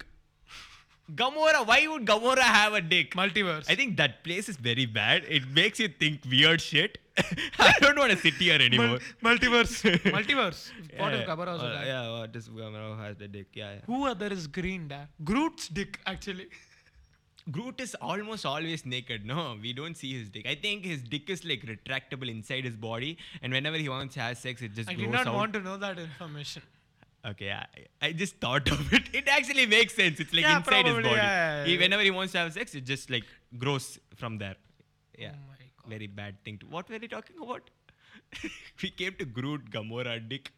Gamora 1.15 1.67
why 1.67 1.87
would 1.87 2.07
Gamora 2.07 2.39
have 2.41 2.73
a 2.75 2.81
dick 2.81 3.15
Multiverse. 3.15 3.69
I 3.69 3.75
think 3.75 3.97
that 3.97 4.23
place 4.25 4.49
is 4.49 4.57
very 4.57 4.87
bad 4.87 5.25
it 5.29 5.49
makes 5.49 5.79
you 5.81 5.89
think 5.89 6.25
weird 6.31 6.61
shit 6.61 6.99
I 7.59 7.75
don't 7.81 7.99
want 7.99 8.13
to 8.13 8.17
sit 8.17 8.35
here 8.35 8.59
anymore 8.61 8.99
multiverse. 9.23 9.83
multiverse. 10.17 10.71
What 10.97 11.13
yeah, 11.13 11.19
if 11.19 11.29
Gamora 11.29 11.49
also 11.49 11.67
uh, 11.67 11.83
yeah 11.85 12.19
what 12.19 12.35
is 12.35 12.49
Gamora 12.49 12.99
has 12.99 13.17
the 13.17 13.29
dick 13.29 13.49
yeah, 13.53 13.75
yeah. 13.75 13.81
Who 13.87 14.07
other 14.07 14.29
is 14.29 14.47
green? 14.47 14.89
Da? 14.89 15.01
Groot's 15.23 15.69
dick, 15.69 16.01
actually. 16.07 16.47
Groot 17.51 17.81
is 17.81 17.95
almost 17.97 18.47
always 18.47 18.87
naked. 18.87 19.27
No, 19.27 19.57
we 19.61 19.73
don't 19.73 19.97
see 19.97 20.17
his 20.19 20.29
dick. 20.29 20.47
I 20.47 20.55
think 20.55 20.85
his 20.85 21.03
dick 21.03 21.29
is 21.29 21.45
like 21.45 21.63
retractable 21.63 22.31
inside 22.31 22.65
his 22.65 22.77
body, 22.77 23.19
and 23.43 23.53
whenever 23.53 23.77
he 23.77 23.89
wants 23.89 24.15
to 24.15 24.21
have 24.21 24.39
sex, 24.39 24.63
it 24.63 24.75
just 24.75 24.89
I 24.89 24.95
did 24.95 25.11
not 25.11 25.27
out. 25.27 25.35
want 25.35 25.53
to 25.55 25.61
know 25.61 25.77
that 25.77 25.99
information. 25.99 26.63
Okay, 27.25 27.51
I, 27.53 27.67
I 28.09 28.13
just 28.13 28.37
thought 28.37 28.69
of 28.77 28.93
it. 28.93 29.05
It 29.15 29.29
actually 29.29 29.67
makes 29.67 29.95
sense. 29.95 30.19
It's 30.19 30.33
like 30.33 30.43
Yeah, 30.43 30.59
inside 30.59 30.87
his 30.87 30.95
body. 30.97 31.09
yeah, 31.11 31.65
He, 31.65 31.75
yeah. 31.75 31.81
whenever 31.81 32.03
he 32.03 32.11
wants 32.11 32.33
to 32.33 32.39
have 32.39 32.53
sex, 32.53 32.75
it 32.75 32.85
just 32.85 33.11
like 33.11 33.25
grows 33.59 33.99
from 34.17 34.39
there. 34.39 34.57
Yeah, 35.19 35.33
Oh 35.35 35.39
my 35.51 35.57
god. 35.83 35.89
very 35.89 36.07
bad 36.09 36.43
thing. 36.45 36.59
To, 36.59 36.67
what 36.67 36.89
were 36.91 36.99
we 36.99 37.07
talking 37.07 37.37
about? 37.41 37.71
we 38.83 38.91
came 38.91 39.15
to 39.21 39.25
Groot, 39.25 39.71
Gamora, 39.71 40.27
Dick. 40.29 40.51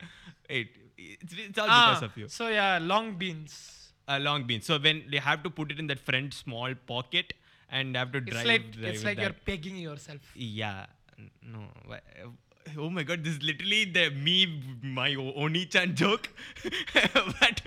Wait, 0.48 0.70
it's, 0.96 1.34
it's 1.36 1.58
all 1.58 1.66
because 1.66 2.02
Ah, 2.02 2.06
of 2.06 2.16
you. 2.16 2.28
So 2.28 2.48
yeah, 2.48 2.78
long 2.80 3.16
beans. 3.18 3.92
A 4.08 4.18
long 4.20 4.44
bean. 4.46 4.60
So 4.62 4.78
when 4.78 5.04
they 5.10 5.18
have 5.18 5.42
to 5.42 5.50
put 5.50 5.70
it 5.70 5.78
in 5.78 5.86
that 5.88 5.98
front 5.98 6.32
small 6.34 6.74
pocket 6.86 7.32
and 7.70 7.96
have 7.96 8.12
to 8.12 8.18
It's 8.18 8.30
drive. 8.30 8.46
like 8.46 8.70
drive 8.72 8.94
it's 8.94 9.04
like 9.04 9.16
that. 9.16 9.22
you're 9.22 9.32
pegging 9.46 9.76
yourself. 9.76 10.20
Yeah, 10.34 10.86
no. 11.42 11.68
Oh 12.78 12.88
my 12.90 13.02
god, 13.02 13.22
this 13.24 13.34
is 13.34 13.42
literally 13.42 13.84
the 13.84 14.10
me, 14.10 14.62
my 14.82 15.14
O- 15.14 15.32
Oni-chan 15.44 15.94
joke. 15.94 16.28
but 16.94 17.60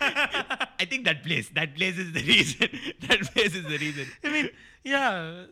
I 0.00 0.84
think 0.84 1.04
that 1.04 1.22
place, 1.22 1.48
that 1.50 1.74
place 1.76 1.96
is 1.98 2.12
the 2.12 2.22
reason. 2.22 2.68
that 3.08 3.20
place 3.32 3.54
is 3.54 3.64
the 3.64 3.78
reason. 3.78 4.06
I 4.24 4.28
mean, 4.32 4.48
yeah, 4.84 5.44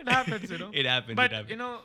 it 0.00 0.08
happens, 0.08 0.50
you 0.50 0.58
know. 0.58 0.70
It 0.72 0.86
happens, 0.86 1.12
it 1.12 1.16
But 1.16 1.32
happens. 1.32 1.50
you 1.50 1.56
know, 1.56 1.80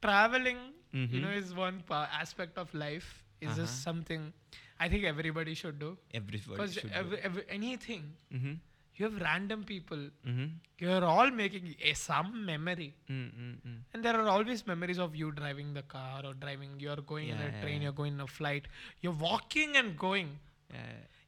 traveling, 0.00 0.58
you 0.92 1.06
Mhm. 1.08 1.22
know, 1.22 1.30
is 1.30 1.54
one 1.54 1.82
pa- 1.86 2.08
aspect 2.20 2.58
of 2.58 2.72
life. 2.74 3.10
Is 3.40 3.48
Uh-huh. 3.50 3.60
just 3.62 3.82
something 3.82 4.32
I 4.78 4.88
think 4.88 5.04
everybody 5.04 5.54
should 5.54 5.78
do. 5.78 5.96
Everybody 6.12 6.72
should 6.72 6.90
every, 6.92 7.18
every, 7.28 7.42
anything, 7.48 8.04
mm-hmm. 8.34 8.54
You 8.96 9.04
have 9.06 9.20
random 9.20 9.64
people. 9.64 9.98
Mm-hmm. 10.26 10.46
You're 10.78 11.04
all 11.04 11.30
making 11.30 11.74
a, 11.82 11.94
some 11.94 12.44
memory. 12.44 12.94
Mm-hmm. 13.10 13.76
And 13.94 14.04
there 14.04 14.16
are 14.20 14.28
always 14.28 14.66
memories 14.66 14.98
of 14.98 15.14
you 15.14 15.30
driving 15.32 15.74
the 15.74 15.82
car 15.82 16.22
or 16.24 16.34
driving, 16.34 16.70
you're 16.78 16.96
going 16.96 17.28
in 17.28 17.36
a 17.36 17.44
yeah, 17.44 17.60
train, 17.62 17.76
yeah. 17.76 17.82
you're 17.84 17.92
going 17.92 18.14
in 18.14 18.20
a 18.20 18.26
flight, 18.26 18.66
you're 19.00 19.12
walking 19.12 19.76
and 19.76 19.96
going. 19.96 20.38
Yeah. 20.70 20.80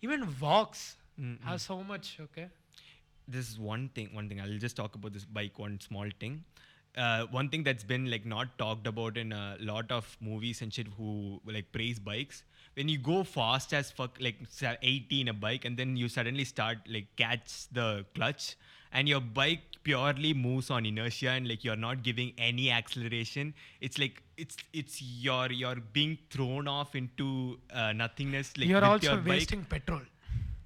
Even 0.03 0.29
walks 0.41 0.97
Mm-mm. 1.21 1.43
have 1.45 1.61
so 1.61 1.83
much, 1.83 2.19
okay? 2.21 2.49
this 3.27 3.49
is 3.51 3.59
one 3.59 3.89
thing 3.95 4.09
one 4.13 4.29
thing 4.29 4.41
i'll 4.41 4.59
just 4.59 4.77
talk 4.77 4.95
about 4.95 5.13
this 5.13 5.25
bike 5.25 5.59
one 5.59 5.81
small 5.81 6.09
thing 6.21 6.45
uh, 6.97 7.27
one 7.33 7.49
thing 7.49 7.65
that's 7.65 7.83
been 7.83 8.09
like 8.09 8.25
not 8.25 8.57
talked 8.57 8.87
about 8.87 9.17
in 9.17 9.33
a 9.33 9.57
lot 9.61 9.91
of 9.91 10.17
movies 10.21 10.63
and 10.63 10.73
shit 10.73 10.87
who 10.97 11.41
like 11.45 11.73
praise 11.73 11.99
bikes 11.99 12.45
when 12.75 12.89
you 12.89 12.99
go 12.99 13.23
fast 13.25 13.73
as 13.73 13.91
fuck 13.91 14.17
like 14.21 14.37
80 14.83 15.21
in 15.21 15.29
a 15.29 15.33
bike 15.33 15.65
and 15.65 15.77
then 15.77 15.97
you 15.97 16.09
suddenly 16.09 16.45
start 16.45 16.79
like 16.89 17.07
catch 17.17 17.69
the 17.73 18.05
clutch 18.15 18.57
and 18.93 19.09
your 19.09 19.21
bike 19.21 19.61
purely 19.83 20.33
moves 20.33 20.71
on 20.71 20.87
inertia 20.87 21.31
and 21.31 21.47
like 21.49 21.63
you're 21.63 21.77
not 21.77 22.03
giving 22.03 22.33
any 22.39 22.71
acceleration 22.71 23.53
it's 23.81 23.99
like 23.99 24.23
it's 24.37 24.57
it's 24.73 25.01
you're 25.03 25.53
you're 25.53 25.77
being 25.93 26.17
thrown 26.31 26.67
off 26.67 26.95
into 26.97 27.59
uh, 27.73 27.93
nothingness 27.93 28.57
like 28.57 28.67
you're 28.69 28.85
also 28.85 29.09
your 29.13 29.17
bike. 29.19 29.29
wasting 29.29 29.65
petrol. 29.65 30.01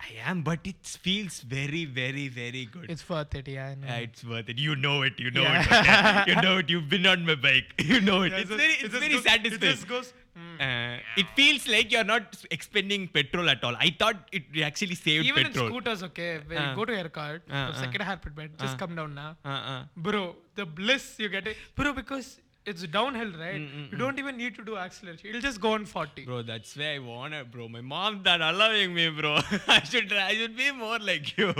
I 0.01 0.31
am, 0.31 0.43
but 0.43 0.61
it 0.65 0.77
feels 0.87 1.41
very, 1.41 1.85
very, 1.85 2.29
very 2.29 2.67
good. 2.67 2.89
It's 2.89 3.09
worth 3.09 3.35
it, 3.35 3.49
yeah. 3.49 3.67
I 3.67 3.75
know. 3.75 3.87
Yeah, 3.89 3.97
it's 3.97 4.23
worth 4.25 4.49
it. 4.49 4.57
You 4.57 4.77
know 4.77 5.03
it. 5.03 5.19
You 5.19 5.33
know 5.33 5.43
Yeah. 5.43 6.23
it. 6.23 6.29
You 6.37 6.41
know 6.41 6.59
it. 6.63 6.71
You've 6.71 6.89
been 6.89 7.05
on 7.05 7.27
my 7.27 7.35
bike. 7.35 7.75
You 7.85 8.01
know 8.01 8.23
it. 8.23 8.31
Yeah, 8.31 8.39
it's 8.39 8.49
just- 8.49 8.61
very, 8.61 8.73
it 8.75 8.85
it's 8.85 8.95
very 8.95 9.19
satisfying. 9.21 9.53
It 9.55 9.61
just 9.61 9.89
goes. 9.89 10.13
Uh, 10.61 10.99
it 11.17 11.27
feels 11.37 11.69
like 11.69 11.93
you're 11.93 12.05
not 12.05 12.37
expending 12.51 13.07
petrol 13.09 13.49
at 13.49 13.63
all. 13.65 13.77
I 13.77 13.91
thought 13.99 14.17
it 14.33 14.45
actually 14.63 14.95
saved 14.97 15.27
Even 15.27 15.45
petrol. 15.45 15.67
in 15.67 15.73
scooters, 15.73 16.03
okay, 16.09 16.41
when 16.47 16.59
Uh. 16.59 16.71
you 16.71 16.77
go 16.77 16.85
to 16.85 16.95
your 17.01 17.09
car, 17.09 17.41
Uh, 17.51 17.55
uh. 17.55 17.73
second 17.75 18.03
hair 18.03 18.17
bed, 18.41 18.51
just 18.59 18.75
Uh. 18.75 18.79
come 18.79 18.95
down 18.95 19.15
now. 19.15 19.37
uh, 19.45 19.49
uh. 19.49 19.85
Bro, 19.97 20.37
the 20.55 20.67
bliss 20.67 21.07
you 21.19 21.29
get 21.29 21.47
it. 21.47 21.57
Bro, 21.77 21.93
because 21.95 22.41
it's 22.71 22.83
downhill, 22.97 23.31
right? 23.41 23.61
Mm, 23.61 23.91
You 23.93 23.99
don't 24.03 24.19
even 24.23 24.37
need 24.37 24.55
to 24.59 24.65
do 24.69 24.77
acceleration. 24.77 25.29
It'll 25.31 25.41
just 25.47 25.61
go 25.61 25.73
on 25.77 25.85
40. 25.93 26.25
Bro, 26.27 26.43
that's 26.51 26.77
where 26.77 26.95
I 26.95 26.99
want 26.99 27.35
it, 27.39 27.51
bro. 27.51 27.69
My 27.69 27.81
mom's 27.93 28.25
not 28.25 28.41
allowing 28.49 28.95
me, 28.99 29.09
bro. 29.21 29.33
I 29.77 29.83
should, 29.85 30.13
I 30.13 30.35
should 30.35 30.57
be 30.57 30.71
more 30.73 30.99
like 30.99 31.37
you. 31.39 31.53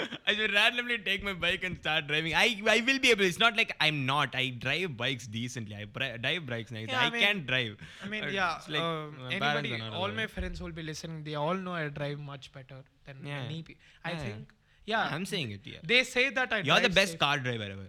I 0.26 0.34
should 0.34 0.52
randomly 0.52 0.98
take 0.98 1.22
my 1.28 1.34
bike 1.34 1.64
and 1.64 1.78
start 1.78 2.06
driving. 2.08 2.34
I, 2.34 2.60
I 2.76 2.82
will 2.86 2.98
be 2.98 3.10
able. 3.12 3.24
It's 3.30 3.38
not 3.38 3.56
like 3.56 3.74
I'm 3.80 4.04
not. 4.06 4.34
I 4.34 4.48
drive 4.66 4.96
bikes 4.96 5.26
decently. 5.26 5.76
I 5.76 5.84
bri- 5.84 6.18
drive 6.26 6.46
bikes 6.46 6.72
nice. 6.72 6.88
Yeah, 6.88 7.00
I, 7.00 7.06
I 7.06 7.10
mean- 7.10 7.22
can 7.22 7.46
drive. 7.46 7.76
I 8.04 8.08
mean, 8.08 8.24
yeah. 8.32 8.58
like 8.68 8.80
uh, 8.82 9.28
anybody, 9.30 9.80
all 9.92 10.08
my 10.22 10.26
friends 10.26 10.60
will 10.60 10.72
be 10.72 10.82
listening. 10.82 11.22
They 11.24 11.36
all 11.36 11.54
know 11.54 11.72
I 11.72 11.88
drive 11.88 12.18
much 12.18 12.52
better 12.52 12.82
than 13.06 13.16
Yeah. 13.24 13.42
any. 13.46 13.64
I 14.04 14.12
Yeah. 14.12 14.18
think. 14.18 14.52
Yeah. 14.84 15.08
I'm 15.12 15.26
saying 15.26 15.50
it. 15.50 15.60
Yeah. 15.64 15.78
They 15.84 16.02
say 16.04 16.30
that 16.30 16.52
I. 16.52 16.58
You're 16.60 16.80
the 16.80 16.88
best 16.88 17.12
safe. 17.12 17.20
car 17.20 17.38
driver 17.38 17.64
ever. 17.76 17.88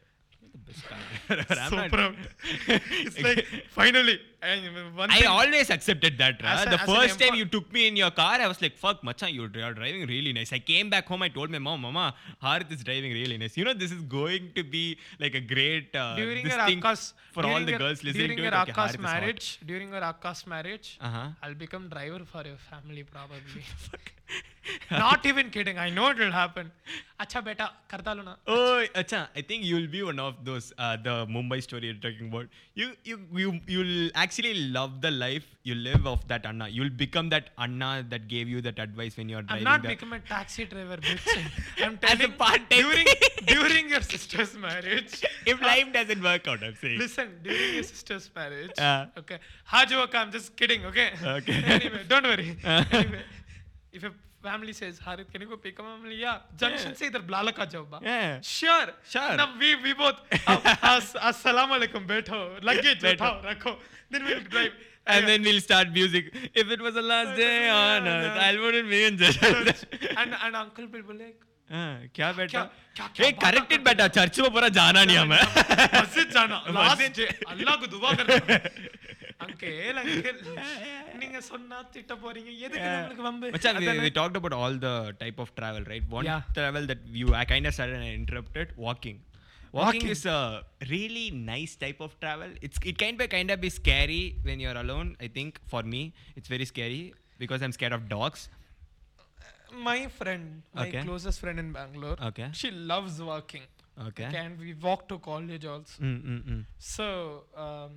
You're 0.68 0.76
the 0.76 0.76
best 0.76 0.88
car 0.88 1.00
driver 1.28 1.46
ever. 1.50 1.60
I'm 1.62 1.70
so 1.70 1.76
not. 1.76 1.92
proud. 1.92 2.16
it's 2.68 3.22
like 3.22 3.46
finally. 3.70 4.20
I 4.42 5.24
always 5.28 5.70
accepted 5.70 6.18
that. 6.20 6.42
Ra. 6.44 6.66
The 6.66 6.78
first 6.78 7.20
time 7.20 7.34
you 7.36 7.46
took 7.46 7.72
me 7.74 7.88
in 7.88 7.96
your 7.96 8.12
car, 8.12 8.40
I 8.40 8.48
was 8.48 8.62
like, 8.62 8.78
fuck, 8.78 9.04
macha, 9.04 9.32
you're 9.32 9.48
dri- 9.48 9.74
driving 9.74 10.06
really 10.08 10.32
nice. 10.34 10.54
I 10.54 10.60
came 10.60 10.90
back 10.90 11.08
home, 11.08 11.24
I 11.24 11.30
told 11.30 11.50
my 11.50 11.60
mom, 11.60 11.82
Mama, 11.82 12.14
Harith 12.42 12.72
is 12.72 12.84
driving 12.84 13.12
really 13.12 13.38
nice. 13.38 13.58
You 13.58 13.66
know, 13.66 13.74
this 13.74 13.92
is 13.92 14.02
going 14.04 14.52
to 14.56 14.64
be 14.64 14.98
like 15.20 15.34
a 15.36 15.42
great 15.42 15.96
uh, 15.96 16.16
during 16.16 16.44
this 16.44 16.54
thing 16.56 16.82
Akash, 16.82 17.14
for 17.32 17.46
all 17.46 17.60
the 17.62 17.72
your- 17.72 17.80
girls 17.80 18.04
listening 18.04 18.28
during 18.28 18.38
to 18.38 18.44
your 18.44 18.54
it. 18.54 18.58
Okay, 18.62 18.72
Akash 18.74 18.96
hot. 18.96 19.00
marriage, 19.00 19.60
during 19.66 19.90
your 19.90 20.02
Akash 20.02 20.46
marriage, 20.46 20.98
Uh-huh. 21.02 21.30
I'll 21.42 21.56
become 21.56 21.90
driver 21.90 22.22
for 22.26 22.44
your 22.46 22.58
family 22.70 23.04
probably. 23.04 23.64
Not 24.92 25.26
even 25.26 25.50
kidding. 25.50 25.78
I 25.78 25.90
know 25.90 26.10
it 26.10 26.18
will 26.20 26.32
happen. 26.34 26.70
Acha 27.18 27.42
beta, 27.44 27.70
karta 27.88 28.14
lo 28.14 28.24
na. 28.24 28.36
Oh, 28.46 28.84
acha, 28.94 29.28
I 29.34 29.42
think 29.42 29.64
you'll 29.64 29.88
be 29.88 30.04
one 30.04 30.20
of 30.20 30.44
those. 30.44 30.74
Uh, 30.78 30.98
the 30.98 31.26
Mumbai 31.26 31.64
story 31.64 31.86
you're 31.86 31.94
talking 31.96 32.28
about. 32.28 32.48
You, 32.76 32.92
you, 33.06 33.22
you, 33.34 33.60
you'll 33.68 34.10
actually 34.28 34.54
love 34.78 35.00
the 35.06 35.12
life 35.12 35.46
you 35.64 35.76
live 35.76 36.06
of 36.12 36.28
that 36.28 36.46
Anna. 36.46 36.68
You'll 36.68 36.96
become 37.04 37.30
that 37.30 37.50
Anna 37.58 38.06
that 38.10 38.28
gave 38.34 38.50
you 38.54 38.62
that 38.68 38.80
advice 38.86 39.16
when 39.20 39.30
you're 39.30 39.42
driving. 39.42 39.68
I'm 39.68 39.82
not 39.82 39.88
becoming 39.94 40.22
a 40.26 40.28
taxi 40.28 40.66
driver, 40.66 40.98
bitch. 40.98 41.28
I'm 41.86 41.98
telling 41.98 42.34
during 42.70 43.08
during 43.54 43.90
your 43.90 44.02
sister's 44.02 44.54
marriage. 44.68 45.26
if 45.46 45.62
life 45.62 45.94
doesn't 45.94 46.22
work 46.30 46.48
out, 46.48 46.64
I'm 46.64 46.76
saying. 46.76 47.00
Listen, 47.00 47.40
during 47.44 47.74
your 47.76 47.84
sister's 47.84 48.30
marriage. 48.36 48.78
Uh. 48.78 49.06
okay. 49.18 49.40
Hajoka, 49.72 50.16
I'm 50.16 50.32
just 50.38 50.56
kidding, 50.56 50.86
okay? 50.86 51.10
Okay. 51.40 51.64
anyway, 51.78 52.04
don't 52.08 52.24
worry. 52.32 52.58
Uh. 52.64 52.84
anyway, 52.92 53.24
if 53.94 54.04
a 54.04 54.12
Family 54.48 54.74
says, 54.80 55.00
Harith, 55.06 55.32
can 55.32 55.46
you 55.46 55.48
go 55.54 55.58
pick 55.68 55.80
up 55.80 55.86
family? 55.86 56.18
Yeah. 56.24 56.38
Junction 56.64 56.92
yeah. 56.92 56.98
say 57.00 57.10
idhar 57.12 57.24
blala 57.32 57.54
ka 57.62 57.66
jao 57.76 57.86
ba 57.94 58.02
Yeah. 58.10 58.42
Sure. 58.42 58.92
Sure. 59.14 59.38
Now 59.42 59.48
we 59.64 59.72
we 59.88 59.96
both. 60.04 60.22
Assalamu 61.32 61.80
alaikum. 61.80 62.06
baitho 62.12 62.44
Luggage 62.70 63.10
उठाओ 63.14 63.34
rakho 63.48 63.74
Then 64.12 64.30
we'll 64.30 64.46
drive. 64.54 64.78
And 65.16 65.22
yeah. 65.22 65.28
then 65.28 65.44
we'll 65.50 65.60
start 65.66 65.92
music. 65.98 66.32
If 66.54 66.72
it 66.78 66.82
was 66.82 66.94
the 67.02 67.02
last 67.02 67.36
day 67.42 67.70
on 67.80 68.08
earth, 68.14 68.40
I 68.46 68.56
wouldn't 68.64 68.90
be 68.96 69.04
in 69.10 69.18
church. 69.18 69.84
And 70.16 70.40
and 70.44 70.56
uncle 70.64 70.88
will 70.96 71.06
be 71.12 71.20
like. 71.26 71.44
क्या 71.70 72.32
बेटा 72.34 72.60
एक 73.28 73.40
corrected 73.40 73.82
बेटा 73.84 74.08
church 74.18 74.40
में 74.40 74.52
पूरा 74.52 74.68
जाना 74.76 75.04
नहीं 75.04 75.18
हमें 75.18 75.42
मस्जिद 75.96 76.30
जाना 76.36 76.64
लास्ट 76.78 77.20
अल्लाह 77.48 77.76
को 77.82 77.88
दुआ 77.96 78.12
करना 78.22 78.60
அங்கிள் 79.45 79.99
அங்கிள் 80.03 80.39
நீங்க 81.21 81.39
சொன்னா 81.51 81.79
திட்ட 81.95 82.15
போறீங்க 82.25 82.51
எதுக்கு 82.67 82.89
நம்மளுக்கு 82.97 83.25
வம்பு 83.29 83.49
Macha, 83.57 83.73
we, 83.73 83.81
அதானே? 83.83 84.05
we 84.07 84.11
talked 84.21 84.37
about 84.41 84.55
all 84.61 84.75
the 84.87 84.95
type 85.23 85.39
of 85.45 85.51
travel, 85.59 85.85
right? 85.93 86.07
One 86.19 86.27
Yeah. 86.31 86.43
travel 86.59 86.85
that 86.93 87.03
you 87.21 87.29
I 87.43 87.47
kind 87.53 87.67
of 87.71 87.75
started 87.79 87.97
and 88.01 88.09
I 88.13 88.15
interrupted 88.23 88.69
walking. 88.87 89.19
Walking, 89.79 90.03
Walking. 90.05 90.09
is 90.15 90.23
a 90.37 90.41
really 90.95 91.27
nice 91.51 91.75
type 91.85 92.01
of 92.07 92.11
travel. 92.23 92.51
It's 92.67 92.79
it 92.91 92.97
can 93.03 93.15
be 93.21 93.27
kind 93.37 93.51
of 93.55 93.59
be 93.67 93.71
scary 93.81 94.23
when 94.49 94.59
you're 94.65 94.81
alone. 94.85 95.11
I 95.27 95.31
think 95.37 95.53
for 95.73 95.83
me, 95.95 96.03
it's 96.39 96.51
very 96.55 96.67
scary 96.73 97.03
because 97.43 97.63
I'm 97.67 97.75
scared 97.79 97.97
of 97.99 98.05
dogs. 98.17 98.43
my 99.87 100.01
friend 100.17 100.47
my 100.79 100.83
Okay. 100.83 101.03
closest 101.05 101.39
friend 101.43 101.59
in 101.61 101.69
bangalore 101.77 102.17
Okay. 102.29 102.49
she 102.53 102.69
loves 102.91 103.15
walking 103.29 103.63
Okay. 104.09 104.27
and 104.41 104.59
we 104.59 104.73
walk 104.87 105.09
to 105.13 105.17
college 105.29 105.65
also 105.75 105.97
Mm, 106.09 106.19
mm, 106.33 106.43
mm. 106.51 106.61
so 106.89 107.07
um, 107.65 107.95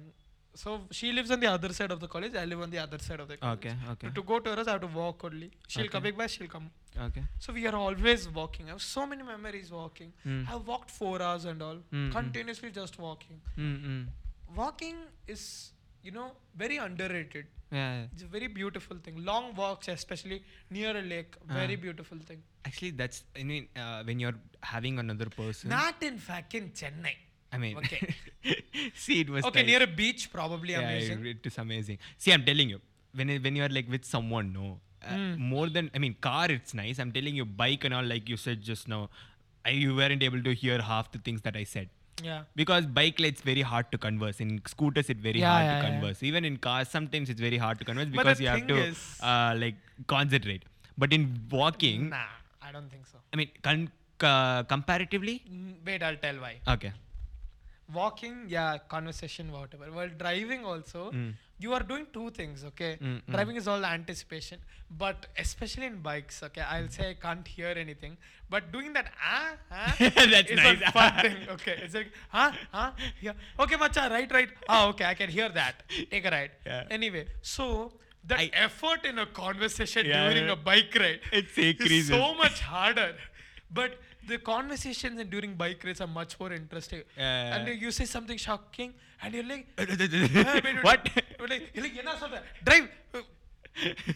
so 0.55 0.81
she 0.91 1.13
lives 1.13 1.31
on 1.31 1.41
the 1.41 1.47
other 1.47 1.73
side 1.79 1.91
of 1.95 2.01
the 2.01 2.09
college 2.15 2.35
i 2.35 2.45
live 2.45 2.61
on 2.61 2.71
the 2.71 2.79
other 2.79 2.99
side 2.99 3.21
of 3.21 3.29
the 3.29 3.37
college 3.37 3.59
Okay. 3.59 3.75
Okay. 3.93 4.09
to, 4.09 4.15
to 4.15 4.23
go 4.23 4.39
to 4.41 4.51
her 4.51 4.57
house 4.57 4.69
i 4.69 4.73
have 4.73 4.81
to 4.81 4.93
walk 5.03 5.23
only 5.25 5.51
she'll 5.69 5.83
Okay. 5.85 5.93
come 5.95 6.03
back 6.03 6.17
by 6.17 6.27
she'll 6.27 6.49
come 6.57 6.71
Okay. 7.07 7.23
so 7.39 7.53
we 7.53 7.67
are 7.71 7.75
always 7.77 8.29
walking 8.29 8.67
i 8.67 8.71
have 8.71 8.83
so 8.83 9.07
many 9.07 9.23
memories 9.23 9.71
walking 9.71 10.13
Mm. 10.27 10.43
i've 10.53 10.67
walked 10.73 10.91
four 10.91 11.17
hours 11.23 11.45
and 11.45 11.63
all 11.63 11.77
Mm, 11.93 12.09
mm. 12.09 12.13
continuously 12.19 12.71
just 12.81 12.99
walking 12.99 13.41
Mm, 13.57 13.77
mm. 13.91 14.07
walking 14.63 14.97
is 15.29 15.43
you 16.03 16.13
know 16.19 16.29
very 16.65 16.79
underrated 16.89 17.47
Yeah. 17.79 18.07
it's 18.13 18.23
a 18.29 18.31
very 18.37 18.49
beautiful 18.61 18.97
thing 19.05 19.17
long 19.31 19.45
walks 19.55 19.89
especially 19.89 20.39
near 20.77 20.93
a 21.03 21.03
lake 21.15 21.35
very 21.61 21.77
Ah. 21.81 21.83
beautiful 21.89 22.19
thing 22.31 22.41
Actually, 22.69 22.91
that's 23.01 23.19
I 23.41 23.43
mean 23.51 23.69
uh, 23.83 24.03
when 24.09 24.19
you're 24.23 24.39
having 24.73 24.99
another 25.03 25.29
person. 25.37 25.71
not 25.79 26.03
in 26.09 26.19
fact 26.29 26.55
in 26.59 26.67
chennai 26.81 27.15
I 27.55 27.59
mean, 27.63 27.77
Okay. 27.83 28.01
see, 28.95 29.21
it 29.21 29.31
was 29.31 29.45
okay 29.45 29.61
like- 29.61 29.67
near 29.73 29.83
a 29.83 29.87
beach 29.87 30.23
probably 30.33 30.73
Yeah, 30.73 30.81
amazing 30.81 31.25
it 31.27 31.47
is 31.51 31.59
amazing. 31.59 31.99
See, 32.19 32.33
I'm 32.33 32.45
telling 32.51 32.69
you, 32.75 32.81
when 33.15 33.29
when 33.47 33.57
you 33.57 33.65
are 33.69 33.73
like 33.79 33.89
with 33.97 34.05
someone, 34.15 34.53
no, 34.59 34.67
uh, 35.05 35.15
Hmm. 35.17 35.33
more 35.55 35.69
than 35.77 35.91
I 35.95 35.99
mean, 36.05 36.15
car, 36.29 36.47
it's 36.59 36.75
nice. 36.83 36.99
I'm 37.05 37.12
telling 37.19 37.35
you, 37.41 37.45
bike 37.62 37.85
and 37.85 37.95
all, 37.99 38.05
like 38.15 38.29
you 38.35 38.37
said 38.47 38.62
just 38.73 38.89
now, 38.95 39.03
I, 39.65 39.71
you 39.85 39.95
weren't 40.01 40.23
able 40.29 40.43
to 40.49 40.55
hear 40.65 40.81
half 40.91 41.11
the 41.17 41.19
things 41.29 41.43
that 41.49 41.57
I 41.62 41.65
said. 41.75 41.89
yeah 42.29 42.41
Because 42.61 42.87
bike, 42.97 43.21
it's 43.29 43.43
very 43.51 43.62
hard 43.73 43.87
to 43.93 43.99
converse. 44.07 44.41
In 44.45 44.51
scooters, 44.73 45.09
it's 45.12 45.23
very 45.29 45.41
Yeah, 45.43 45.53
hard 45.53 45.65
yeah, 45.67 45.75
to 45.75 45.77
yeah. 45.83 45.91
converse. 45.91 46.23
Even 46.31 46.45
in 46.49 46.57
cars, 46.67 46.89
sometimes 46.97 47.31
it's 47.35 47.45
very 47.49 47.59
hard 47.65 47.79
to 47.83 47.85
converse 47.91 48.11
because 48.17 48.41
you 48.45 48.49
have 48.55 48.67
to 48.73 48.77
is- 48.89 49.05
uh, 49.31 49.53
like 49.62 49.79
concentrate. 50.15 50.65
But 51.05 51.12
in 51.19 51.23
walking, 51.59 52.03
nah 52.17 52.27
i 52.69 52.73
don't 52.75 52.91
think 52.95 53.07
so 53.12 53.19
I 53.35 53.37
mean, 53.41 53.51
con- 53.69 53.91
uh, 54.31 54.62
comparatively, 54.75 55.37
Mm, 55.59 55.71
wait 55.89 56.03
i'll 56.09 56.21
tell 56.27 56.39
why 56.47 56.53
okay. 56.75 56.93
Walking 57.93 58.45
yeah 58.49 58.79
conversation 58.89 59.53
whatever. 59.53 59.87
While 59.93 60.11
driving 60.25 60.65
also 60.65 61.11
Mm. 61.12 61.33
you 61.59 61.73
are 61.77 61.83
doing 61.83 62.07
two 62.12 62.31
things 62.31 62.65
okay? 62.65 62.97
Mm, 63.01 63.07
mm. 63.23 63.33
driving 63.35 63.57
is 63.57 63.67
all 63.69 63.85
anticipation. 63.85 64.59
But 65.03 65.27
especially 65.39 65.87
in 65.87 65.97
bikes 66.09 66.43
okay 66.49 66.62
i'll 66.75 66.89
say 66.89 67.11
i 67.11 67.15
can't 67.15 67.47
hear 67.47 67.73
anything. 67.85 68.17
But 68.49 68.73
doing 68.73 68.93
that 68.95 69.07
ah, 69.23 69.53
ah 69.71 69.95
That's 69.99 70.51
is 70.51 70.57
nice. 70.57 70.81
a 70.87 70.93
fun 70.93 71.12
thing 71.25 71.37
okay? 71.57 71.77
It's 71.85 71.95
like 71.95 72.12
huh 72.29 72.51
huh 72.73 72.91
yeah. 73.21 73.33
Okay 73.59 73.77
macha 73.77 74.09
right 74.17 74.31
right. 74.39 74.49
Ah 74.69 74.83
okay 74.89 75.05
i 75.05 75.15
can 75.15 75.31
hear 75.39 75.49
that. 75.61 75.83
Take 76.11 76.25
a 76.27 76.31
ride. 76.31 76.51
Yeah. 76.67 76.85
anyway 76.99 77.27
so 77.43 77.67
the 78.33 78.39
I- 78.39 78.51
effort 78.69 79.05
in 79.11 79.19
a 79.19 79.27
conversation 79.27 80.07
Yeah, 80.07 80.29
during 80.29 80.49
a 80.51 80.57
bike 80.57 80.95
ride 81.05 81.21
It's 81.33 81.57
is 81.59 82.09
so 82.09 82.35
much 82.35 82.61
harder. 82.61 83.15
But 83.79 83.93
the 84.27 84.39
conversations 84.39 85.23
during 85.31 85.55
bike 85.55 85.83
rides 85.85 86.01
are 86.01 86.07
much 86.07 86.39
more 86.39 86.53
interesting. 86.53 87.03
And 87.17 87.69
you 87.81 87.91
say 87.91 88.05
something 88.05 88.37
shocking, 88.37 88.95
and 89.23 89.35
you're 89.35 89.45
like, 89.45 89.67
what? 90.83 91.09
You're 91.39 91.49
like, 91.49 91.71
you're 91.75 91.85
like, 91.85 92.45
drive. 92.65 92.89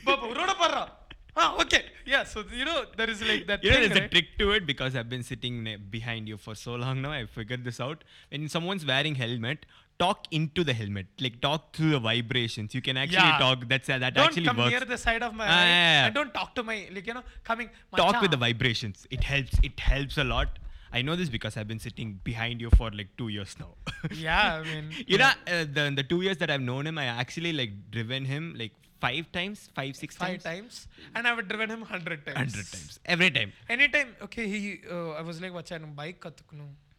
Road 0.07 0.89
Ah, 1.37 1.57
okay. 1.61 1.87
Yeah, 2.07 2.23
so 2.23 2.45
you 2.53 2.65
know 2.65 2.85
there 2.97 3.11
is 3.11 3.21
like 3.23 3.47
that. 3.49 3.65
You 3.65 3.71
thing, 3.71 3.81
know, 3.81 3.89
there's 3.89 4.01
right? 4.01 4.07
a 4.07 4.09
trick 4.09 4.39
to 4.39 4.53
it 4.53 4.67
because 4.67 4.95
I've 4.95 5.09
been 5.09 5.25
sitting 5.25 5.77
behind 5.91 6.29
you 6.29 6.37
for 6.37 6.55
so 6.55 6.77
long 6.77 7.03
now. 7.03 7.11
I 7.11 7.27
figured 7.27 7.65
this 7.65 7.81
out. 7.81 8.05
When 8.31 8.49
someone's 8.49 8.87
wearing 8.87 9.17
helmet, 9.17 9.67
talk 9.99 10.27
into 10.31 10.65
the 10.65 10.73
helmet, 10.73 11.07
like 11.21 11.41
talk 11.41 11.75
through 11.75 11.91
the 11.91 12.01
vibrations. 12.01 12.75
You 12.75 12.83
can 12.83 12.97
actually 12.97 13.19
yeah. 13.19 13.39
talk. 13.39 13.69
That's 13.69 13.89
uh, 13.89 13.99
that 13.99 14.15
don't 14.15 14.27
actually 14.27 14.47
come 14.47 14.57
works. 14.57 14.71
near 14.71 14.81
the 14.81 14.99
side 14.99 15.23
of 15.23 15.35
my 15.35 15.47
ah, 15.47 15.49
yeah. 15.49 16.07
and 16.07 16.15
don't 16.15 16.35
talk 16.35 16.55
to 16.57 16.63
my 16.63 16.89
like 16.93 17.07
you 17.07 17.15
know 17.15 17.23
coming. 17.45 17.71
Talk 17.97 18.21
with 18.21 18.31
the 18.31 18.37
vibrations. 18.37 19.07
It 19.11 19.25
helps. 19.25 19.59
It 19.63 19.79
helps 19.81 20.19
a 20.19 20.25
lot. 20.25 20.59
I 20.93 21.03
know 21.03 21.17
this 21.17 21.29
because 21.29 21.57
I've 21.57 21.67
been 21.67 21.81
sitting 21.81 22.21
behind 22.23 22.61
you 22.61 22.71
for 22.71 22.91
like 22.91 23.09
two 23.19 23.29
years 23.29 23.57
now. 23.59 23.75
yeah, 24.15 24.61
I 24.61 24.63
mean, 24.63 24.91
you 24.93 25.19
yeah. 25.19 25.35
know, 25.47 25.53
uh, 25.53 25.65
the 25.77 25.93
the 25.97 26.05
two 26.05 26.23
years 26.23 26.39
that 26.39 26.51
I've 26.51 26.61
known 26.61 26.87
him, 26.87 26.99
I 26.99 27.07
actually 27.07 27.53
like 27.53 27.73
driven 27.91 28.25
him 28.25 28.55
like 28.57 28.73
five 29.01 29.31
times, 29.33 29.69
five 29.75 29.97
six 29.97 30.17
five 30.17 30.43
times, 30.43 30.87
times, 30.87 30.89
and 31.15 31.27
I've 31.27 31.49
driven 31.49 31.71
him 31.71 31.83
hundred 31.83 32.25
times. 32.25 32.39
Hundred 32.39 32.71
times, 32.71 33.01
every 33.05 33.31
time. 33.31 33.53
Anytime, 33.69 34.15
okay. 34.23 34.47
He, 34.47 34.81
uh, 34.91 35.11
I 35.21 35.23
was 35.23 35.41
like, 35.41 35.53
"What's 35.53 35.73
on 35.73 35.93
bike?" 35.95 36.25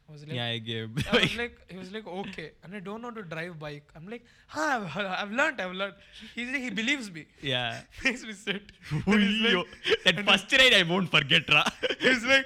I 0.07 0.11
was 0.11 0.21
like, 0.21 0.33
yeah, 0.33 0.45
I 0.45 0.57
gave. 0.59 0.89
I 1.11 1.19
was 1.19 1.35
like, 1.41 1.57
he 1.69 1.77
was 1.77 1.91
like, 1.91 2.05
okay, 2.05 2.51
and 2.63 2.75
I 2.75 2.79
don't 2.79 3.01
know 3.01 3.11
to 3.11 3.23
drive 3.23 3.57
bike. 3.57 3.91
I'm 3.95 4.07
like, 4.07 4.23
huh, 4.47 4.87
I've, 4.95 4.97
I've 5.21 5.31
learned, 5.31 5.59
I've 5.59 5.71
learned. 5.71 5.95
He's 6.35 6.49
like, 6.51 6.61
he 6.61 6.69
believes 6.69 7.11
me. 7.11 7.25
Yeah. 7.41 7.81
Makes 8.03 8.23
me 8.23 8.33
sit. 8.33 8.71
like, 8.91 9.65
that 10.05 10.25
first 10.25 10.51
ride 10.51 10.73
I 10.73 10.83
won't 10.83 11.09
forget, 11.09 11.49
ra. 11.49 11.63
he's 11.99 12.23
like, 12.23 12.45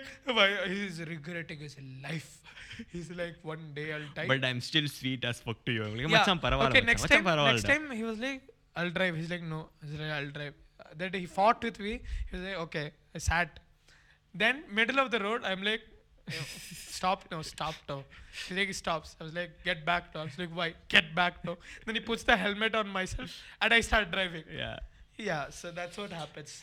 he's 0.67 0.99
regretting 1.01 1.59
his 1.59 1.75
life. 2.01 2.41
He's 2.93 3.11
like, 3.11 3.35
one 3.41 3.71
day 3.73 3.91
I'll 3.93 4.01
die. 4.15 4.25
But 4.27 4.45
I'm 4.45 4.61
still 4.61 4.87
sweet 4.87 5.25
as 5.25 5.41
fuck 5.41 5.63
to 5.65 5.71
you. 5.73 5.83
I'm 5.83 5.97
like, 5.97 6.09
yeah. 6.09 6.23
Okay, 6.67 6.81
next 6.81 7.07
time, 7.09 7.25
next 7.25 7.63
time 7.63 7.91
he 7.91 8.03
was 8.03 8.19
like, 8.19 8.41
I'll 8.75 8.89
drive. 8.89 9.15
He's 9.17 9.29
like, 9.29 9.43
no. 9.43 9.67
He's 9.83 9.99
like, 9.99 10.11
I'll 10.11 10.29
drive. 10.31 10.53
That 10.97 11.13
he 11.13 11.25
fought 11.25 11.61
with 11.61 11.77
me. 11.79 11.99
He 12.31 12.37
was 12.37 12.45
like, 12.45 12.55
okay. 12.59 12.91
I 13.13 13.17
sat. 13.17 13.59
Then 14.33 14.63
middle 14.71 14.99
of 14.99 15.11
the 15.11 15.19
road, 15.19 15.43
I'm 15.43 15.61
like 15.61 15.81
stop 16.29 17.25
no, 17.31 17.41
stop 17.41 17.75
no. 17.87 18.03
He's 18.47 18.57
like, 18.57 18.67
he 18.67 18.73
stops. 18.73 19.15
I 19.19 19.23
was 19.23 19.33
like, 19.33 19.51
get 19.63 19.85
back 19.85 20.13
no. 20.13 20.21
I 20.21 20.23
was 20.25 20.37
like, 20.37 20.49
why? 20.53 20.73
Get 20.87 21.15
back 21.15 21.43
no. 21.45 21.57
Then 21.85 21.95
he 21.95 22.01
puts 22.01 22.23
the 22.23 22.35
helmet 22.35 22.75
on 22.75 22.87
myself 22.87 23.31
and 23.61 23.73
I 23.73 23.81
start 23.81 24.11
driving. 24.11 24.43
Yeah. 24.55 24.79
Yeah, 25.21 25.49
so 25.49 25.69
that's 25.71 25.97
what 25.97 26.11
happens. 26.13 26.61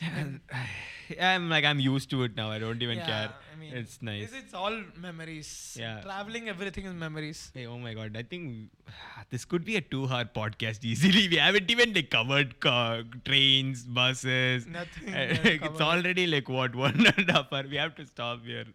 I'm 1.21 1.47
like 1.49 1.63
I'm 1.63 1.79
used 1.79 2.09
to 2.09 2.23
it 2.23 2.35
now. 2.35 2.49
I 2.51 2.57
don't 2.57 2.81
even 2.81 2.97
Yeah, 2.97 3.05
care. 3.05 3.29
I 3.53 3.59
mean, 3.59 3.71
it's 3.73 4.01
nice. 4.01 4.23
It's, 4.23 4.33
it's 4.33 4.53
all 4.55 4.75
memories. 4.99 5.77
Yeah. 5.79 6.01
Traveling, 6.01 6.49
everything 6.49 6.85
is 6.85 6.93
memories. 6.95 7.51
Hey, 7.53 7.67
oh 7.67 7.77
my 7.77 7.93
god, 7.93 8.17
I 8.17 8.23
think 8.23 8.71
this 9.29 9.45
could 9.45 9.63
be 9.63 9.75
a 9.75 9.81
two-hour 9.81 10.25
podcast 10.39 10.83
easily. 10.83 11.27
We 11.35 11.37
haven't 11.37 11.69
even 11.69 11.93
like 11.93 12.09
covered 12.09 12.59
car, 12.59 13.03
trains, 13.25 13.83
buses. 13.83 14.65
Nothing 14.79 15.13
it's 15.13 15.59
covered. 15.59 15.81
already 15.81 16.25
like 16.25 16.49
what 16.49 16.75
one 16.75 17.05
and 17.15 17.29
a 17.29 17.33
half 17.33 17.53
hour. 17.53 17.63
We 17.69 17.77
have 17.77 17.93
to 18.01 18.07
stop 18.07 18.43
here. 18.43 18.65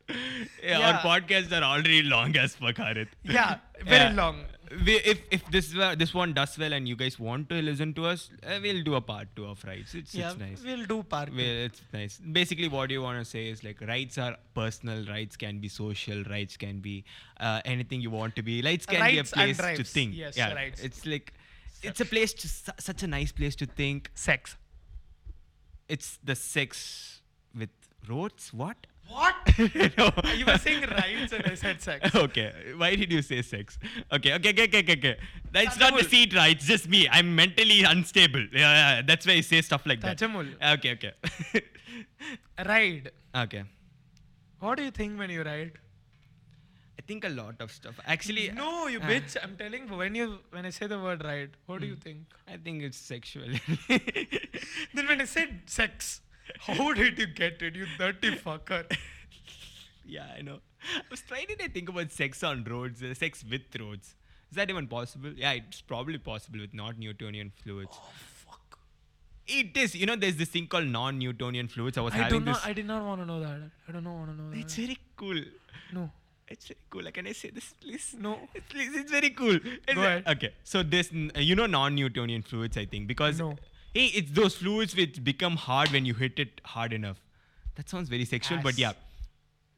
Yeah, 0.62 0.78
Our 0.78 0.92
Yeah. 0.92 1.02
podcasts 1.10 1.50
are 1.60 1.64
already 1.64 2.02
long 2.04 2.36
as 2.36 2.54
fuck, 2.54 2.76
Harith. 2.76 3.08
Yeah, 3.24 3.56
very 3.84 3.96
Yeah. 4.10 4.12
long. 4.22 4.44
We, 4.86 4.94
if 4.96 5.20
if 5.30 5.50
this 5.50 5.76
uh, 5.76 5.94
this 5.94 6.14
one 6.14 6.32
does 6.32 6.56
well 6.58 6.72
and 6.72 6.88
you 6.88 6.96
guys 6.96 7.18
want 7.18 7.48
to 7.50 7.60
listen 7.60 7.92
to 7.94 8.06
us, 8.06 8.30
uh, 8.46 8.58
we'll 8.62 8.82
do 8.82 8.94
a 8.94 9.00
part 9.02 9.28
two 9.36 9.44
of 9.44 9.62
rights. 9.64 9.94
It's 9.94 10.14
yeah, 10.14 10.30
it's 10.30 10.38
nice. 10.38 10.62
we'll 10.64 10.86
do 10.86 11.02
part. 11.02 11.28
two. 11.28 11.36
Well, 11.36 11.58
it's 11.66 11.82
nice. 11.92 12.18
Basically, 12.18 12.68
what 12.68 12.90
you 12.90 13.02
want 13.02 13.18
to 13.18 13.24
say 13.24 13.48
is 13.48 13.62
like 13.62 13.82
rights 13.82 14.16
are 14.16 14.36
personal, 14.54 15.04
rights 15.06 15.36
can 15.36 15.58
be 15.58 15.68
social, 15.68 16.22
rights 16.24 16.56
can 16.56 16.80
be 16.80 17.04
uh, 17.38 17.60
anything 17.66 18.00
you 18.00 18.10
want 18.10 18.34
to 18.36 18.42
be. 18.42 18.62
Rights 18.62 18.86
can 18.86 19.10
be 19.10 19.18
a 19.18 19.24
place 19.24 19.58
to 19.58 19.84
think. 19.84 20.14
Yes, 20.14 20.36
yeah, 20.36 20.54
rights. 20.54 20.80
it's 20.80 21.04
like 21.04 21.34
it's 21.82 22.00
a 22.00 22.06
place 22.06 22.32
to 22.32 22.48
su- 22.48 22.72
such 22.78 23.02
a 23.02 23.06
nice 23.06 23.32
place 23.32 23.56
to 23.56 23.66
think. 23.66 24.10
Sex. 24.14 24.56
It's 25.88 26.18
the 26.24 26.34
sex 26.34 27.20
with 27.54 27.70
roads. 28.08 28.54
What? 28.54 28.86
What? 29.08 29.34
no. 29.98 30.10
you 30.36 30.46
were 30.46 30.58
saying 30.58 30.82
rights 30.82 31.32
and 31.32 31.44
I 31.46 31.54
said 31.54 31.80
sex. 31.82 32.14
okay. 32.26 32.52
Why 32.76 32.94
did 32.96 33.12
you 33.12 33.20
say 33.22 33.42
sex? 33.42 33.78
Okay, 34.12 34.34
okay, 34.34 34.50
okay, 34.50 34.64
okay, 34.64 34.78
okay. 34.80 34.92
okay. 34.92 35.16
That's 35.52 35.78
not 35.78 35.96
the 35.98 36.04
seat, 36.04 36.34
right? 36.34 36.56
It's 36.56 36.66
just 36.66 36.88
me. 36.88 37.08
I'm 37.10 37.34
mentally 37.36 37.82
unstable. 37.84 38.46
Yeah, 38.52 38.96
yeah. 38.96 39.02
That's 39.02 39.26
why 39.26 39.34
I 39.34 39.40
say 39.42 39.60
stuff 39.60 39.84
like 39.84 40.00
that. 40.00 40.22
Okay, 40.22 40.92
okay. 40.92 41.12
Ride. 42.64 43.10
okay. 43.36 43.64
What 44.60 44.78
do 44.78 44.84
you 44.84 44.90
think 44.90 45.18
when 45.18 45.28
you 45.30 45.42
ride? 45.42 45.72
I 46.98 47.02
think 47.04 47.24
a 47.24 47.28
lot 47.28 47.56
of 47.60 47.70
stuff. 47.72 47.98
Actually, 48.06 48.50
No, 48.52 48.86
you 48.86 49.00
uh, 49.00 49.02
bitch. 49.06 49.36
I'm 49.42 49.56
telling 49.56 49.88
you, 49.88 49.96
when 49.96 50.14
you 50.14 50.38
when 50.50 50.64
I 50.64 50.70
say 50.70 50.86
the 50.86 51.00
word 51.00 51.24
ride, 51.24 51.50
what 51.66 51.80
do 51.80 51.86
you 51.86 51.94
Hmm. 51.94 52.00
think? 52.00 52.18
I 52.48 52.56
think 52.58 52.82
it's 52.82 52.96
sexual. 52.96 53.48
Then 53.88 55.06
when 55.08 55.20
I 55.20 55.24
said 55.24 55.62
sex, 55.66 56.20
how 56.60 56.92
did 56.92 57.18
you 57.18 57.26
get 57.26 57.60
it, 57.62 57.74
you 57.76 57.86
dirty 57.98 58.32
fucker? 58.36 58.84
yeah, 60.06 60.26
I 60.36 60.42
know. 60.42 60.58
I 60.96 61.02
was 61.10 61.20
trying 61.22 61.46
to 61.46 61.68
think 61.68 61.88
about 61.88 62.10
sex 62.12 62.42
on 62.42 62.64
roads, 62.64 63.02
uh, 63.02 63.14
sex 63.14 63.44
with 63.48 63.62
roads. 63.78 64.14
Is 64.50 64.56
that 64.56 64.68
even 64.70 64.86
possible? 64.88 65.32
Yeah, 65.34 65.52
it's 65.52 65.80
probably 65.80 66.18
possible 66.18 66.60
with 66.60 66.74
not 66.74 66.98
Newtonian 66.98 67.52
fluids. 67.62 67.90
Oh 67.94 68.08
fuck. 68.46 68.78
It 69.46 69.76
is. 69.76 69.94
You 69.94 70.06
know, 70.06 70.16
there's 70.16 70.36
this 70.36 70.48
thing 70.50 70.66
called 70.66 70.86
non-Newtonian 70.86 71.68
fluids. 71.68 71.96
I 71.98 72.00
was 72.02 72.12
I 72.14 72.16
do 72.18 72.22
having 72.24 72.44
not. 72.44 72.54
this. 72.56 72.66
I 72.66 72.72
did 72.72 72.86
not 72.86 73.04
want 73.04 73.20
to 73.22 73.26
know 73.26 73.40
that. 73.40 73.60
I 73.88 73.92
don't 73.92 74.04
know. 74.04 74.12
Want 74.12 74.30
to 74.36 74.42
know 74.42 74.50
That. 74.50 74.58
it's 74.58 74.74
very 74.74 74.98
cool. 75.16 75.40
No. 75.92 76.10
It's 76.48 76.66
very 76.66 76.78
cool. 76.90 77.02
Like, 77.04 77.14
can 77.14 77.26
I 77.28 77.32
say 77.32 77.48
this, 77.50 77.72
please? 77.80 78.14
No. 78.18 78.38
It's, 78.54 78.66
please, 78.68 78.94
it's 78.94 79.10
very 79.10 79.30
cool. 79.30 79.54
It's 79.56 79.94
Go 79.94 80.02
ahead. 80.02 80.24
Okay, 80.28 80.52
so 80.64 80.82
this, 80.82 81.10
n- 81.12 81.32
you 81.36 81.54
know, 81.54 81.64
non-Newtonian 81.66 82.42
fluids, 82.42 82.76
I 82.76 82.84
think, 82.84 83.06
because 83.06 83.38
No. 83.38 83.56
Hey, 83.94 84.06
it's 84.06 84.30
those 84.30 84.56
fluids 84.56 84.96
which 84.96 85.22
become 85.22 85.56
hard 85.56 85.90
when 85.90 86.04
you 86.04 86.14
hit 86.14 86.38
it 86.38 86.60
hard 86.64 86.92
enough. 86.92 87.20
That 87.76 87.88
sounds 87.88 88.08
very 88.08 88.24
sexual, 88.24 88.58
but 88.62 88.78
yeah. 88.78 88.92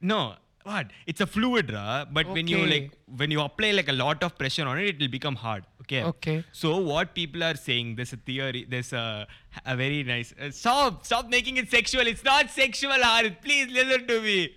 No, 0.01 0.35
what? 0.65 0.89
It's 1.07 1.21
a 1.21 1.27
fluid, 1.27 1.73
ra, 1.73 2.05
but 2.11 2.27
when 2.29 2.47
you 2.49 2.67
like, 2.67 2.91
when 3.17 3.31
you 3.31 3.41
apply 3.41 3.73
like 3.73 3.89
a 3.89 3.93
lot 3.93 4.23
of 4.23 4.37
pressure 4.39 4.67
on 4.67 4.79
it, 4.79 4.89
it 4.89 4.99
will 4.99 5.09
become 5.09 5.37
hard. 5.37 5.65
Okay. 5.83 6.03
Okay. 6.03 6.45
So 6.53 6.79
what 6.79 7.15
people 7.15 7.45
are 7.45 7.55
saying, 7.55 7.97
there's 7.97 8.15
a 8.15 8.17
theory, 8.17 8.67
there's 8.69 8.93
a, 8.95 9.27
a 9.67 9.77
very 9.77 10.03
nice. 10.03 10.35
Uh, 10.41 10.51
stop, 10.51 11.05
stop 11.05 11.29
making 11.29 11.59
it 11.59 11.71
sexual. 11.71 12.07
It's 12.07 12.25
not 12.25 12.51
sexual, 12.51 12.93
Harith. 12.93 13.37
Please 13.43 13.71
listen 13.71 14.07
to 14.07 14.21
me. 14.23 14.57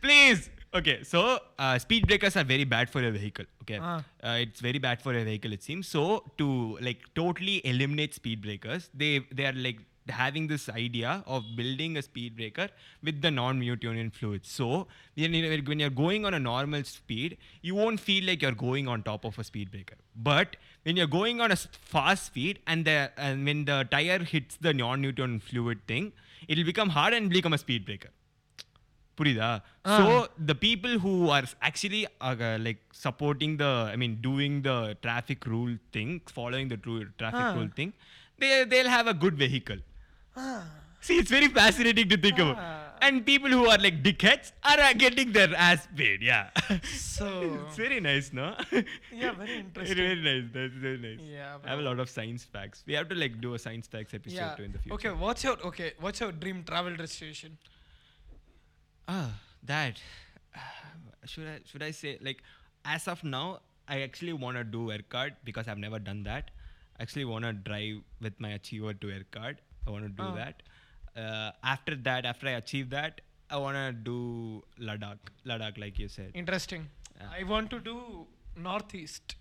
Please. 0.00 0.48
Okay, 0.74 1.02
so 1.04 1.38
uh, 1.58 1.78
speed 1.78 2.06
breakers 2.06 2.34
are 2.36 2.44
very 2.44 2.64
bad 2.64 2.88
for 2.88 3.02
a 3.06 3.10
vehicle. 3.10 3.44
Okay, 3.62 3.78
Ah. 3.80 3.96
uh, 4.24 4.36
it's 4.44 4.60
very 4.66 4.78
bad 4.78 5.02
for 5.06 5.12
a 5.14 5.22
vehicle. 5.24 5.52
It 5.56 5.62
seems 5.62 5.86
so. 5.94 6.04
To 6.38 6.46
like 6.80 7.02
totally 7.14 7.56
eliminate 7.72 8.14
speed 8.20 8.40
breakers, 8.46 8.88
they 9.02 9.10
they 9.40 9.44
are 9.50 9.52
like 9.66 9.80
having 10.20 10.46
this 10.52 10.64
idea 10.70 11.10
of 11.34 11.44
building 11.58 11.98
a 11.98 12.02
speed 12.06 12.34
breaker 12.38 12.68
with 13.08 13.20
the 13.26 13.30
non-Newtonian 13.30 14.08
fluid 14.16 14.46
So 14.52 14.68
when 15.20 15.36
you- 15.40 15.50
when 15.72 15.78
you're 15.84 15.96
going 16.00 16.24
on 16.30 16.34
a 16.38 16.40
normal 16.46 16.82
speed, 16.94 17.36
you 17.68 17.74
won't 17.82 18.00
feel 18.08 18.24
like 18.30 18.42
you're 18.46 18.58
going 18.64 18.88
on 18.94 19.04
top 19.10 19.28
of 19.30 19.38
a 19.44 19.44
speed 19.50 19.70
breaker. 19.76 19.98
But 20.30 20.56
when 20.88 20.96
you're 21.02 21.12
going 21.18 21.40
on 21.46 21.52
a 21.58 21.60
fast 21.92 22.26
speed 22.32 22.58
and 22.66 22.90
the 22.92 22.96
and 23.28 23.44
when 23.50 23.64
the 23.70 23.78
tire 23.94 24.18
hits 24.34 24.56
the 24.68 24.74
non-Newtonian 24.82 25.38
fluid 25.52 25.86
thing, 25.94 26.12
it'll 26.48 26.68
become 26.72 26.96
hard 26.98 27.12
and 27.20 27.30
become 27.38 27.52
a 27.60 27.62
speed 27.66 27.84
breaker. 27.92 28.12
புரியுதா 29.21 29.51
Ah. 29.91 29.97
so 29.97 30.05
the 30.49 30.55
people 30.65 30.93
who 31.03 31.13
are 31.35 31.43
actually 31.69 32.01
uh, 32.27 32.55
like 32.65 32.81
supporting 33.05 33.53
the 33.61 33.69
i 33.93 33.95
mean 34.01 34.13
doing 34.29 34.55
the 34.67 34.75
traffic 35.05 35.39
rule 35.53 35.75
thing 35.95 36.09
following 36.37 36.67
the 36.73 36.79
true 36.85 36.99
traffic 37.21 37.45
Ah. 37.51 37.55
rule 37.59 37.71
thing 37.79 37.91
they 38.41 38.51
they'll 38.73 38.93
have 38.97 39.07
a 39.13 39.17
good 39.23 39.37
vehicle 39.45 39.81
Ah. 40.45 40.59
see 41.07 41.17
it's 41.21 41.33
very 41.37 41.49
fascinating 41.61 42.07
to 42.13 42.17
think 42.25 42.39
about 42.45 42.59
Ah. 42.65 42.75
and 43.05 43.23
people 43.31 43.51
who 43.57 43.63
are 43.71 43.79
like 43.85 43.97
dickheads 44.07 44.47
are 44.71 44.79
uh, 44.87 44.91
getting 45.03 45.29
their 45.37 45.51
ass 45.67 45.81
paid 46.01 46.21
yeah 46.31 46.45
So. 47.15 47.27
it's 47.57 47.79
very 47.85 47.99
nice 48.09 48.27
no 48.41 48.47
Yeah, 49.21 49.31
very 49.31 49.33
Very, 49.41 49.55
interesting. 49.63 50.01
very 50.03 50.21
nice 50.29 50.45
that's 50.57 50.77
very 50.85 50.99
nice 51.07 51.21
Yeah, 51.37 51.57
i 51.65 51.71
have 51.73 51.81
a 51.85 51.87
lot 51.89 52.01
of 52.05 52.09
science 52.17 52.43
facts 52.55 52.79
we 52.91 52.95
have 52.99 53.09
to 53.13 53.17
like 53.23 53.35
do 53.47 53.51
a 53.59 53.61
science 53.65 53.87
facts 53.95 54.13
episode 54.19 54.39
Yeah. 54.43 54.53
too 54.59 54.67
in 54.69 54.73
the 54.77 54.81
future 54.83 54.95
Okay. 54.99 55.13
What's 55.25 55.43
your 55.49 55.57
okay? 55.71 55.89
What's 56.05 56.21
your 56.25 56.31
dream 56.43 56.59
travel 56.71 56.95
destination? 57.03 57.53
Ah, 59.08 59.30
that. 59.64 60.00
Should 61.24 61.46
I 61.46 61.60
should 61.64 61.82
I 61.84 61.90
say 61.92 62.18
like 62.20 62.42
as 62.84 63.06
of 63.06 63.22
now, 63.22 63.60
I 63.88 64.00
actually 64.02 64.32
want 64.32 64.56
to 64.56 64.64
do 64.64 64.86
Yercaud 64.88 65.32
because 65.44 65.68
I've 65.68 65.78
never 65.78 65.98
done 66.00 66.24
that. 66.24 66.50
I 66.98 67.02
actually 67.04 67.24
want 67.24 67.44
to 67.44 67.52
drive 67.52 67.98
with 68.20 68.40
my 68.40 68.50
Activa 68.58 69.00
to 69.00 69.06
Yercaud. 69.06 69.56
I 69.86 69.90
want 69.90 70.04
to 70.04 70.08
do 70.10 70.24
Ah. 70.28 70.34
that. 70.34 70.62
Uh, 71.16 71.52
after 71.62 71.94
that, 72.08 72.24
after 72.26 72.48
I 72.48 72.52
achieve 72.52 72.90
that, 72.90 73.20
I 73.50 73.56
want 73.56 73.76
to 73.76 73.92
do 73.92 74.62
Ladakh. 74.80 75.18
Ladakh, 75.46 75.78
like 75.78 75.98
you 75.98 76.08
said. 76.08 76.32
Interesting. 76.34 76.88
Yeah. 77.20 77.28
I 77.38 77.44
want 77.44 77.70
to 77.70 77.78
do 77.80 78.26
northeast. 78.56 79.36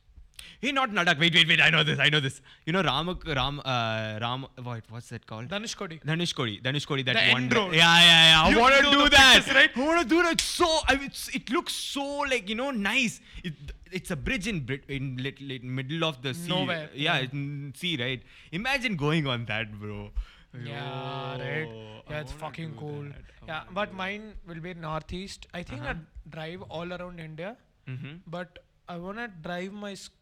Hey, 0.59 0.72
not 0.72 0.89
Ladakh. 0.91 1.19
Wait, 1.19 1.34
wait, 1.34 1.47
wait. 1.47 1.61
I 1.61 1.69
know 1.69 1.84
this. 1.84 1.99
I 1.99 2.09
know 2.09 2.19
this. 2.19 2.41
You 2.65 2.73
know 2.73 2.84
Ramak, 2.84 3.26
Ram, 3.35 3.59
uh, 3.63 4.19
Ram. 4.22 4.45
What, 4.63 4.84
what's 4.89 5.09
that 5.09 5.26
called? 5.26 5.47
Dhanushkodi. 5.49 6.03
Dhanushkodi, 6.03 6.61
Dhanushkodi, 6.61 7.05
that 7.05 7.15
The 7.15 7.31
one. 7.34 7.43
end 7.43 7.55
road. 7.55 7.73
Yeah, 7.73 7.99
yeah, 8.01 8.23
yeah. 8.31 8.43
I 8.45 8.49
You 8.49 8.59
want 8.59 8.76
to 8.76 8.91
do 8.91 9.09
that. 9.09 9.35
pictures, 9.35 9.55
right? 9.55 9.69
I 9.76 9.85
want 9.88 10.01
to 10.01 10.07
do 10.15 10.23
that. 10.23 10.41
So, 10.41 10.68
I 10.88 10.95
mean, 10.95 11.05
it's, 11.05 11.27
it 11.30 11.49
looks 11.49 11.73
so 11.73 12.05
like 12.34 12.47
you 12.49 12.55
know 12.55 12.72
nice. 12.72 13.19
It, 13.43 13.53
it's 13.91 14.11
a 14.11 14.15
bridge 14.15 14.47
in 14.47 14.61
Brit- 14.61 14.85
in 14.88 15.18
lit, 15.18 15.41
lit, 15.41 15.63
middle 15.63 16.03
of 16.05 16.22
the 16.22 16.34
sea. 16.34 16.49
Nowhere. 16.49 16.89
Yeah, 16.93 17.19
Yeah. 17.19 17.72
sea, 17.76 17.97
right? 17.99 18.22
Imagine 18.51 18.95
going 18.95 19.27
on 19.27 19.45
that, 19.45 19.73
bro. 19.80 20.11
Yeah, 20.53 21.38
Yo, 21.38 21.43
right. 21.43 21.68
I 22.07 22.11
Yeah, 22.13 22.19
it's 22.22 22.31
fucking 22.34 22.76
cool. 22.77 23.05
Yeah, 23.47 23.63
but 23.73 23.93
mine 23.93 24.34
will 24.47 24.59
be 24.59 24.73
northeast. 24.73 25.47
I 25.53 25.63
think 25.63 25.81
Uh-huh. 25.81 25.93
I 25.93 26.30
drive 26.38 26.61
all 26.63 26.93
around 26.99 27.19
India. 27.19 27.57
Mhm. 27.91 28.19
but 28.34 28.59
I 28.88 28.95
wanna 29.03 29.27
drive 29.45 29.72
my 29.84 29.93
sk- 29.95 30.18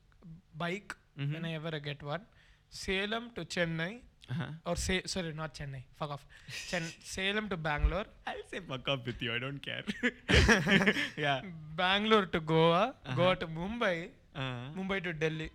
bike 0.64 0.96
Mhm. 1.18 1.34
when 1.34 1.46
I 1.46 1.54
ever 1.62 1.80
get 1.90 2.02
one. 2.04 2.26
Salem 2.70 3.26
to 3.38 3.44
Chennai, 3.56 3.92
Uh-huh. 4.32 4.48
or 4.72 4.76
say 4.86 4.98
sorry, 5.14 5.34
not 5.42 5.54
Chennai. 5.60 5.82
Fuck 6.00 6.12
off. 6.16 6.26
Chen- 6.72 6.92
Salem 7.14 7.50
to 7.54 7.58
Bangalore, 7.70 8.06
I'll 8.28 8.44
say 8.52 8.60
fuck 8.72 8.88
up 8.94 9.06
with 9.12 9.22
you. 9.26 9.32
I 9.38 9.40
don't 9.46 9.62
care. 9.70 9.84
yeah. 11.26 11.42
Bangalore 11.76 12.26
to 12.36 12.40
Goa, 12.40 12.96
Goa 13.16 13.32
Uh-huh. 13.32 13.36
to 13.44 13.48
Mumbai, 13.48 13.98
Uh, 14.36 14.68
Mumbai 14.78 14.98
to 15.08 15.12
Delhi. 15.24 15.50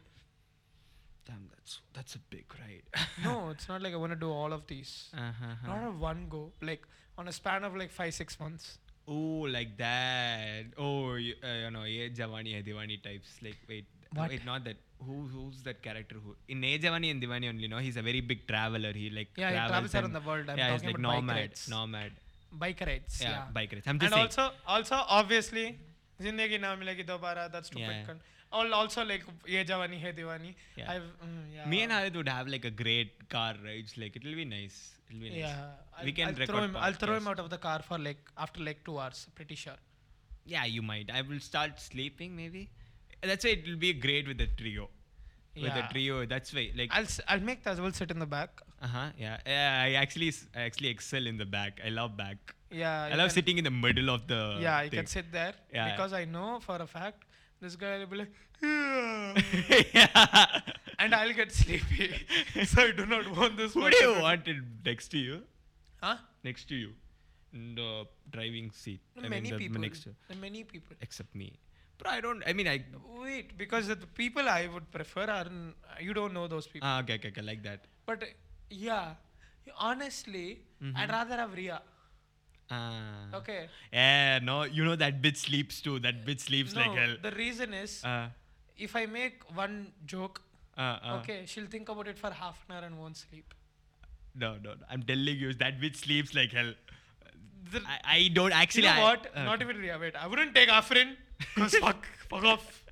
damn, 1.27 1.45
that's 1.53 1.75
that's 1.97 2.15
a 2.17 2.23
big 2.35 2.47
ride. 2.63 2.83
No, 3.27 3.35
it's 3.55 3.69
not 3.69 3.81
like 3.85 3.95
I 3.99 4.01
wanna 4.05 4.17
do 4.27 4.31
all 4.41 4.53
of 4.53 4.67
these. 4.73 4.93
uh-huh. 5.27 5.55
Not 5.69 5.85
a 5.89 5.93
one 6.09 6.29
go, 6.29 6.43
like 6.71 6.83
on 7.17 7.29
a 7.29 7.33
span 7.41 7.65
of 7.69 7.77
like 7.83 7.93
five 8.01 8.13
six 8.23 8.39
months. 8.41 8.79
Oh, 9.07 9.41
like 9.55 9.73
that. 9.77 10.75
Oh, 10.79 11.15
you, 11.15 11.35
uh, 11.45 11.57
you 11.65 11.71
know, 11.71 11.85
yeah, 11.85 12.09
Javani 12.09 12.53
and 12.59 12.65
Divani 12.67 12.97
types. 13.07 13.33
Like, 13.47 13.59
wait, 13.69 13.87
What? 14.15 14.31
wait, 14.31 14.45
not 14.45 14.65
that. 14.65 14.77
Who, 15.07 15.15
who's 15.33 15.63
that 15.65 15.83
character? 15.83 16.17
Who 16.25 16.35
in 16.49 16.63
Ye 16.63 16.79
Javani 16.79 17.11
and 17.11 17.23
Divani 17.23 17.49
only? 17.49 17.69
No, 17.69 17.79
he's 17.79 17.97
a 17.97 18.03
very 18.03 18.21
big 18.21 18.47
traveler. 18.49 18.93
He 18.93 19.11
like 19.11 19.29
Yeah, 19.37 19.51
he 19.51 19.55
travels 19.57 19.71
travels 19.91 19.95
around 19.95 20.13
the 20.19 20.21
world. 20.29 20.49
I'm 20.51 20.59
yeah, 20.59 20.73
he's 20.73 20.83
talking 20.83 20.97
like 20.97 20.99
about 20.99 21.13
bike 21.15 21.21
nomad, 21.23 21.37
rides. 21.37 21.69
nomad. 21.69 22.13
Bike 22.53 22.81
rides. 22.89 23.21
Yeah, 23.21 23.31
Yeah. 23.31 23.45
bike 23.53 23.73
rides. 23.73 23.87
I'm 23.87 23.99
just 23.99 24.15
and 24.15 24.33
saying. 24.33 24.49
also, 24.49 24.95
also 24.95 25.05
obviously, 25.21 25.67
Zindagi 26.23 26.61
Na 26.61 26.77
Milegi 26.77 27.05
Dobara. 27.07 27.51
That's 27.53 27.67
stupid. 27.69 27.89
Yeah. 27.97 28.05
con- 28.07 28.21
All 28.53 28.73
also 28.79 29.05
like 29.05 29.25
Ye 29.53 29.65
Javani 29.65 30.01
Hai 30.01 30.13
Diwani. 30.13 30.55
Yeah. 30.77 30.93
I've, 30.93 31.03
mm, 31.03 31.39
yeah. 31.55 31.67
Me 31.73 31.83
and 31.83 31.93
Harith 31.93 32.15
would 32.21 32.29
have 32.29 32.47
like 32.55 32.65
a 32.65 32.71
great 32.71 33.29
car 33.29 33.55
rides. 33.65 33.97
Like 34.03 34.15
it'll 34.21 34.37
be 34.43 34.45
nice. 34.45 34.77
It'll 35.11 35.21
be 35.25 35.31
nice. 35.31 35.39
Yeah. 35.39 35.73
We 36.05 36.11
I'll, 36.11 36.15
can 36.19 36.29
I'll 36.29 36.35
throw 36.35 36.47
record 36.47 36.65
him. 36.71 36.77
I'll 36.77 36.93
throw 37.03 37.17
him 37.17 37.27
out 37.33 37.41
of 37.45 37.51
the 37.51 37.59
car 37.59 37.81
for 37.89 37.99
like 37.99 38.23
after 38.39 38.61
like 38.69 38.85
two 38.85 38.97
hours. 38.99 39.27
Pretty 39.35 39.57
sure. 39.65 39.81
yeah, 40.53 40.65
you 40.77 40.83
might. 40.83 41.11
I 41.19 41.23
will 41.29 41.41
start 41.41 41.81
sleeping 41.81 42.37
maybe. 42.37 42.63
That's 43.27 43.45
why 43.45 43.51
it 43.51 43.67
will 43.69 43.77
be 43.77 43.93
great 43.93 44.27
with 44.29 44.39
the 44.39 44.47
trio. 44.59 44.89
With 45.57 45.73
the 45.75 45.83
trio, 45.93 46.27
that's 46.27 46.53
why 46.53 46.71
like 46.77 46.91
I'll 46.93 47.05
s- 47.05 47.21
I'll 47.29 47.41
make 47.49 47.63
Tazwal 47.65 47.95
sit 47.95 48.11
in 48.11 48.19
the 48.19 48.27
back. 48.27 48.61
uh 48.83 48.89
huh 48.95 49.11
yeah. 49.19 49.37
yeah 49.47 49.83
I 49.87 49.93
actually 50.01 50.29
s- 50.29 50.47
I 50.55 50.63
actually 50.69 50.89
excel 50.95 51.27
in 51.33 51.37
the 51.43 51.47
back. 51.57 51.81
I 51.85 51.91
love 51.99 52.17
back. 52.17 52.55
Yeah. 52.71 53.09
I 53.13 53.15
love 53.21 53.31
sitting 53.37 53.59
in 53.59 53.65
the 53.69 53.71
middle 53.85 54.11
of 54.15 54.27
the 54.33 54.41
Yeah, 54.61 54.83
you 54.83 54.91
thing. 54.91 54.99
can 55.01 55.07
sit 55.07 55.31
there 55.37 55.55
Yeah. 55.73 55.91
because 55.93 56.13
I 56.13 56.25
know 56.25 56.49
for 56.61 56.77
a 56.87 56.89
fact 56.97 57.23
this 57.61 57.77
guy 57.77 57.99
will 58.01 58.07
be 58.15 58.17
like, 58.23 58.33
yeah. 59.95 60.61
and 60.99 61.15
I'll 61.15 61.33
get 61.33 61.53
sleepy. 61.53 62.11
so 62.65 62.83
I 62.83 62.91
do 62.91 63.07
not 63.07 63.31
want 63.37 63.57
this. 63.57 63.75
What 63.75 63.93
do 63.93 63.99
you 64.07 64.21
want 64.21 64.49
it 64.49 64.57
next 64.85 65.09
to 65.15 65.19
you? 65.19 65.43
Huh? 66.03 66.17
Next 66.43 66.69
to 66.71 66.75
you, 66.75 66.91
in 67.53 67.75
the 67.77 68.05
driving 68.31 68.71
seat. 68.73 69.01
I 69.17 69.23
mean, 69.23 69.31
many 69.31 69.51
the 69.51 69.57
people. 69.59 69.81
next 69.81 70.03
to, 70.05 70.15
Many 70.41 70.65
people. 70.65 70.97
except 71.01 71.35
me. 71.35 71.53
But 71.99 72.09
I 72.09 72.21
don't. 72.21 72.43
I 72.47 72.53
mean, 72.53 72.69
I. 72.69 72.85
Wait, 73.23 73.57
because 73.57 73.87
the 73.89 73.97
people 73.97 74.49
I 74.49 74.67
would 74.67 74.91
prefer 74.91 75.25
are 75.25 75.47
you 76.01 76.13
don't 76.15 76.35
know 76.35 76.47
those 76.47 76.67
people. 76.67 76.89
Ah, 76.89 77.01
okay, 77.01 77.15
okay, 77.15 77.29
okay, 77.29 77.43
like 77.43 77.63
that. 77.63 77.85
but 78.07 78.25
yeah, 78.71 79.15
honestly, 79.79 80.59
Mm-hmm. 80.83 80.97
I'd 80.99 81.09
rather 81.11 81.37
have 81.37 81.55
Ria. 81.55 81.81
Ah. 82.71 83.29
Okay. 83.35 83.69
Yeah, 83.93 84.39
no, 84.43 84.65
you 84.65 84.85
know 84.85 84.97
that 84.97 85.23
bitch 85.23 85.39
sleeps 85.39 85.81
too. 85.81 85.99
That 85.99 86.27
bitch 86.27 86.41
sleeps 86.41 86.75
no, 86.75 86.81
like 86.83 86.99
hell. 86.99 87.17
the 87.23 87.31
reason 87.31 87.73
is 87.73 88.05
Uh, 88.05 88.29
if 88.77 88.97
I 88.97 89.07
make 89.07 89.45
one 89.55 89.93
joke, 90.05 90.43
uh, 90.77 90.81
uh. 90.81 91.19
okay, 91.21 91.45
she'll 91.47 91.67
think 91.67 91.89
about 91.89 92.09
it 92.09 92.19
for 92.19 92.31
half 92.31 92.63
an 92.69 92.75
hour 92.77 92.85
and 92.85 92.99
won't 92.99 93.17
sleep. 93.17 93.55
No, 94.35 94.57
no, 94.63 94.75
no. 94.75 94.85
I'm 94.91 95.03
telling 95.05 95.39
you, 95.39 95.55
that 95.55 95.81
bitch 95.81 95.97
sleeps 95.97 96.35
like 96.35 96.53
hell. 96.53 96.75
The- 97.73 97.83
I, 97.87 98.17
I 98.17 98.29
don't 98.29 98.53
actually. 98.53 98.89
you 98.89 98.95
know 98.95 99.03
what? 99.03 99.35
Not 99.35 99.63
even 99.63 99.79
Ria. 99.79 99.99
Wait, 99.99 100.17
I 100.17 100.27
wouldn't 100.27 100.55
take 100.55 100.69
Afrin. 100.69 101.17
Cause 101.57 101.75
fuck, 101.77 102.07
fuck 102.31 102.45
off. 102.45 102.85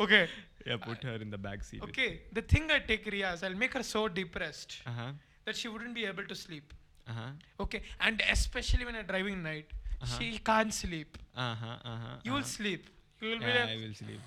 Okay, 0.00 0.28
Yeah, 0.66 0.76
put 0.78 1.02
her 1.04 1.14
in 1.16 1.30
the 1.30 1.38
back 1.38 1.62
seat. 1.64 1.82
okay. 1.82 2.22
The 2.32 2.42
thing 2.42 2.70
I 2.70 2.78
take 2.80 3.06
Ria 3.06 3.32
is 3.34 3.42
I'll 3.42 3.54
make 3.54 3.74
her 3.74 3.82
so 3.82 4.08
depressed 4.08 4.76
Uh 4.86 4.90
huh. 4.98 5.12
that 5.44 5.56
she 5.56 5.68
wouldn't 5.68 5.94
be 5.94 6.04
able 6.06 6.24
to 6.24 6.34
sleep. 6.34 6.72
Uh 7.08 7.12
huh. 7.12 7.30
Okay, 7.60 7.82
and 8.00 8.22
especially 8.30 8.84
when 8.84 8.94
you're 8.94 9.10
driving 9.14 9.42
night, 9.42 9.66
Uh-huh. 10.02 10.18
she 10.18 10.38
can't 10.50 10.72
sleep. 10.74 11.18
Uh 11.36 11.54
huh. 11.62 11.76
Uh 11.84 11.96
huh. 12.04 12.16
You 12.24 12.32
will 12.36 12.48
sleep. 12.52 12.88
You 13.20 13.28
will 13.32 13.38
be 13.38 13.46
like, 13.58 13.68
I 13.74 13.76
will 13.82 13.94
sleep. 13.94 14.20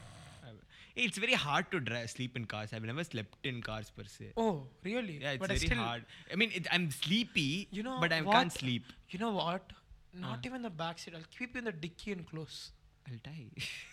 I 0.45 0.51
will. 0.51 0.61
It's 1.05 1.17
very 1.17 1.33
hard 1.45 1.65
to 1.71 2.07
sleep 2.13 2.37
in 2.37 2.45
cars. 2.53 2.71
I've 2.73 2.83
never 2.91 3.03
slept 3.03 3.47
in 3.51 3.61
cars 3.61 3.89
per 3.97 4.05
se. 4.17 4.29
oh, 4.37 4.53
really? 4.83 5.17
Yeah, 5.23 5.31
it's 5.31 5.41
but 5.41 5.51
I 5.51 5.55
very 5.55 5.67
still, 5.67 5.83
hard. 5.87 6.05
I 6.31 6.35
mean, 6.43 6.51
it, 6.61 6.67
I'm 6.71 6.89
sleepy, 6.91 7.67
You 7.71 7.83
know 7.89 7.97
but 8.05 8.13
I 8.13 8.21
what? 8.21 8.35
can't 8.37 8.53
sleep. 8.61 8.93
You 9.09 9.19
know 9.25 9.31
what? 9.41 9.73
Not 10.13 10.37
Uh. 10.37 10.49
even 10.51 10.61
the 10.69 10.69
back 10.83 10.99
seat. 10.99 11.13
I'll 11.19 11.29
keep 11.37 11.55
you 11.55 11.59
in 11.59 11.65
the 11.65 11.77
dicky 11.87 12.13
and 12.13 12.25
close. 12.33 12.71
I'll 13.07 13.19
die. 13.23 13.47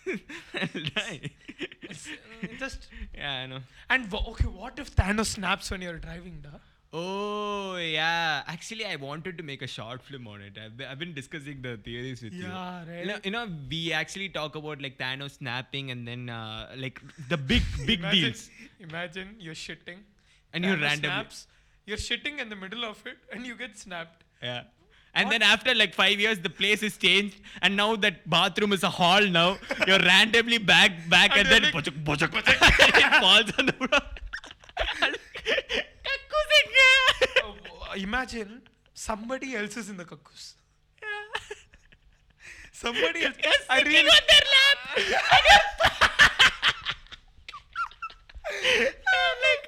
I'll 0.61 0.83
die. 0.95 1.31
It's, 1.83 2.07
uh, 2.07 2.47
just 2.59 2.87
yeah, 3.15 3.31
I 3.31 3.45
know. 3.47 3.59
and 3.89 4.13
okay, 4.13 4.45
what 4.47 4.79
if 4.79 4.95
Thanos 4.95 5.27
snaps 5.27 5.69
when 5.71 5.81
you're 5.81 5.99
driving, 5.99 6.39
da? 6.41 6.49
Oh 6.95 7.75
yeah, 7.77 8.43
actually, 8.47 8.85
I 8.85 8.95
wanted 8.97 9.37
to 9.39 9.43
make 9.43 9.61
a 9.63 9.67
short 9.67 10.03
film 10.03 10.27
on 10.27 10.41
it. 10.41 10.57
I've 10.63 10.77
been, 10.77 10.87
I've 10.87 10.99
been 10.99 11.13
discussing 11.13 11.61
the 11.61 11.77
theories 11.77 12.21
with 12.21 12.33
you. 12.33 12.43
Yeah, 12.43 12.83
You 12.99 13.05
know, 13.05 13.13
right. 13.13 13.25
you 13.25 13.31
know, 13.31 13.47
we 13.69 13.93
actually 13.93 14.29
talk 14.29 14.55
about 14.55 14.81
like 14.81 14.97
Thanos 14.99 15.37
snapping 15.37 15.89
and 15.91 16.07
then 16.07 16.29
uh, 16.29 16.69
like 16.77 17.01
the 17.29 17.37
big 17.37 17.63
big 17.87 17.99
imagine, 17.99 18.21
deals. 18.21 18.49
Imagine 18.79 19.35
you're 19.39 19.55
shitting, 19.55 19.99
And 20.53 20.63
you 20.63 20.71
Thanos 20.71 20.81
randomly- 20.81 20.99
snaps. 21.09 21.47
You're 21.85 21.97
shitting 21.97 22.39
in 22.39 22.47
the 22.49 22.55
middle 22.55 22.85
of 22.85 23.05
it, 23.05 23.17
and 23.31 23.45
you 23.45 23.55
get 23.57 23.77
snapped. 23.77 24.23
Yeah. 24.41 24.63
And 25.15 25.25
What? 25.27 25.31
then 25.31 25.41
after 25.43 25.75
like 25.75 25.93
five 25.93 26.19
years, 26.19 26.39
the 26.39 26.49
place 26.49 26.81
is 26.81 26.97
changed, 26.97 27.37
and 27.61 27.75
now 27.77 27.95
that 27.97 28.27
bathroom 28.29 28.73
is 28.73 28.83
a 28.83 28.89
hall. 28.89 29.21
Now 29.25 29.57
you're 29.85 29.99
randomly 29.99 30.57
back, 30.57 31.07
back, 31.09 31.37
and, 31.37 31.47
And 31.47 31.63
then 31.65 31.71
like, 31.71 31.85
bojak, 31.85 32.03
bojak, 32.03 32.31
it 32.35 33.21
falls 33.21 33.51
on 33.59 33.65
the 33.67 33.73
floor. 33.73 34.01
Oh, 37.43 37.93
imagine 37.95 38.61
somebody 38.93 39.55
else 39.55 39.77
is 39.77 39.89
in 39.89 39.97
the 39.97 40.05
kakus. 40.05 40.53
Somebody 42.71 43.23
else. 43.23 43.35
I 43.69 43.81
really. 43.81 43.99
on 43.99 44.25
their 44.27 44.45
lap. 44.55 44.77
I'm 48.53 49.37
like, 49.47 49.63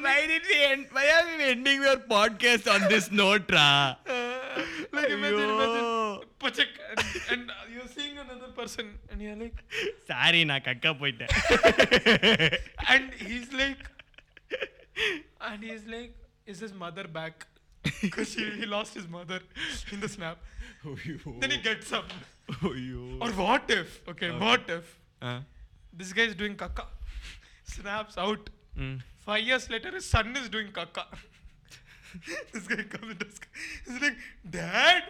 why 0.00 0.26
we 0.26 0.64
end? 0.64 0.86
Why 0.92 1.06
are 1.16 1.36
we 1.36 1.44
ending 1.44 1.82
your 1.82 1.96
podcast 1.96 2.72
on 2.72 2.88
this 2.88 3.10
note, 3.10 3.50
Ra? 3.50 3.96
like 4.92 5.10
imagine, 5.10 5.50
imagine, 5.50 6.20
Pachak, 6.40 6.68
and, 7.30 7.40
and 7.40 7.50
you're 7.72 7.86
seeing 7.86 8.16
another 8.18 8.48
person, 8.48 8.98
and 9.10 9.20
you're 9.20 9.36
like, 9.36 9.62
sorry, 10.06 10.44
na 10.44 10.58
kakka 10.60 10.98
poita. 10.98 11.28
and 12.88 13.12
he's 13.14 13.52
like, 13.52 13.90
and 15.40 15.62
he's 15.62 15.86
like, 15.86 16.14
is 16.46 16.60
his 16.60 16.72
mother 16.72 17.04
back? 17.04 17.46
Because 18.02 18.34
he, 18.34 18.44
he 18.50 18.66
lost 18.66 18.94
his 18.94 19.08
mother 19.08 19.40
in 19.92 20.00
the 20.00 20.08
snap. 20.08 20.38
Oh, 20.86 20.96
then 21.38 21.50
he 21.50 21.58
gets 21.58 21.92
up. 21.92 22.04
Oh, 22.62 22.74
or 23.20 23.30
what 23.30 23.64
if? 23.68 24.02
Okay, 24.08 24.30
okay. 24.30 24.38
what 24.38 24.68
if? 24.68 24.98
Uh. 25.20 25.40
This 25.92 26.12
guy 26.12 26.22
is 26.22 26.34
doing 26.34 26.56
kaka. 26.56 26.86
Snaps 27.64 28.16
out. 28.18 28.50
Mm. 28.78 29.00
Five 29.20 29.42
years 29.44 29.68
later, 29.70 29.90
his 29.90 30.06
son 30.06 30.36
is 30.36 30.48
doing 30.48 30.72
kaka. 30.72 31.06
this 32.52 32.66
guy 32.66 32.82
comes 32.82 33.10
and 33.10 33.18
does. 33.18 33.40
He's 33.86 34.02
like, 34.02 34.16
Dad, 34.48 35.04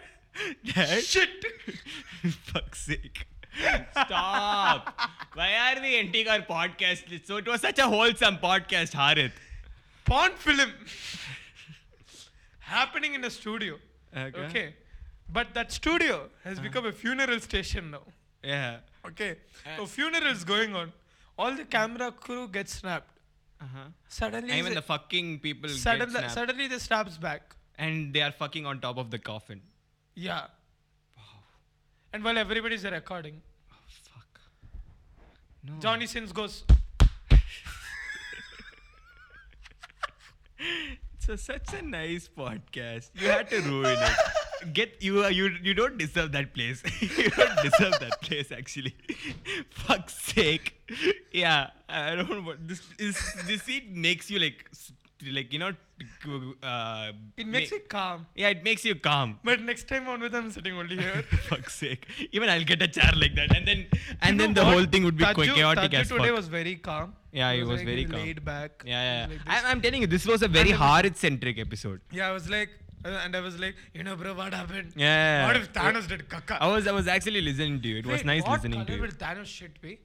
Dad? 0.64 1.02
shit. 1.02 1.44
fuck's 2.44 2.80
sake. 2.82 3.26
Stop. 3.92 4.98
Why 5.34 5.74
are 5.74 5.80
we 5.80 5.96
ending 5.98 6.28
our 6.28 6.40
podcast? 6.40 7.26
So 7.26 7.36
it 7.36 7.48
was 7.48 7.60
such 7.60 7.78
a 7.78 7.86
wholesome 7.86 8.38
podcast, 8.38 8.92
Harith. 8.92 9.32
Porn 10.04 10.32
film 10.32 10.70
happening 12.60 13.14
in 13.14 13.24
a 13.24 13.30
studio. 13.30 13.76
Okay. 14.16 14.40
Okay. 14.40 14.74
But 15.32 15.54
that 15.54 15.72
studio 15.72 16.28
has 16.44 16.58
become 16.58 16.86
a 16.86 16.92
funeral 16.92 17.40
station 17.40 17.90
now. 17.92 18.02
Yeah. 18.42 18.78
Okay. 19.06 19.36
Uh. 19.64 19.76
so 19.78 19.86
funerals 19.86 20.44
going 20.44 20.74
on. 20.74 20.92
All 21.38 21.54
the 21.54 21.64
camera 21.64 22.12
crew 22.12 22.48
gets 22.48 22.74
snapped. 22.74 23.19
Uh-huh. 23.62 23.88
Suddenly, 24.08 24.52
Even 24.58 24.70
the- 24.74 24.80
the 24.80 24.82
fucking 24.82 25.40
people 25.40 25.68
suddenly, 25.70 26.28
suddenly 26.28 26.66
the 26.68 26.80
snaps 26.80 27.18
back. 27.18 27.54
and 27.78 28.14
they 28.14 28.22
are 28.22 28.32
fucking 28.32 28.64
on 28.66 28.80
top 28.80 28.96
of 28.98 29.10
the 29.10 29.18
coffin. 29.18 29.60
Yeah. 30.14 30.46
Wow. 31.16 31.22
And 32.12 32.24
while 32.24 32.38
everybody's 32.38 32.84
recording, 32.84 33.42
Oh, 33.70 33.76
fuck. 33.88 34.40
No. 35.64 35.74
Johnny 35.80 36.06
Sins 36.06 36.32
goes, 36.32 36.64
It's 41.14 41.28
a, 41.28 41.36
such 41.38 41.72
a 41.74 41.82
nice 41.82 42.28
podcast. 42.28 43.10
You 43.14 43.28
had 43.28 43.48
to 43.50 43.60
ruin 43.62 43.98
it. 43.98 44.16
Get 44.72 45.02
you 45.02 45.26
you 45.28 45.50
you 45.62 45.74
don't 45.74 45.96
deserve 45.98 46.32
that 46.32 46.52
place. 46.54 46.82
you 47.00 47.30
don't 47.30 47.62
deserve 47.62 47.98
that 48.00 48.20
place 48.22 48.52
actually. 48.52 48.94
Fuck's 49.70 50.14
sake. 50.14 50.74
Yeah, 51.32 51.70
I 51.88 52.14
don't 52.14 52.30
know 52.30 52.42
what 52.42 52.66
this 52.68 52.82
is. 52.98 53.18
This 53.46 53.62
seat 53.62 53.90
makes 53.94 54.30
you 54.30 54.38
like 54.38 54.68
like 55.38 55.52
you 55.52 55.58
know. 55.58 55.72
Uh, 56.62 57.12
it 57.36 57.46
makes 57.46 57.70
ma- 57.70 57.76
it 57.76 57.88
calm. 57.90 58.26
Yeah, 58.34 58.48
it 58.48 58.64
makes 58.64 58.84
you 58.84 58.94
calm. 58.94 59.38
But 59.44 59.60
next 59.60 59.86
time 59.88 60.08
on 60.08 60.20
with 60.20 60.34
I'm 60.34 60.50
sitting 60.50 60.74
only 60.74 60.96
here. 60.96 61.22
Fuck's 61.48 61.74
sake. 61.74 62.06
Even 62.32 62.48
I'll 62.48 62.64
get 62.64 62.80
a 62.82 62.88
chair 62.88 63.10
like 63.14 63.34
that, 63.34 63.54
and 63.54 63.66
then 63.68 63.86
and 64.22 64.32
You 64.40 64.46
then 64.46 64.54
the 64.54 64.64
what? 64.64 64.72
whole 64.74 64.84
thing 64.86 65.04
would 65.04 65.16
be 65.18 65.24
Taju- 65.24 65.54
chaotic 65.54 65.90
Taju 65.92 66.00
as 66.00 66.08
today 66.08 66.26
fuck. 66.28 66.36
was 66.36 66.48
very 66.48 66.76
calm. 66.76 67.14
Yeah, 67.32 67.52
he 67.52 67.62
was 67.62 67.78
like 67.80 67.86
very 67.86 68.04
calm. 68.06 68.20
laid 68.20 68.44
back. 68.44 68.82
yeah, 68.86 68.92
yeah. 69.02 69.20
Yeah. 69.20 69.26
like. 69.28 69.40
I'm, 69.46 69.66
I'm 69.66 69.80
telling 69.82 70.00
you, 70.00 70.06
this 70.06 70.26
was 70.26 70.42
a 70.42 70.48
very 70.48 70.70
was- 70.70 70.80
Harith 70.80 71.16
centric 71.18 71.58
episode. 71.58 72.00
Yeah, 72.10 72.28
I 72.28 72.32
was 72.32 72.48
like, 72.48 72.70
uh, 72.70 72.89
and 73.04 73.34
I 73.36 73.40
was 73.40 73.58
like, 73.58 73.76
you 73.94 74.02
know, 74.04 74.16
bro, 74.16 74.34
what 74.34 74.52
happened? 74.54 74.92
Yeah. 74.96 75.46
What 75.46 75.56
if 75.56 75.72
Thanos 75.72 76.06
did 76.08 76.28
caca? 76.28 76.58
I 76.60 76.66
was 76.68 76.86
I 76.86 76.92
was 76.92 77.08
actually 77.08 77.40
listening 77.40 77.80
to 77.82 77.88
you. 77.88 77.98
It 77.98 78.06
was 78.06 78.18
Wait, 78.18 78.26
nice 78.26 78.42
what 78.42 78.52
listening 78.58 78.80
to 78.80 78.84
color 78.86 78.96
you. 78.96 79.02
will 79.02 79.10
Thanos 79.24 79.46
shit 79.46 79.80
be? 79.80 79.98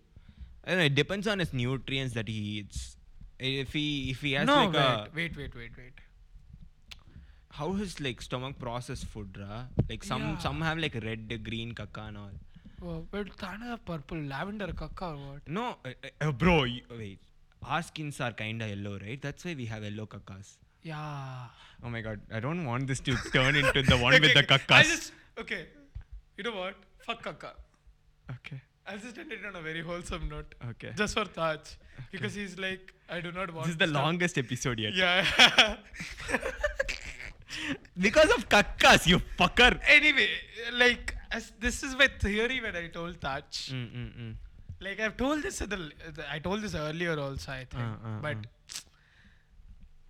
I 0.63 0.69
don't 0.69 0.77
know, 0.79 0.85
it 0.85 0.95
depends 0.95 1.27
on 1.27 1.39
his 1.39 1.53
nutrients 1.53 2.13
that 2.15 2.27
he 2.27 2.33
eats. 2.59 2.97
If 3.37 3.73
he 3.73 4.09
if 4.11 4.21
he 4.21 4.33
has 4.33 4.47
no, 4.47 4.65
like 4.65 4.73
wait, 4.73 4.81
a 4.81 5.09
wait, 5.15 5.37
wait, 5.37 5.55
wait, 5.55 5.71
wait. 5.77 5.93
how 7.57 7.73
his 7.73 7.99
like 7.99 8.21
stomach 8.21 8.57
process 8.59 9.03
food, 9.03 9.37
ra? 9.41 9.65
Like 9.89 10.03
some 10.03 10.21
Yeah. 10.23 10.37
some 10.37 10.61
have 10.61 10.77
like 10.77 10.95
red, 11.03 11.43
green 11.43 11.73
caca 11.73 12.07
and 12.07 12.17
all. 12.17 12.31
Oh, 12.81 13.05
but 13.11 13.27
Thanos 13.37 13.69
have 13.73 13.85
purple, 13.85 14.17
lavender 14.17 14.67
caca 14.67 15.11
or 15.13 15.17
what? 15.33 15.47
No, 15.47 15.77
uh, 15.85 15.93
uh, 16.21 16.31
bro. 16.31 16.63
You, 16.63 16.81
wait, 16.97 17.19
our 17.63 17.81
skins 17.81 18.19
are 18.21 18.31
kinda 18.31 18.67
yellow, 18.73 18.97
right? 18.99 19.21
That's 19.21 19.45
why 19.45 19.53
we 19.55 19.65
have 19.65 19.83
yellow 19.83 20.05
cacas. 20.05 20.57
Yeah. 20.85 21.47
Oh 21.83 21.89
my 21.89 22.01
god, 22.01 22.19
I 22.31 22.39
don't 22.39 22.63
want 22.65 22.87
this 22.87 22.99
to 23.01 23.15
turn 23.33 23.55
into 23.55 23.81
the 23.81 23.97
one 23.97 24.13
with 24.25 24.33
the 24.33 24.43
okay. 24.43 24.57
cacas. 24.57 24.79
I 24.79 24.83
just 24.83 25.11
okay. 25.39 25.65
You 26.37 26.43
know 26.43 26.55
what? 26.55 26.75
Fuck 27.05 27.23
caca. 27.23 27.51
okay, 28.35 28.61
I'll 28.87 28.99
just 28.99 29.17
end 29.17 29.31
it 29.31 29.45
on 29.49 29.55
a 29.55 29.61
very 29.61 29.81
wholesome 29.81 30.29
note. 30.29 30.53
okay. 30.69 30.91
Just 30.95 31.15
for 31.17 31.25
Taj. 31.25 31.59
Because 32.11 32.33
he's 32.35 32.59
like, 32.59 32.93
I 33.09 33.19
do 33.21 33.31
not 33.31 33.53
want 33.53 33.65
this 33.65 33.73
is 33.73 33.77
the 33.77 33.87
stuff. 33.87 34.03
longest 34.03 34.37
episode 34.37 34.79
yet. 34.79 34.93
Yeah. 34.93 35.77
Because 37.97 38.29
of 38.35 38.49
cacas, 38.49 39.07
you 39.07 39.21
fucker. 39.39 39.79
anyway, 39.87 40.29
like 40.73 41.15
as 41.31 41.51
this 41.59 41.83
is 41.83 41.95
my 41.95 42.09
theory 42.19 42.59
when 42.61 42.75
I 42.75 42.87
told 42.87 43.19
Taj. 43.21 43.69
Mm, 43.71 43.91
mm, 43.99 44.09
mm. 44.21 44.33
Like 44.81 44.99
I've 44.99 45.15
told 45.15 45.41
this 45.41 45.61
at 45.61 45.69
the, 45.69 45.91
I 46.29 46.39
told 46.39 46.61
this 46.61 46.75
earlier 46.75 47.17
also 47.17 47.51
I 47.51 47.65
think. 47.65 47.83
Uh, 47.83 48.07
uh, 48.07 48.19
but 48.21 48.37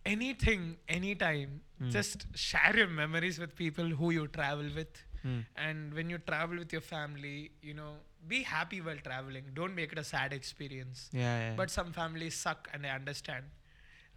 anything, 0.05 0.77
anytime, 0.87 1.61
Mm. 1.81 1.91
just 1.91 2.25
share 2.35 2.75
your 2.77 2.87
memories 2.87 3.37
with 3.39 3.55
people 3.55 3.89
who 4.01 4.11
you 4.11 4.27
travel 4.27 4.69
with. 4.75 5.01
Mm. 5.25 5.45
And 5.55 5.93
when 5.93 6.09
you 6.09 6.17
travel 6.19 6.57
with 6.63 6.71
your 6.71 6.81
family, 6.81 7.51
you 7.61 7.73
know, 7.73 7.91
be 8.27 8.43
happy 8.43 8.79
while 8.81 8.97
traveling. 9.07 9.51
Don't 9.53 9.75
make 9.75 9.91
it 9.91 9.97
a 9.97 10.03
sad 10.03 10.33
experience. 10.33 11.09
Yeah, 11.11 11.21
yeah. 11.49 11.53
But 11.55 11.71
some 11.71 11.91
families 11.91 12.35
suck 12.35 12.69
and 12.73 12.85
I 12.85 12.89
understand. 12.89 13.45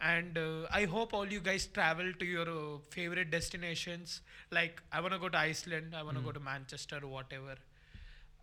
And 0.00 0.38
uh, 0.38 0.66
I 0.70 0.84
hope 0.84 1.12
all 1.12 1.26
you 1.26 1.40
guys 1.40 1.66
travel 1.66 2.12
to 2.20 2.24
your 2.24 2.48
uh, 2.48 2.78
favorite 2.90 3.30
destinations. 3.32 4.20
Like, 4.50 4.80
I 4.92 5.00
want 5.00 5.12
to 5.14 5.18
go 5.18 5.28
to 5.28 5.38
Iceland, 5.38 5.94
I 5.96 6.02
want 6.04 6.16
to 6.18 6.22
Mm. 6.22 6.26
go 6.26 6.32
to 6.32 6.40
Manchester, 6.40 7.00
whatever. 7.06 7.56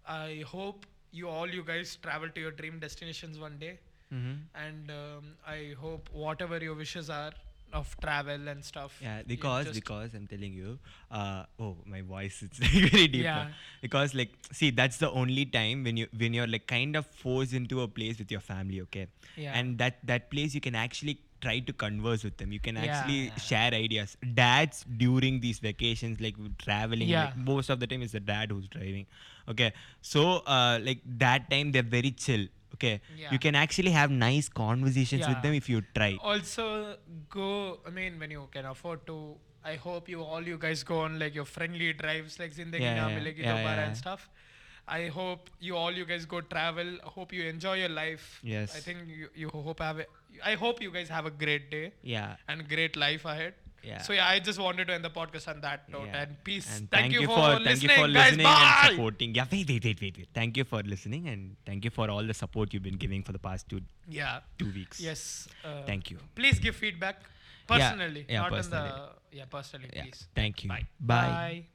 I 0.07 0.43
hope 0.47 0.85
you 1.11 1.29
all 1.29 1.47
you 1.47 1.63
guys 1.63 1.97
travel 2.01 2.29
to 2.29 2.41
your 2.41 2.51
dream 2.51 2.79
destinations 2.79 3.39
one 3.39 3.57
day. 3.57 3.79
Mhm. 4.15 4.35
And 4.65 4.91
um, 4.91 5.25
I 5.45 5.73
hope 5.79 6.09
whatever 6.25 6.59
your 6.67 6.75
wishes 6.75 7.09
are 7.09 7.31
of 7.73 7.93
travel 8.01 8.47
and 8.47 8.63
stuff. 8.63 8.97
Yeah, 9.01 9.21
because 9.27 9.67
because 9.77 10.13
I'm 10.13 10.27
telling 10.33 10.53
you, 10.53 10.77
uh, 11.11 11.43
oh 11.59 11.75
my 11.93 12.01
voice 12.01 12.41
it's 12.47 12.59
like 12.61 12.71
very 12.91 13.07
deep. 13.07 13.23
now. 13.25 13.37
Yeah. 13.47 13.47
Because 13.81 14.13
like, 14.19 14.31
see, 14.59 14.69
that's 14.81 14.97
the 15.05 15.11
only 15.23 15.45
time 15.57 15.83
when 15.83 15.97
you 15.97 16.07
when 16.23 16.33
you're 16.39 16.47
like 16.55 16.67
kind 16.67 16.95
of 17.01 17.05
forced 17.23 17.53
into 17.61 17.81
a 17.81 17.87
place 17.99 18.19
with 18.19 18.31
your 18.37 18.39
family, 18.49 18.81
okay? 18.87 19.07
Yeah. 19.35 19.57
And 19.59 19.77
that 19.79 19.99
that 20.13 20.29
place 20.31 20.55
you 20.59 20.61
can 20.61 20.75
actually 20.85 21.19
try 21.41 21.59
to 21.59 21.73
converse 21.73 22.23
with 22.23 22.37
them. 22.37 22.51
You 22.53 22.59
can 22.67 22.75
Yeah. 22.75 22.85
actually 22.85 23.31
share 23.49 23.73
ideas. 23.83 24.15
Dads 24.41 24.85
during 25.05 25.41
these 25.41 25.59
vacations, 25.59 26.21
like 26.27 26.35
traveling, 26.67 27.09
Yeah. 27.09 27.25
like 27.25 27.37
most 27.53 27.69
of 27.69 27.79
the 27.85 27.87
time 27.95 28.01
it's 28.09 28.13
the 28.13 28.25
dad 28.33 28.51
who's 28.57 28.67
driving. 28.79 29.05
Okay, 29.53 29.73
so 30.01 30.21
uh, 30.57 30.79
like 30.81 31.01
that 31.25 31.49
time 31.51 31.71
they're 31.73 31.91
very 31.97 32.11
chill. 32.11 32.47
Okay, 32.75 32.93
Yeah. 33.23 33.31
you 33.33 33.39
can 33.47 33.55
actually 33.63 33.91
have 33.97 34.11
nice 34.21 34.47
conversations 34.61 35.27
with 35.31 35.41
them 35.47 35.53
if 35.61 35.67
you 35.73 35.81
try. 35.99 36.11
also 36.33 36.65
go 37.37 37.49
i 37.89 37.91
mean 37.99 38.17
when 38.23 38.31
you 38.35 38.43
can 38.55 38.65
afford 38.71 39.01
to 39.09 39.15
i 39.71 39.75
hope 39.85 40.09
you 40.13 40.23
all 40.33 40.49
you 40.53 40.57
guys 40.65 40.81
go 40.91 40.97
on 41.05 41.17
like 41.23 41.37
your 41.39 41.45
friendly 41.55 41.89
drives 42.01 42.33
like 42.41 42.53
zindagi 42.59 42.85
Yeah, 42.87 42.97
na 42.99 43.05
yeah, 43.07 43.15
milegi 43.17 43.43
yeah, 43.45 43.51
dobara 43.51 43.75
yeah. 43.81 43.85
and 43.87 43.97
stuff 44.03 44.23
i 44.99 45.01
hope 45.17 45.49
you 45.67 45.77
all 45.81 45.93
you 46.01 46.05
guys 46.13 46.25
go 46.33 46.39
travel 46.55 46.89
I 47.09 47.11
hope 47.17 47.31
you 47.37 47.43
enjoy 47.53 47.75
your 47.83 47.93
life 48.01 48.25
Yes. 48.53 48.75
i 48.79 48.81
think 48.87 48.99
you, 49.19 49.29
you 49.43 49.49
hope 49.67 49.79
have 49.87 49.99
a, 50.03 50.07
i 50.51 50.55
hope 50.63 50.83
you 50.87 50.91
guys 50.97 51.09
have 51.17 51.25
a 51.31 51.35
great 51.45 51.65
day 51.77 51.85
Yeah. 52.15 52.35
and 52.53 52.67
great 52.73 52.95
life 53.05 53.25
ahead 53.35 53.53
Yeah. 53.83 54.01
so 54.01 54.13
yeah 54.13 54.27
i 54.27 54.39
just 54.39 54.59
wanted 54.59 54.87
to 54.87 54.93
end 54.93 55.03
the 55.05 55.09
podcast 55.09 55.47
on 55.47 55.61
that 55.61 55.87
note 55.89 56.07
Yeah. 56.07 56.21
and 56.21 56.43
peace 56.43 56.69
And 56.77 56.89
thank, 56.89 57.13
you, 57.13 57.25
for, 57.27 57.35
thank 57.35 57.65
listening, 57.65 57.89
you 57.89 57.95
for 57.95 58.07
guys 58.07 58.31
listening 58.31 58.43
bye 58.45 58.79
and 58.83 58.89
supporting. 58.95 59.35
Yeah, 59.35 59.45
wait, 59.51 59.67
wait, 59.69 59.83
wait, 59.83 60.01
wait, 60.01 60.17
wait. 60.17 60.27
Thank 60.33 60.57
you 60.57 60.63
for 60.63 60.81
listening 60.83 61.27
and 61.27 61.55
thank 61.65 61.85
you 61.85 61.91
for 61.91 62.09
all 62.09 62.23
the 62.23 62.33
support 62.33 62.73
you've 62.73 62.83
been 62.83 62.97
giving 62.97 63.21
for 63.21 63.31
the 63.31 63.39
past 63.39 63.69
two 63.69 63.81
yeah 64.07 64.39
two 64.57 64.71
weeks. 64.73 64.99
yes 64.99 65.47
uh, 65.63 65.83
Thank 65.85 66.09
you. 66.11 66.17
please 66.35 66.57
give 66.59 66.75
feedback 66.75 67.17
personally 67.67 68.25
yeah, 68.27 68.41
not 68.41 68.51
personally. 68.51 68.89
in 68.89 68.95
the 68.95 69.37
yeah 69.37 69.45
personally 69.57 69.89
Yeah. 69.93 70.03
please 70.03 70.27
Thank 70.35 70.63
you. 70.63 70.69
Bye. 70.69 70.85
Bye. 70.99 71.27
Bye. 71.27 71.65